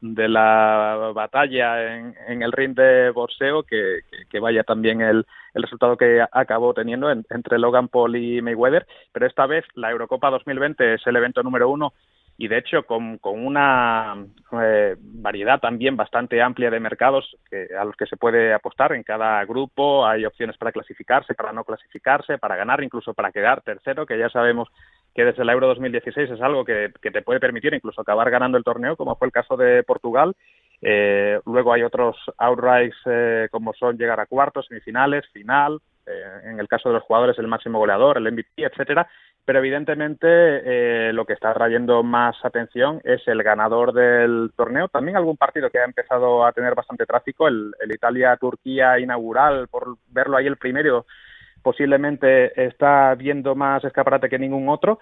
la 0.00 1.12
batalla 1.14 1.94
en, 1.94 2.42
el 2.42 2.52
ring 2.52 2.74
de 2.74 3.10
boxeo, 3.10 3.64
que, 3.64 4.00
vaya 4.40 4.62
también 4.62 5.02
el, 5.02 5.26
resultado 5.52 5.98
que 5.98 6.24
acabó 6.32 6.72
teniendo 6.72 7.10
entre 7.10 7.58
Logan 7.58 7.88
Paul 7.88 8.16
y 8.16 8.40
Mayweather, 8.40 8.86
pero 9.12 9.26
esta 9.26 9.44
vez 9.44 9.66
la 9.74 9.90
Eurocopa 9.90 10.30
2020 10.30 10.94
es 10.94 11.06
el 11.06 11.16
evento 11.16 11.42
número 11.42 11.68
uno 11.68 11.92
y 12.38 12.48
de 12.48 12.58
hecho 12.58 12.82
con, 12.82 13.18
una 13.22 14.14
eh, 14.62 14.96
variedad 14.98 15.58
también 15.58 15.96
bastante 15.96 16.42
amplia 16.42 16.70
de 16.70 16.80
mercados 16.80 17.36
a 17.78 17.84
los 17.84 17.96
que 17.96 18.06
se 18.06 18.16
puede 18.16 18.52
apostar 18.52 18.92
en 18.92 19.02
cada 19.02 19.42
grupo. 19.44 20.06
Hay 20.06 20.24
opciones 20.26 20.56
para 20.58 20.72
clasificarse 20.72 21.34
para 21.34 21.52
no 21.52 21.64
clasificarse 21.64 22.38
para 22.38 22.56
ganar 22.56 22.82
incluso 22.82 23.14
para 23.14 23.32
quedar 23.32 23.62
tercero 23.62 24.04
que 24.04 24.18
ya 24.18 24.28
sabemos 24.28 24.68
que 25.14 25.24
desde 25.24 25.42
el 25.42 25.48
Euro 25.48 25.68
2016 25.68 26.30
es 26.30 26.40
algo 26.42 26.64
que, 26.64 26.92
te 27.00 27.22
puede 27.22 27.40
permitir 27.40 27.72
incluso 27.72 28.02
acabar 28.02 28.30
ganando 28.30 28.58
el 28.58 28.64
torneo 28.64 28.96
como 28.96 29.16
fue 29.16 29.28
el 29.28 29.32
caso 29.32 29.56
de 29.56 29.82
Portugal. 29.82 30.34
Eh, 30.82 31.40
luego 31.46 31.72
hay 31.72 31.84
otros 31.84 32.16
outrights 32.36 32.96
eh, 33.06 33.48
como 33.50 33.72
son 33.72 33.96
llegar 33.96 34.20
a 34.20 34.26
cuartos 34.26 34.66
semifinales 34.66 35.26
final 35.32 35.80
en 36.44 36.60
el 36.60 36.68
caso 36.68 36.88
de 36.88 36.96
los 36.96 37.02
jugadores 37.02 37.36
el 37.38 37.48
máximo 37.48 37.80
goleador 37.80 38.18
el 38.18 38.30
MVP 38.30 38.62
etcétera 38.62 39.08
pero 39.46 39.60
evidentemente 39.60 40.26
eh, 40.28 41.12
lo 41.12 41.24
que 41.24 41.32
está 41.32 41.54
trayendo 41.54 42.02
más 42.02 42.36
atención 42.44 43.00
es 43.04 43.26
el 43.28 43.44
ganador 43.44 43.92
del 43.92 44.50
torneo. 44.56 44.88
También 44.88 45.16
algún 45.16 45.36
partido 45.36 45.70
que 45.70 45.78
ha 45.78 45.84
empezado 45.84 46.44
a 46.44 46.50
tener 46.50 46.74
bastante 46.74 47.06
tráfico, 47.06 47.46
el, 47.46 47.72
Italia-Turquía 47.88 48.98
inaugural, 48.98 49.68
por 49.68 49.98
verlo 50.08 50.36
ahí 50.36 50.48
el 50.48 50.56
primero, 50.56 51.06
posiblemente 51.62 52.60
está 52.66 53.14
viendo 53.14 53.54
más 53.54 53.84
escaparate 53.84 54.28
que 54.28 54.38
ningún 54.38 54.68
otro. 54.68 54.98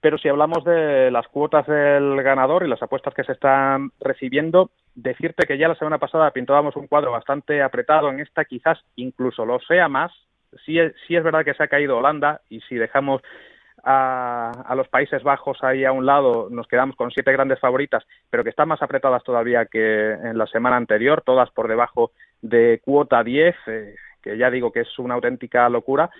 Pero 0.00 0.16
si 0.16 0.26
hablamos 0.26 0.64
de 0.64 1.10
las 1.10 1.28
cuotas 1.28 1.66
del 1.66 2.22
ganador 2.22 2.64
y 2.64 2.68
las 2.68 2.82
apuestas 2.82 3.12
que 3.12 3.24
se 3.24 3.32
están 3.32 3.90
recibiendo, 4.00 4.70
decirte 4.94 5.46
que 5.46 5.58
ya 5.58 5.68
la 5.68 5.76
semana 5.76 5.98
pasada 5.98 6.30
pintábamos 6.30 6.76
un 6.76 6.86
cuadro 6.86 7.12
bastante 7.12 7.62
apretado, 7.62 8.08
en 8.08 8.20
esta 8.20 8.46
quizás 8.46 8.78
incluso 8.96 9.44
lo 9.44 9.60
sea 9.60 9.88
más. 9.88 10.10
Sí, 10.64 10.78
sí 11.06 11.14
es 11.14 11.22
verdad 11.22 11.44
que 11.44 11.54
se 11.54 11.62
ha 11.62 11.68
caído 11.68 11.98
Holanda 11.98 12.40
y 12.48 12.60
si 12.62 12.76
dejamos 12.76 13.22
a, 13.82 14.72
los 14.76 14.88
Países 14.88 15.22
Bajos 15.22 15.58
ahí 15.62 15.84
a 15.84 15.92
un 15.92 16.06
lado, 16.06 16.48
nos 16.50 16.66
quedamos 16.66 16.96
con 16.96 17.10
siete 17.10 17.32
grandes 17.32 17.60
favoritas, 17.60 18.04
pero 18.30 18.44
que 18.44 18.50
están 18.50 18.68
más 18.68 18.82
apretadas 18.82 19.24
todavía 19.24 19.66
que 19.66 20.12
en 20.12 20.38
la 20.38 20.46
semana 20.46 20.76
anterior, 20.76 21.22
todas 21.24 21.50
por 21.50 21.68
debajo 21.68 22.12
de 22.40 22.80
cuota 22.84 23.22
10, 23.22 23.54
eh, 23.66 23.94
que 24.22 24.36
ya 24.38 24.50
digo 24.50 24.72
que 24.72 24.80
es 24.80 24.98
una 24.98 25.14
auténtica 25.14 25.68
locura 25.68 26.10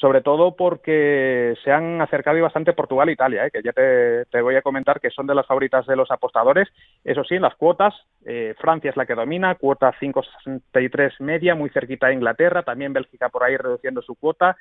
sobre 0.00 0.22
todo 0.22 0.56
porque 0.56 1.54
se 1.62 1.70
han 1.70 2.00
acercado 2.00 2.38
y 2.38 2.40
bastante 2.40 2.72
Portugal 2.72 3.10
e 3.10 3.12
Italia, 3.12 3.46
¿eh? 3.46 3.50
que 3.50 3.62
ya 3.62 3.72
te, 3.72 4.40
voy 4.40 4.56
a 4.56 4.62
comentar 4.62 4.98
que 4.98 5.10
son 5.10 5.26
de 5.26 5.34
las 5.34 5.46
favoritas 5.46 5.86
de 5.86 5.94
los 5.94 6.10
apostadores. 6.10 6.68
Eso 7.04 7.22
sí, 7.24 7.34
en 7.34 7.42
las 7.42 7.54
cuotas, 7.54 7.94
eh, 8.24 8.54
Francia 8.58 8.90
es 8.90 8.96
la 8.96 9.04
que 9.04 9.14
domina, 9.14 9.56
cuota 9.56 9.92
5,63 10.00 11.20
media, 11.20 11.54
muy 11.54 11.68
cerquita 11.68 12.06
a 12.06 12.12
Inglaterra, 12.12 12.62
también 12.62 12.94
Bélgica 12.94 13.28
por 13.28 13.44
ahí 13.44 13.56
reduciendo 13.58 14.00
su 14.00 14.14
cuota. 14.14 14.56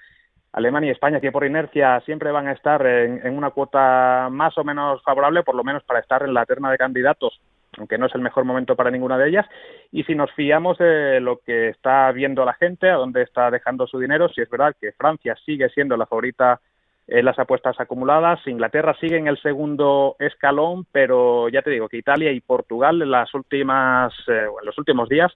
Alemania 0.54 0.90
y 0.90 0.92
España, 0.92 1.20
que 1.20 1.32
por 1.32 1.46
inercia 1.46 2.00
siempre 2.02 2.32
van 2.32 2.48
a 2.48 2.54
estar 2.54 2.86
en, 2.86 3.38
una 3.38 3.52
cuota 3.52 4.30
más 4.32 4.58
o 4.58 4.64
menos 4.64 5.02
favorable, 5.04 5.44
por 5.44 5.56
lo 5.56 5.64
menos 5.64 5.84
para 5.84 6.00
estar 6.00 6.24
en 6.24 6.34
la 6.34 6.46
terna 6.46 6.72
de 6.72 6.78
candidatos 6.78 7.40
aunque 7.78 8.00
no 8.00 8.08
es 8.08 8.16
el 8.16 8.22
mejor 8.22 8.46
momento 8.46 8.76
para 8.76 8.92
ninguna 8.92 9.18
de 9.18 9.30
ellas. 9.30 9.46
Y 9.92 10.04
si 10.04 10.16
nos 10.16 10.32
fiamos 10.34 10.80
de 10.80 11.20
lo 11.20 11.38
que 11.38 11.70
está 11.70 12.12
viendo 12.12 12.44
la 12.44 12.54
gente, 12.54 12.90
a 12.90 12.96
dónde 12.96 13.22
está 13.22 13.52
dejando 13.52 13.86
su 13.88 14.00
dinero, 14.00 14.28
si 14.30 14.42
es 14.42 14.50
verdad 14.50 14.76
que 14.82 14.92
Francia 14.94 15.36
sigue 15.46 15.70
siendo 15.70 15.96
la 15.96 16.08
favorita 16.08 16.60
en 17.08 17.26
las 17.26 17.40
apuestas 17.40 17.80
acumuladas, 17.80 18.46
Inglaterra 18.48 18.96
sigue 19.00 19.18
en 19.18 19.28
el 19.28 19.40
segundo 19.42 20.16
escalón, 20.20 20.86
pero 20.92 21.50
ya 21.50 21.62
te 21.62 21.72
digo 21.72 21.88
que 21.90 21.98
Italia 21.98 22.32
y 22.32 22.42
Portugal 22.42 23.02
en 23.02 23.12
las 23.12 23.34
últimas, 23.34 24.14
eh, 24.28 24.46
en 24.60 24.66
los 24.66 24.78
últimos 24.78 25.10
días 25.10 25.32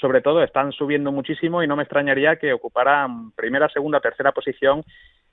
sobre 0.00 0.20
todo 0.20 0.42
están 0.42 0.72
subiendo 0.72 1.12
muchísimo 1.12 1.62
y 1.62 1.66
no 1.66 1.76
me 1.76 1.82
extrañaría 1.82 2.36
que 2.36 2.52
ocuparan 2.52 3.32
primera, 3.32 3.68
segunda, 3.68 4.00
tercera 4.00 4.32
posición 4.32 4.84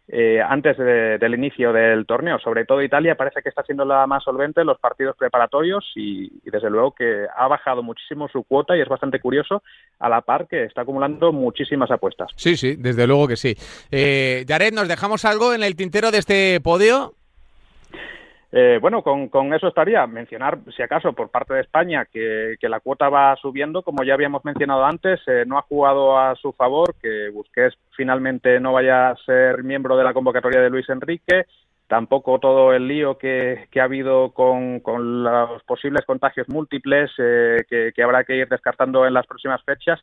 eh, 0.08 0.42
antes 0.42 0.78
del 0.78 1.34
inicio 1.34 1.72
del 1.72 2.06
torneo. 2.06 2.38
Sobre 2.40 2.66
todo 2.66 2.82
Italia 2.82 3.16
parece 3.16 3.42
que 3.42 3.50
está 3.50 3.64
siendo 3.64 3.86
la 3.86 4.06
más 4.06 4.24
solvente 4.24 4.62
en 4.62 4.68
los 4.68 4.78
partidos 4.78 5.16
preparatorios 5.18 5.90
y, 5.96 6.30
desde 6.44 6.70
luego 6.70 6.94
que 6.94 7.26
ha 7.36 7.48
bajado 7.48 7.82
muchísimo 7.84 8.28
su 8.28 8.44
cuota 8.44 8.76
y 8.76 8.82
es 8.82 8.88
bastante 8.90 9.20
curioso 9.20 9.64
a 10.00 10.10
la 10.10 10.22
par 10.22 10.48
que 10.48 10.66
está 10.66 10.82
acumulando 10.82 11.32
muchísimas 11.32 11.90
apuestas. 11.90 12.32
Sí, 12.36 12.58
sí, 12.58 12.76
desde 12.76 13.08
luego 13.08 13.30
que 13.30 13.38
sí. 13.38 13.56
Eh, 13.92 14.44
Jared, 14.46 14.74
¿nos 14.74 14.90
dejamos 14.90 15.24
algo 15.24 15.54
en 15.54 15.64
el 15.64 15.76
tintero 15.78 16.12
de 16.12 16.18
este 16.18 16.60
podio? 16.62 17.14
Eh, 18.56 18.78
bueno, 18.80 19.02
con, 19.02 19.52
eso 19.52 19.68
estaría. 19.68 20.06
Mencionar, 20.06 20.60
si 20.78 20.84
acaso, 20.84 21.12
por 21.14 21.30
parte 21.30 21.56
de 21.56 21.62
España, 21.62 22.06
que, 22.06 22.56
la 22.62 22.80
cuota 22.82 23.10
va 23.10 23.36
subiendo, 23.38 23.82
como 23.82 24.04
ya 24.04 24.14
habíamos 24.14 24.46
mencionado 24.46 24.86
antes, 24.86 25.20
eh, 25.26 25.44
no 25.48 25.58
ha 25.58 25.64
jugado 25.64 26.20
a 26.20 26.36
su 26.36 26.54
favor, 26.54 26.94
que 27.02 27.30
Busquets 27.32 27.76
finalmente 27.98 28.60
no 28.60 28.72
vaya 28.72 29.10
a 29.10 29.16
ser 29.26 29.64
miembro 29.64 29.98
de 29.98 30.04
la 30.04 30.14
convocatoria 30.14 30.62
de 30.62 30.70
Luis 30.70 30.88
Enrique, 30.90 31.48
tampoco 31.88 32.38
todo 32.38 32.74
el 32.74 32.88
lío 32.88 33.18
que, 33.18 33.68
ha 33.76 33.84
habido 33.84 34.30
con, 34.34 34.84
los 35.24 35.64
posibles 35.64 36.06
contagios 36.06 36.48
múltiples 36.48 37.10
eh, 37.18 37.64
que, 37.68 38.04
habrá 38.04 38.24
que 38.24 38.36
ir 38.36 38.48
descartando 38.48 39.08
en 39.08 39.16
las 39.16 39.26
próximas 39.26 39.64
fechas 39.64 40.00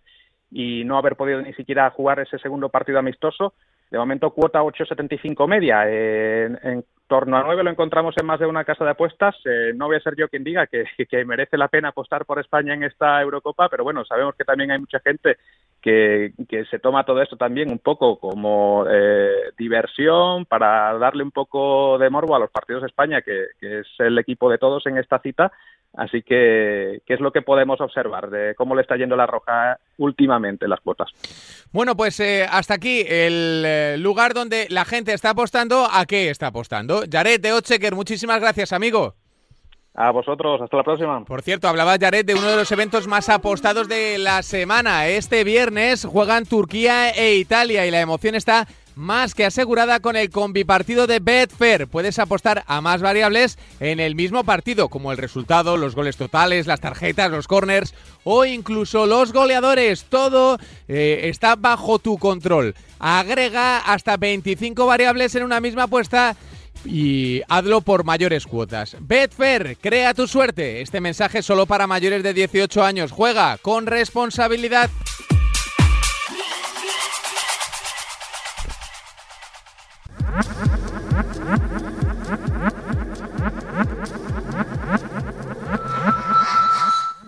y 0.51 0.83
no 0.83 0.99
haber 0.99 1.15
podido 1.15 1.41
ni 1.41 1.53
siquiera 1.55 1.89
jugar 1.91 2.19
ese 2.19 2.37
segundo 2.41 2.69
partido 2.69 2.99
amistoso. 2.99 3.55
De 3.93 3.99
momento, 3.99 4.31
cuota 4.31 4.61
8,75 4.61 5.47
media. 5.47 5.89
en, 5.89 6.85
torno 7.11 7.37
a 7.37 7.43
9 7.43 7.65
lo 7.65 7.71
encontramos 7.71 8.15
en 8.17 8.25
más 8.25 8.39
de 8.39 8.47
una 8.47 8.65
casa 8.65 8.85
de 8.85 8.93
apuestas. 8.93 9.35
Eh, 9.45 9.73
no 9.75 9.89
voy 9.89 9.97
a 9.97 10.01
ser 10.01 10.15
yo 10.17 10.29
quien 10.29 10.45
diga 10.45 10.69
que, 10.69 10.85
merece 11.27 11.59
la 11.59 11.67
pena 11.67 11.89
apostar 11.89 12.25
por 12.25 12.39
España 12.39 12.73
en 12.73 12.85
esta 12.85 13.21
Eurocopa, 13.21 13.69
pero 13.69 13.83
bueno, 13.83 14.05
sabemos 14.05 14.37
que 14.37 14.45
también 14.45 14.71
hay 14.71 14.79
mucha 14.79 15.01
gente 15.01 15.39
que, 15.83 16.33
se 16.71 16.79
toma 16.79 17.05
todo 17.05 17.21
esto 17.21 17.37
también 17.37 17.73
un 17.73 17.81
poco 17.81 18.21
como 18.21 18.85
eh, 18.89 19.51
diversión 19.59 20.45
para 20.45 20.97
darle 20.99 21.25
un 21.25 21.33
poco 21.33 21.99
de 21.99 22.11
morbo 22.11 22.37
a 22.37 22.39
los 22.39 22.51
partidos 22.53 22.83
de 22.83 22.89
España, 22.89 23.23
que 23.23 23.49
es 23.61 23.89
el 23.99 24.17
equipo 24.17 24.49
de 24.49 24.59
todos 24.59 24.87
en 24.87 24.97
esta 24.97 25.19
cita 25.19 25.51
Así 25.95 26.22
que, 26.22 27.01
¿qué 27.05 27.14
es 27.14 27.20
lo 27.20 27.32
que 27.32 27.43
podemos 27.43 27.80
observar 27.80 28.30
de 28.30 28.55
cómo 28.55 28.74
le 28.74 28.82
está 28.82 28.97
yendo 28.97 29.16
la 29.16 29.26
roja 29.26 29.78
últimamente 29.99 30.68
las 30.68 30.80
cuotas? 30.80 31.11
Bueno, 31.72 31.97
pues 31.97 32.20
eh, 32.20 32.47
hasta 32.49 32.74
aquí 32.74 33.01
el 33.01 33.64
eh, 33.66 33.97
lugar 33.99 34.32
donde 34.32 34.66
la 34.70 34.84
gente 34.84 35.12
está 35.12 35.30
apostando. 35.30 35.88
¿A 35.91 36.07
qué 36.07 36.30
está 36.30 36.49
apostando? 36.49 37.03
Jared 37.11 37.41
de 37.41 37.53
Ochecker, 37.53 37.95
muchísimas 37.95 38.41
gracias, 38.41 38.72
amigo. 38.72 39.14
A 39.95 40.12
vosotros, 40.12 40.62
hasta 40.62 40.76
la 40.76 40.84
próxima. 40.84 41.24
Por 41.24 41.43
cierto, 41.43 41.66
hablaba 41.66 41.97
Jared 41.99 42.24
de 42.24 42.34
uno 42.34 42.49
de 42.49 42.57
los 42.57 42.70
eventos 42.70 43.09
más 43.09 43.28
apostados 43.28 43.88
de 43.88 44.18
la 44.18 44.43
semana. 44.43 45.09
Este 45.09 45.43
viernes 45.43 46.05
juegan 46.05 46.47
Turquía 46.47 47.11
e 47.11 47.34
Italia 47.34 47.84
y 47.84 47.91
la 47.91 48.01
emoción 48.01 48.36
está 48.36 48.68
más 49.01 49.35
que 49.35 49.47
asegurada 49.47 50.01
con 50.01 50.15
el 50.15 50.31
combipartido 50.31 51.07
de 51.07 51.19
Betfair. 51.19 51.89
Puedes 51.89 52.19
apostar 52.19 52.63
a 52.67 52.81
más 52.81 53.01
variables 53.01 53.59
en 53.81 53.99
el 53.99 54.15
mismo 54.15 54.45
partido, 54.45 54.89
como 54.89 55.11
el 55.11 55.19
resultado, 55.19 55.77
los 55.77 55.95
goles 55.95 56.17
totales, 56.17 56.67
las 56.67 56.81
tarjetas, 56.81 57.31
los 57.31 57.49
corners 57.49 57.95
o 58.25 58.45
incluso 58.45 59.07
los 59.07 59.33
goleadores. 59.33 60.05
Todo 60.05 60.59
eh, 60.87 61.23
está 61.25 61.57
bajo 61.57 61.99
tu 61.99 62.19
control. 62.19 62.75
Agrega 62.99 63.79
hasta 63.79 64.19
25 64.19 64.87
variables 64.87 65.35
en 65.35 65.45
una 65.45 65.61
misma 65.61 65.85
apuesta 65.85 66.37
y 66.85 67.41
hazlo 67.49 67.81
por 67.81 68.05
mayores 68.05 68.47
cuotas. 68.47 68.97
Betfair, 69.01 69.79
crea 69.81 70.13
tu 70.13 70.27
suerte. 70.27 70.83
Este 70.83 71.01
mensaje 71.01 71.43
solo 71.43 71.67
para 71.67 71.87
mayores 71.87 72.23
de 72.23 72.35
18 72.35 72.85
años. 72.85 73.13
Juega 73.13 73.57
con 73.59 73.87
responsabilidad. 73.87 74.91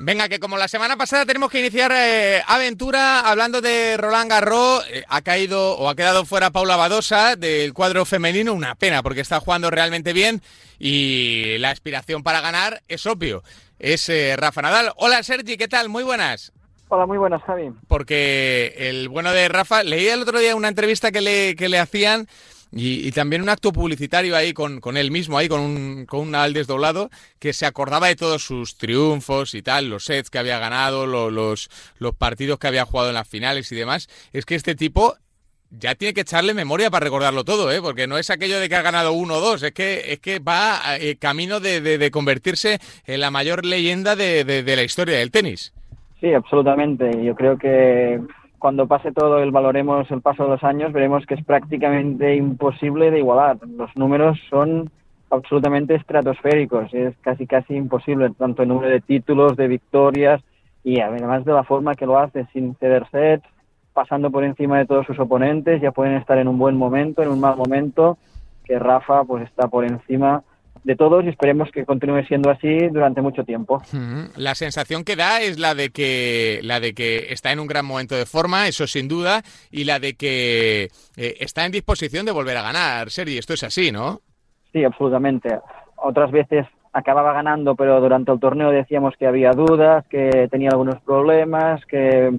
Venga, 0.05 0.29
que 0.29 0.41
como 0.41 0.57
la 0.57 0.67
semana 0.67 0.97
pasada 0.97 1.25
tenemos 1.25 1.49
que 1.49 1.61
iniciar 1.61 1.93
eh, 1.95 2.43
aventura 2.49 3.21
hablando 3.21 3.61
de 3.61 3.97
Roland 3.97 4.29
Garros, 4.29 4.85
eh, 4.91 5.05
ha 5.09 5.23
caído 5.23 5.79
o 5.79 5.89
ha 5.89 5.95
quedado 5.95 6.25
fuera 6.25 6.51
Paula 6.51 6.75
Badosa 6.75 7.37
del 7.37 7.73
cuadro 7.73 8.05
femenino, 8.05 8.53
una 8.53 8.75
pena 8.75 9.05
porque 9.05 9.21
está 9.21 9.39
jugando 9.39 9.71
realmente 9.71 10.13
bien 10.13 10.43
y 10.81 11.57
la 11.59 11.71
aspiración 11.71 12.25
para 12.25 12.41
ganar 12.41 12.83
es 12.89 13.07
obvio, 13.07 13.45
es 13.79 14.09
eh, 14.09 14.35
Rafa 14.37 14.61
Nadal. 14.61 14.93
Hola 14.97 15.23
Sergi, 15.23 15.57
¿qué 15.57 15.69
tal? 15.69 15.89
Muy 15.89 16.03
buenas. 16.03 16.53
Hola, 16.89 17.07
muy 17.07 17.17
buenas, 17.17 17.41
Javi. 17.45 17.71
Porque 17.87 18.75
el 18.77 19.09
bueno 19.09 19.31
de 19.31 19.49
Rafa, 19.49 19.85
leí 19.85 20.09
el 20.09 20.23
otro 20.23 20.41
día 20.41 20.57
una 20.57 20.69
entrevista 20.69 21.13
que 21.13 21.21
le, 21.21 21.55
que 21.55 21.69
le 21.69 21.79
hacían 21.79 22.27
y, 22.75 23.11
también 23.13 23.43
un 23.43 23.51
acto 23.51 23.71
publicitario 23.71 24.35
ahí 24.35 24.55
con, 24.55 24.81
con 24.81 24.97
él 24.97 25.11
mismo, 25.11 25.37
ahí 25.37 25.49
con 25.49 25.61
un, 25.61 26.07
con 26.07 26.21
un 26.21 26.35
al 26.35 26.55
desdoblado, 26.55 27.11
que 27.39 27.53
se 27.53 27.67
acordaba 27.67 28.09
de 28.09 28.17
todos 28.17 28.43
sus 28.43 28.77
triunfos 28.79 29.55
y 29.55 29.61
tal, 29.61 29.91
los 29.91 30.05
sets 30.05 30.31
que 30.31 30.39
había 30.39 30.59
ganado, 30.59 31.07
los, 31.07 31.69
los 31.99 32.15
partidos 32.15 32.59
que 32.59 32.69
había 32.69 32.87
jugado 32.87 33.11
en 33.11 33.15
las 33.15 33.29
finales 33.29 33.71
y 33.73 33.77
demás. 33.77 34.09
Es 34.33 34.47
que 34.47 34.55
este 34.55 34.75
tipo 34.75 35.17
ya 35.71 35.95
tiene 35.95 36.15
que 36.15 36.23
echarle 36.23 36.55
memoria 36.55 36.91
para 36.91 37.05
recordarlo 37.05 37.45
todo, 37.45 37.71
¿eh? 37.71 37.81
porque 37.83 38.07
no 38.07 38.17
es 38.17 38.31
aquello 38.31 38.59
de 38.59 38.69
que 38.69 38.77
ha 38.77 38.83
ganado 38.83 39.13
uno 39.13 39.35
o 39.35 39.41
dos, 39.41 39.63
es 39.63 39.73
que, 39.73 40.13
es 40.13 40.21
que 40.21 40.39
va 40.39 40.81
eh, 40.99 41.17
camino 41.17 41.61
de, 41.61 41.81
de, 41.81 42.11
convertirse 42.11 42.79
en 43.07 43.21
la 43.21 43.31
mayor 43.31 43.67
leyenda 43.67 44.17
de, 44.17 44.45
de 44.45 44.77
la 44.77 44.83
historia 44.83 45.19
del 45.19 45.31
tenis. 45.31 45.75
Sí, 46.21 46.33
absolutamente. 46.33 47.11
Yo 47.23 47.35
creo 47.35 47.59
que 47.59 48.21
cuando 48.63 48.87
pase 48.87 49.11
todo 49.11 49.45
y 49.45 49.51
valoremos 49.51 50.09
el 50.13 50.21
paso 50.21 50.45
de 50.45 50.51
los 50.51 50.63
años, 50.63 50.93
veremos 50.93 51.27
que 51.27 51.35
es 51.35 51.45
prácticamente 51.45 52.37
imposible 52.37 53.11
de 53.11 53.19
igualar. 53.19 53.59
Los 53.77 53.91
números 53.97 54.39
son 54.49 54.89
absolutamente 55.31 55.97
estratosféricos, 55.97 56.95
es 56.95 57.17
casi 57.23 57.49
casi 57.49 57.75
imposible, 57.75 58.31
tanto 58.39 58.63
el 58.63 58.69
número 58.69 58.89
de 58.89 59.01
títulos, 59.01 59.57
de 59.57 59.67
victorias 59.67 60.41
y 60.85 61.01
además 61.01 61.45
de 61.45 61.53
la 61.53 61.65
forma 61.65 61.97
que 61.97 62.07
lo 62.07 62.21
hace, 62.21 62.47
sin 62.53 62.77
ceder 62.77 63.05
sets, 63.11 63.45
pasando 63.95 64.31
por 64.31 64.45
encima 64.45 64.79
de 64.79 64.87
todos 64.87 65.07
sus 65.07 65.19
oponentes, 65.19 65.83
ya 65.83 65.91
pueden 65.91 66.15
estar 66.15 66.39
en 66.39 66.47
un 66.47 66.57
buen 66.57 66.77
momento, 66.77 67.21
en 67.21 67.31
un 67.31 67.41
mal 67.41 67.57
momento, 67.57 68.17
que 68.65 68.79
Rafa 68.79 69.25
pues 69.25 69.43
está 69.43 69.67
por 69.67 69.85
encima 69.85 70.45
de 70.85 70.97
todos 70.97 71.25
y 71.25 71.29
esperemos 71.29 71.71
que 71.71 71.85
continúe 71.85 72.25
siendo 72.25 72.51
así 72.51 72.89
durante 72.89 73.23
mucho 73.23 73.45
tiempo. 73.45 73.81
La 74.37 74.55
sensación 74.55 75.05
que 75.05 75.17
da 75.17 75.41
es 75.41 75.59
la 75.59 75.75
de 75.75 75.91
que 75.91 76.61
la 76.63 76.81
de 76.81 76.93
que 76.93 77.33
está 77.33 77.53
en 77.53 77.61
un 77.61 77.67
gran 77.67 77.87
momento 77.87 78.17
de 78.17 78.27
forma, 78.27 78.67
eso 78.67 78.87
sin 78.87 79.09
duda, 79.09 79.43
y 79.71 79.85
la 79.85 80.01
de 80.01 80.15
que 80.15 80.85
eh, 81.17 81.37
está 81.41 81.65
en 81.65 81.73
disposición 81.73 82.27
de 82.27 82.33
volver 82.33 82.57
a 82.57 82.63
ganar, 82.63 83.11
Sergi. 83.11 83.39
Esto 83.39 83.55
es 83.55 83.63
así, 83.63 83.93
¿no? 83.93 84.21
Sí, 84.73 84.83
absolutamente. 84.85 85.61
Otras 85.97 86.31
veces 86.33 86.67
acababa 86.93 87.33
ganando, 87.33 87.75
pero 87.75 88.01
durante 88.01 88.33
el 88.33 88.41
torneo 88.41 88.71
decíamos 88.71 89.15
que 89.17 89.27
había 89.27 89.53
dudas, 89.53 90.05
que 90.09 90.49
tenía 90.51 90.71
algunos 90.71 91.01
problemas, 91.03 91.85
que 91.87 92.33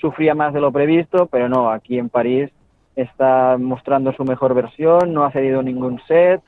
sufría 0.00 0.34
más 0.34 0.52
de 0.52 0.60
lo 0.60 0.72
previsto, 0.72 1.26
pero 1.26 1.48
no, 1.48 1.70
aquí 1.70 1.98
en 1.98 2.08
París 2.08 2.50
está 2.96 3.56
mostrando 3.58 4.12
su 4.12 4.24
mejor 4.24 4.54
versión, 4.54 5.12
no 5.14 5.24
ha 5.24 5.32
cedido 5.32 5.62
ningún 5.62 6.00
set, 6.06 6.42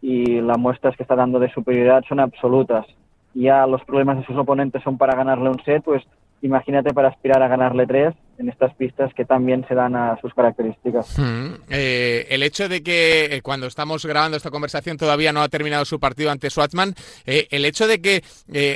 y 0.00 0.40
las 0.40 0.58
muestras 0.58 0.96
que 0.96 1.02
está 1.02 1.16
dando 1.16 1.38
de 1.38 1.50
superioridad 1.52 2.02
son 2.08 2.20
absolutas. 2.20 2.86
Ya 3.34 3.66
los 3.66 3.84
problemas 3.84 4.18
de 4.18 4.24
sus 4.24 4.36
oponentes 4.36 4.82
son 4.82 4.98
para 4.98 5.16
ganarle 5.16 5.50
un 5.50 5.62
set, 5.64 5.82
pues 5.84 6.02
imagínate 6.40 6.94
para 6.94 7.08
aspirar 7.08 7.42
a 7.42 7.48
ganarle 7.48 7.86
tres 7.86 8.14
en 8.38 8.48
estas 8.48 8.72
pistas 8.74 9.12
que 9.14 9.24
también 9.24 9.66
se 9.66 9.74
dan 9.74 9.96
a 9.96 10.16
sus 10.20 10.32
características. 10.32 11.18
Hmm. 11.18 11.54
Eh, 11.68 12.26
el 12.30 12.44
hecho 12.44 12.68
de 12.68 12.82
que 12.82 13.24
eh, 13.24 13.42
cuando 13.42 13.66
estamos 13.66 14.06
grabando 14.06 14.36
esta 14.36 14.50
conversación 14.50 14.96
todavía 14.96 15.32
no 15.32 15.42
ha 15.42 15.48
terminado 15.48 15.84
su 15.84 15.98
partido 15.98 16.30
ante 16.30 16.48
Schwartzman, 16.48 16.94
eh, 17.26 17.48
el 17.50 17.64
hecho 17.64 17.88
de 17.88 18.00
que 18.00 18.22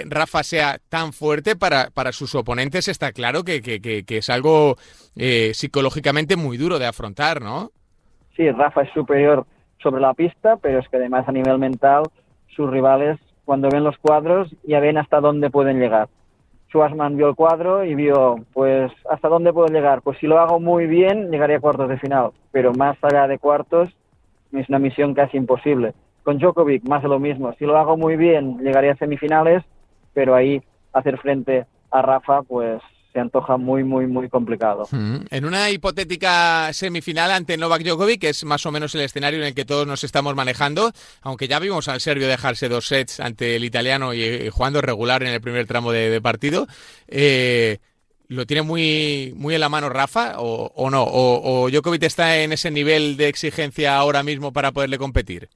Rafa 0.08 0.42
sea 0.42 0.78
tan 0.88 1.12
fuerte 1.12 1.54
para, 1.54 1.90
para 1.94 2.10
sus 2.10 2.34
oponentes 2.34 2.88
está 2.88 3.12
claro 3.12 3.44
que, 3.44 3.62
que, 3.62 3.80
que 3.80 4.16
es 4.16 4.30
algo 4.30 4.76
psicológicamente 5.52 6.36
muy 6.36 6.56
duro 6.56 6.78
de 6.78 6.86
afrontar, 6.86 7.40
¿no? 7.40 7.70
Sí, 8.36 8.50
Rafa 8.50 8.82
es 8.82 8.92
superior 8.92 9.46
sobre 9.82 10.00
la 10.00 10.14
pista, 10.14 10.56
pero 10.56 10.78
es 10.78 10.88
que 10.88 10.96
además 10.96 11.28
a 11.28 11.32
nivel 11.32 11.58
mental 11.58 12.04
sus 12.54 12.70
rivales 12.70 13.18
cuando 13.44 13.68
ven 13.68 13.84
los 13.84 13.98
cuadros 13.98 14.54
ya 14.64 14.80
ven 14.80 14.98
hasta 14.98 15.20
dónde 15.20 15.50
pueden 15.50 15.78
llegar. 15.78 16.08
Schwarzman 16.68 17.16
vio 17.16 17.28
el 17.28 17.34
cuadro 17.34 17.84
y 17.84 17.94
vio, 17.94 18.36
pues, 18.54 18.90
¿hasta 19.10 19.28
dónde 19.28 19.52
puedo 19.52 19.68
llegar? 19.68 20.00
Pues 20.00 20.18
si 20.18 20.26
lo 20.26 20.38
hago 20.38 20.58
muy 20.58 20.86
bien, 20.86 21.30
llegaría 21.30 21.58
a 21.58 21.60
cuartos 21.60 21.88
de 21.88 21.98
final, 21.98 22.30
pero 22.50 22.72
más 22.72 22.96
allá 23.02 23.28
de 23.28 23.38
cuartos 23.38 23.90
es 24.52 24.68
una 24.68 24.78
misión 24.78 25.12
casi 25.12 25.36
imposible. 25.36 25.92
Con 26.22 26.38
Djokovic, 26.38 26.88
más 26.88 27.02
de 27.02 27.08
lo 27.08 27.18
mismo. 27.18 27.52
Si 27.58 27.66
lo 27.66 27.76
hago 27.76 27.96
muy 27.96 28.16
bien, 28.16 28.58
llegaría 28.58 28.92
a 28.92 28.96
semifinales, 28.96 29.62
pero 30.14 30.34
ahí 30.34 30.62
hacer 30.92 31.18
frente 31.18 31.66
a 31.90 32.00
Rafa, 32.00 32.42
pues 32.42 32.80
se 33.12 33.20
antoja 33.20 33.56
muy, 33.56 33.84
muy, 33.84 34.06
muy 34.06 34.28
complicado. 34.28 34.84
En 35.30 35.44
una 35.44 35.70
hipotética 35.70 36.72
semifinal 36.72 37.30
ante 37.30 37.56
Novak 37.56 37.82
Djokovic, 37.82 38.20
que 38.20 38.28
es 38.30 38.44
más 38.44 38.64
o 38.64 38.72
menos 38.72 38.94
el 38.94 39.02
escenario 39.02 39.40
en 39.40 39.46
el 39.46 39.54
que 39.54 39.64
todos 39.64 39.86
nos 39.86 40.02
estamos 40.04 40.34
manejando, 40.34 40.90
aunque 41.20 41.48
ya 41.48 41.58
vimos 41.58 41.88
al 41.88 42.00
serbio 42.00 42.26
dejarse 42.26 42.68
dos 42.68 42.86
sets 42.86 43.20
ante 43.20 43.56
el 43.56 43.64
italiano 43.64 44.14
y, 44.14 44.48
jugando 44.50 44.80
regular 44.80 45.22
en 45.22 45.30
el 45.30 45.40
primer 45.40 45.66
tramo 45.66 45.92
de, 45.92 46.20
partido, 46.22 46.66
eh, 47.08 47.78
¿lo 48.28 48.46
tiene 48.46 48.62
muy, 48.62 49.34
muy 49.36 49.54
en 49.54 49.60
la 49.60 49.68
mano 49.68 49.88
Rafa 49.88 50.34
o, 50.38 50.90
no? 50.90 51.02
O, 51.02 51.64
¿O 51.64 51.70
Djokovic 51.70 52.02
está 52.04 52.38
en 52.38 52.52
ese 52.52 52.70
nivel 52.70 53.16
de 53.16 53.28
exigencia 53.28 53.96
ahora 53.96 54.22
mismo 54.22 54.52
para 54.52 54.72
poderle 54.72 54.98
competir? 54.98 55.48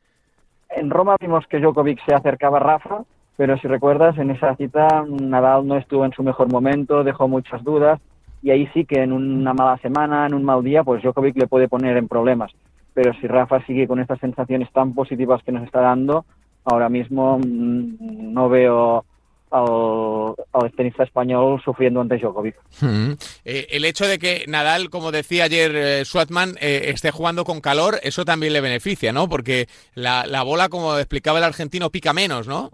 En 0.71 0.91
Roma 0.91 1.17
vimos 1.19 1.47
que 1.49 1.59
Djokovic 1.59 2.05
se 2.05 2.15
acercaba 2.15 2.59
a 2.59 2.61
Rafa, 2.61 3.05
pero 3.37 3.59
si 3.59 3.69
recuerdas, 3.69 4.17
en 4.19 4.31
esa 4.31 4.57
cita 4.57 5.05
Nadal 5.07 5.67
no 5.67 5.77
estuvo 5.77 6.05
en 6.05 6.13
su 6.13 6.23
mejor 6.23 6.51
momento, 6.51 7.05
dejó 7.05 7.29
muchas 7.29 7.63
dudas 7.63 8.01
y 8.43 8.51
ahí 8.51 8.69
sí 8.73 8.85
que 8.85 9.03
en 9.03 9.13
una 9.13 9.53
mala 9.53 9.77
semana, 9.79 10.27
en 10.27 10.35
un 10.35 10.45
mal 10.45 10.63
día, 10.63 10.85
pues 10.85 11.03
Djokovic 11.03 11.37
le 11.37 11.47
puede 11.47 11.69
poner 11.69 11.97
en 11.97 12.09
problemas. 12.09 12.53
Pero 12.95 13.13
si 13.21 13.27
Rafa 13.27 13.65
sigue 13.67 13.87
con 13.87 14.01
estas 14.01 14.21
sensaciones 14.21 14.73
tan 14.73 14.95
positivas 14.95 15.43
que 15.43 15.53
nos 15.53 15.65
está 15.65 15.81
dando, 15.81 16.25
ahora 16.65 16.89
mismo 16.89 17.39
mm, 17.39 18.33
no 18.33 18.49
veo 18.49 19.05
al, 19.51 20.73
tenista 20.77 21.03
español 21.03 21.61
sufriendo 21.63 22.01
ante 22.01 22.19
Djokovic. 22.19 22.57
Hmm. 22.81 23.13
Eh, 23.45 23.67
el 23.71 23.85
hecho 23.85 24.07
de 24.07 24.19
que 24.19 24.45
Nadal, 24.49 24.91
como 24.91 25.13
decía 25.13 25.45
ayer 25.45 25.75
eh, 25.75 26.05
Schwartzman, 26.05 26.57
eh, 26.61 26.91
esté 26.95 27.11
jugando 27.11 27.45
con 27.45 27.61
calor, 27.61 27.99
eso 28.03 28.25
también 28.25 28.53
le 28.53 28.61
beneficia, 28.61 29.13
¿no? 29.13 29.29
Porque 29.29 29.69
la 29.95 30.43
bola, 30.43 30.69
como 30.69 30.97
explicaba 30.99 31.39
el 31.39 31.45
argentino, 31.45 31.91
pica 31.91 32.13
menos, 32.13 32.47
¿no? 32.47 32.71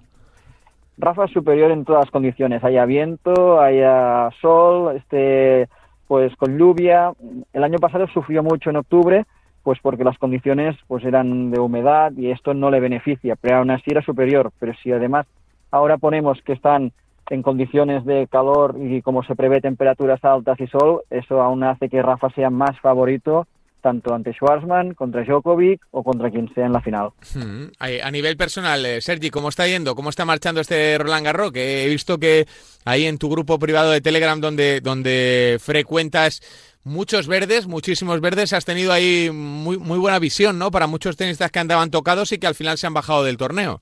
Rafa 1.02 1.24
es 1.24 1.32
superior 1.32 1.72
en 1.72 1.84
todas 1.84 2.04
las 2.04 2.12
condiciones, 2.12 2.62
haya 2.62 2.84
viento, 2.84 3.60
haya 3.60 4.30
sol, 4.40 4.96
este, 4.96 5.68
pues 6.06 6.34
con 6.36 6.56
lluvia. 6.56 7.12
El 7.52 7.64
año 7.64 7.78
pasado 7.78 8.06
sufrió 8.06 8.44
mucho 8.44 8.70
en 8.70 8.76
octubre, 8.76 9.24
pues 9.64 9.80
porque 9.82 10.04
las 10.04 10.16
condiciones 10.16 10.76
pues 10.86 11.04
eran 11.04 11.50
de 11.50 11.58
humedad 11.58 12.12
y 12.16 12.30
esto 12.30 12.54
no 12.54 12.70
le 12.70 12.78
beneficia, 12.78 13.34
pero 13.34 13.56
aún 13.56 13.72
así 13.72 13.90
era 13.90 14.00
superior. 14.02 14.52
Pero 14.60 14.74
si 14.80 14.92
además 14.92 15.26
ahora 15.72 15.98
ponemos 15.98 16.40
que 16.42 16.52
están 16.52 16.92
en 17.30 17.42
condiciones 17.42 18.04
de 18.04 18.28
calor 18.28 18.76
y 18.78 19.02
como 19.02 19.24
se 19.24 19.34
prevé 19.34 19.60
temperaturas 19.60 20.24
altas 20.24 20.60
y 20.60 20.68
sol, 20.68 21.00
eso 21.10 21.42
aún 21.42 21.64
hace 21.64 21.88
que 21.88 22.00
Rafa 22.00 22.30
sea 22.30 22.48
más 22.48 22.78
favorito 22.78 23.48
tanto 23.82 24.14
ante 24.14 24.32
Schwarzman, 24.32 24.94
contra 24.94 25.24
Djokovic 25.24 25.82
o 25.90 26.02
contra 26.02 26.30
quien 26.30 26.52
sea 26.54 26.64
en 26.64 26.72
la 26.72 26.80
final. 26.80 27.10
Hmm. 27.34 27.66
A 27.78 28.10
nivel 28.10 28.36
personal, 28.38 28.86
eh, 28.86 29.00
Sergi, 29.02 29.30
¿cómo 29.30 29.50
está 29.50 29.66
yendo? 29.66 29.94
¿Cómo 29.94 30.08
está 30.08 30.24
marchando 30.24 30.62
este 30.62 30.96
Roland 30.96 31.26
Garros? 31.26 31.52
Que 31.52 31.84
he 31.84 31.88
visto 31.88 32.18
que 32.18 32.46
ahí 32.86 33.04
en 33.04 33.18
tu 33.18 33.28
grupo 33.28 33.58
privado 33.58 33.90
de 33.90 34.00
Telegram 34.00 34.40
donde, 34.40 34.80
donde 34.80 35.58
frecuentas 35.60 36.40
muchos 36.84 37.28
verdes, 37.28 37.66
muchísimos 37.66 38.20
verdes, 38.20 38.52
has 38.52 38.64
tenido 38.64 38.92
ahí 38.92 39.30
muy, 39.32 39.78
muy 39.78 39.98
buena 39.98 40.18
visión, 40.18 40.58
¿no? 40.58 40.70
Para 40.70 40.86
muchos 40.86 41.16
tenistas 41.16 41.50
que 41.50 41.58
andaban 41.58 41.90
tocados 41.90 42.32
y 42.32 42.38
que 42.38 42.46
al 42.46 42.54
final 42.54 42.78
se 42.78 42.86
han 42.86 42.94
bajado 42.94 43.24
del 43.24 43.36
torneo. 43.36 43.80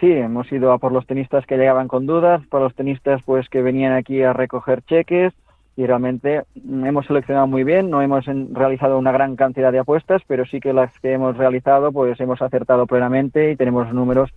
Sí, 0.00 0.10
hemos 0.10 0.50
ido 0.50 0.72
a 0.72 0.78
por 0.78 0.92
los 0.92 1.06
tenistas 1.06 1.44
que 1.44 1.56
llegaban 1.56 1.88
con 1.88 2.06
dudas, 2.06 2.40
por 2.46 2.62
los 2.62 2.74
tenistas 2.74 3.22
pues 3.24 3.48
que 3.50 3.60
venían 3.60 3.92
aquí 3.92 4.22
a 4.22 4.32
recoger 4.32 4.82
cheques, 4.82 5.34
y 5.76 5.86
realmente 5.86 6.42
hemos 6.54 7.06
seleccionado 7.06 7.46
muy 7.46 7.64
bien, 7.64 7.90
no 7.90 8.02
hemos 8.02 8.24
realizado 8.52 8.98
una 8.98 9.12
gran 9.12 9.36
cantidad 9.36 9.72
de 9.72 9.78
apuestas, 9.78 10.22
pero 10.26 10.44
sí 10.46 10.60
que 10.60 10.72
las 10.72 10.92
que 11.00 11.12
hemos 11.12 11.36
realizado 11.36 11.92
pues 11.92 12.20
hemos 12.20 12.42
acertado 12.42 12.86
plenamente 12.86 13.52
y 13.52 13.56
tenemos 13.56 13.92
números 13.92 14.30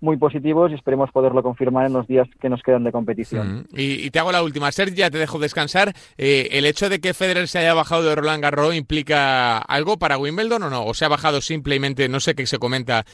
muy 0.00 0.16
positivos 0.16 0.70
y 0.70 0.74
esperemos 0.74 1.10
poderlo 1.10 1.42
confirmar 1.42 1.86
en 1.86 1.92
los 1.92 2.06
días 2.06 2.28
que 2.40 2.48
nos 2.48 2.62
quedan 2.62 2.84
de 2.84 2.92
competición. 2.92 3.66
y, 3.72 4.10
te 4.10 4.18
hago 4.18 4.32
la 4.32 4.42
última, 4.42 4.70
Sergio, 4.70 4.96
ya 4.96 5.10
te 5.10 5.18
dejo 5.18 5.38
descansar. 5.38 5.92
Eh, 6.16 6.48
¿El 6.52 6.66
hecho 6.66 6.88
de 6.88 7.00
que 7.00 7.14
Federer 7.14 7.48
se 7.48 7.58
haya 7.58 7.74
bajado 7.74 8.04
de 8.04 8.14
Roland 8.14 8.42
Garros 8.42 8.74
implica 8.74 9.58
algo 9.58 9.98
para 9.98 10.18
Wimbledon 10.18 10.62
o 10.62 10.70
no? 10.70 10.84
¿O 10.84 10.94
se 10.94 11.04
ha 11.04 11.08
bajado 11.08 11.40
simplemente, 11.40 12.08
no 12.08 12.20
sé 12.20 12.34
qué 12.34 12.46
se 12.46 12.58
comenta 12.58 13.04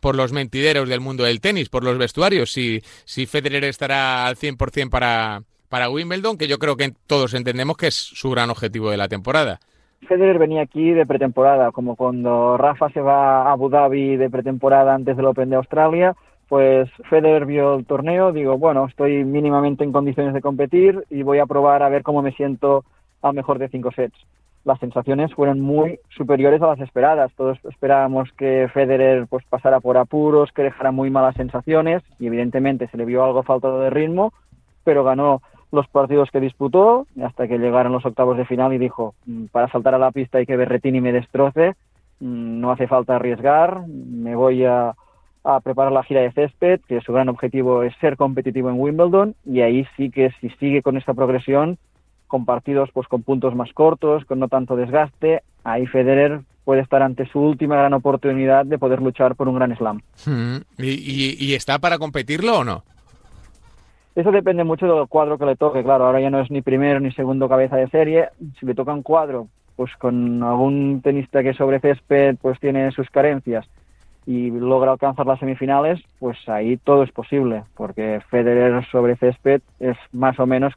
por 0.00 0.14
los 0.14 0.32
mentideros 0.32 0.88
del 0.88 1.00
mundo 1.00 1.24
del 1.24 1.40
tenis, 1.40 1.70
por 1.70 1.82
los 1.82 1.96
vestuarios, 1.96 2.52
si, 2.52 2.82
si 3.04 3.26
Federer 3.26 3.64
estará 3.64 4.26
al 4.26 4.36
100% 4.36 4.90
para, 4.90 5.42
para 5.68 5.90
Wimbledon, 5.90 6.38
que 6.38 6.48
yo 6.48 6.58
creo 6.58 6.76
que 6.76 6.92
todos 7.06 7.34
entendemos 7.34 7.76
que 7.76 7.88
es 7.88 7.94
su 7.94 8.30
gran 8.30 8.50
objetivo 8.50 8.90
de 8.90 8.96
la 8.96 9.08
temporada. 9.08 9.60
Federer 10.06 10.38
venía 10.38 10.62
aquí 10.62 10.92
de 10.92 11.06
pretemporada, 11.06 11.72
como 11.72 11.96
cuando 11.96 12.56
Rafa 12.56 12.90
se 12.90 13.00
va 13.00 13.42
a 13.42 13.52
Abu 13.52 13.68
Dhabi 13.68 14.16
de 14.16 14.30
pretemporada 14.30 14.94
antes 14.94 15.16
del 15.16 15.26
Open 15.26 15.50
de 15.50 15.56
Australia, 15.56 16.14
pues 16.48 16.88
Federer 17.10 17.44
vio 17.46 17.74
el 17.74 17.86
torneo, 17.86 18.32
digo, 18.32 18.56
bueno, 18.56 18.86
estoy 18.86 19.24
mínimamente 19.24 19.82
en 19.82 19.92
condiciones 19.92 20.32
de 20.32 20.40
competir 20.40 21.04
y 21.10 21.22
voy 21.22 21.38
a 21.38 21.46
probar 21.46 21.82
a 21.82 21.88
ver 21.88 22.02
cómo 22.02 22.22
me 22.22 22.32
siento 22.32 22.84
al 23.22 23.34
mejor 23.34 23.58
de 23.58 23.68
cinco 23.68 23.90
sets. 23.90 24.16
Las 24.64 24.78
sensaciones 24.80 25.32
fueron 25.34 25.60
muy 25.60 26.00
superiores 26.10 26.60
a 26.60 26.66
las 26.66 26.80
esperadas. 26.80 27.32
Todos 27.36 27.58
esperábamos 27.64 28.30
que 28.32 28.68
Federer 28.74 29.26
pues 29.28 29.44
pasara 29.48 29.80
por 29.80 29.96
apuros, 29.96 30.50
que 30.52 30.62
dejara 30.62 30.90
muy 30.90 31.08
malas 31.08 31.36
sensaciones 31.36 32.02
y 32.18 32.26
evidentemente 32.26 32.88
se 32.88 32.96
le 32.96 33.04
vio 33.04 33.24
algo 33.24 33.44
faltado 33.44 33.80
de 33.80 33.90
ritmo, 33.90 34.32
pero 34.82 35.04
ganó 35.04 35.40
los 35.72 35.88
partidos 35.88 36.30
que 36.30 36.40
disputó 36.40 37.06
hasta 37.22 37.48
que 37.48 37.58
llegaron 37.58 37.92
los 37.92 38.06
octavos 38.06 38.36
de 38.36 38.44
final 38.44 38.72
y 38.72 38.78
dijo, 38.78 39.14
mm, 39.26 39.46
para 39.46 39.70
saltar 39.70 39.94
a 39.94 39.98
la 39.98 40.12
pista 40.12 40.38
hay 40.38 40.46
que 40.46 40.56
Berretini 40.56 41.00
me 41.00 41.12
destroce, 41.12 41.74
mm, 42.20 42.60
no 42.60 42.70
hace 42.70 42.86
falta 42.86 43.16
arriesgar, 43.16 43.86
me 43.86 44.34
voy 44.34 44.64
a, 44.64 44.94
preparar 45.62 45.92
la 45.92 46.02
gira 46.02 46.22
de 46.22 46.32
césped, 46.32 46.80
que 46.88 47.00
su 47.02 47.12
gran 47.12 47.28
objetivo 47.28 47.84
es 47.84 47.94
ser 48.00 48.16
competitivo 48.16 48.68
en 48.68 48.80
Wimbledon 48.80 49.36
y 49.44 49.60
ahí 49.60 49.86
sí 49.96 50.10
que 50.10 50.32
si 50.40 50.50
sigue 50.58 50.82
con 50.82 50.96
esta 50.96 51.14
progresión, 51.14 51.78
con 52.26 52.44
partidos 52.44 52.90
pues 52.92 53.06
con 53.06 53.22
puntos 53.22 53.54
más 53.54 53.72
cortos, 53.72 54.24
con 54.24 54.40
no 54.40 54.48
tanto 54.48 54.74
desgaste, 54.74 55.42
ahí 55.62 55.86
Federer 55.86 56.40
puede 56.64 56.80
estar 56.80 57.00
ante 57.00 57.26
su 57.26 57.38
última 57.38 57.76
gran 57.76 57.94
oportunidad 57.94 58.66
de 58.66 58.76
poder 58.76 59.00
luchar 59.00 59.36
por 59.36 59.46
un 59.46 59.54
gran 59.54 59.76
slam. 59.76 60.02
Hmm. 60.24 60.56
¿Y, 60.78 61.36
y 61.38 61.54
está 61.54 61.78
para 61.78 61.96
competirlo 61.98 62.58
o 62.58 62.64
no? 62.64 62.82
Eso 64.16 64.32
depende 64.32 64.64
mucho 64.64 64.86
del 64.86 65.06
cuadro 65.08 65.36
que 65.36 65.44
le 65.44 65.56
toque, 65.56 65.84
claro, 65.84 66.06
ahora 66.06 66.22
ya 66.22 66.30
no 66.30 66.40
es 66.40 66.50
ni 66.50 66.62
primero 66.62 66.98
ni 67.00 67.12
segundo 67.12 67.50
cabeza 67.50 67.76
de 67.76 67.88
serie, 67.88 68.30
si 68.58 68.64
le 68.64 68.74
toca 68.74 68.94
un 68.94 69.02
cuadro, 69.02 69.48
pues 69.76 69.94
con 69.96 70.42
algún 70.42 71.02
tenista 71.04 71.42
que 71.42 71.52
sobre 71.52 71.80
césped 71.80 72.36
pues 72.40 72.58
tiene 72.58 72.90
sus 72.92 73.10
carencias 73.10 73.66
y 74.24 74.50
logra 74.50 74.92
alcanzar 74.92 75.26
las 75.26 75.38
semifinales, 75.38 76.00
pues 76.18 76.36
ahí 76.48 76.78
todo 76.78 77.02
es 77.02 77.12
posible, 77.12 77.64
porque 77.76 78.22
Federer 78.30 78.86
sobre 78.90 79.16
césped 79.16 79.60
es 79.80 79.98
más 80.12 80.40
o 80.40 80.46
menos, 80.46 80.72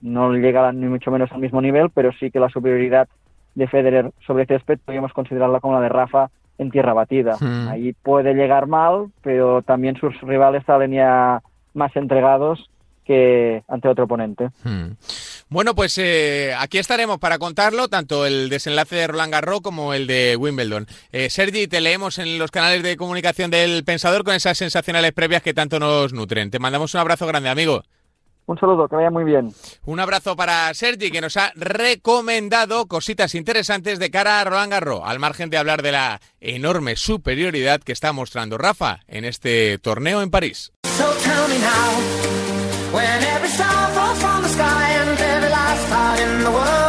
no 0.00 0.32
llega 0.32 0.72
ni 0.72 0.86
mucho 0.86 1.12
menos 1.12 1.30
al 1.30 1.40
mismo 1.40 1.62
nivel, 1.62 1.90
pero 1.90 2.10
sí 2.12 2.32
que 2.32 2.40
la 2.40 2.48
superioridad 2.48 3.06
de 3.54 3.68
Federer 3.68 4.10
sobre 4.26 4.46
césped 4.46 4.80
podríamos 4.84 5.12
considerarla 5.12 5.60
como 5.60 5.74
la 5.74 5.80
de 5.80 5.90
Rafa 5.90 6.28
en 6.58 6.72
tierra 6.72 6.92
batida. 6.92 7.36
Hmm. 7.40 7.68
Ahí 7.68 7.92
puede 7.92 8.34
llegar 8.34 8.66
mal, 8.66 9.06
pero 9.22 9.62
también 9.62 9.96
sus 9.96 10.20
rivales 10.22 10.64
salen 10.66 10.90
ya 10.90 11.40
más 11.74 11.94
entregados 11.96 12.70
que 13.04 13.62
ante 13.68 13.88
otro 13.88 14.04
oponente. 14.04 14.48
Hmm. 14.62 14.92
Bueno, 15.48 15.74
pues 15.74 15.98
eh, 15.98 16.54
aquí 16.58 16.78
estaremos 16.78 17.18
para 17.18 17.38
contarlo, 17.38 17.88
tanto 17.88 18.26
el 18.26 18.48
desenlace 18.48 18.96
de 18.96 19.06
Roland 19.06 19.32
Garros 19.32 19.60
como 19.60 19.92
el 19.92 20.06
de 20.06 20.36
Wimbledon. 20.36 20.86
Eh, 21.12 21.28
Sergi, 21.30 21.68
te 21.68 21.80
leemos 21.80 22.18
en 22.18 22.38
los 22.38 22.50
canales 22.50 22.82
de 22.82 22.96
comunicación 22.96 23.50
del 23.50 23.84
Pensador 23.84 24.24
con 24.24 24.34
esas 24.34 24.56
sensacionales 24.58 25.12
previas 25.12 25.42
que 25.42 25.54
tanto 25.54 25.78
nos 25.78 26.12
nutren. 26.12 26.50
Te 26.50 26.58
mandamos 26.58 26.94
un 26.94 27.00
abrazo 27.00 27.26
grande, 27.26 27.50
amigo. 27.50 27.82
Un 28.46 28.58
saludo, 28.58 28.88
que 28.88 28.96
vaya 28.96 29.10
muy 29.10 29.24
bien. 29.24 29.52
Un 29.86 30.00
abrazo 30.00 30.36
para 30.36 30.72
Sergi, 30.74 31.10
que 31.10 31.22
nos 31.22 31.38
ha 31.38 31.52
recomendado 31.54 32.86
cositas 32.86 33.34
interesantes 33.34 33.98
de 33.98 34.10
cara 34.10 34.40
a 34.40 34.44
Roland 34.44 34.70
Garros, 34.70 35.00
al 35.04 35.18
margen 35.18 35.48
de 35.48 35.56
hablar 35.56 35.82
de 35.82 35.92
la 35.92 36.20
enorme 36.40 36.96
superioridad 36.96 37.80
que 37.80 37.92
está 37.92 38.12
mostrando 38.12 38.58
Rafa 38.58 39.00
en 39.08 39.24
este 39.24 39.78
torneo 39.78 40.20
en 40.20 40.30
París. 40.30 40.72
So 40.98 41.06
tell 41.26 41.48
me 41.48 41.58
now, 41.58 41.90
when 42.92 43.22
every 43.34 43.48
star 43.48 43.90
falls 43.94 44.20
from 44.22 44.42
the 44.42 44.48
sky 44.48 44.90
and 45.00 45.18
every 45.18 45.50
last 45.50 45.88
heart 45.90 46.20
in 46.20 46.44
the 46.44 46.50
world. 46.52 46.83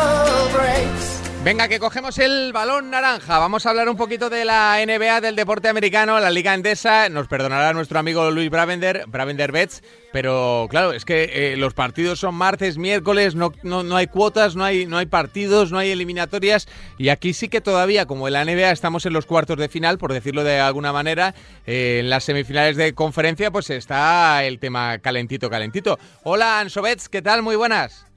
Venga, 1.45 1.67
que 1.67 1.77
cogemos 1.79 2.17
el 2.17 2.53
balón 2.53 2.89
naranja. 2.89 3.37
Vamos 3.37 3.67
a 3.67 3.69
hablar 3.69 3.87
un 3.87 3.95
poquito 3.95 4.31
de 4.31 4.45
la 4.45 4.83
NBA, 4.83 5.21
del 5.21 5.35
deporte 5.35 5.67
americano, 5.67 6.19
la 6.19 6.31
Liga 6.31 6.55
Endesa. 6.55 7.07
Nos 7.09 7.27
perdonará 7.27 7.71
nuestro 7.71 7.99
amigo 7.99 8.31
Luis 8.31 8.49
Bravender, 8.49 9.03
Bravender 9.05 9.51
Betts, 9.51 9.83
pero 10.11 10.65
claro, 10.71 10.91
es 10.91 11.05
que 11.05 11.29
eh, 11.31 11.55
los 11.55 11.75
partidos 11.75 12.19
son 12.19 12.33
martes, 12.33 12.79
miércoles, 12.79 13.35
no, 13.35 13.53
no, 13.61 13.83
no 13.83 13.95
hay 13.95 14.07
cuotas, 14.07 14.55
no 14.55 14.63
hay, 14.63 14.87
no 14.87 14.97
hay 14.97 15.05
partidos, 15.05 15.71
no 15.71 15.77
hay 15.77 15.91
eliminatorias. 15.91 16.67
Y 16.97 17.09
aquí 17.09 17.31
sí 17.31 17.47
que 17.47 17.61
todavía, 17.61 18.07
como 18.07 18.27
en 18.27 18.33
la 18.33 18.43
NBA, 18.43 18.71
estamos 18.71 19.05
en 19.05 19.13
los 19.13 19.27
cuartos 19.27 19.59
de 19.59 19.69
final, 19.69 19.99
por 19.99 20.13
decirlo 20.13 20.43
de 20.43 20.59
alguna 20.59 20.93
manera. 20.93 21.35
eh, 21.67 21.99
en 21.99 22.09
las 22.09 22.23
semifinales 22.23 22.75
de 22.75 22.95
conferencia, 22.95 23.51
pues 23.51 23.69
está 23.69 24.43
el 24.45 24.57
tema 24.57 24.97
calentito, 24.97 25.47
calentito. 25.51 25.99
Hola, 26.23 26.61
Anso 26.61 26.81
Betts, 26.81 27.07
¿qué 27.07 27.21
tal? 27.21 27.43
Muy 27.43 27.55
buenas. 27.55 28.07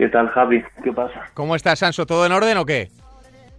¿Qué 0.00 0.08
tal, 0.08 0.30
Javi? 0.30 0.64
¿Qué 0.82 0.94
pasa? 0.94 1.28
¿Cómo 1.34 1.54
estás, 1.54 1.82
Anso? 1.82 2.06
¿Todo 2.06 2.24
en 2.24 2.32
orden 2.32 2.56
o 2.56 2.64
qué? 2.64 2.88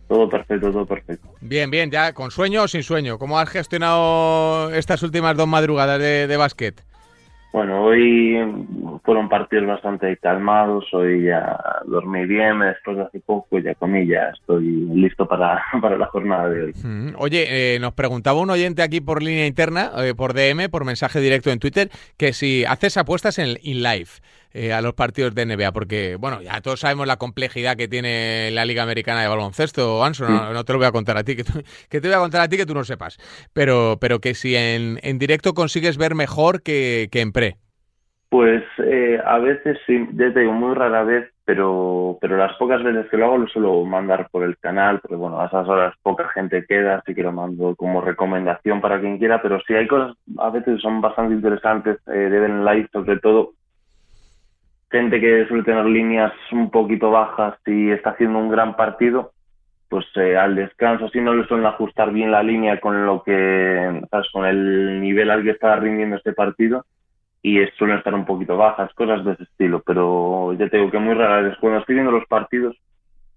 Todo 0.07 0.27
perfecto, 0.27 0.71
todo 0.71 0.87
perfecto. 0.87 1.27
Bien, 1.39 1.69
bien, 1.69 1.91
ya, 1.91 2.13
¿con 2.13 2.31
sueño 2.31 2.63
o 2.63 2.67
sin 2.67 2.81
sueño? 2.81 3.19
¿Cómo 3.19 3.37
has 3.37 3.47
gestionado 3.47 4.73
estas 4.73 5.03
últimas 5.03 5.37
dos 5.37 5.47
madrugadas 5.47 5.99
de, 5.99 6.25
de 6.25 6.37
básquet? 6.37 6.83
Bueno, 7.53 7.83
hoy 7.83 8.39
fueron 9.03 9.29
partidos 9.29 9.67
bastante 9.67 10.17
calmados, 10.17 10.85
hoy 10.93 11.25
ya 11.25 11.59
dormí 11.85 12.25
bien, 12.25 12.59
después 12.59 12.97
de 12.97 13.03
hace 13.03 13.19
poco 13.19 13.59
ya 13.59 13.75
comí, 13.75 14.07
ya 14.07 14.29
estoy 14.33 14.63
listo 14.95 15.27
para, 15.27 15.61
para 15.81 15.95
la 15.95 16.07
jornada 16.07 16.49
de 16.49 16.63
hoy. 16.63 16.73
Mm, 16.81 17.09
Oye, 17.17 17.75
eh, 17.75 17.79
nos 17.79 17.93
preguntaba 17.93 18.39
un 18.39 18.49
oyente 18.49 18.81
aquí 18.81 18.99
por 18.99 19.21
línea 19.21 19.45
interna, 19.45 19.91
eh, 19.97 20.15
por 20.15 20.33
DM, 20.33 20.69
por 20.69 20.85
mensaje 20.85 21.19
directo 21.19 21.51
en 21.51 21.59
Twitter, 21.59 21.91
que 22.17 22.33
si 22.33 22.65
haces 22.65 22.97
apuestas 22.97 23.37
en 23.37 23.59
in 23.61 23.83
live 23.83 24.09
eh, 24.54 24.74
a 24.74 24.82
los 24.82 24.93
partidos 24.93 25.34
de 25.36 25.43
NBA, 25.43 25.72
porque, 25.72 26.16
bueno, 26.18 26.41
ya 26.41 26.62
todos 26.62 26.80
sabemos 26.82 27.08
la 27.08 27.18
complejidad 27.18 27.78
que 27.78 27.88
tiene 27.88 28.49
la 28.52 28.66
Liga 28.66 28.84
Americana 28.84 29.22
de 29.22 29.28
Baloncesto, 29.28 30.04
Anso, 30.04 30.26
no, 30.26 30.54
no 30.54 30.64
te 30.66 30.74
lo 30.74 30.80
voy 30.80 30.88
a 30.88 30.91
contar 30.91 31.18
a 31.18 31.24
ti, 31.24 31.36
que, 31.36 31.43
tú- 31.43 31.62
que 31.89 32.02
te 32.02 32.08
voy 32.08 32.16
a 32.16 32.20
contar 32.20 32.41
a 32.41 32.49
ti 32.49 32.58
que 32.58 32.66
tú 32.66 32.74
no 32.74 32.84
sepas, 32.84 33.18
pero, 33.54 33.97
pero 33.99 34.20
que 34.20 34.34
si 34.36 34.56
en, 34.56 34.99
en 35.04 35.20
directo 35.20 35.54
consigues 35.54 35.97
ver 35.97 36.16
mejor 36.16 36.62
que, 36.64 37.10
que 37.12 37.22
en 37.22 37.32
pre. 37.32 37.58
Pues 38.30 38.64
eh, 38.78 39.20
a 39.26 39.39
veces 39.39 39.78
sí, 39.86 40.08
ya 40.14 40.34
te 40.34 40.39
digo, 40.39 40.54
muy 40.54 40.74
rara 40.74 41.04
vez, 41.04 41.30
pero, 41.43 42.18
pero 42.22 42.38
las 42.38 42.56
pocas 42.58 42.82
veces 42.82 43.08
que 43.12 43.18
lo 43.18 43.26
hago 43.26 43.38
lo 43.39 43.47
suelo 43.47 43.84
mandar 43.84 44.30
por 44.32 44.43
el 44.43 44.58
canal, 44.58 45.02
porque 45.02 45.18
bueno, 45.18 45.41
a 45.41 45.47
esas 45.47 45.68
horas 45.68 45.93
poca 46.02 46.30
gente 46.30 46.66
queda, 46.66 46.95
así 46.99 47.14
que 47.14 47.24
lo 47.24 47.34
mando 47.34 47.76
como 47.76 47.99
recomendación 47.99 48.80
para 48.80 49.02
quien 49.02 49.18
quiera, 49.18 49.41
pero 49.41 49.60
sí 49.68 49.74
hay 49.74 49.86
cosas 49.86 50.16
a 50.38 50.49
veces 50.49 50.82
son 50.82 51.02
bastante 51.02 51.34
interesantes, 51.36 51.97
eh, 52.08 52.12
de 52.12 52.47
Live 52.47 52.88
sobre 52.93 53.20
todo, 53.20 53.52
gente 54.91 55.19
que 55.21 55.45
suele 55.47 55.63
tener 55.63 55.85
líneas 55.85 56.33
un 56.51 56.69
poquito 56.71 57.11
bajas 57.11 57.55
y 57.65 57.91
está 57.91 58.11
haciendo 58.11 58.39
un 58.39 58.49
gran 58.49 58.75
partido, 58.75 59.33
pues 59.89 60.05
eh, 60.15 60.37
al 60.37 60.55
descanso 60.55 61.09
si 61.09 61.21
no 61.21 61.33
le 61.33 61.45
suelen 61.47 61.65
ajustar 61.67 62.11
bien 62.13 62.31
la 62.31 62.43
línea 62.43 62.79
con 62.81 63.05
lo 63.05 63.23
que, 63.23 64.01
¿sabes? 64.11 64.27
con 64.31 64.45
el 64.45 65.01
nivel 65.01 65.31
al 65.31 65.43
que 65.43 65.51
está 65.51 65.75
rindiendo 65.77 66.17
este 66.17 66.33
partido 66.33 66.85
y 67.43 67.59
es- 67.61 67.73
suelen 67.75 67.97
estar 67.99 68.13
un 68.15 68.25
poquito 68.25 68.57
bajas, 68.57 68.93
cosas 68.95 69.25
de 69.25 69.33
ese 69.33 69.43
estilo, 69.43 69.83
pero 69.85 70.53
ya 70.53 70.69
te 70.69 70.77
digo 70.77 70.91
que 70.91 70.99
muy 70.99 71.13
rara 71.15 71.41
vez 71.41 71.57
cuando 71.59 71.79
estoy 71.79 71.95
viendo 71.95 72.11
los 72.11 72.25
partidos 72.27 72.77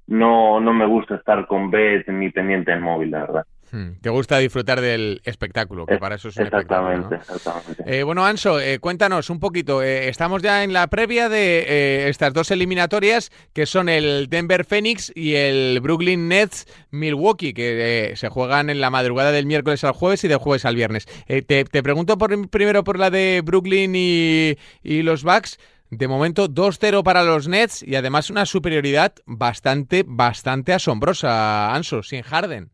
no, 0.06 0.60
no 0.60 0.72
me 0.74 0.86
gusta 0.86 1.16
estar 1.16 1.46
con 1.46 1.70
bet 1.70 2.08
ni 2.08 2.30
pendiente 2.30 2.70
del 2.72 2.80
móvil, 2.82 3.10
la 3.12 3.20
verdad. 3.20 3.44
Mm, 3.70 4.00
Te 4.00 4.10
gusta 4.10 4.38
disfrutar 4.38 4.80
del 4.80 5.20
espectáculo, 5.24 5.86
que 5.86 5.98
para 5.98 6.14
eso 6.16 6.28
es 6.28 6.36
un 6.36 6.44
espectáculo. 6.44 6.96
¿no? 6.98 7.14
Exactamente, 7.14 7.32
exactamente. 7.32 7.84
Eh, 7.86 8.02
bueno, 8.02 8.24
Anso, 8.24 8.60
eh, 8.60 8.78
cuéntanos 8.78 9.30
un 9.30 9.40
poquito. 9.40 9.82
eh, 9.82 10.08
estamos 10.08 10.42
ya 10.42 10.62
en 10.64 10.72
la 10.72 10.86
previa 10.86 11.28
de 11.28 11.64
eh, 11.66 12.08
estas 12.08 12.32
dos 12.32 12.50
eliminatorias, 12.50 13.30
que 13.52 13.66
son 13.66 13.88
el 13.88 14.28
Denver 14.28 14.64
Phoenix 14.64 15.12
y 15.14 15.34
el 15.34 15.80
Brooklyn 15.80 16.28
Nets 16.28 16.66
Milwaukee, 16.90 17.52
que 17.54 18.10
eh, 18.12 18.16
se 18.16 18.28
juegan 18.28 18.70
en 18.70 18.80
la 18.80 18.90
madrugada 18.90 19.32
del 19.32 19.46
miércoles 19.46 19.82
al 19.84 19.92
jueves 19.92 20.22
y 20.24 20.28
del 20.28 20.38
jueves 20.38 20.64
al 20.64 20.76
viernes. 20.76 21.06
Eh, 21.26 21.42
te, 21.42 21.64
te 21.64 21.82
pregunto 21.82 22.16
por, 22.18 22.48
primero 22.50 22.84
por 22.84 22.98
la 22.98 23.10
de 23.10 23.42
Brooklyn 23.44 23.92
y, 23.96 24.56
y 24.82 25.02
los 25.02 25.22
Bucks. 25.24 25.58
De 25.90 26.08
momento 26.08 26.48
2-0 26.48 27.04
para 27.04 27.22
los 27.22 27.46
Nets 27.46 27.82
y 27.82 27.94
además 27.94 28.28
una 28.28 28.46
superioridad 28.46 29.14
bastante, 29.26 30.02
bastante 30.04 30.72
asombrosa, 30.72 31.72
Anso, 31.72 32.02
sin 32.02 32.22
Harden. 32.22 32.70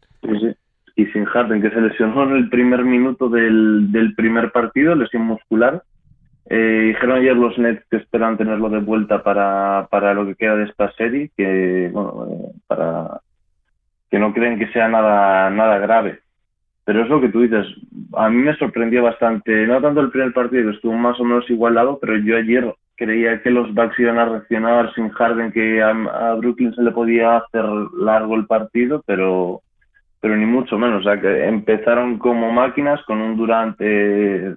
Harden, 1.30 1.62
que 1.62 1.70
se 1.70 1.80
lesionó 1.80 2.24
en 2.24 2.36
el 2.36 2.48
primer 2.48 2.84
minuto 2.84 3.28
del, 3.28 3.90
del 3.90 4.14
primer 4.14 4.52
partido, 4.52 4.94
lesión 4.94 5.22
muscular. 5.22 5.82
Eh, 6.48 6.86
dijeron 6.88 7.18
ayer 7.18 7.36
los 7.36 7.56
Nets 7.58 7.84
que 7.90 7.98
esperan 7.98 8.36
tenerlo 8.36 8.68
de 8.68 8.80
vuelta 8.80 9.22
para, 9.22 9.86
para 9.90 10.14
lo 10.14 10.26
que 10.26 10.34
queda 10.34 10.56
de 10.56 10.64
esta 10.64 10.90
serie, 10.92 11.30
que 11.36 11.90
bueno, 11.92 12.26
eh, 12.28 12.52
para 12.66 13.20
que 14.10 14.18
no 14.18 14.34
creen 14.34 14.58
que 14.58 14.72
sea 14.72 14.88
nada, 14.88 15.48
nada 15.50 15.78
grave. 15.78 16.18
Pero 16.84 17.04
es 17.04 17.08
lo 17.08 17.20
que 17.20 17.28
tú 17.28 17.42
dices, 17.42 17.66
a 18.14 18.28
mí 18.28 18.42
me 18.42 18.56
sorprendió 18.56 19.04
bastante, 19.04 19.64
no 19.66 19.80
tanto 19.80 20.00
el 20.00 20.10
primer 20.10 20.32
partido 20.32 20.70
que 20.70 20.76
estuvo 20.76 20.94
más 20.94 21.20
o 21.20 21.24
menos 21.24 21.48
igualado, 21.48 21.98
pero 22.00 22.16
yo 22.16 22.36
ayer 22.36 22.74
creía 22.96 23.40
que 23.42 23.50
los 23.50 23.72
Bucks 23.72 23.98
iban 24.00 24.18
a 24.18 24.24
reaccionar 24.24 24.92
sin 24.94 25.08
Harden, 25.10 25.52
que 25.52 25.80
a 25.80 26.34
Brooklyn 26.34 26.74
se 26.74 26.82
le 26.82 26.90
podía 26.90 27.36
hacer 27.36 27.64
largo 27.96 28.34
el 28.34 28.46
partido, 28.46 29.04
pero 29.06 29.62
pero 30.20 30.36
ni 30.36 30.46
mucho 30.46 30.78
menos. 30.78 31.00
O 31.00 31.02
sea, 31.02 31.20
que 31.20 31.46
empezaron 31.46 32.18
como 32.18 32.52
máquinas 32.52 33.02
con 33.04 33.20
un 33.20 33.36
Durante 33.36 34.54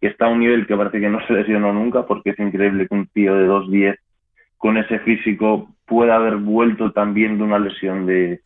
que 0.00 0.06
está 0.06 0.26
a 0.26 0.28
un 0.30 0.40
nivel 0.40 0.66
que 0.66 0.76
parece 0.76 0.98
que 0.98 1.10
no 1.10 1.24
se 1.26 1.34
lesionó 1.34 1.72
nunca, 1.72 2.06
porque 2.06 2.30
es 2.30 2.38
increíble 2.38 2.88
que 2.88 2.94
un 2.94 3.06
tío 3.08 3.34
de 3.34 3.46
2'10 3.46 3.98
con 4.56 4.78
ese 4.78 4.98
físico 5.00 5.68
pueda 5.86 6.16
haber 6.16 6.36
vuelto 6.36 6.92
también 6.92 7.36
de 7.36 7.44
una 7.44 7.58
lesión 7.58 8.06
de, 8.06 8.40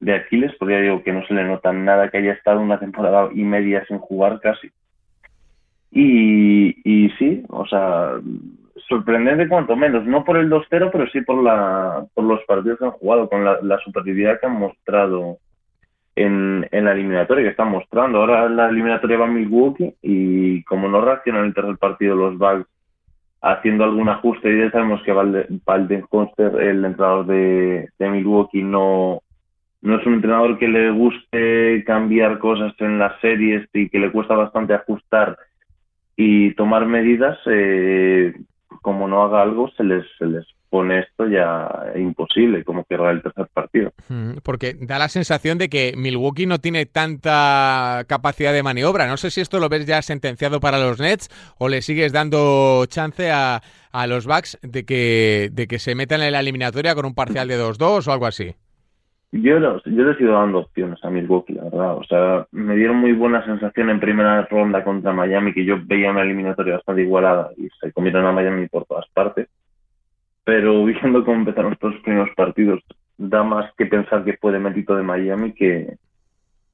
de 0.00 0.14
Aquiles, 0.14 0.52
porque 0.58 0.74
ya 0.74 0.80
digo 0.80 1.02
que 1.02 1.12
no 1.12 1.24
se 1.26 1.32
le 1.34 1.44
nota 1.44 1.72
nada 1.72 2.10
que 2.10 2.18
haya 2.18 2.32
estado 2.32 2.60
una 2.60 2.78
temporada 2.78 3.30
y 3.34 3.44
media 3.44 3.84
sin 3.86 3.98
jugar 3.98 4.40
casi. 4.40 4.70
Y, 5.90 6.76
y 6.84 7.10
sí, 7.18 7.44
o 7.48 7.66
sea, 7.66 8.12
sorprendente 8.88 9.48
cuanto 9.48 9.76
menos, 9.76 10.04
no 10.04 10.24
por 10.24 10.36
el 10.36 10.50
2-0, 10.50 10.90
pero 10.92 11.06
sí 11.10 11.22
por, 11.22 11.42
la, 11.42 12.04
por 12.12 12.24
los 12.24 12.42
partidos 12.44 12.78
que 12.78 12.84
han 12.84 12.90
jugado, 12.90 13.28
con 13.28 13.44
la, 13.44 13.58
la 13.62 13.78
superioridad 13.78 14.38
que 14.38 14.46
han 14.46 14.58
mostrado 14.58 15.38
en, 16.16 16.66
en 16.70 16.84
la 16.84 16.92
eliminatoria, 16.92 17.44
que 17.44 17.50
están 17.50 17.70
mostrando. 17.70 18.18
Ahora 18.18 18.48
la 18.48 18.68
eliminatoria 18.68 19.18
va 19.18 19.26
a 19.26 19.28
Milwaukee 19.28 19.94
y 20.02 20.62
como 20.64 20.88
no 20.88 21.00
reaccionan 21.00 21.46
el 21.46 21.54
tercer 21.54 21.76
partido 21.78 22.16
los 22.16 22.36
Bucks 22.38 22.66
haciendo 23.42 23.84
algún 23.84 24.08
ajuste, 24.08 24.52
y 24.52 24.58
ya 24.58 24.70
sabemos 24.70 25.02
que 25.02 25.14
Valde- 25.14 25.46
Valdenholzer, 25.64 26.60
el 26.60 26.84
entrenador 26.84 27.24
de, 27.26 27.88
de 27.98 28.10
Milwaukee, 28.10 28.62
no, 28.62 29.22
no 29.80 29.98
es 29.98 30.06
un 30.06 30.14
entrenador 30.14 30.58
que 30.58 30.68
le 30.68 30.90
guste 30.90 31.82
cambiar 31.86 32.38
cosas 32.38 32.74
en 32.80 32.98
las 32.98 33.18
series 33.20 33.66
y 33.72 33.88
que 33.88 33.98
le 33.98 34.12
cuesta 34.12 34.34
bastante 34.34 34.74
ajustar 34.74 35.38
y 36.16 36.52
tomar 36.52 36.84
medidas, 36.84 37.38
eh, 37.46 38.34
como 38.82 39.08
no 39.08 39.22
haga 39.22 39.42
algo, 39.42 39.70
se 39.76 39.84
les, 39.84 40.04
se 40.18 40.26
les 40.26 40.46
pone 40.70 41.00
esto 41.00 41.26
ya 41.26 41.68
imposible, 41.96 42.64
como 42.64 42.84
que 42.84 42.94
el 42.94 43.22
tercer 43.22 43.48
partido. 43.52 43.92
Mm, 44.08 44.38
Porque 44.42 44.76
da 44.80 44.98
la 44.98 45.08
sensación 45.08 45.58
de 45.58 45.68
que 45.68 45.94
Milwaukee 45.96 46.46
no 46.46 46.58
tiene 46.58 46.86
tanta 46.86 48.04
capacidad 48.06 48.52
de 48.52 48.62
maniobra. 48.62 49.08
No 49.08 49.16
sé 49.16 49.30
si 49.30 49.40
esto 49.40 49.58
lo 49.58 49.68
ves 49.68 49.84
ya 49.84 50.00
sentenciado 50.00 50.60
para 50.60 50.78
los 50.78 51.00
Nets 51.00 51.28
o 51.58 51.68
le 51.68 51.82
sigues 51.82 52.12
dando 52.12 52.86
chance 52.86 53.30
a, 53.30 53.62
a 53.90 54.06
los 54.06 54.26
Bucks 54.26 54.58
de 54.62 54.84
que, 54.84 55.50
de 55.52 55.66
que 55.66 55.80
se 55.80 55.96
metan 55.96 56.22
en 56.22 56.32
la 56.32 56.40
eliminatoria 56.40 56.94
con 56.94 57.04
un 57.04 57.14
parcial 57.14 57.48
de 57.48 57.60
2-2 57.60 58.06
o 58.06 58.12
algo 58.12 58.26
así. 58.26 58.54
Yo, 59.32 59.60
los- 59.60 59.84
yo 59.84 60.04
les 60.04 60.18
he 60.20 60.24
ido 60.24 60.32
dando 60.34 60.58
opciones 60.58 60.98
a 61.04 61.10
Milwaukee, 61.10 61.52
la 61.54 61.64
verdad. 61.64 61.96
O 61.96 62.04
sea, 62.04 62.46
me 62.50 62.74
dieron 62.76 62.96
muy 62.96 63.12
buena 63.12 63.44
sensación 63.44 63.88
en 63.90 64.00
primera 64.00 64.42
ronda 64.50 64.82
contra 64.82 65.12
Miami, 65.12 65.52
que 65.54 65.64
yo 65.64 65.76
veía 65.84 66.10
una 66.10 66.22
eliminatoria 66.22 66.74
bastante 66.74 67.02
igualada 67.02 67.50
y 67.56 67.68
se 67.80 67.92
comieron 67.92 68.26
a 68.26 68.32
Miami 68.32 68.68
por 68.68 68.86
todas 68.86 69.08
partes. 69.14 69.48
Pero 70.44 70.84
viendo 70.86 71.24
cómo 71.24 71.38
empezaron 71.38 71.72
estos 71.74 71.96
primeros 72.02 72.30
partidos, 72.36 72.80
da 73.18 73.42
más 73.44 73.72
que 73.76 73.86
pensar 73.86 74.24
que 74.24 74.36
fue 74.38 74.52
de 74.52 74.58
mérito 74.60 74.96
de 74.96 75.02
Miami 75.02 75.52
que, 75.54 75.96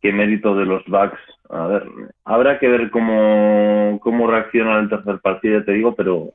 que 0.03 0.13
mérito 0.13 0.55
de 0.57 0.67
los 0.67 0.85
Bucks. 0.87 1.19
A 1.51 1.67
ver, 1.69 1.85
habrá 2.25 2.59
que 2.59 2.69
ver 2.69 2.91
cómo, 2.91 3.99
cómo 4.03 4.27
reacciona 4.31 4.79
el 4.81 4.89
tercer 4.89 5.21
partido, 5.21 5.61
ya 5.61 5.65
te 5.67 5.73
digo, 5.73 5.95
pero, 5.95 6.33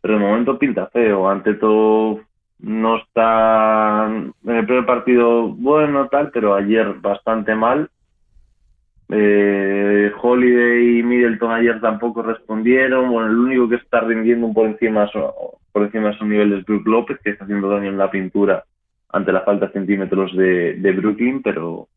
pero 0.00 0.14
de 0.14 0.20
momento 0.20 0.58
pinta 0.58 0.88
feo. 0.88 1.28
Ante 1.28 1.54
todo, 1.54 2.20
no 2.62 2.98
está 2.98 4.06
en 4.06 4.56
el 4.56 4.64
primer 4.66 4.86
partido 4.86 5.48
bueno, 5.48 6.08
tal, 6.08 6.30
pero 6.30 6.54
ayer 6.54 6.94
bastante 7.00 7.54
mal. 7.54 7.90
Eh, 9.08 10.10
Holiday 10.20 11.00
y 11.00 11.02
Middleton 11.02 11.50
ayer 11.50 11.80
tampoco 11.80 12.22
respondieron. 12.22 13.10
Bueno, 13.10 13.28
el 13.28 13.36
único 13.36 13.68
que 13.68 13.76
está 13.76 14.00
rindiendo 14.00 14.52
por 14.52 14.68
encima, 14.68 15.10
por 15.72 15.82
encima 15.82 16.10
de 16.10 16.18
su 16.18 16.24
nivel 16.24 16.52
es 16.52 16.64
Brook 16.64 16.86
López, 16.86 17.18
que 17.22 17.30
está 17.30 17.44
haciendo 17.44 17.68
daño 17.68 17.90
en 17.90 17.98
la 17.98 18.10
pintura 18.10 18.64
ante 19.10 19.32
la 19.32 19.42
falta 19.42 19.66
de 19.66 19.72
centímetros 19.72 20.34
de, 20.36 20.74
de 20.74 20.92
Brooklyn, 20.92 21.42
pero 21.42 21.88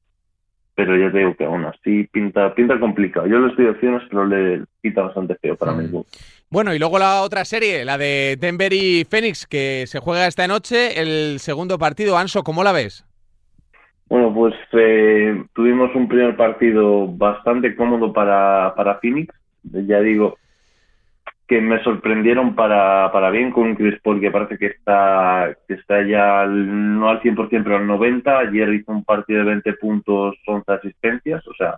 pero 0.76 0.97
ya 0.97 1.09
te 1.09 1.20
digo 1.20 1.36
que 1.36 1.45
aún 1.45 1.63
así 1.63 2.03
pinta, 2.11 2.53
pinta 2.53 2.78
complicado. 2.80 3.26
Yo 3.28 3.39
le 3.39 3.47
estoy 3.47 3.68
opciones, 3.68 4.03
pero 4.09 4.26
le 4.26 4.63
quita 4.82 5.03
bastante 5.03 5.36
feo 5.36 5.55
para 5.55 5.72
mí. 5.72 5.89
Bueno, 6.56 6.74
y 6.74 6.80
luego 6.80 6.97
la 6.99 7.22
otra 7.22 7.43
serie, 7.43 7.84
la 7.84 7.97
de 7.97 8.38
Denver 8.39 8.72
y 8.72 9.03
Phoenix, 9.03 9.45
que 9.45 9.84
se 9.88 9.99
juega 9.99 10.26
esta 10.26 10.47
noche, 10.47 11.01
el 11.01 11.39
segundo 11.39 11.78
partido. 11.78 12.18
Anso, 12.18 12.43
¿cómo 12.43 12.64
la 12.64 12.72
ves? 12.72 13.03
Bueno, 14.08 14.34
pues 14.34 14.53
eh, 14.72 15.43
tuvimos 15.53 15.93
un 15.95 16.08
primer 16.08 16.38
partido 16.38 17.08
bastante 17.10 17.76
cómodo 17.76 18.14
para, 18.14 18.74
para 18.74 18.99
Phoenix. 18.99 19.36
Ya 19.64 19.99
digo, 19.99 20.38
que 21.45 21.60
me 21.60 21.84
sorprendieron 21.84 22.56
para, 22.56 23.12
para 23.12 23.32
bien 23.32 23.51
con 23.51 23.76
Chris 23.76 23.99
Paul 24.01 24.22
que 24.22 24.32
parece 24.32 24.58
que 24.58 24.68
está, 24.68 25.53
que 25.68 25.74
está 25.74 26.08
ya 26.08 26.45
no 26.45 27.10
al 27.10 27.22
100% 27.22 27.49
pero 27.66 27.76
al 27.76 27.86
90. 27.86 28.39
Ayer 28.39 28.74
hizo 28.76 28.93
un 28.93 29.03
partido 29.03 29.39
de 29.39 29.45
20 29.47 29.74
puntos, 29.74 30.38
11 30.47 30.72
asistencias, 30.72 31.45
o 31.49 31.53
sea, 31.53 31.76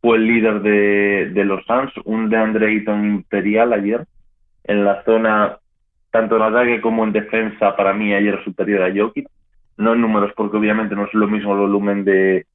fue 0.00 0.16
el 0.16 0.26
líder 0.26 0.60
de, 0.62 1.30
de 1.32 1.44
los 1.44 1.64
Suns, 1.66 1.92
un 2.04 2.28
de 2.28 2.36
Andre 2.36 2.68
Ayton 2.68 3.04
imperial 3.04 3.72
ayer 3.72 4.06
en 4.64 4.84
la 4.84 5.02
zona, 5.04 5.58
tanto 6.10 6.36
en 6.36 6.42
ataque 6.42 6.80
como 6.80 7.04
en 7.04 7.12
defensa, 7.12 7.74
para 7.76 7.92
mí 7.92 8.12
ayer 8.12 8.42
superior 8.44 8.82
a 8.82 8.94
Jokic. 8.94 9.28
No 9.76 9.94
en 9.94 10.00
números, 10.00 10.32
porque 10.36 10.56
obviamente 10.56 10.96
no 10.96 11.04
es 11.04 11.14
lo 11.14 11.28
mismo 11.28 11.52
el 11.52 11.60
volumen 11.60 12.04
de, 12.04 12.46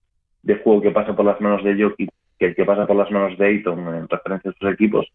de 0.41 0.55
juego 0.57 0.81
que 0.81 0.91
pasa 0.91 1.15
por 1.15 1.25
las 1.25 1.39
manos 1.39 1.63
de 1.63 1.81
Jokic 1.81 2.11
que 2.37 2.47
el 2.47 2.55
que 2.55 2.65
pasa 2.65 2.85
por 2.85 2.95
las 2.95 3.09
manos 3.11 3.37
de 3.37 3.45
Ayton 3.45 3.79
en 3.95 4.09
referencia 4.09 4.51
a 4.51 4.53
sus 4.53 4.73
equipos 4.73 5.07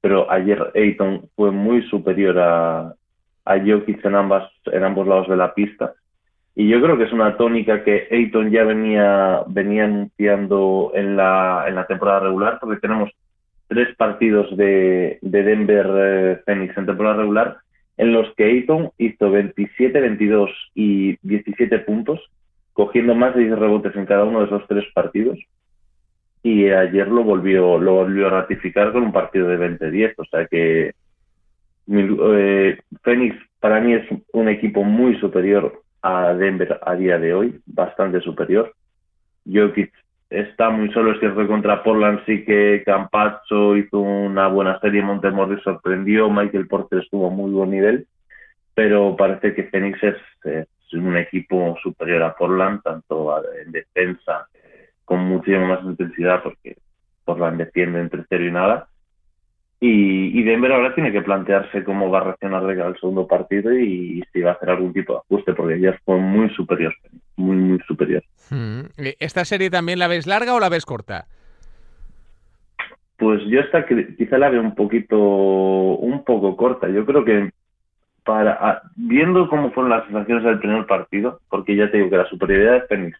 pero 0.00 0.30
ayer 0.30 0.72
Ayton 0.74 1.28
fue 1.36 1.50
muy 1.50 1.82
superior 1.88 2.38
a, 2.38 2.94
a 3.44 3.58
Jokic 3.58 4.04
en, 4.04 4.14
ambas, 4.14 4.50
en 4.66 4.84
ambos 4.84 5.06
lados 5.06 5.28
de 5.28 5.36
la 5.36 5.52
pista. 5.54 5.92
Y 6.54 6.68
yo 6.68 6.82
creo 6.82 6.98
que 6.98 7.04
es 7.04 7.12
una 7.12 7.36
tónica 7.36 7.84
que 7.84 8.08
Ayton 8.10 8.50
ya 8.50 8.64
venía, 8.64 9.42
venía 9.46 9.84
anunciando 9.84 10.92
en 10.94 11.16
la, 11.16 11.64
en 11.68 11.74
la 11.76 11.86
temporada 11.86 12.20
regular, 12.20 12.58
porque 12.60 12.80
tenemos 12.80 13.10
tres 13.68 13.94
partidos 13.96 14.56
de, 14.56 15.18
de 15.22 15.42
Denver 15.42 15.86
eh, 15.94 16.42
Phoenix 16.44 16.76
en 16.76 16.86
temporada 16.86 17.16
regular, 17.18 17.58
en 17.96 18.12
los 18.12 18.34
que 18.34 18.44
Ayton 18.44 18.90
hizo 18.98 19.30
27, 19.30 20.00
22 20.00 20.50
y 20.74 21.16
17 21.22 21.78
puntos, 21.80 22.20
cogiendo 22.72 23.14
más 23.14 23.34
de 23.34 23.42
10 23.42 23.58
rebotes 23.58 23.94
en 23.94 24.06
cada 24.06 24.24
uno 24.24 24.40
de 24.40 24.46
esos 24.46 24.66
tres 24.66 24.84
partidos 24.92 25.38
y 26.42 26.68
ayer 26.70 27.08
lo 27.08 27.22
volvió, 27.22 27.78
lo 27.78 27.94
volvió 27.96 28.28
a 28.28 28.30
ratificar 28.30 28.92
con 28.92 29.02
un 29.04 29.12
partido 29.12 29.48
de 29.48 29.58
20-10. 29.58 30.14
O 30.16 30.24
sea 30.24 30.46
que 30.46 30.94
eh, 31.88 32.78
Phoenix 33.02 33.36
para 33.60 33.80
mí 33.80 33.94
es 33.94 34.06
un 34.32 34.48
equipo 34.48 34.82
muy 34.82 35.18
superior 35.20 35.82
a 36.02 36.34
Denver 36.34 36.80
a 36.84 36.94
día 36.94 37.18
de 37.18 37.34
hoy, 37.34 37.60
bastante 37.66 38.20
superior. 38.20 38.74
Jokic 39.50 39.92
está 40.28 40.70
muy 40.70 40.92
solo, 40.92 41.12
es 41.12 41.20
cierto, 41.20 41.46
contra 41.46 41.82
Portland 41.82 42.20
sí 42.24 42.44
que 42.44 42.82
Campazzo 42.84 43.76
hizo 43.76 44.00
una 44.00 44.48
buena 44.48 44.78
serie, 44.80 45.02
Montemorri 45.02 45.60
sorprendió, 45.62 46.30
Michael 46.30 46.68
Porter 46.68 47.00
estuvo 47.00 47.26
a 47.26 47.30
muy 47.30 47.50
buen 47.50 47.70
nivel, 47.70 48.06
pero 48.74 49.16
parece 49.16 49.54
que 49.54 49.64
Phoenix 49.64 50.02
es, 50.02 50.16
es 50.44 50.92
un 50.92 51.16
equipo 51.16 51.76
superior 51.82 52.22
a 52.22 52.34
Portland, 52.34 52.82
tanto 52.82 53.42
en 53.62 53.72
defensa 53.72 54.46
con 55.04 55.20
muchísima 55.20 55.66
más 55.66 55.84
intensidad 55.84 56.42
porque 56.42 56.76
Portland 57.24 57.58
defiende 57.58 58.00
entre 58.00 58.24
cero 58.28 58.44
y 58.44 58.52
nada. 58.52 58.88
Y, 59.82 60.38
y, 60.38 60.42
Denver 60.42 60.72
ahora 60.72 60.94
tiene 60.94 61.10
que 61.10 61.22
plantearse 61.22 61.84
cómo 61.84 62.10
va 62.10 62.18
a 62.18 62.24
reaccionar 62.24 62.66
de 62.66 62.82
al 62.82 63.00
segundo 63.00 63.26
partido 63.26 63.72
y, 63.72 64.22
si 64.30 64.42
va 64.42 64.50
a 64.50 64.54
hacer 64.54 64.68
algún 64.68 64.92
tipo 64.92 65.14
de 65.14 65.20
ajuste, 65.20 65.54
porque 65.54 65.74
ayer 65.74 65.98
fue 66.04 66.18
muy 66.18 66.50
superior, 66.50 66.94
muy, 67.36 67.56
muy 67.56 67.78
superior. 67.88 68.22
Hmm. 68.50 68.82
¿Esta 69.18 69.46
serie 69.46 69.70
también 69.70 69.98
la 69.98 70.06
ves 70.06 70.26
larga 70.26 70.54
o 70.54 70.60
la 70.60 70.68
ves 70.68 70.84
corta? 70.84 71.26
Pues 73.16 73.42
yo 73.46 73.60
esta 73.60 73.86
quizá 73.86 74.36
la 74.36 74.50
veo 74.50 74.60
un 74.60 74.74
poquito, 74.74 75.18
un 75.18 76.24
poco 76.24 76.56
corta. 76.58 76.88
Yo 76.88 77.06
creo 77.06 77.24
que 77.24 77.50
para 78.24 78.82
viendo 78.96 79.48
cómo 79.48 79.72
fueron 79.72 79.90
las 79.90 80.04
sensaciones 80.04 80.44
del 80.44 80.58
primer 80.58 80.86
partido, 80.86 81.40
porque 81.48 81.74
ya 81.74 81.90
te 81.90 81.96
digo 81.96 82.10
que 82.10 82.16
la 82.18 82.28
superioridad 82.28 82.74
de 82.74 82.86
Phoenix 82.86 83.18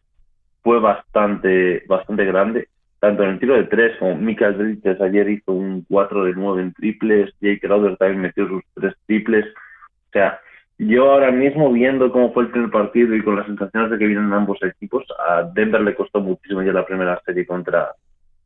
fue 0.63 0.79
bastante, 0.79 1.85
bastante 1.87 2.25
grande, 2.27 2.69
tanto 3.01 3.25
en 3.25 3.31
el 3.31 3.39
tiro 3.39 3.55
de 3.55 3.65
tres 3.65 3.97
como 3.99 4.15
Mikael 4.17 4.55
Bridges 4.55 5.01
ayer 5.01 5.29
hizo 5.31 5.53
un 5.53 5.85
4 5.89 6.25
de 6.25 6.35
9 6.35 6.63
en 6.63 6.73
triples, 6.75 7.33
Jake 7.41 7.61
Crowder 7.61 7.97
también 7.97 8.21
metió 8.21 8.47
sus 8.47 8.63
tres 8.75 8.95
triples. 9.07 9.47
O 9.47 10.13
sea, 10.13 10.39
yo 10.79 11.11
ahora 11.11 11.31
mismo 11.31 11.73
viendo 11.73 12.13
cómo 12.13 12.33
fue 12.33 12.45
el 12.45 12.51
primer 12.51 12.71
partido 12.71 13.15
y 13.15 13.23
con 13.23 13.37
las 13.37 13.47
sensaciones 13.47 13.91
de 13.91 13.99
que 13.99 14.07
vienen 14.07 14.33
ambos 14.33 14.59
equipos, 14.63 15.05
a 15.27 15.43
Denver 15.43 15.81
le 15.81 15.95
costó 15.95 16.21
muchísimo 16.21 16.63
ya 16.63 16.73
la 16.73 16.87
primera 16.87 17.21
serie 17.25 17.47
contra, 17.47 17.91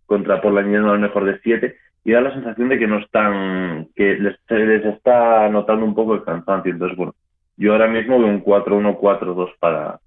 contra 0.06 0.40
Portland 0.40 0.70
yendo 0.70 0.92
al 0.92 1.00
mejor 1.00 1.24
de 1.24 1.38
7 1.42 1.76
y 2.04 2.12
da 2.12 2.20
la 2.20 2.32
sensación 2.32 2.68
de 2.68 2.78
que 2.78 2.86
no 2.86 2.98
están, 2.98 3.88
que 3.96 4.16
les, 4.18 4.36
les 4.48 4.84
está 4.84 5.48
notando 5.48 5.84
un 5.84 5.94
poco 5.94 6.14
el 6.14 6.22
cansancio. 6.22 6.70
Entonces, 6.70 6.96
bueno, 6.96 7.14
yo 7.56 7.72
ahora 7.72 7.88
mismo 7.88 8.18
veo 8.18 8.28
un 8.28 8.44
4-1-4-2 8.44 9.54
para, 9.58 9.98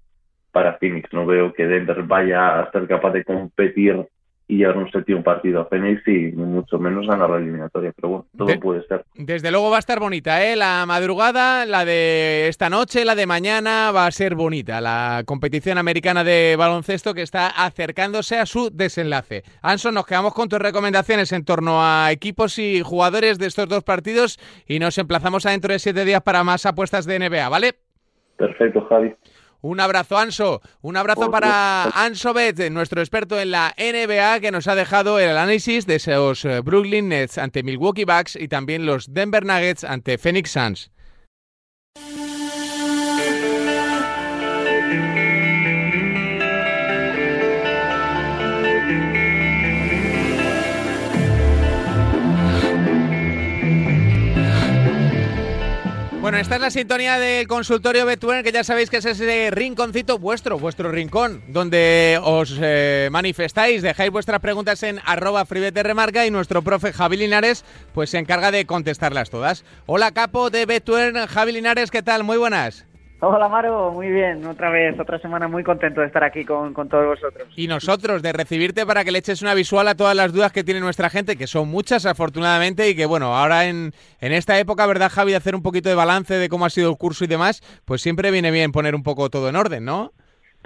para 0.52 0.78
Phoenix. 0.78 1.12
No 1.12 1.26
veo 1.26 1.52
que 1.52 1.66
Denver 1.66 2.02
vaya 2.04 2.60
a 2.60 2.70
ser 2.70 2.86
capaz 2.86 3.12
de 3.12 3.24
competir 3.24 4.06
y 4.48 4.56
llevar 4.56 4.78
un 4.78 4.90
séptimo 4.90 5.22
partido 5.22 5.60
a 5.60 5.66
Phoenix 5.66 6.02
y 6.08 6.32
mucho 6.32 6.78
menos 6.78 7.06
ganar 7.06 7.28
la 7.28 7.36
eliminatoria. 7.36 7.92
Pero 7.94 8.08
bueno, 8.08 8.26
todo 8.36 8.60
puede 8.60 8.82
ser. 8.86 9.04
Desde 9.14 9.50
luego 9.50 9.70
va 9.70 9.76
a 9.76 9.80
estar 9.80 10.00
bonita, 10.00 10.42
¿eh? 10.42 10.56
La 10.56 10.86
madrugada, 10.86 11.66
la 11.66 11.84
de 11.84 12.48
esta 12.48 12.70
noche, 12.70 13.04
la 13.04 13.14
de 13.14 13.26
mañana 13.26 13.92
va 13.92 14.06
a 14.06 14.10
ser 14.10 14.34
bonita. 14.34 14.80
La 14.80 15.22
competición 15.26 15.76
americana 15.76 16.24
de 16.24 16.56
baloncesto 16.58 17.12
que 17.12 17.22
está 17.22 17.48
acercándose 17.48 18.38
a 18.38 18.46
su 18.46 18.70
desenlace. 18.70 19.42
Anson, 19.60 19.94
nos 19.94 20.06
quedamos 20.06 20.32
con 20.32 20.48
tus 20.48 20.58
recomendaciones 20.58 21.30
en 21.32 21.44
torno 21.44 21.84
a 21.84 22.10
equipos 22.10 22.58
y 22.58 22.80
jugadores 22.80 23.38
de 23.38 23.46
estos 23.46 23.68
dos 23.68 23.84
partidos 23.84 24.38
y 24.66 24.78
nos 24.78 24.96
emplazamos 24.96 25.44
a 25.44 25.50
dentro 25.50 25.74
de 25.74 25.78
siete 25.78 26.06
días 26.06 26.22
para 26.22 26.42
más 26.42 26.64
apuestas 26.64 27.04
de 27.04 27.18
NBA, 27.18 27.50
¿vale? 27.50 27.74
Perfecto, 28.38 28.86
Javi. 28.88 29.14
Un 29.60 29.80
abrazo, 29.80 30.16
Anso. 30.16 30.60
Un 30.82 30.96
abrazo 30.96 31.30
para 31.30 31.84
Anso 31.84 32.32
Bet, 32.32 32.70
nuestro 32.70 33.00
experto 33.00 33.40
en 33.40 33.50
la 33.50 33.74
NBA, 33.76 34.40
que 34.40 34.52
nos 34.52 34.68
ha 34.68 34.74
dejado 34.74 35.18
el 35.18 35.30
análisis 35.30 35.86
de 35.86 35.96
esos 35.96 36.44
eh, 36.44 36.60
Brooklyn 36.60 37.08
Nets 37.08 37.38
ante 37.38 37.62
Milwaukee 37.62 38.04
Bucks 38.04 38.36
y 38.36 38.48
también 38.48 38.86
los 38.86 39.12
Denver 39.12 39.44
Nuggets 39.44 39.84
ante 39.84 40.16
Phoenix 40.16 40.52
Suns. 40.52 40.90
Bueno, 56.28 56.42
esta 56.42 56.56
es 56.56 56.60
la 56.60 56.70
sintonía 56.70 57.18
del 57.18 57.48
consultorio 57.48 58.04
Betuen, 58.04 58.44
que 58.44 58.52
ya 58.52 58.62
sabéis 58.62 58.90
que 58.90 58.98
es 58.98 59.04
ese 59.06 59.50
rinconcito 59.50 60.18
vuestro, 60.18 60.58
vuestro 60.58 60.92
rincón, 60.92 61.42
donde 61.48 62.20
os 62.22 62.54
eh, 62.60 63.08
manifestáis, 63.10 63.80
dejáis 63.80 64.10
vuestras 64.10 64.38
preguntas 64.40 64.82
en 64.82 65.00
arroba 65.06 65.46
remarca 65.48 66.26
y 66.26 66.30
nuestro 66.30 66.60
profe 66.60 66.92
Javi 66.92 67.16
Linares 67.16 67.64
pues 67.94 68.10
se 68.10 68.18
encarga 68.18 68.50
de 68.50 68.66
contestarlas 68.66 69.30
todas. 69.30 69.64
Hola 69.86 70.10
capo 70.10 70.50
de 70.50 70.66
Betuen, 70.66 71.14
Javi 71.28 71.52
Linares, 71.52 71.90
¿qué 71.90 72.02
tal? 72.02 72.24
Muy 72.24 72.36
buenas. 72.36 72.84
Hola 73.20 73.48
Maro, 73.48 73.90
muy 73.90 74.08
bien, 74.08 74.46
otra 74.46 74.70
vez, 74.70 74.98
otra 75.00 75.18
semana 75.18 75.48
muy 75.48 75.64
contento 75.64 76.00
de 76.00 76.06
estar 76.06 76.22
aquí 76.22 76.44
con, 76.44 76.72
todos 76.72 77.04
vosotros. 77.04 77.48
Y 77.56 77.66
nosotros, 77.66 78.22
de 78.22 78.32
recibirte 78.32 78.86
para 78.86 79.02
que 79.02 79.10
le 79.10 79.18
eches 79.18 79.42
una 79.42 79.54
visual 79.54 79.88
a 79.88 79.96
todas 79.96 80.14
las 80.14 80.32
dudas 80.32 80.52
que 80.52 80.62
tiene 80.62 80.78
nuestra 80.78 81.10
gente, 81.10 81.34
que 81.34 81.48
son 81.48 81.68
muchas 81.68 82.06
afortunadamente 82.06 82.88
y 82.88 82.94
que 82.94 83.06
bueno, 83.06 83.36
ahora 83.36 83.66
en, 83.66 83.92
en 84.20 84.32
esta 84.32 84.56
época, 84.60 84.86
¿verdad 84.86 85.10
Javi? 85.10 85.32
De 85.32 85.36
hacer 85.36 85.56
un 85.56 85.62
poquito 85.62 85.88
de 85.88 85.96
balance 85.96 86.34
de 86.34 86.48
cómo 86.48 86.64
ha 86.64 86.70
sido 86.70 86.90
el 86.90 86.96
curso 86.96 87.24
y 87.24 87.26
demás, 87.26 87.60
pues 87.84 88.02
siempre 88.02 88.30
viene 88.30 88.52
bien 88.52 88.70
poner 88.70 88.94
un 88.94 89.02
poco 89.02 89.30
todo 89.30 89.48
en 89.48 89.56
orden, 89.56 89.84
¿no? 89.84 90.12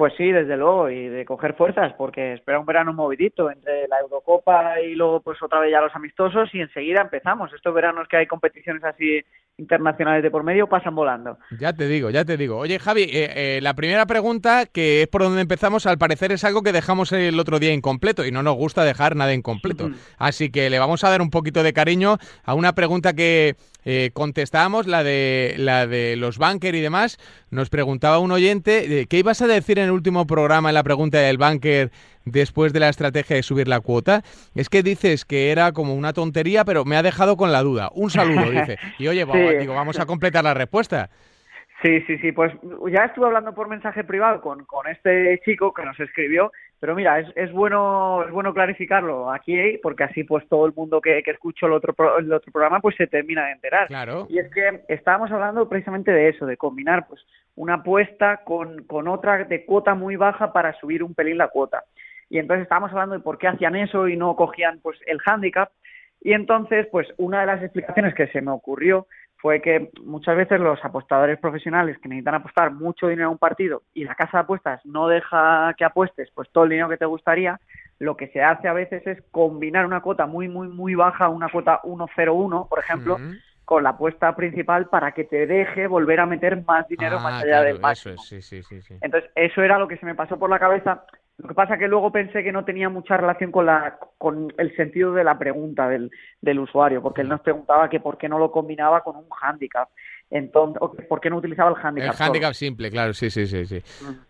Pues 0.02 0.14
sí, 0.16 0.32
desde 0.32 0.56
luego, 0.56 0.90
y 0.90 1.06
de 1.06 1.24
coger 1.24 1.54
fuerzas, 1.54 1.94
porque 1.96 2.32
espera 2.32 2.58
un 2.58 2.66
verano 2.66 2.92
movidito 2.92 3.48
entre 3.48 3.86
la 3.86 4.00
Eurocopa 4.00 4.80
y 4.80 4.96
luego 4.96 5.20
pues 5.20 5.40
otra 5.40 5.60
vez 5.60 5.70
ya 5.70 5.80
los 5.80 5.94
amistosos 5.94 6.52
y 6.52 6.60
enseguida 6.60 7.02
empezamos. 7.02 7.52
Estos 7.52 7.72
veranos 7.72 8.08
que 8.08 8.16
hay 8.16 8.26
competiciones 8.26 8.82
así 8.82 9.20
internacionales 9.58 10.24
de 10.24 10.30
por 10.32 10.42
medio 10.42 10.66
pasan 10.66 10.96
volando. 10.96 11.38
Ya 11.60 11.72
te 11.72 11.86
digo, 11.86 12.10
ya 12.10 12.24
te 12.24 12.36
digo. 12.36 12.58
Oye, 12.58 12.80
Javi, 12.80 13.02
eh, 13.02 13.30
eh, 13.36 13.60
la 13.62 13.74
primera 13.74 14.04
pregunta, 14.06 14.66
que 14.66 15.02
es 15.02 15.06
por 15.06 15.22
donde 15.22 15.40
empezamos, 15.40 15.86
al 15.86 15.98
parecer 15.98 16.32
es 16.32 16.42
algo 16.42 16.62
que 16.62 16.72
dejamos 16.72 17.12
el 17.12 17.38
otro 17.38 17.60
día 17.60 17.72
incompleto 17.72 18.26
y 18.26 18.32
no 18.32 18.42
nos 18.42 18.56
gusta 18.56 18.82
dejar 18.82 19.14
nada 19.14 19.32
incompleto. 19.32 19.90
Así 20.18 20.50
que 20.50 20.68
le 20.68 20.80
vamos 20.80 21.04
a 21.04 21.10
dar 21.10 21.22
un 21.22 21.30
poquito 21.30 21.62
de 21.62 21.72
cariño 21.72 22.16
a 22.42 22.54
una 22.54 22.74
pregunta 22.74 23.12
que 23.12 23.54
eh, 23.84 24.10
contestábamos, 24.12 24.86
la 24.86 25.02
de, 25.04 25.54
la 25.58 25.86
de 25.86 26.16
los 26.16 26.38
banker 26.38 26.74
y 26.74 26.80
demás. 26.80 27.18
Nos 27.50 27.70
preguntaba 27.70 28.18
un 28.18 28.30
oyente, 28.32 29.00
eh, 29.00 29.06
¿qué 29.06 29.18
ibas 29.18 29.42
a 29.42 29.46
decir 29.46 29.78
en 29.78 29.86
el 29.86 29.90
último 29.90 30.26
programa 30.26 30.70
en 30.70 30.74
la 30.74 30.82
pregunta 30.82 31.18
del 31.18 31.38
banker 31.38 31.90
después 32.24 32.72
de 32.72 32.80
la 32.80 32.88
estrategia 32.88 33.36
de 33.36 33.42
subir 33.42 33.68
la 33.68 33.80
cuota? 33.80 34.22
Es 34.54 34.68
que 34.68 34.82
dices 34.82 35.24
que 35.24 35.50
era 35.50 35.72
como 35.72 35.94
una 35.94 36.12
tontería, 36.12 36.64
pero 36.64 36.84
me 36.84 36.96
ha 36.96 37.02
dejado 37.02 37.36
con 37.36 37.52
la 37.52 37.62
duda. 37.62 37.90
Un 37.94 38.10
saludo, 38.10 38.50
dice. 38.50 38.78
Y 38.98 39.08
oye, 39.08 39.24
vamos, 39.24 39.50
Sí. 39.50 39.56
digo, 39.58 39.74
vamos 39.74 39.98
a 39.98 40.06
completar 40.06 40.44
la 40.44 40.54
respuesta. 40.54 41.10
Sí, 41.82 42.00
sí, 42.06 42.16
sí, 42.18 42.30
pues 42.30 42.52
ya 42.92 43.06
estuve 43.06 43.26
hablando 43.26 43.52
por 43.54 43.68
mensaje 43.68 44.04
privado 44.04 44.40
con, 44.40 44.64
con 44.66 44.86
este 44.86 45.40
chico 45.44 45.74
que 45.74 45.84
nos 45.84 45.98
escribió, 45.98 46.52
pero 46.82 46.96
mira, 46.96 47.20
es, 47.20 47.28
es 47.36 47.52
bueno 47.52 48.24
es 48.26 48.32
bueno 48.32 48.52
clarificarlo 48.52 49.30
aquí 49.30 49.78
porque 49.80 50.02
así 50.02 50.24
pues 50.24 50.48
todo 50.48 50.66
el 50.66 50.72
mundo 50.74 51.00
que, 51.00 51.22
que 51.22 51.30
escuchó 51.30 51.66
el 51.66 51.74
otro, 51.74 51.92
pro- 51.94 52.18
el 52.18 52.32
otro 52.32 52.50
programa 52.50 52.80
pues 52.80 52.96
se 52.96 53.06
termina 53.06 53.46
de 53.46 53.52
enterar. 53.52 53.86
Claro. 53.86 54.26
Y 54.28 54.40
es 54.40 54.50
que 54.52 54.82
estábamos 54.88 55.30
hablando 55.30 55.68
precisamente 55.68 56.10
de 56.10 56.30
eso, 56.30 56.44
de 56.44 56.56
combinar 56.56 57.06
pues 57.06 57.24
una 57.54 57.74
apuesta 57.74 58.38
con, 58.44 58.82
con 58.84 59.06
otra 59.06 59.44
de 59.44 59.64
cuota 59.64 59.94
muy 59.94 60.16
baja 60.16 60.52
para 60.52 60.72
subir 60.80 61.04
un 61.04 61.14
pelín 61.14 61.38
la 61.38 61.48
cuota. 61.48 61.84
Y 62.28 62.38
entonces 62.38 62.64
estábamos 62.64 62.90
hablando 62.90 63.14
de 63.14 63.22
por 63.22 63.38
qué 63.38 63.46
hacían 63.46 63.76
eso 63.76 64.08
y 64.08 64.16
no 64.16 64.34
cogían 64.34 64.80
pues 64.82 64.98
el 65.06 65.20
handicap. 65.24 65.70
Y 66.20 66.32
entonces, 66.32 66.88
pues 66.90 67.06
una 67.16 67.40
de 67.42 67.46
las 67.46 67.62
explicaciones 67.62 68.14
que 68.14 68.26
se 68.28 68.40
me 68.40 68.50
ocurrió 68.50 69.06
fue 69.42 69.60
que 69.60 69.90
muchas 70.04 70.36
veces 70.36 70.60
los 70.60 70.82
apostadores 70.84 71.36
profesionales 71.40 71.98
que 71.98 72.08
necesitan 72.08 72.36
apostar 72.36 72.72
mucho 72.72 73.08
dinero 73.08 73.26
a 73.26 73.32
un 73.32 73.38
partido 73.38 73.82
y 73.92 74.04
la 74.04 74.14
casa 74.14 74.38
de 74.38 74.42
apuestas 74.44 74.80
no 74.86 75.08
deja 75.08 75.74
que 75.76 75.84
apuestes 75.84 76.30
pues 76.32 76.48
todo 76.52 76.62
el 76.62 76.70
dinero 76.70 76.88
que 76.88 76.96
te 76.96 77.06
gustaría, 77.06 77.60
lo 77.98 78.16
que 78.16 78.28
se 78.28 78.40
hace 78.40 78.68
a 78.68 78.72
veces 78.72 79.04
es 79.04 79.20
combinar 79.32 79.84
una 79.84 80.00
cuota 80.00 80.26
muy, 80.26 80.48
muy, 80.48 80.68
muy 80.68 80.94
baja, 80.94 81.28
una 81.28 81.48
cuota 81.48 81.80
1.01, 81.82 82.68
por 82.68 82.78
ejemplo, 82.78 83.18
con 83.64 83.82
la 83.82 83.90
apuesta 83.90 84.36
principal 84.36 84.86
para 84.86 85.10
que 85.10 85.24
te 85.24 85.48
deje 85.48 85.88
volver 85.88 86.20
a 86.20 86.26
meter 86.26 86.62
más 86.64 86.86
dinero 86.86 87.16
Ah, 87.18 87.22
más 87.22 87.42
allá 87.42 87.62
claro, 87.62 87.64
del 87.64 87.80
eso 87.92 88.10
es, 88.10 88.22
sí, 88.22 88.42
sí, 88.42 88.62
sí. 88.62 88.94
Entonces, 89.00 89.28
eso 89.34 89.60
era 89.60 89.76
lo 89.76 89.88
que 89.88 89.96
se 89.96 90.06
me 90.06 90.14
pasó 90.14 90.38
por 90.38 90.50
la 90.50 90.60
cabeza. 90.60 91.04
Lo 91.38 91.48
que 91.48 91.54
pasa 91.54 91.78
que 91.78 91.88
luego 91.88 92.12
pensé 92.12 92.44
que 92.44 92.52
no 92.52 92.64
tenía 92.64 92.88
mucha 92.88 93.16
relación 93.16 93.50
con 93.50 93.66
la 93.66 93.98
con 94.18 94.52
el 94.58 94.76
sentido 94.76 95.12
de 95.12 95.24
la 95.24 95.38
pregunta 95.38 95.88
del, 95.88 96.10
del 96.40 96.58
usuario, 96.60 97.02
porque 97.02 97.22
él 97.22 97.28
nos 97.28 97.40
preguntaba 97.40 97.88
que 97.88 98.00
por 98.00 98.18
qué 98.18 98.28
no 98.28 98.38
lo 98.38 98.52
combinaba 98.52 99.02
con 99.02 99.16
un 99.16 99.26
handicap. 99.40 99.88
Entonces, 100.34 100.80
por 101.10 101.20
qué 101.20 101.28
no 101.28 101.36
utilizaba 101.36 101.68
el 101.70 101.76
handicap. 101.76 102.14
El 102.14 102.22
handicap 102.26 102.54
simple, 102.54 102.90
claro, 102.90 103.12
sí, 103.12 103.30
sí, 103.30 103.46
sí, 103.46 103.66
sí. 103.66 103.82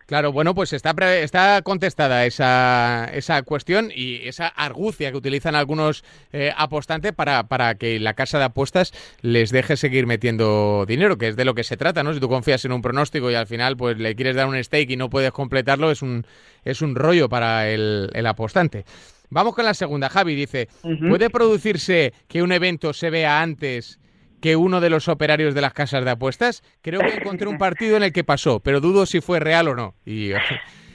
Claro, 0.05 0.33
bueno, 0.33 0.53
pues 0.53 0.73
está, 0.73 0.93
pre- 0.93 1.23
está 1.23 1.61
contestada 1.63 2.25
esa, 2.25 3.09
esa 3.13 3.41
cuestión 3.43 3.89
y 3.95 4.27
esa 4.27 4.47
argucia 4.47 5.11
que 5.11 5.17
utilizan 5.17 5.55
algunos 5.55 6.03
eh, 6.33 6.51
apostantes 6.57 7.13
para, 7.13 7.43
para 7.47 7.75
que 7.75 8.01
la 8.01 8.15
casa 8.15 8.37
de 8.37 8.43
apuestas 8.43 8.91
les 9.21 9.51
deje 9.51 9.77
seguir 9.77 10.05
metiendo 10.05 10.85
dinero, 10.85 11.17
que 11.17 11.29
es 11.29 11.37
de 11.37 11.45
lo 11.45 11.55
que 11.55 11.63
se 11.63 11.77
trata, 11.77 12.03
¿no? 12.03 12.13
Si 12.13 12.19
tú 12.19 12.27
confías 12.27 12.65
en 12.65 12.73
un 12.73 12.81
pronóstico 12.81 13.31
y 13.31 13.35
al 13.35 13.47
final 13.47 13.77
pues 13.77 13.97
le 13.97 14.13
quieres 14.13 14.35
dar 14.35 14.47
un 14.47 14.61
stake 14.61 14.89
y 14.91 14.97
no 14.97 15.09
puedes 15.09 15.31
completarlo, 15.31 15.89
es 15.89 16.01
un, 16.01 16.25
es 16.65 16.81
un 16.81 16.95
rollo 16.95 17.29
para 17.29 17.69
el, 17.69 18.09
el 18.13 18.27
apostante. 18.27 18.83
Vamos 19.29 19.55
con 19.55 19.63
la 19.65 19.73
segunda. 19.73 20.09
Javi 20.09 20.35
dice. 20.35 20.67
¿puede 21.09 21.29
producirse 21.29 22.13
que 22.27 22.43
un 22.43 22.51
evento 22.51 22.91
se 22.91 23.09
vea 23.09 23.41
antes 23.41 23.99
que 24.43 24.57
uno 24.57 24.81
de 24.81 24.89
los 24.89 25.07
operarios 25.07 25.55
de 25.55 25.61
las 25.61 25.71
casas 25.73 26.03
de 26.03 26.11
apuestas? 26.11 26.61
Creo 26.81 26.99
que 26.99 27.15
encontré 27.15 27.47
un 27.47 27.57
partido 27.67 27.95
en 27.95 28.03
el 28.03 28.11
que 28.11 28.25
pasó, 28.25 28.59
pero 28.59 28.81
dudo 28.81 29.05
si 29.05 29.21
fue 29.21 29.39
real 29.39 29.69
o 29.69 29.75
no. 29.75 29.95
Y, 30.05 30.31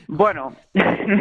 Bueno. 0.07 0.55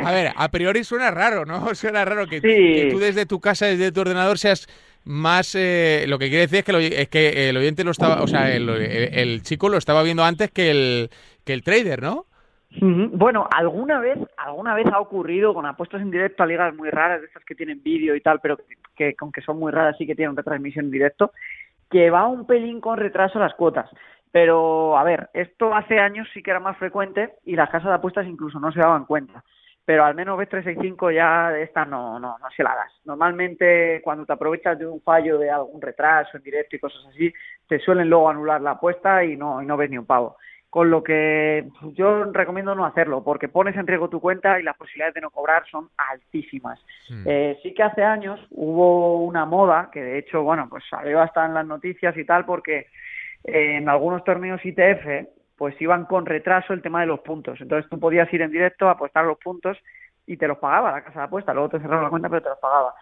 A 0.03 0.11
ver, 0.11 0.31
a 0.35 0.49
priori 0.51 0.83
suena 0.83 1.09
raro, 1.09 1.45
¿no? 1.45 1.73
Suena 1.75 2.03
raro 2.05 2.27
que, 2.27 2.41
Sí. 2.41 2.41
que 2.81 2.89
tú 2.91 2.99
desde 2.99 3.25
tu 3.25 3.39
casa, 3.39 3.65
desde 3.67 3.91
tu 3.93 4.01
ordenador, 4.01 4.37
seas 4.37 4.67
más... 5.05 5.55
eh, 5.55 6.03
lo 6.07 6.19
que 6.19 6.27
quiere 6.27 6.47
decir 6.47 6.59
es 6.59 6.65
que, 6.65 6.71
el, 6.71 6.77
oy- 6.77 6.93
es 6.93 7.07
que 7.09 7.49
el 7.49 7.55
oyente 7.57 7.83
lo 7.85 7.91
estaba... 7.91 8.21
O 8.21 8.27
sea, 8.27 8.53
el, 8.53 8.67
el- 8.69 9.13
el 9.17 9.41
chico 9.43 9.69
lo 9.69 9.77
estaba 9.77 10.03
viendo 10.03 10.23
antes 10.25 10.51
que 10.51 10.69
el, 10.71 11.09
que 11.45 11.53
el 11.53 11.63
trader, 11.63 12.01
¿no? 12.01 12.25
Bueno, 12.79 13.47
alguna 13.49 13.99
vez, 14.01 14.19
alguna 14.37 14.75
vez 14.75 14.85
ha 14.93 14.99
ocurrido 14.99 15.53
con 15.53 15.65
apuestas 15.65 16.01
en 16.01 16.11
directo 16.11 16.43
a 16.43 16.45
ligas 16.45 16.75
muy 16.75 16.89
raras, 16.89 17.21
de 17.21 17.27
esas 17.27 17.43
que 17.45 17.55
tienen 17.55 17.81
vídeo 17.81 18.13
y 18.15 18.21
tal, 18.21 18.39
pero 18.41 18.57
que, 18.57 18.65
que 18.95 19.15
aunque 19.19 19.41
son 19.41 19.57
muy 19.57 19.71
raras 19.71 19.95
sí 19.97 20.05
que 20.05 20.15
tienen 20.15 20.35
retransmisión 20.35 20.85
en 20.85 20.91
directo, 20.91 21.31
que 21.89 22.09
va 22.09 22.27
un 22.27 22.45
pelín 22.45 22.81
con 22.81 22.97
retraso 22.97 23.39
las 23.39 23.53
cuotas. 23.53 23.89
Pero, 24.31 24.97
a 24.97 25.03
ver, 25.03 25.29
esto 25.33 25.73
hace 25.73 25.99
años 25.99 26.27
sí 26.33 26.43
que 26.43 26.51
era 26.51 26.59
más 26.59 26.77
frecuente 26.77 27.35
y 27.45 27.55
las 27.55 27.69
casas 27.69 27.89
de 27.89 27.95
apuestas 27.95 28.27
incluso 28.27 28.59
no 28.59 28.71
se 28.71 28.79
daban 28.79 29.05
cuenta. 29.05 29.43
Pero 29.85 30.03
al 30.03 30.15
menos 30.15 30.37
Bet365 30.37 31.15
ya 31.15 31.49
de 31.49 31.63
esta 31.63 31.85
no, 31.85 32.19
no, 32.19 32.37
no 32.37 32.49
se 32.55 32.61
la 32.61 32.75
das. 32.75 32.91
Normalmente 33.05 34.01
cuando 34.03 34.25
te 34.25 34.33
aprovechas 34.33 34.77
de 34.77 34.85
un 34.85 35.01
fallo 35.01 35.37
de 35.37 35.49
algún 35.49 35.81
retraso 35.81 36.35
en 36.35 36.43
directo 36.43 36.75
y 36.75 36.79
cosas 36.79 37.05
así, 37.07 37.33
te 37.67 37.79
suelen 37.79 38.09
luego 38.09 38.29
anular 38.29 38.59
la 38.59 38.71
apuesta 38.71 39.23
y 39.23 39.37
no, 39.37 39.61
y 39.61 39.65
no 39.65 39.77
ves 39.77 39.89
ni 39.89 39.97
un 39.97 40.05
pavo. 40.05 40.35
Con 40.69 40.91
lo 40.91 41.01
que 41.01 41.69
yo 41.93 42.25
recomiendo 42.25 42.75
no 42.75 42.85
hacerlo, 42.85 43.23
porque 43.23 43.47
pones 43.47 43.75
en 43.77 43.87
riesgo 43.87 44.09
tu 44.09 44.19
cuenta 44.19 44.59
y 44.59 44.63
las 44.63 44.75
posibilidades 44.75 45.15
de 45.15 45.21
no 45.21 45.29
cobrar 45.29 45.65
son 45.71 45.89
altísimas. 45.97 46.79
Eh, 47.25 47.57
sí 47.63 47.73
que 47.73 47.83
hace 47.83 48.03
años 48.03 48.39
hubo 48.51 49.23
una 49.23 49.45
moda, 49.45 49.89
que 49.91 50.03
de 50.03 50.19
hecho, 50.19 50.43
bueno, 50.43 50.67
pues 50.69 50.83
salió 50.89 51.21
hasta 51.21 51.45
en 51.45 51.53
las 51.53 51.65
noticias 51.65 52.15
y 52.17 52.25
tal, 52.25 52.45
porque 52.45 52.87
eh, 53.45 53.77
en 53.77 53.87
algunos 53.87 54.23
torneos 54.25 54.63
ITF, 54.63 55.27
pues 55.57 55.81
iban 55.81 56.05
con 56.05 56.25
retraso 56.25 56.73
el 56.73 56.81
tema 56.81 57.01
de 57.01 57.07
los 57.07 57.21
puntos. 57.21 57.59
Entonces 57.61 57.89
tú 57.89 57.99
podías 57.99 58.31
ir 58.33 58.41
en 58.41 58.51
directo 58.51 58.87
a 58.87 58.91
apostar 58.91 59.25
los 59.25 59.39
puntos 59.39 59.77
y 60.27 60.37
te 60.37 60.47
los 60.47 60.57
pagaba 60.59 60.91
la 60.91 61.03
casa 61.03 61.19
de 61.19 61.25
apuestas. 61.25 61.55
Luego 61.55 61.69
te 61.69 61.79
cerraba 61.79 62.03
la 62.03 62.09
cuenta, 62.09 62.29
pero 62.29 62.43
te 62.43 62.49
los 62.49 62.59
pagaba. 62.59 62.93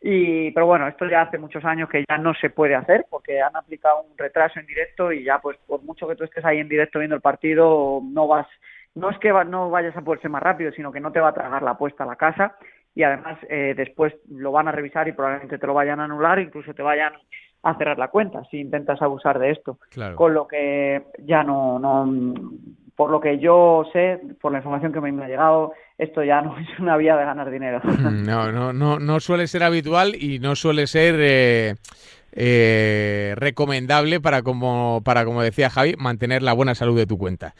Y, 0.00 0.52
pero 0.52 0.66
bueno, 0.66 0.86
esto 0.86 1.06
ya 1.06 1.22
hace 1.22 1.38
muchos 1.38 1.64
años 1.64 1.88
que 1.88 2.04
ya 2.08 2.18
no 2.18 2.32
se 2.34 2.50
puede 2.50 2.74
hacer 2.76 3.06
porque 3.10 3.40
han 3.42 3.56
aplicado 3.56 4.02
un 4.02 4.16
retraso 4.16 4.60
en 4.60 4.66
directo 4.66 5.12
y 5.12 5.24
ya, 5.24 5.40
pues, 5.40 5.56
por 5.66 5.82
mucho 5.82 6.06
que 6.06 6.14
tú 6.14 6.24
estés 6.24 6.44
ahí 6.44 6.58
en 6.58 6.68
directo 6.68 7.00
viendo 7.00 7.16
el 7.16 7.20
partido, 7.22 8.00
no 8.02 8.28
vas, 8.28 8.46
no 8.94 9.10
es 9.10 9.18
que 9.18 9.32
va- 9.32 9.44
no 9.44 9.70
vayas 9.70 9.96
a 9.96 10.02
poder 10.02 10.20
ser 10.20 10.30
más 10.30 10.42
rápido, 10.42 10.70
sino 10.72 10.92
que 10.92 11.00
no 11.00 11.10
te 11.10 11.20
va 11.20 11.28
a 11.30 11.34
tragar 11.34 11.62
la 11.62 11.72
apuesta 11.72 12.04
a 12.04 12.06
la 12.06 12.16
casa 12.16 12.56
y 12.94 13.02
además 13.02 13.38
eh, 13.48 13.74
después 13.76 14.14
lo 14.30 14.52
van 14.52 14.68
a 14.68 14.72
revisar 14.72 15.08
y 15.08 15.12
probablemente 15.12 15.58
te 15.58 15.66
lo 15.66 15.74
vayan 15.74 15.98
a 16.00 16.04
anular, 16.04 16.38
incluso 16.38 16.74
te 16.74 16.82
vayan 16.82 17.12
a 17.64 17.74
cerrar 17.76 17.98
la 17.98 18.08
cuenta 18.08 18.44
si 18.50 18.60
intentas 18.60 19.02
abusar 19.02 19.38
de 19.40 19.50
esto. 19.50 19.78
Claro. 19.90 20.14
Con 20.14 20.32
lo 20.32 20.46
que 20.46 21.06
ya 21.24 21.42
no, 21.42 21.78
no, 21.80 22.06
por 22.98 23.12
lo 23.12 23.20
que 23.20 23.38
yo 23.38 23.84
sé, 23.92 24.18
por 24.40 24.50
la 24.50 24.58
información 24.58 24.92
que 24.92 25.00
me 25.00 25.24
ha 25.24 25.28
llegado, 25.28 25.72
esto 25.98 26.24
ya 26.24 26.42
no 26.42 26.58
es 26.58 26.80
una 26.80 26.96
vía 26.96 27.16
de 27.16 27.24
ganar 27.24 27.48
dinero. 27.48 27.80
No, 27.86 28.50
no, 28.50 28.72
no, 28.72 28.98
no 28.98 29.20
suele 29.20 29.46
ser 29.46 29.62
habitual 29.62 30.16
y 30.16 30.40
no 30.40 30.56
suele 30.56 30.88
ser 30.88 31.14
eh, 31.20 31.74
eh, 32.32 33.34
recomendable 33.36 34.20
para 34.20 34.42
como, 34.42 35.00
para, 35.04 35.24
como 35.24 35.42
decía 35.42 35.70
Javi, 35.70 35.94
mantener 35.96 36.42
la 36.42 36.52
buena 36.54 36.74
salud 36.74 36.96
de 36.96 37.06
tu 37.06 37.18
cuenta. 37.18 37.54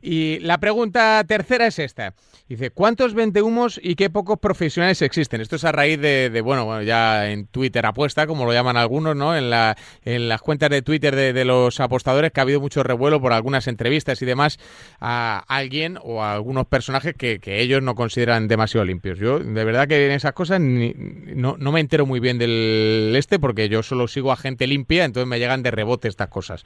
Y 0.00 0.38
la 0.42 0.58
pregunta 0.58 1.24
tercera 1.26 1.66
es 1.66 1.80
esta. 1.80 2.14
Dice, 2.48 2.70
¿cuántos 2.70 3.12
vendehumos 3.12 3.78
y 3.82 3.94
qué 3.94 4.08
pocos 4.08 4.38
profesionales 4.38 5.02
existen? 5.02 5.42
Esto 5.42 5.56
es 5.56 5.64
a 5.64 5.72
raíz 5.72 6.00
de, 6.00 6.40
bueno, 6.42 6.64
bueno, 6.64 6.80
ya 6.80 7.30
en 7.30 7.46
Twitter 7.46 7.84
apuesta, 7.84 8.26
como 8.26 8.46
lo 8.46 8.54
llaman 8.54 8.78
algunos, 8.78 9.14
¿no? 9.14 9.36
En, 9.36 9.50
la, 9.50 9.76
en 10.02 10.30
las 10.30 10.40
cuentas 10.40 10.70
de 10.70 10.80
Twitter 10.80 11.14
de, 11.14 11.44
los 11.44 11.78
apostadores, 11.78 12.32
que 12.32 12.40
ha 12.40 12.44
habido 12.44 12.62
mucho 12.62 12.82
revuelo 12.82 13.20
por 13.20 13.34
algunas 13.34 13.66
entrevistas 13.66 14.22
y 14.22 14.24
demás 14.24 14.58
a 14.98 15.44
alguien 15.46 15.98
o 16.02 16.22
a 16.22 16.32
algunos 16.32 16.66
personajes 16.66 17.14
que, 17.14 17.38
ellos 17.44 17.82
no 17.82 17.94
consideran 17.94 18.48
demasiado 18.48 18.86
limpios. 18.86 19.18
Yo, 19.18 19.40
de 19.40 19.64
verdad 19.64 19.86
que 19.86 20.06
en 20.06 20.12
esas 20.12 20.32
cosas 20.32 20.58
ni- 20.58 20.94
no 20.94 21.56
me 21.72 21.80
entero 21.80 22.06
muy 22.06 22.18
bien 22.18 22.38
del 22.38 23.12
este, 23.14 23.38
porque 23.38 23.68
yo 23.68 23.82
solo 23.82 24.08
sigo 24.08 24.32
a 24.32 24.36
gente 24.36 24.66
limpia, 24.66 25.04
entonces 25.04 25.28
me 25.28 25.38
llegan 25.38 25.62
de 25.62 25.70
rebote 25.70 26.08
estas 26.08 26.28
cosas. 26.28 26.64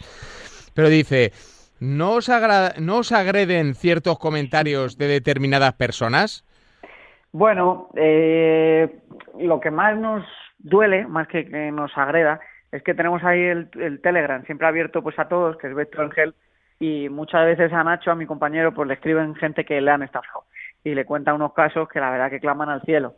Pero 0.75 0.89
dice, 0.89 1.33
¿no 1.83 2.13
os, 2.13 2.29
agra- 2.29 2.75
¿no 2.81 2.99
os 2.99 3.11
agreden 3.11 3.75
ciertos 3.75 4.19
comentarios 4.19 4.97
de 4.97 5.09
determinadas 5.09 5.73
personas? 5.75 6.45
Bueno, 7.33 7.89
eh, 7.97 9.01
lo 9.41 9.59
que 9.61 9.71
más 9.71 9.97
nos 9.99 10.25
duele, 10.59 11.07
más 11.07 11.27
que 11.27 11.45
que 11.45 11.73
nos 11.73 11.91
agreda, 11.99 12.41
es 12.71 12.83
que 12.83 12.95
tenemos 12.95 13.23
ahí 13.25 13.41
el, 13.41 13.69
el 13.81 14.01
Telegram 14.01 14.45
siempre 14.45 14.67
abierto 14.67 15.03
pues 15.03 15.19
a 15.19 15.29
todos, 15.29 15.57
que 15.57 15.67
es 15.67 15.75
Beto 15.75 16.01
Ángel, 16.03 16.35
y 16.79 17.09
muchas 17.09 17.45
veces 17.47 17.73
a 17.73 17.83
Nacho, 17.83 18.11
a 18.11 18.15
mi 18.15 18.27
compañero, 18.27 18.73
pues 18.73 18.87
le 18.89 18.95
escriben 18.95 19.35
gente 19.35 19.65
que 19.65 19.81
le 19.81 19.91
han 19.91 20.03
estafado 20.03 20.45
y 20.85 20.95
le 20.95 21.05
cuentan 21.05 21.35
unos 21.35 21.53
casos 21.53 21.89
que 21.89 22.01
la 22.01 22.11
verdad 22.11 22.31
que 22.31 22.41
claman 22.41 22.69
al 22.69 22.83
cielo. 22.83 23.15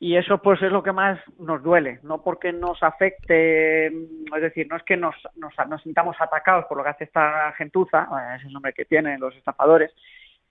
Y 0.00 0.16
eso 0.16 0.38
pues 0.38 0.62
es 0.62 0.70
lo 0.70 0.82
que 0.82 0.92
más 0.92 1.18
nos 1.40 1.60
duele, 1.62 1.98
no 2.04 2.22
porque 2.22 2.52
nos 2.52 2.80
afecte, 2.84 3.90
mm, 3.90 4.34
es 4.36 4.42
decir, 4.42 4.68
no 4.70 4.76
es 4.76 4.82
que 4.84 4.96
nos, 4.96 5.14
nos, 5.36 5.52
nos 5.68 5.82
sintamos 5.82 6.16
atacados 6.20 6.66
por 6.66 6.78
lo 6.78 6.84
que 6.84 6.90
hace 6.90 7.04
esta 7.04 7.52
gentuza, 7.56 8.06
ese 8.36 8.42
es 8.42 8.46
el 8.46 8.52
nombre 8.52 8.72
que 8.72 8.84
tienen 8.84 9.18
los 9.20 9.34
estafadores, 9.34 9.92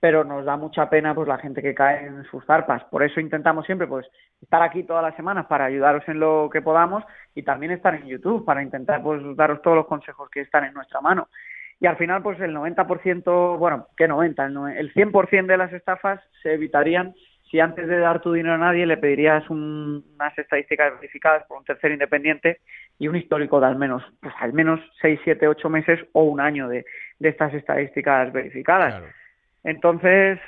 pero 0.02 0.24
nos 0.26 0.44
da 0.46 0.58
mucha 0.58 0.90
pena 0.90 1.16
pues 1.16 1.28
la 1.30 1.38
gente 1.38 1.62
que 1.62 1.74
cae 1.74 2.06
en 2.06 2.24
sus 2.26 2.46
zarpas. 2.46 2.84
Por 2.86 3.04
eso 3.04 3.20
intentamos 3.20 3.66
siempre 3.66 3.88
pues 3.88 4.06
estar 4.42 4.62
aquí 4.62 4.84
todas 4.84 5.02
las 5.02 5.16
semanas 5.16 5.46
para 5.48 5.66
ayudaros 5.66 6.04
en 6.08 6.20
lo 6.20 6.50
que 6.52 6.62
podamos 6.62 7.04
y 7.34 7.42
también 7.44 7.72
estar 7.72 7.96
en 7.96 8.06
YouTube 8.06 8.46
para 8.46 8.62
intentar 8.62 9.02
pues 9.02 9.22
daros 9.38 9.62
todos 9.62 9.78
los 9.78 9.88
consejos 9.88 10.30
que 10.30 10.42
están 10.42 10.66
en 10.66 10.74
nuestra 10.74 11.00
mano. 11.02 11.30
Y 11.80 11.88
al 11.88 11.96
final 11.98 12.22
pues 12.22 12.40
el 12.42 12.54
90%, 12.54 13.58
bueno, 13.58 13.88
¿qué 13.96 14.08
90? 14.08 14.46
El, 14.46 14.54
no- 14.54 14.68
el 14.68 14.94
100% 14.94 15.46
de 15.48 15.58
las 15.58 15.72
estafas 15.74 16.20
se 16.44 16.54
evitarían 16.54 17.16
si 17.50 17.60
antes 17.60 17.88
de 17.88 17.98
dar 18.00 18.22
tu 18.22 18.34
dinero 18.34 18.56
a 18.56 18.60
nadie 18.60 18.86
le 18.86 18.98
pedirías 18.98 19.50
un- 19.50 20.04
unas 20.16 20.38
estadísticas 20.38 20.94
verificadas 20.96 21.44
por 21.48 21.58
un 21.58 21.64
tercero 21.66 21.94
independiente 21.94 22.60
y 23.00 23.08
un 23.08 23.16
histórico 23.16 23.60
de 23.60 23.68
al 23.68 23.78
menos, 23.78 24.04
pues 24.22 24.34
al 24.40 24.54
menos 24.54 24.80
6, 25.02 25.20
7, 25.24 25.48
8 25.48 25.70
meses 25.70 26.00
o 26.14 26.24
un 26.24 26.40
año 26.42 26.68
de, 26.68 26.86
de 27.20 27.30
estas 27.30 27.54
estadísticas 27.54 28.32
verificadas. 28.34 28.96
Entonces, 29.64 30.40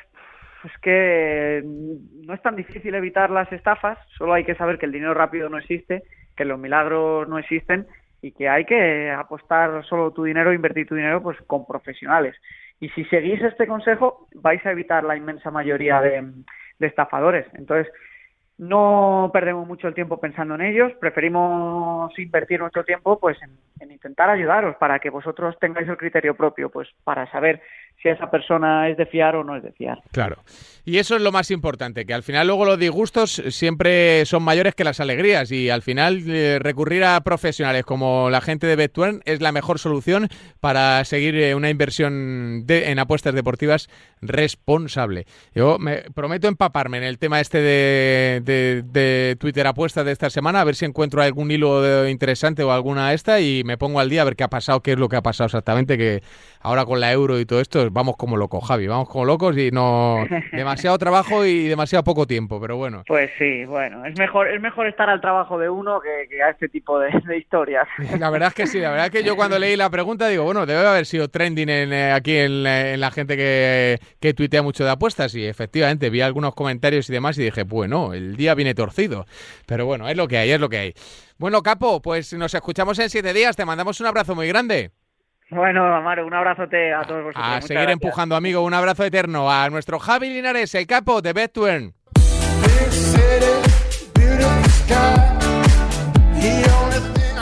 es 0.64 0.78
que 0.82 1.62
no 1.64 2.34
es 2.34 2.41
tan 2.41 2.56
difícil 2.56 2.93
evitar 2.95 3.30
las 3.30 3.52
estafas, 3.52 3.97
solo 4.18 4.34
hay 4.34 4.43
que 4.43 4.56
saber 4.56 4.78
que 4.78 4.86
el 4.86 4.91
dinero 4.91 5.14
rápido 5.14 5.50
no 5.50 5.58
existe, 5.58 6.04
que 6.36 6.45
los 6.45 6.60
milagros 6.60 7.28
no 7.28 7.38
existen 7.38 7.88
y 8.22 8.32
que 8.34 8.50
hay 8.50 8.66
que 8.66 9.10
apostar 9.12 9.84
solo 9.86 10.12
tu 10.12 10.24
dinero, 10.26 10.54
invertir 10.54 10.88
tu 10.88 10.95
dinero 10.95 11.22
pues 11.24 11.38
con 11.47 11.66
profesionales. 11.66 12.36
Y 12.82 12.89
si 12.89 13.04
seguís 13.06 13.41
este 13.41 13.68
consejo, 13.68 14.28
vais 14.36 14.66
a 14.66 14.72
evitar 14.72 15.04
la 15.04 15.16
inmensa 15.16 15.52
mayoría 15.52 16.02
de, 16.02 16.24
de 16.80 16.88
estafadores. 16.88 17.45
Entonces, 17.53 17.91
no 18.57 19.30
perdemos 19.32 19.65
mucho 19.65 19.88
el 19.88 19.93
tiempo 19.93 20.19
pensando 20.19 20.55
en 20.55 20.61
ellos, 20.61 20.91
preferimos 20.99 22.17
invertir 22.19 22.59
nuestro 22.59 22.84
tiempo 22.84 23.17
pues 23.17 23.41
en, 23.41 23.51
en 23.80 23.91
intentar 23.91 24.30
ayudaros 24.30 24.75
para 24.75 24.99
que 24.99 25.09
vosotros 25.09 25.57
tengáis 25.59 25.88
el 25.88 25.95
criterio 25.95 26.36
propio, 26.36 26.69
pues 26.69 26.89
para 27.05 27.30
saber 27.32 27.61
si 28.02 28.10
esa 28.10 28.32
persona 28.32 28.88
es 28.89 28.97
de 28.97 29.06
fiar 29.06 29.36
o 29.36 29.43
no 29.43 29.56
es 29.56 29.64
de 29.64 29.72
fiar. 29.74 30.00
Claro. 30.12 30.38
Y 30.86 30.97
eso 30.97 31.16
es 31.16 31.22
lo 31.22 31.32
más 31.32 31.52
importante, 31.52 32.06
que 32.06 32.14
al 32.16 32.24
final 32.24 32.47
luego 32.47 32.66
los 32.66 32.80
disgustos 32.80 33.43
siempre 33.50 34.26
son 34.26 34.41
mayores 34.41 34.74
que 34.74 34.84
las 34.84 35.00
alegrías 35.00 35.52
y 35.52 35.70
al 35.70 35.82
final 35.84 36.24
eh, 36.28 36.58
recurrir 36.60 37.04
a 37.04 37.20
profesionales 37.22 37.84
como 37.86 38.30
la 38.32 38.41
gente 38.41 38.66
de 38.66 38.76
Bettuern 38.76 39.22
es 39.26 39.39
la 39.41 39.52
mejor 39.52 39.78
solución 39.78 40.30
para 40.60 41.04
seguir 41.06 41.36
eh, 41.36 41.54
una 41.54 41.70
inversión 41.70 42.64
de- 42.66 42.89
en 42.89 42.97
apuestas 42.97 43.36
deportivas 43.36 43.88
responsable. 44.22 45.26
Yo 45.54 45.78
me 45.78 46.04
prometo 46.16 46.47
empaparme 46.47 46.97
en 46.97 47.04
el 47.04 47.20
tema 47.20 47.39
este 47.39 47.60
de, 47.62 48.41
de- 48.43 48.84
de 48.84 49.36
Twitter 49.39 49.68
apuestas 49.68 50.06
de 50.06 50.12
esta 50.12 50.30
semana, 50.30 50.62
a 50.62 50.64
ver 50.64 50.76
si 50.76 50.86
encuentro 50.86 51.22
algún 51.22 51.52
hilo 51.52 52.08
interesante 52.08 52.64
o 52.64 52.72
alguna 52.72 53.14
esta 53.14 53.39
y 53.41 53.64
me 53.64 53.78
pongo 53.78 54.00
al 54.00 54.10
día 54.10 54.22
a 54.22 54.26
ver 54.26 54.36
qué 54.36 54.43
ha 54.43 54.50
pasado, 54.50 54.82
qué 54.82 54.93
es 54.93 54.97
lo 54.97 55.08
que 55.10 55.18
ha 55.18 55.22
pasado 55.22 55.45
exactamente, 55.47 55.97
que 55.97 56.24
ahora 56.62 56.86
con 56.86 57.00
la 57.00 57.12
euro 57.12 57.39
y 57.39 57.45
todo 57.45 57.60
esto 57.62 57.88
vamos 57.91 58.15
como 58.17 58.37
locos, 58.37 58.63
Javi, 58.67 58.87
vamos 58.87 59.09
como 59.09 59.25
locos 59.25 59.57
y 59.57 59.71
no 59.71 60.25
demasiado 60.51 60.97
trabajo 60.97 61.45
y 61.45 61.67
demasiado 61.67 62.03
poco 62.03 62.25
tiempo, 62.27 62.59
pero 62.59 62.77
bueno. 62.77 63.03
Pues 63.07 63.29
sí, 63.37 63.65
bueno, 63.65 64.05
es 64.05 64.17
mejor 64.17 64.47
es 64.49 64.61
mejor 64.61 64.87
estar 64.87 65.09
al 65.09 65.21
trabajo 65.21 65.57
de 65.57 65.69
uno 65.69 65.99
que, 66.01 66.27
que 66.29 66.41
a 66.43 66.49
este 66.49 66.69
tipo 66.69 66.99
de, 66.99 67.09
de 67.27 67.37
historias. 67.37 67.87
La 68.19 68.29
verdad 68.29 68.49
es 68.49 68.53
que 68.53 68.67
sí, 68.67 68.79
la 68.79 68.89
verdad 68.91 69.05
es 69.07 69.11
que 69.11 69.23
yo 69.23 69.35
cuando 69.35 69.57
leí 69.59 69.75
la 69.75 69.89
pregunta 69.89 70.27
digo, 70.27 70.43
bueno, 70.43 70.65
debe 70.65 70.85
haber 70.87 71.05
sido 71.05 71.27
trending 71.29 71.69
en, 71.69 71.93
eh, 71.93 72.11
aquí 72.11 72.37
en, 72.37 72.63
la- 72.63 72.93
en 72.93 72.99
la 72.99 73.11
gente 73.11 73.35
que, 73.37 73.99
que 74.19 74.33
tuitea 74.33 74.61
mucho 74.61 74.83
de 74.83 74.91
apuestas 74.91 75.33
y 75.35 75.45
efectivamente 75.45 76.09
vi 76.09 76.21
algunos 76.21 76.55
comentarios 76.55 77.09
y 77.09 77.13
demás 77.13 77.37
y 77.37 77.43
dije, 77.43 77.63
bueno, 77.63 78.13
el 78.13 78.35
día 78.35 78.53
viene 78.55 78.73
torcido. 78.73 79.25
Pero 79.65 79.85
bueno, 79.85 80.07
es 80.09 80.17
lo 80.17 80.27
que 80.27 80.37
hay, 80.37 80.51
es 80.51 80.59
lo 80.59 80.69
que 80.69 80.77
hay. 80.77 80.93
Bueno, 81.37 81.61
Capo, 81.63 82.01
pues 82.01 82.33
nos 82.33 82.53
escuchamos 82.53 82.99
en 82.99 83.09
siete 83.09 83.33
días, 83.33 83.55
te 83.55 83.63
mandamos 83.65 83.99
un 84.01 84.07
abrazo 84.07 84.35
muy 84.35 84.47
grande. 84.47 84.91
Bueno, 85.52 85.84
Amaro, 85.95 86.28
un 86.28 86.34
abrazote 86.34 86.93
a 86.93 87.02
todos 87.04 87.24
vosotros. 87.24 87.43
A 87.43 87.47
Muchas 87.56 87.66
seguir 87.66 87.82
gracias. 87.84 87.93
empujando, 87.93 88.36
amigo, 88.36 88.62
un 88.62 88.74
abrazo 88.74 89.04
eterno 89.04 89.50
a 89.52 89.70
nuestro 89.70 89.97
Javi 90.00 90.30
Linares, 90.30 90.76
el 90.76 90.86
Capo 90.86 91.22
de 91.22 91.34
Bettuern. 91.34 91.93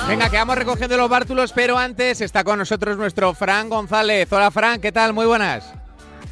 Venga, 0.07 0.29
que 0.29 0.37
vamos 0.37 0.57
recogiendo 0.57 0.95
los 0.95 1.09
bártulos, 1.09 1.51
pero 1.51 1.77
antes 1.77 2.21
está 2.21 2.43
con 2.43 2.57
nosotros 2.59 2.97
nuestro 2.97 3.33
Fran 3.33 3.67
González. 3.69 4.31
Hola, 4.31 4.51
Fran, 4.51 4.79
¿qué 4.79 4.91
tal? 4.91 5.13
Muy 5.13 5.25
buenas. 5.25 5.73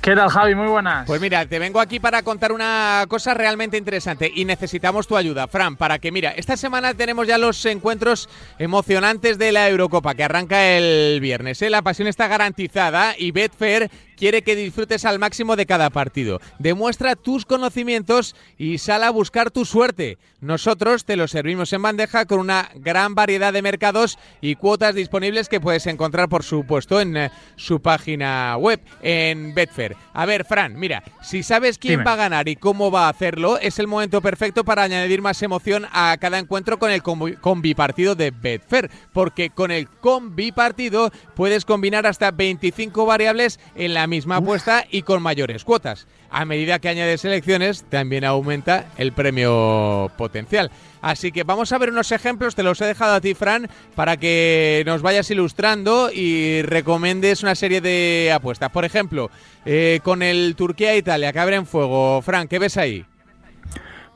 ¿Qué 0.05 0.15
tal, 0.15 0.29
Javi? 0.29 0.53
Muy 0.53 0.67
buenas. 0.67 1.07
Pues 1.07 1.19
mira, 1.19 1.47
te 1.47 1.57
vengo 1.57 1.79
aquí 1.79 1.99
para 1.99 2.21
contar 2.21 2.51
una 2.51 3.05
cosa 3.07 3.33
realmente 3.33 3.75
interesante 3.75 4.31
y 4.35 4.45
necesitamos 4.45 5.07
tu 5.07 5.17
ayuda, 5.17 5.47
Fran, 5.47 5.77
para 5.77 5.97
que, 5.97 6.11
mira, 6.11 6.29
esta 6.29 6.57
semana 6.57 6.93
tenemos 6.93 7.25
ya 7.25 7.39
los 7.39 7.65
encuentros 7.65 8.29
emocionantes 8.59 9.39
de 9.39 9.51
la 9.51 9.67
Eurocopa 9.67 10.13
que 10.13 10.23
arranca 10.23 10.63
el 10.77 11.19
viernes. 11.21 11.59
¿eh? 11.63 11.71
La 11.71 11.81
pasión 11.81 12.07
está 12.07 12.27
garantizada 12.27 13.15
y 13.17 13.31
Betfair 13.31 13.89
quiere 14.17 14.41
que 14.41 14.55
disfrutes 14.55 15.05
al 15.05 15.19
máximo 15.19 15.55
de 15.55 15.65
cada 15.65 15.89
partido. 15.89 16.39
Demuestra 16.59 17.15
tus 17.15 17.45
conocimientos 17.45 18.35
y 18.57 18.77
sal 18.77 19.03
a 19.03 19.09
buscar 19.09 19.51
tu 19.51 19.65
suerte. 19.65 20.17
Nosotros 20.41 21.05
te 21.05 21.15
lo 21.15 21.27
servimos 21.27 21.73
en 21.73 21.81
bandeja 21.81 22.25
con 22.25 22.39
una 22.39 22.69
gran 22.75 23.15
variedad 23.15 23.51
de 23.51 23.61
mercados 23.63 24.19
y 24.41 24.55
cuotas 24.55 24.93
disponibles 24.93 25.49
que 25.49 25.59
puedes 25.59 25.87
encontrar, 25.87 26.29
por 26.29 26.43
supuesto, 26.43 27.01
en 27.01 27.17
eh, 27.17 27.31
su 27.55 27.81
página 27.81 28.55
web, 28.57 28.79
en 29.01 29.55
Betfair. 29.55 29.95
A 30.13 30.25
ver, 30.27 30.45
Fran, 30.45 30.77
mira, 30.79 31.03
si 31.23 31.41
sabes 31.41 31.79
quién 31.79 31.93
Dime. 31.93 32.03
va 32.03 32.13
a 32.13 32.17
ganar 32.17 32.47
y 32.47 32.55
cómo 32.57 32.91
va 32.91 33.07
a 33.07 33.09
hacerlo, 33.09 33.57
es 33.59 33.79
el 33.79 33.87
momento 33.87 34.21
perfecto 34.21 34.63
para 34.63 34.83
añadir 34.83 35.21
más 35.23 35.41
emoción 35.41 35.87
a 35.91 36.15
cada 36.19 36.37
encuentro 36.37 36.77
con 36.77 36.91
el 36.91 37.01
combi- 37.01 37.39
combipartido 37.39 38.13
de 38.13 38.29
Betfair, 38.31 38.91
porque 39.13 39.49
con 39.49 39.71
el 39.71 39.87
combipartido 39.89 41.11
puedes 41.35 41.65
combinar 41.65 42.05
hasta 42.05 42.29
25 42.31 43.05
variables 43.05 43.59
en 43.75 43.93
la 43.93 44.04
misma 44.07 44.37
apuesta 44.37 44.85
y 44.89 45.01
con 45.01 45.21
mayores 45.21 45.63
cuotas. 45.63 46.07
A 46.29 46.45
medida 46.45 46.79
que 46.79 46.89
añades 46.89 47.21
selecciones, 47.21 47.83
también 47.89 48.25
aumenta 48.25 48.85
el 48.97 49.11
premio 49.13 50.11
potencial. 50.17 50.71
Así 51.01 51.31
que 51.31 51.43
vamos 51.43 51.71
a 51.71 51.77
ver 51.77 51.91
unos 51.91 52.11
ejemplos, 52.11 52.55
te 52.55 52.63
los 52.63 52.81
he 52.81 52.85
dejado 52.85 53.13
a 53.13 53.21
ti, 53.21 53.33
Fran, 53.35 53.69
para 53.95 54.17
que 54.17 54.83
nos 54.85 55.01
vayas 55.01 55.29
ilustrando 55.29 56.09
y 56.11 56.61
recomiendes 56.63 57.43
una 57.43 57.55
serie 57.55 57.79
de 57.79 58.31
apuestas. 58.33 58.71
Por 58.71 58.85
ejemplo, 58.85 59.29
eh, 59.65 59.99
con 60.03 60.23
el 60.23 60.55
Turquía-Italia, 60.55 61.31
que 61.31 61.39
abre 61.39 61.57
en 61.57 61.65
fuego. 61.65 62.21
Fran, 62.21 62.47
¿qué 62.47 62.59
ves 62.59 62.77
ahí? 62.77 63.05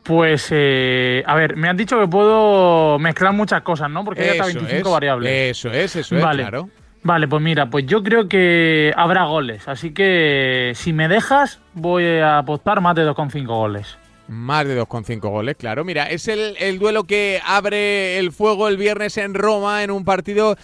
Pues, 0.04 0.48
eh, 0.50 1.24
a 1.28 1.36
ver, 1.36 1.56
me 1.56 1.70
han 1.70 1.78
dicho 1.78 2.00
que 2.00 2.08
puedo 2.08 2.98
mezclar 2.98 3.34
muchas 3.34 3.62
cosas, 3.62 3.92
¿no? 3.92 4.04
Porque 4.04 4.24
hay 4.24 4.30
hasta 4.30 4.50
Eso 4.50 4.60
25 4.60 4.90
es, 4.90 4.94
variables. 4.94 5.32
Eso 5.52 5.72
es, 5.72 5.96
eso 5.96 6.16
es, 6.16 6.24
Vale. 6.24 6.42
claro. 6.42 6.70
Vale, 7.02 7.28
pues 7.28 7.42
mira, 7.42 7.70
pues 7.70 7.86
yo 7.86 8.04
creo 8.04 8.28
que 8.28 8.92
habrá 8.96 9.26
goles. 9.26 9.68
Así 9.68 9.92
que 9.92 10.74
si 10.76 10.92
me 10.94 11.08
dejas, 11.08 11.60
voy 11.74 12.06
a 12.06 12.40
apostar 12.40 12.82
más 12.82 12.96
de 12.96 13.08
2,5 13.08 13.46
goles. 13.46 13.98
Más 14.28 14.68
de 14.68 14.80
2,5 14.80 15.20
goles, 15.22 15.56
claro. 15.56 15.84
Mira, 15.84 16.10
es 16.10 16.28
el, 16.28 16.56
el 16.60 16.78
duelo 16.78 17.06
que 17.06 17.42
abre 17.46 18.20
el 18.20 18.32
fuego 18.32 18.68
el 18.68 18.78
viernes 18.78 19.18
en 19.18 19.34
Roma 19.34 19.84
en 19.84 19.92
un 19.92 20.06
partido 20.06 20.56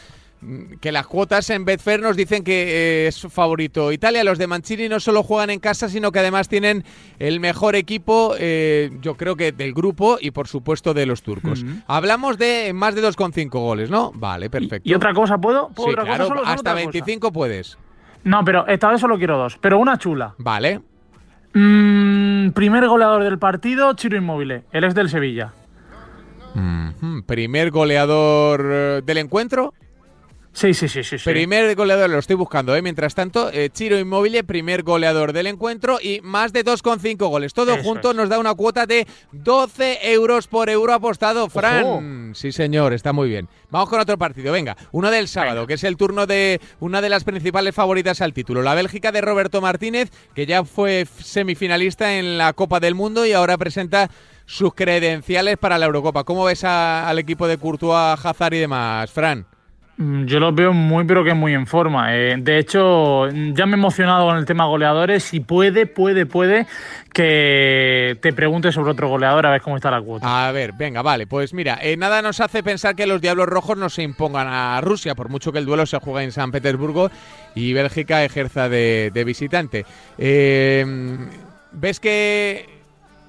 que 0.80 0.92
las 0.92 1.08
cuotas 1.08 1.50
en 1.50 1.66
Betfair 1.66 2.02
nos 2.02 2.16
dicen 2.16 2.44
que 2.44 3.06
eh, 3.06 3.08
es 3.08 3.20
favorito 3.30 3.92
Italia. 3.92 4.24
Los 4.24 4.38
de 4.38 4.46
Mancini 4.48 4.88
no 4.90 5.00
solo 5.00 5.24
juegan 5.24 5.50
en 5.50 5.60
casa, 5.60 5.90
sino 5.90 6.12
que 6.12 6.20
además 6.20 6.48
tienen 6.50 6.84
el 7.18 7.40
mejor 7.40 7.76
equipo, 7.76 8.36
eh, 8.38 8.92
yo 9.02 9.16
creo 9.16 9.36
que 9.36 9.52
del 9.52 9.74
grupo 9.74 10.18
y 10.22 10.32
por 10.32 10.48
supuesto 10.48 10.94
de 10.94 11.06
los 11.06 11.24
turcos. 11.24 11.66
Hablamos 11.88 12.38
de 12.38 12.72
más 12.74 12.94
de 12.96 13.02
2,5 13.02 13.50
goles, 13.50 13.90
¿no? 13.90 14.12
Vale, 14.14 14.50
perfecto. 14.50 14.88
¿Y 14.88 14.94
otra 14.94 15.14
cosa 15.14 15.38
puedo? 15.40 15.70
¿Puedo 15.70 15.88
Sí, 15.90 15.94
otra 15.94 16.04
claro, 16.04 16.24
cosa? 16.26 16.36
Solo- 16.36 16.42
hasta 16.48 16.60
otra 16.72 16.74
cosa. 16.74 16.92
25 16.92 17.32
puedes. 17.32 17.78
No, 18.24 18.44
pero 18.46 18.68
esta 18.68 18.90
vez 18.92 19.02
solo 19.02 19.18
quiero 19.18 19.38
dos. 19.38 19.58
Pero 19.62 19.80
una 19.80 19.98
chula. 19.98 20.36
Vale. 20.38 20.82
Mm, 21.54 22.50
primer 22.52 22.88
goleador 22.88 23.24
del 23.24 23.40
partido, 23.40 23.94
Chiro 23.94 24.18
Inmóvil. 24.18 24.64
Él 24.72 24.84
es 24.84 24.94
del 24.94 25.10
Sevilla. 25.10 25.54
Primer 27.26 27.72
goleador 27.72 28.66
eh, 28.72 29.02
del 29.06 29.18
encuentro. 29.18 29.74
Sí, 30.56 30.74
sí, 30.74 30.88
sí, 30.88 31.04
sí. 31.04 31.18
Primer 31.18 31.76
goleador, 31.76 32.10
lo 32.10 32.18
estoy 32.18 32.38
buscando, 32.38 32.74
¿eh? 32.78 32.82
Mientras 32.82 33.14
tanto, 33.14 33.50
eh, 33.52 33.70
Chiro 33.74 34.00
Inmóvil, 34.00 34.42
primer 34.46 34.84
goleador 34.84 35.34
del 35.34 35.48
encuentro 35.48 36.00
y 36.02 36.22
más 36.24 36.54
de 36.54 36.64
2,5 36.64 37.28
goles. 37.28 37.54
Todo 37.54 37.74
Eso 37.74 37.84
junto 37.84 38.12
es. 38.12 38.16
nos 38.16 38.30
da 38.30 38.40
una 38.40 38.54
cuota 38.54 38.86
de 38.86 39.06
12 39.34 40.00
euros 40.14 40.48
por 40.48 40.70
euro 40.70 40.94
apostado, 40.94 41.50
Fran. 41.50 42.32
Sí, 42.34 42.54
señor, 42.54 42.94
está 42.94 43.12
muy 43.12 43.28
bien. 43.28 43.50
Vamos 43.70 43.90
con 43.90 44.00
otro 44.00 44.18
partido, 44.18 44.54
venga. 44.54 44.78
Uno 44.94 45.12
del 45.12 45.28
sábado, 45.28 45.68
que 45.68 45.74
es 45.74 45.84
el 45.84 45.98
turno 45.98 46.26
de 46.26 46.62
una 46.80 47.02
de 47.02 47.10
las 47.10 47.26
principales 47.26 47.76
favoritas 47.76 48.22
al 48.22 48.32
título. 48.34 48.62
La 48.62 48.76
Bélgica 48.76 49.12
de 49.12 49.20
Roberto 49.20 49.60
Martínez, 49.60 50.10
que 50.34 50.46
ya 50.46 50.64
fue 50.64 51.06
semifinalista 51.22 52.18
en 52.18 52.38
la 52.38 52.54
Copa 52.54 52.80
del 52.80 52.96
Mundo 52.96 53.26
y 53.26 53.34
ahora 53.34 53.58
presenta 53.58 54.10
sus 54.46 54.74
credenciales 54.74 55.58
para 55.58 55.78
la 55.78 55.88
Eurocopa. 55.88 56.24
¿Cómo 56.24 56.46
ves 56.46 56.64
a- 56.64 57.10
al 57.10 57.20
equipo 57.20 57.46
de 57.48 57.58
Courtois, 57.58 58.24
Hazard 58.26 58.54
y 58.54 58.60
demás, 58.60 59.12
Fran? 59.12 59.46
Mm, 59.98 60.26
Yo 60.26 60.40
los 60.42 60.54
veo 60.54 60.74
muy, 60.74 61.06
pero 61.06 61.24
que 61.24 61.34
muy 61.34 61.54
en 61.54 61.66
forma. 61.68 62.16
eh. 62.16 62.36
De 62.38 62.58
hecho, 62.60 63.28
ya 63.30 63.66
me 63.66 63.72
he 63.76 63.80
emocionado 63.80 64.26
con 64.28 64.38
el 64.38 64.46
tema 64.46 64.66
goleadores 64.66 65.34
y 65.34 65.40
puede, 65.40 65.86
puede, 65.86 66.26
puede 66.26 66.68
que 67.14 68.18
te 68.22 68.34
pregunte 68.34 68.72
sobre 68.74 68.92
otro 68.92 69.08
goleador 69.08 69.46
a 69.46 69.52
ver 69.52 69.62
cómo 69.62 69.78
está 69.78 69.90
la 69.90 70.02
cuota. 70.02 70.48
A 70.48 70.52
ver, 70.52 70.74
venga, 70.74 71.02
vale. 71.02 71.28
Pues 71.28 71.54
mira, 71.54 71.80
eh, 71.82 71.96
nada 71.96 72.22
nos 72.22 72.42
hace 72.42 72.62
pensar 72.62 72.96
que 72.96 73.08
los 73.08 73.22
Diablos 73.22 73.48
Rojos 73.48 73.78
no 73.78 73.90
se 73.90 74.04
impongan 74.04 74.48
a 74.50 74.82
Rusia, 74.82 75.16
por 75.16 75.30
mucho 75.30 75.52
que 75.54 75.60
el 75.60 75.66
duelo 75.66 75.86
se 75.86 75.98
juegue 76.00 76.26
en 76.26 76.32
San 76.34 76.52
Petersburgo 76.52 77.10
y 77.56 77.72
Bélgica 77.72 78.24
ejerza 78.26 78.68
de, 78.68 79.12
de 79.14 79.24
visitante. 79.24 79.86
Eh, 80.18 80.86
¿Ves 81.72 82.00
que 82.02 82.68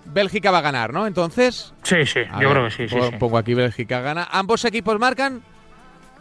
Bélgica 0.06 0.50
va 0.50 0.58
a 0.58 0.62
ganar, 0.62 0.92
no? 0.92 1.06
Entonces. 1.06 1.72
Sí, 1.84 2.04
sí, 2.06 2.20
A 2.30 2.40
yo 2.40 2.48
ver, 2.48 2.58
creo 2.58 2.64
que 2.64 2.70
sí, 2.70 2.88
sí. 2.88 3.16
Pongo 3.20 3.38
aquí 3.38 3.54
Bélgica 3.54 4.00
gana. 4.00 4.26
¿Ambos 4.30 4.64
equipos 4.64 4.98
marcan? 4.98 5.42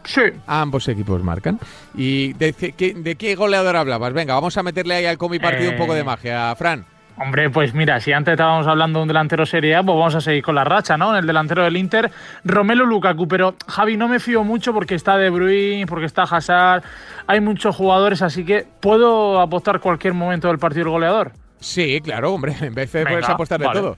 Sí. 0.06 0.22
Ambos 0.46 0.88
equipos 0.88 1.22
marcan. 1.22 1.58
¿Y 1.94 2.32
de, 2.34 2.52
qué- 2.54 2.94
de 2.94 3.16
qué 3.16 3.34
goleador 3.34 3.76
hablabas? 3.76 4.12
Venga, 4.12 4.34
vamos 4.34 4.56
a 4.56 4.62
meterle 4.62 4.94
ahí 4.94 5.06
al 5.06 5.18
comi 5.18 5.38
partido 5.38 5.72
un 5.72 5.76
poco 5.76 5.92
de 5.94 6.00
Eh, 6.00 6.04
magia. 6.04 6.54
Fran. 6.56 6.86
Hombre, 7.18 7.48
pues 7.48 7.72
mira, 7.72 7.98
si 7.98 8.12
antes 8.12 8.32
estábamos 8.32 8.66
hablando 8.66 8.98
de 8.98 9.04
un 9.04 9.08
delantero 9.08 9.46
Serie 9.46 9.74
A, 9.74 9.82
pues 9.82 9.96
vamos 9.96 10.14
a 10.14 10.20
seguir 10.20 10.42
con 10.42 10.54
la 10.54 10.64
racha, 10.64 10.98
¿no? 10.98 11.12
En 11.12 11.20
el 11.20 11.26
delantero 11.26 11.64
del 11.64 11.76
Inter, 11.78 12.10
Romelu 12.44 12.84
Lukaku. 12.84 13.26
Pero, 13.26 13.54
Javi, 13.66 13.96
no 13.96 14.06
me 14.06 14.20
fío 14.20 14.44
mucho 14.44 14.74
porque 14.74 14.94
está 14.94 15.16
De 15.16 15.30
Bruyne, 15.30 15.86
porque 15.86 16.04
está 16.06 16.24
Hazard, 16.24 16.82
hay 17.26 17.40
muchos 17.40 17.74
jugadores, 17.74 18.20
así 18.20 18.44
que 18.44 18.66
¿puedo 18.80 19.40
apostar 19.40 19.80
cualquier 19.80 20.12
momento 20.12 20.48
del 20.48 20.58
partido 20.58 20.82
el 20.84 20.90
goleador? 20.90 21.32
Sí, 21.58 22.00
claro, 22.02 22.34
hombre, 22.34 22.54
en 22.60 22.74
vez 22.74 22.92
de 22.92 23.06
puedes 23.06 23.26
apostar 23.28 23.60
de 23.60 23.66
vale. 23.66 23.80
todo. 23.80 23.96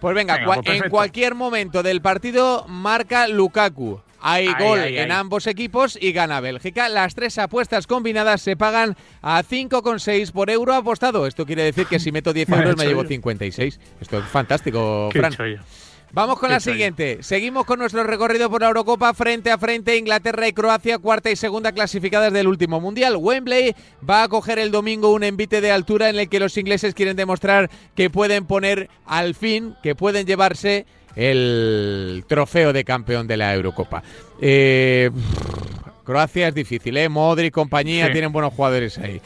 Pues 0.00 0.14
venga, 0.16 0.34
Venga, 0.38 0.46
cua- 0.56 0.62
pues 0.64 0.82
en 0.82 0.90
cualquier 0.90 1.36
momento 1.36 1.84
del 1.84 2.00
partido 2.02 2.64
marca 2.66 3.28
Lukaku. 3.28 4.00
Hay 4.22 4.48
gol 4.54 4.78
en 4.78 5.10
ambos 5.10 5.46
equipos 5.46 5.98
y 6.00 6.12
gana 6.12 6.40
Bélgica. 6.40 6.88
Las 6.88 7.14
tres 7.14 7.38
apuestas 7.38 7.86
combinadas 7.86 8.40
se 8.40 8.56
pagan 8.56 8.96
a 9.20 9.42
5,6 9.42 10.30
por 10.30 10.48
euro 10.48 10.74
apostado. 10.74 11.26
Esto 11.26 11.44
quiere 11.44 11.64
decir 11.64 11.86
que 11.86 11.98
si 11.98 12.12
meto 12.12 12.32
10 12.32 12.48
Vaya 12.48 12.62
euros 12.62 12.76
me 12.78 12.86
llevo 12.86 13.02
chollo. 13.02 13.08
56. 13.08 13.80
Esto 14.00 14.18
es 14.18 14.24
fantástico, 14.26 15.10
Fran. 15.12 15.34
Vamos 16.14 16.38
con 16.38 16.50
la 16.50 16.60
siguiente. 16.60 17.22
Seguimos 17.22 17.64
con 17.64 17.78
nuestro 17.78 18.04
recorrido 18.04 18.50
por 18.50 18.60
la 18.60 18.68
Eurocopa 18.68 19.14
frente 19.14 19.50
a 19.50 19.56
frente 19.56 19.96
Inglaterra 19.96 20.46
y 20.46 20.52
Croacia, 20.52 20.98
cuarta 20.98 21.30
y 21.30 21.36
segunda 21.36 21.72
clasificadas 21.72 22.34
del 22.34 22.48
último 22.48 22.82
mundial. 22.82 23.16
Wembley 23.16 23.74
va 24.08 24.20
a 24.20 24.24
acoger 24.24 24.58
el 24.58 24.70
domingo 24.70 25.10
un 25.10 25.24
envite 25.24 25.62
de 25.62 25.72
altura 25.72 26.10
en 26.10 26.18
el 26.18 26.28
que 26.28 26.38
los 26.38 26.58
ingleses 26.58 26.92
quieren 26.92 27.16
demostrar 27.16 27.70
que 27.94 28.10
pueden 28.10 28.44
poner 28.44 28.90
al 29.06 29.34
fin, 29.34 29.74
que 29.82 29.94
pueden 29.94 30.26
llevarse 30.26 30.84
el 31.16 32.24
trofeo 32.26 32.72
de 32.72 32.84
campeón 32.84 33.26
de 33.26 33.36
la 33.36 33.54
Eurocopa. 33.54 34.02
Eh, 34.40 35.10
Croacia 36.04 36.48
es 36.48 36.54
difícil, 36.54 36.96
¿eh? 36.96 37.08
Modri 37.08 37.46
y 37.46 37.50
compañía 37.50 38.06
Sí. 38.06 38.12
tienen 38.12 38.32
buenos 38.32 38.52
jugadores 38.54 38.98
ahí. 38.98 39.20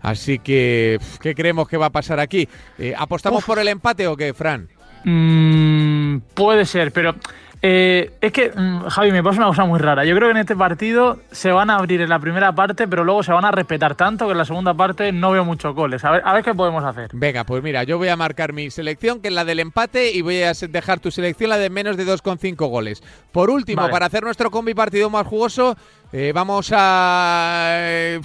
Así 0.00 0.38
que, 0.38 0.98
¿qué 1.20 1.34
creemos 1.34 1.68
que 1.68 1.76
va 1.76 1.86
a 1.86 1.90
pasar 1.90 2.20
aquí? 2.20 2.48
Eh, 2.78 2.94
¿Apostamos 2.96 3.44
por 3.44 3.58
el 3.58 3.68
empate 3.68 4.06
o 4.06 4.16
qué, 4.16 4.32
Fran? 4.32 4.68
Mm, 5.04 6.18
puede 6.34 6.64
ser, 6.66 6.92
pero 6.92 7.14
eh, 7.62 8.12
es 8.20 8.32
que, 8.32 8.50
mm, 8.54 8.86
Javi, 8.88 9.12
me 9.12 9.22
pasa 9.22 9.38
una 9.38 9.48
cosa 9.48 9.64
muy 9.64 9.78
rara. 9.78 10.04
Yo 10.04 10.14
creo 10.16 10.28
que 10.28 10.32
en 10.32 10.36
este 10.38 10.56
partido 10.56 11.18
se 11.30 11.52
van 11.52 11.68
a 11.70 11.76
abrir 11.76 12.00
en 12.00 12.08
la 12.08 12.18
primera 12.18 12.54
parte, 12.54 12.88
pero 12.88 13.04
luego 13.04 13.22
se 13.22 13.32
van 13.32 13.44
a 13.44 13.50
respetar 13.50 13.94
tanto 13.94 14.26
que 14.26 14.32
en 14.32 14.38
la 14.38 14.44
segunda 14.44 14.72
parte 14.74 15.12
no 15.12 15.30
veo 15.30 15.44
muchos 15.44 15.74
goles. 15.74 16.04
A 16.04 16.10
ver, 16.10 16.22
a 16.24 16.32
ver 16.32 16.42
qué 16.42 16.54
podemos 16.54 16.82
hacer. 16.84 17.10
Venga, 17.12 17.44
pues 17.44 17.62
mira, 17.62 17.84
yo 17.84 17.98
voy 17.98 18.08
a 18.08 18.16
marcar 18.16 18.52
mi 18.52 18.70
selección, 18.70 19.20
que 19.20 19.28
es 19.28 19.34
la 19.34 19.44
del 19.44 19.60
empate, 19.60 20.12
y 20.12 20.22
voy 20.22 20.42
a 20.42 20.52
dejar 20.52 21.00
tu 21.00 21.10
selección, 21.10 21.50
la 21.50 21.58
de 21.58 21.70
menos 21.70 21.96
de 21.96 22.06
2,5 22.06 22.56
goles. 22.68 23.02
Por 23.32 23.50
último, 23.50 23.82
Vale. 23.82 23.92
para 23.92 24.06
hacer 24.06 24.22
nuestro 24.22 24.50
combi 24.50 24.74
partido 24.74 25.10
más 25.10 25.26
jugoso, 25.26 25.76
eh, 26.12 26.32
vamos 26.34 26.72
a... 26.74 27.68
eh, 27.72 28.20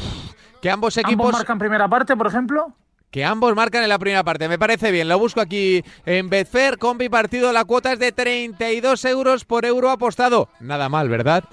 que 0.61 0.69
ambos 0.71 0.97
equipos... 0.97 1.25
¿Ambos 1.25 1.33
marcan 1.33 1.59
primera 1.59 1.87
parte, 1.87 2.15
por 2.15 2.27
ejemplo? 2.27 2.73
Que 3.15 3.23
ambos 3.23 3.55
marcan 3.55 3.81
en 3.81 3.87
la 3.87 3.97
primera 3.97 4.25
parte, 4.25 4.49
me 4.49 4.59
parece 4.59 4.91
bien. 4.91 5.07
Lo 5.07 5.17
busco 5.17 5.39
aquí 5.39 5.81
en 6.05 6.27
Betfair, 6.29 6.77
combi 6.77 7.07
partido, 7.07 7.53
la 7.53 7.63
cuota 7.63 7.93
es 7.93 7.99
de 7.99 8.11
32 8.11 9.05
euros 9.05 9.45
por 9.45 9.63
euro 9.63 9.89
apostado. 9.89 10.49
Nada 10.59 10.89
mal, 10.89 11.07
¿verdad? 11.07 11.45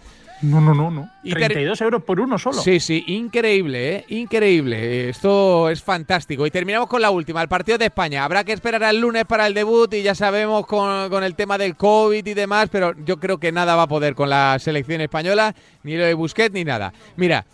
No, 0.43 0.61
no, 0.61 0.75
no, 0.75 0.91
no. 0.91 1.09
Y 1.23 1.31
ter- 1.35 1.53
32 1.53 1.81
euros 1.83 2.03
por 2.03 2.19
uno 2.19 2.37
solo. 2.37 2.61
Sí, 2.61 2.81
sí, 2.81 3.05
increíble, 3.07 3.95
¿eh? 3.95 4.05
Increíble. 4.09 5.09
Esto 5.09 5.71
es 5.71 5.81
fantástico. 5.85 6.45
Y 6.49 6.51
terminamos 6.51 6.89
con 6.89 7.01
la 7.01 7.11
última, 7.13 7.41
el 7.41 7.47
partido 7.47 7.79
de 7.79 7.85
España. 7.85 8.25
Habrá 8.25 8.43
que 8.43 8.53
esperar 8.53 8.83
al 8.83 8.99
lunes 9.01 9.25
para 9.25 9.47
el 9.47 9.55
debut 9.55 9.95
y 9.95 10.03
ya 10.03 10.17
sabemos 10.17 10.67
con, 10.67 11.11
con 11.11 11.23
el 11.23 11.37
tema 11.37 11.59
del 11.59 11.77
COVID 11.77 12.27
y 12.27 12.35
demás, 12.35 12.71
pero 12.73 12.93
yo 13.05 13.21
creo 13.21 13.39
que 13.39 13.53
nada 13.53 13.77
va 13.77 13.83
a 13.83 13.87
poder 13.89 14.17
con 14.17 14.29
la 14.29 14.59
selección 14.59 15.01
española, 15.01 15.55
ni 15.85 15.97
lo 15.97 16.03
de 16.03 16.15
Busquets 16.15 16.53
ni 16.53 16.65
nada. 16.65 16.93
Mira, 17.15 17.47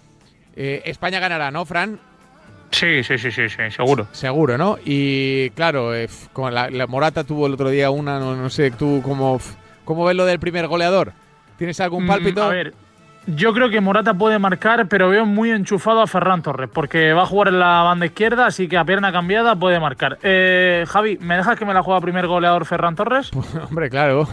eh, 0.57 0.81
España 0.87 1.21
ganará, 1.21 1.51
¿no, 1.51 1.67
Fran? 1.67 2.01
Sí, 2.71 3.03
sí, 3.03 3.19
sí, 3.19 3.31
sí, 3.31 3.49
sí, 3.49 3.57
seguro. 3.75 4.07
Seguro, 4.13 4.59
¿no? 4.59 4.77
Y 4.85 5.51
claro, 5.51 5.95
eh, 5.95 6.09
como 6.33 6.51
la, 6.51 6.71
la 6.71 6.87
Morata 6.87 7.25
tuvo 7.25 7.47
el 7.47 7.55
otro 7.55 7.71
día 7.71 7.91
una, 7.91 8.19
no, 8.21 8.37
no 8.37 8.51
sé, 8.51 8.71
tú 8.71 9.01
cómo, 9.03 9.41
cómo 9.85 10.05
ves 10.05 10.15
lo 10.17 10.25
del 10.27 10.39
primer 10.39 10.67
goleador. 10.67 11.13
¿Tienes 11.57 11.81
algún 11.81 12.05
Mm, 12.05 12.09
pálpito? 12.09 12.43
a 12.43 12.49
ver, 12.51 12.75
yo 13.27 13.53
creo 13.53 13.69
que 13.71 13.81
Morata 13.81 14.15
puede 14.15 14.39
marcar, 14.39 14.89
pero 14.89 15.11
veo 15.11 15.27
muy 15.27 15.51
enchufado 15.51 16.01
a 16.01 16.07
Ferran 16.07 16.43
Torres, 16.43 16.71
porque 16.73 17.13
va 17.13 17.23
a 17.23 17.27
jugar 17.27 17.49
en 17.49 17.59
la 17.59 17.83
banda 17.83 18.07
izquierda, 18.07 18.47
así 18.47 18.69
que 18.69 18.77
a 18.77 18.85
pierna 18.85 19.13
cambiada 19.13 19.55
puede 19.57 19.79
marcar. 19.81 20.19
Eh, 20.23 20.85
Javi, 20.89 21.19
¿me 21.21 21.37
dejas 21.37 21.59
que 21.59 21.65
me 21.65 21.75
la 21.75 21.83
juegue 21.83 22.01
primer 22.01 22.27
goleador 22.27 22.65
Ferran 22.65 22.97
Torres? 22.97 23.31
Hombre, 23.69 23.91
claro. 23.91 24.27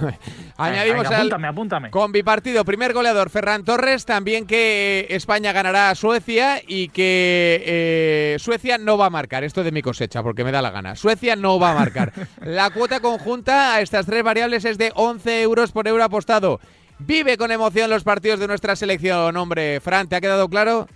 Añadimos 0.57 1.07
al 1.07 1.13
apúntame, 1.15 1.47
apúntame. 1.47 1.89
combi 1.89 2.23
partido, 2.23 2.63
primer 2.63 2.93
goleador 2.93 3.29
Ferran 3.29 3.63
Torres, 3.65 4.05
también 4.05 4.47
que 4.47 5.01
eh, 5.01 5.15
España 5.15 5.51
ganará 5.51 5.89
a 5.89 5.95
Suecia 5.95 6.61
y 6.65 6.89
que 6.89 7.63
eh, 7.65 8.37
Suecia 8.39 8.77
no 8.77 8.97
va 8.97 9.07
a 9.07 9.09
marcar. 9.09 9.43
Esto 9.43 9.63
de 9.63 9.71
mi 9.71 9.81
cosecha, 9.81 10.23
porque 10.23 10.43
me 10.43 10.51
da 10.51 10.61
la 10.61 10.71
gana. 10.71 10.95
Suecia 10.95 11.35
no 11.35 11.59
va 11.59 11.71
a 11.71 11.75
marcar. 11.75 12.13
la 12.41 12.69
cuota 12.69 12.99
conjunta 13.01 13.75
a 13.75 13.81
estas 13.81 14.05
tres 14.05 14.23
variables 14.23 14.63
es 14.63 14.77
de 14.77 14.91
11 14.95 15.41
euros 15.41 15.71
por 15.71 15.87
euro 15.87 16.03
apostado. 16.03 16.59
Vive 16.99 17.37
con 17.37 17.51
emoción 17.51 17.89
los 17.89 18.03
partidos 18.03 18.39
de 18.39 18.47
nuestra 18.47 18.75
selección, 18.75 19.35
hombre. 19.35 19.79
Fran, 19.81 20.07
¿te 20.07 20.15
ha 20.15 20.21
quedado 20.21 20.47
claro? 20.47 20.87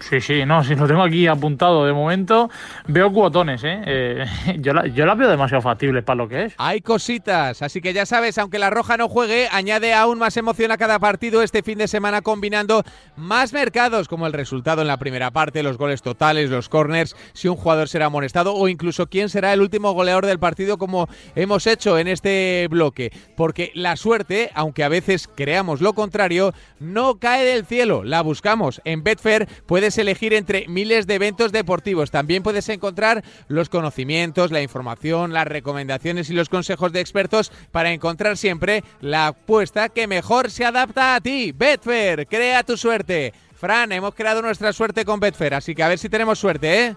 Sí, 0.00 0.20
sí, 0.20 0.46
no, 0.46 0.64
si 0.64 0.74
lo 0.74 0.86
tengo 0.86 1.02
aquí 1.02 1.26
apuntado 1.26 1.84
de 1.84 1.92
momento, 1.92 2.48
veo 2.86 3.12
cuotones, 3.12 3.62
¿eh? 3.64 3.82
Eh, 3.86 4.24
yo, 4.58 4.72
la- 4.72 4.86
yo 4.86 5.04
las 5.04 5.16
veo 5.18 5.28
demasiado 5.28 5.60
factibles 5.62 6.02
para 6.04 6.16
lo 6.16 6.28
que 6.28 6.44
es. 6.46 6.54
Hay 6.56 6.80
cositas, 6.80 7.60
así 7.60 7.80
que 7.82 7.92
ya 7.92 8.06
sabes, 8.06 8.38
aunque 8.38 8.58
la 8.58 8.70
roja 8.70 8.96
no 8.96 9.08
juegue, 9.10 9.48
añade 9.52 9.92
aún 9.92 10.18
más 10.18 10.36
emoción 10.38 10.72
a 10.72 10.78
cada 10.78 10.98
partido 10.98 11.42
este 11.42 11.62
fin 11.62 11.76
de 11.78 11.86
semana 11.86 12.22
combinando 12.22 12.82
más 13.16 13.52
mercados, 13.52 14.08
como 14.08 14.26
el 14.26 14.32
resultado 14.32 14.80
en 14.80 14.88
la 14.88 14.96
primera 14.96 15.30
parte, 15.32 15.62
los 15.62 15.76
goles 15.76 16.00
totales, 16.00 16.48
los 16.48 16.68
corners, 16.70 17.14
si 17.34 17.48
un 17.48 17.56
jugador 17.56 17.88
será 17.88 18.06
amonestado 18.06 18.54
o 18.54 18.68
incluso 18.68 19.06
quién 19.08 19.28
será 19.28 19.52
el 19.52 19.60
último 19.60 19.92
goleador 19.92 20.24
del 20.24 20.38
partido 20.38 20.78
como 20.78 21.08
hemos 21.34 21.66
hecho 21.66 21.98
en 21.98 22.08
este 22.08 22.66
bloque. 22.70 23.12
Porque 23.36 23.70
la 23.74 23.96
suerte, 23.96 24.50
aunque 24.54 24.82
a 24.82 24.88
veces 24.88 25.28
creamos 25.34 25.82
lo 25.82 25.92
contrario, 25.92 26.54
no 26.78 27.18
cae 27.18 27.44
del 27.44 27.66
cielo, 27.66 28.02
la 28.02 28.22
buscamos. 28.22 28.80
En 28.84 29.02
Betfair 29.04 29.46
puedes 29.66 29.89
elegir 29.98 30.34
entre 30.34 30.66
miles 30.68 31.06
de 31.06 31.14
eventos 31.14 31.52
deportivos. 31.52 32.10
También 32.10 32.42
puedes 32.42 32.68
encontrar 32.68 33.22
los 33.48 33.68
conocimientos, 33.68 34.50
la 34.50 34.62
información, 34.62 35.32
las 35.32 35.46
recomendaciones 35.46 36.30
y 36.30 36.34
los 36.34 36.48
consejos 36.48 36.92
de 36.92 37.00
expertos 37.00 37.52
para 37.70 37.92
encontrar 37.92 38.36
siempre 38.36 38.84
la 39.00 39.28
apuesta 39.28 39.88
que 39.88 40.06
mejor 40.06 40.50
se 40.50 40.64
adapta 40.64 41.14
a 41.14 41.20
ti. 41.20 41.52
Betfair, 41.56 42.26
crea 42.26 42.62
tu 42.62 42.76
suerte. 42.76 43.32
Fran, 43.54 43.92
hemos 43.92 44.14
creado 44.14 44.40
nuestra 44.40 44.72
suerte 44.72 45.04
con 45.04 45.20
Betfair, 45.20 45.54
así 45.54 45.74
que 45.74 45.82
a 45.82 45.88
ver 45.88 45.98
si 45.98 46.08
tenemos 46.08 46.38
suerte, 46.38 46.86
¿eh? 46.86 46.96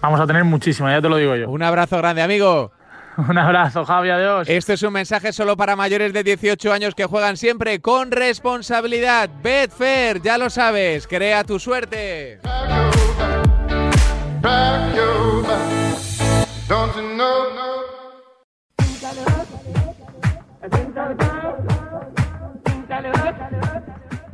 Vamos 0.00 0.20
a 0.20 0.26
tener 0.26 0.44
muchísima, 0.44 0.92
ya 0.92 1.02
te 1.02 1.08
lo 1.08 1.16
digo 1.16 1.34
yo. 1.34 1.50
Un 1.50 1.62
abrazo 1.62 1.98
grande, 1.98 2.22
amigo. 2.22 2.70
Un 3.18 3.36
abrazo, 3.36 3.84
Javi, 3.84 4.10
adiós. 4.10 4.48
Esto 4.48 4.74
es 4.74 4.82
un 4.84 4.92
mensaje 4.92 5.32
solo 5.32 5.56
para 5.56 5.74
mayores 5.74 6.12
de 6.12 6.22
18 6.22 6.72
años 6.72 6.94
que 6.94 7.04
juegan 7.04 7.36
siempre 7.36 7.80
con 7.80 8.12
responsabilidad. 8.12 9.28
Betfair, 9.42 10.22
ya 10.22 10.38
lo 10.38 10.50
sabes, 10.50 11.08
crea 11.08 11.42
tu 11.42 11.58
suerte. 11.58 12.38
Don't 16.68 16.94
you 16.94 17.02
know? 17.16 17.67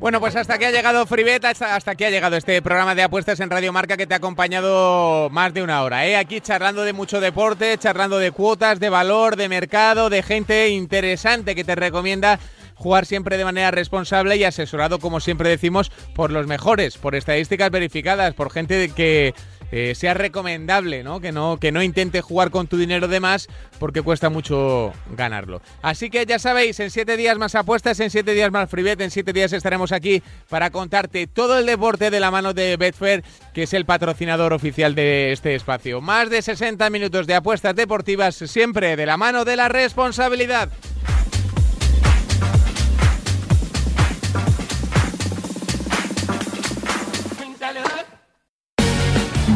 Bueno, 0.05 0.21
pues 0.21 0.37
hasta 0.37 0.57
aquí 0.57 0.67
ha 0.67 0.71
llegado 0.71 1.07
Fribet, 1.07 1.43
hasta 1.47 1.91
aquí 1.91 2.05
ha 2.05 2.11
llegado 2.11 2.37
este 2.37 2.61
programa 2.61 2.95
de 2.95 3.05
apuestas 3.05 3.41
en 3.41 3.49
Radio 3.49 3.73
Marca 3.73 3.97
que 3.97 4.07
te 4.07 4.13
ha 4.13 4.19
acompañado 4.19 5.31
más 5.31 5.55
de 5.55 5.63
una 5.63 5.83
hora. 5.83 6.07
¿eh? 6.07 6.17
Aquí 6.17 6.43
charlando 6.43 6.83
de 6.83 6.93
mucho 6.93 7.23
deporte, 7.23 7.79
charlando 7.79 8.19
de 8.19 8.31
cuotas, 8.31 8.81
de 8.81 8.91
valor, 8.91 9.37
de 9.37 9.49
mercado, 9.49 10.11
de 10.11 10.23
gente 10.23 10.69
interesante 10.69 11.55
que 11.55 11.65
te 11.65 11.75
recomienda 11.75 12.39
jugar 12.75 13.07
siempre 13.07 13.39
de 13.39 13.47
manera 13.47 13.71
responsable 13.71 14.37
y 14.37 14.45
asesorado, 14.45 14.99
como 14.99 15.21
siempre 15.21 15.49
decimos, 15.49 15.91
por 16.15 16.31
los 16.31 16.47
mejores, 16.47 16.99
por 16.99 17.15
estadísticas 17.15 17.71
verificadas, 17.71 18.35
por 18.35 18.53
gente 18.53 18.91
que 18.91 19.33
eh, 19.77 19.97
sea 19.97 20.15
recomendable, 20.15 21.03
¿no? 21.03 21.21
Que 21.21 21.33
no 21.33 21.59
que 21.59 21.73
no 21.73 21.83
intente 21.83 22.21
jugar 22.21 22.53
con 22.53 22.69
tu 22.69 22.77
dinero 22.77 23.09
de 23.09 23.19
más 23.19 23.49
porque 23.81 24.03
cuesta 24.03 24.31
mucho 24.31 24.93
ganarlo. 25.17 25.63
Así 25.83 26.11
que 26.11 26.27
ya 26.27 26.39
sabéis, 26.39 26.79
en 26.79 26.93
siete 26.93 27.17
días 27.17 27.39
más 27.39 27.57
apuestas, 27.57 27.99
en 27.99 28.11
siete 28.11 28.35
días 28.35 28.53
más 28.53 28.71
freebet, 28.71 29.01
en 29.01 29.11
siete 29.11 29.33
días 29.33 29.53
estaremos 29.53 29.91
aquí 29.91 30.23
para 30.49 30.71
contarte 30.71 31.27
todo 31.27 31.59
el 31.59 31.67
deporte 31.67 32.13
de 32.13 32.21
la 32.21 32.31
mano 32.31 32.55
de 32.55 32.77
Betfair, 32.77 33.25
que 33.53 33.65
es 33.65 33.73
el 33.73 33.85
patrocinador 33.85 34.53
oficial 34.53 34.95
de 34.95 35.33
este 35.33 35.57
espacio. 35.57 36.01
Más 36.01 36.31
de 36.31 36.41
60 36.41 36.89
minutos 36.91 37.27
de 37.27 37.35
apuestas 37.35 37.75
deportivas, 37.75 38.37
siempre 38.37 38.95
de 38.95 39.07
la 39.07 39.17
mano 39.17 39.45
de 39.45 39.57
la 39.57 39.69
responsabilidad. 39.69 40.71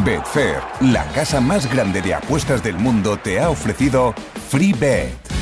Betfair, 0.09 0.63
la 0.81 1.05
casa 1.13 1.39
más 1.39 1.71
grande 1.71 2.01
de 2.01 2.15
apuestas 2.15 2.63
del 2.63 2.79
mundo, 2.79 3.19
te 3.19 3.41
ha 3.41 3.51
ofrecido 3.51 4.15
Free 4.49 4.73
Bet. 4.73 5.38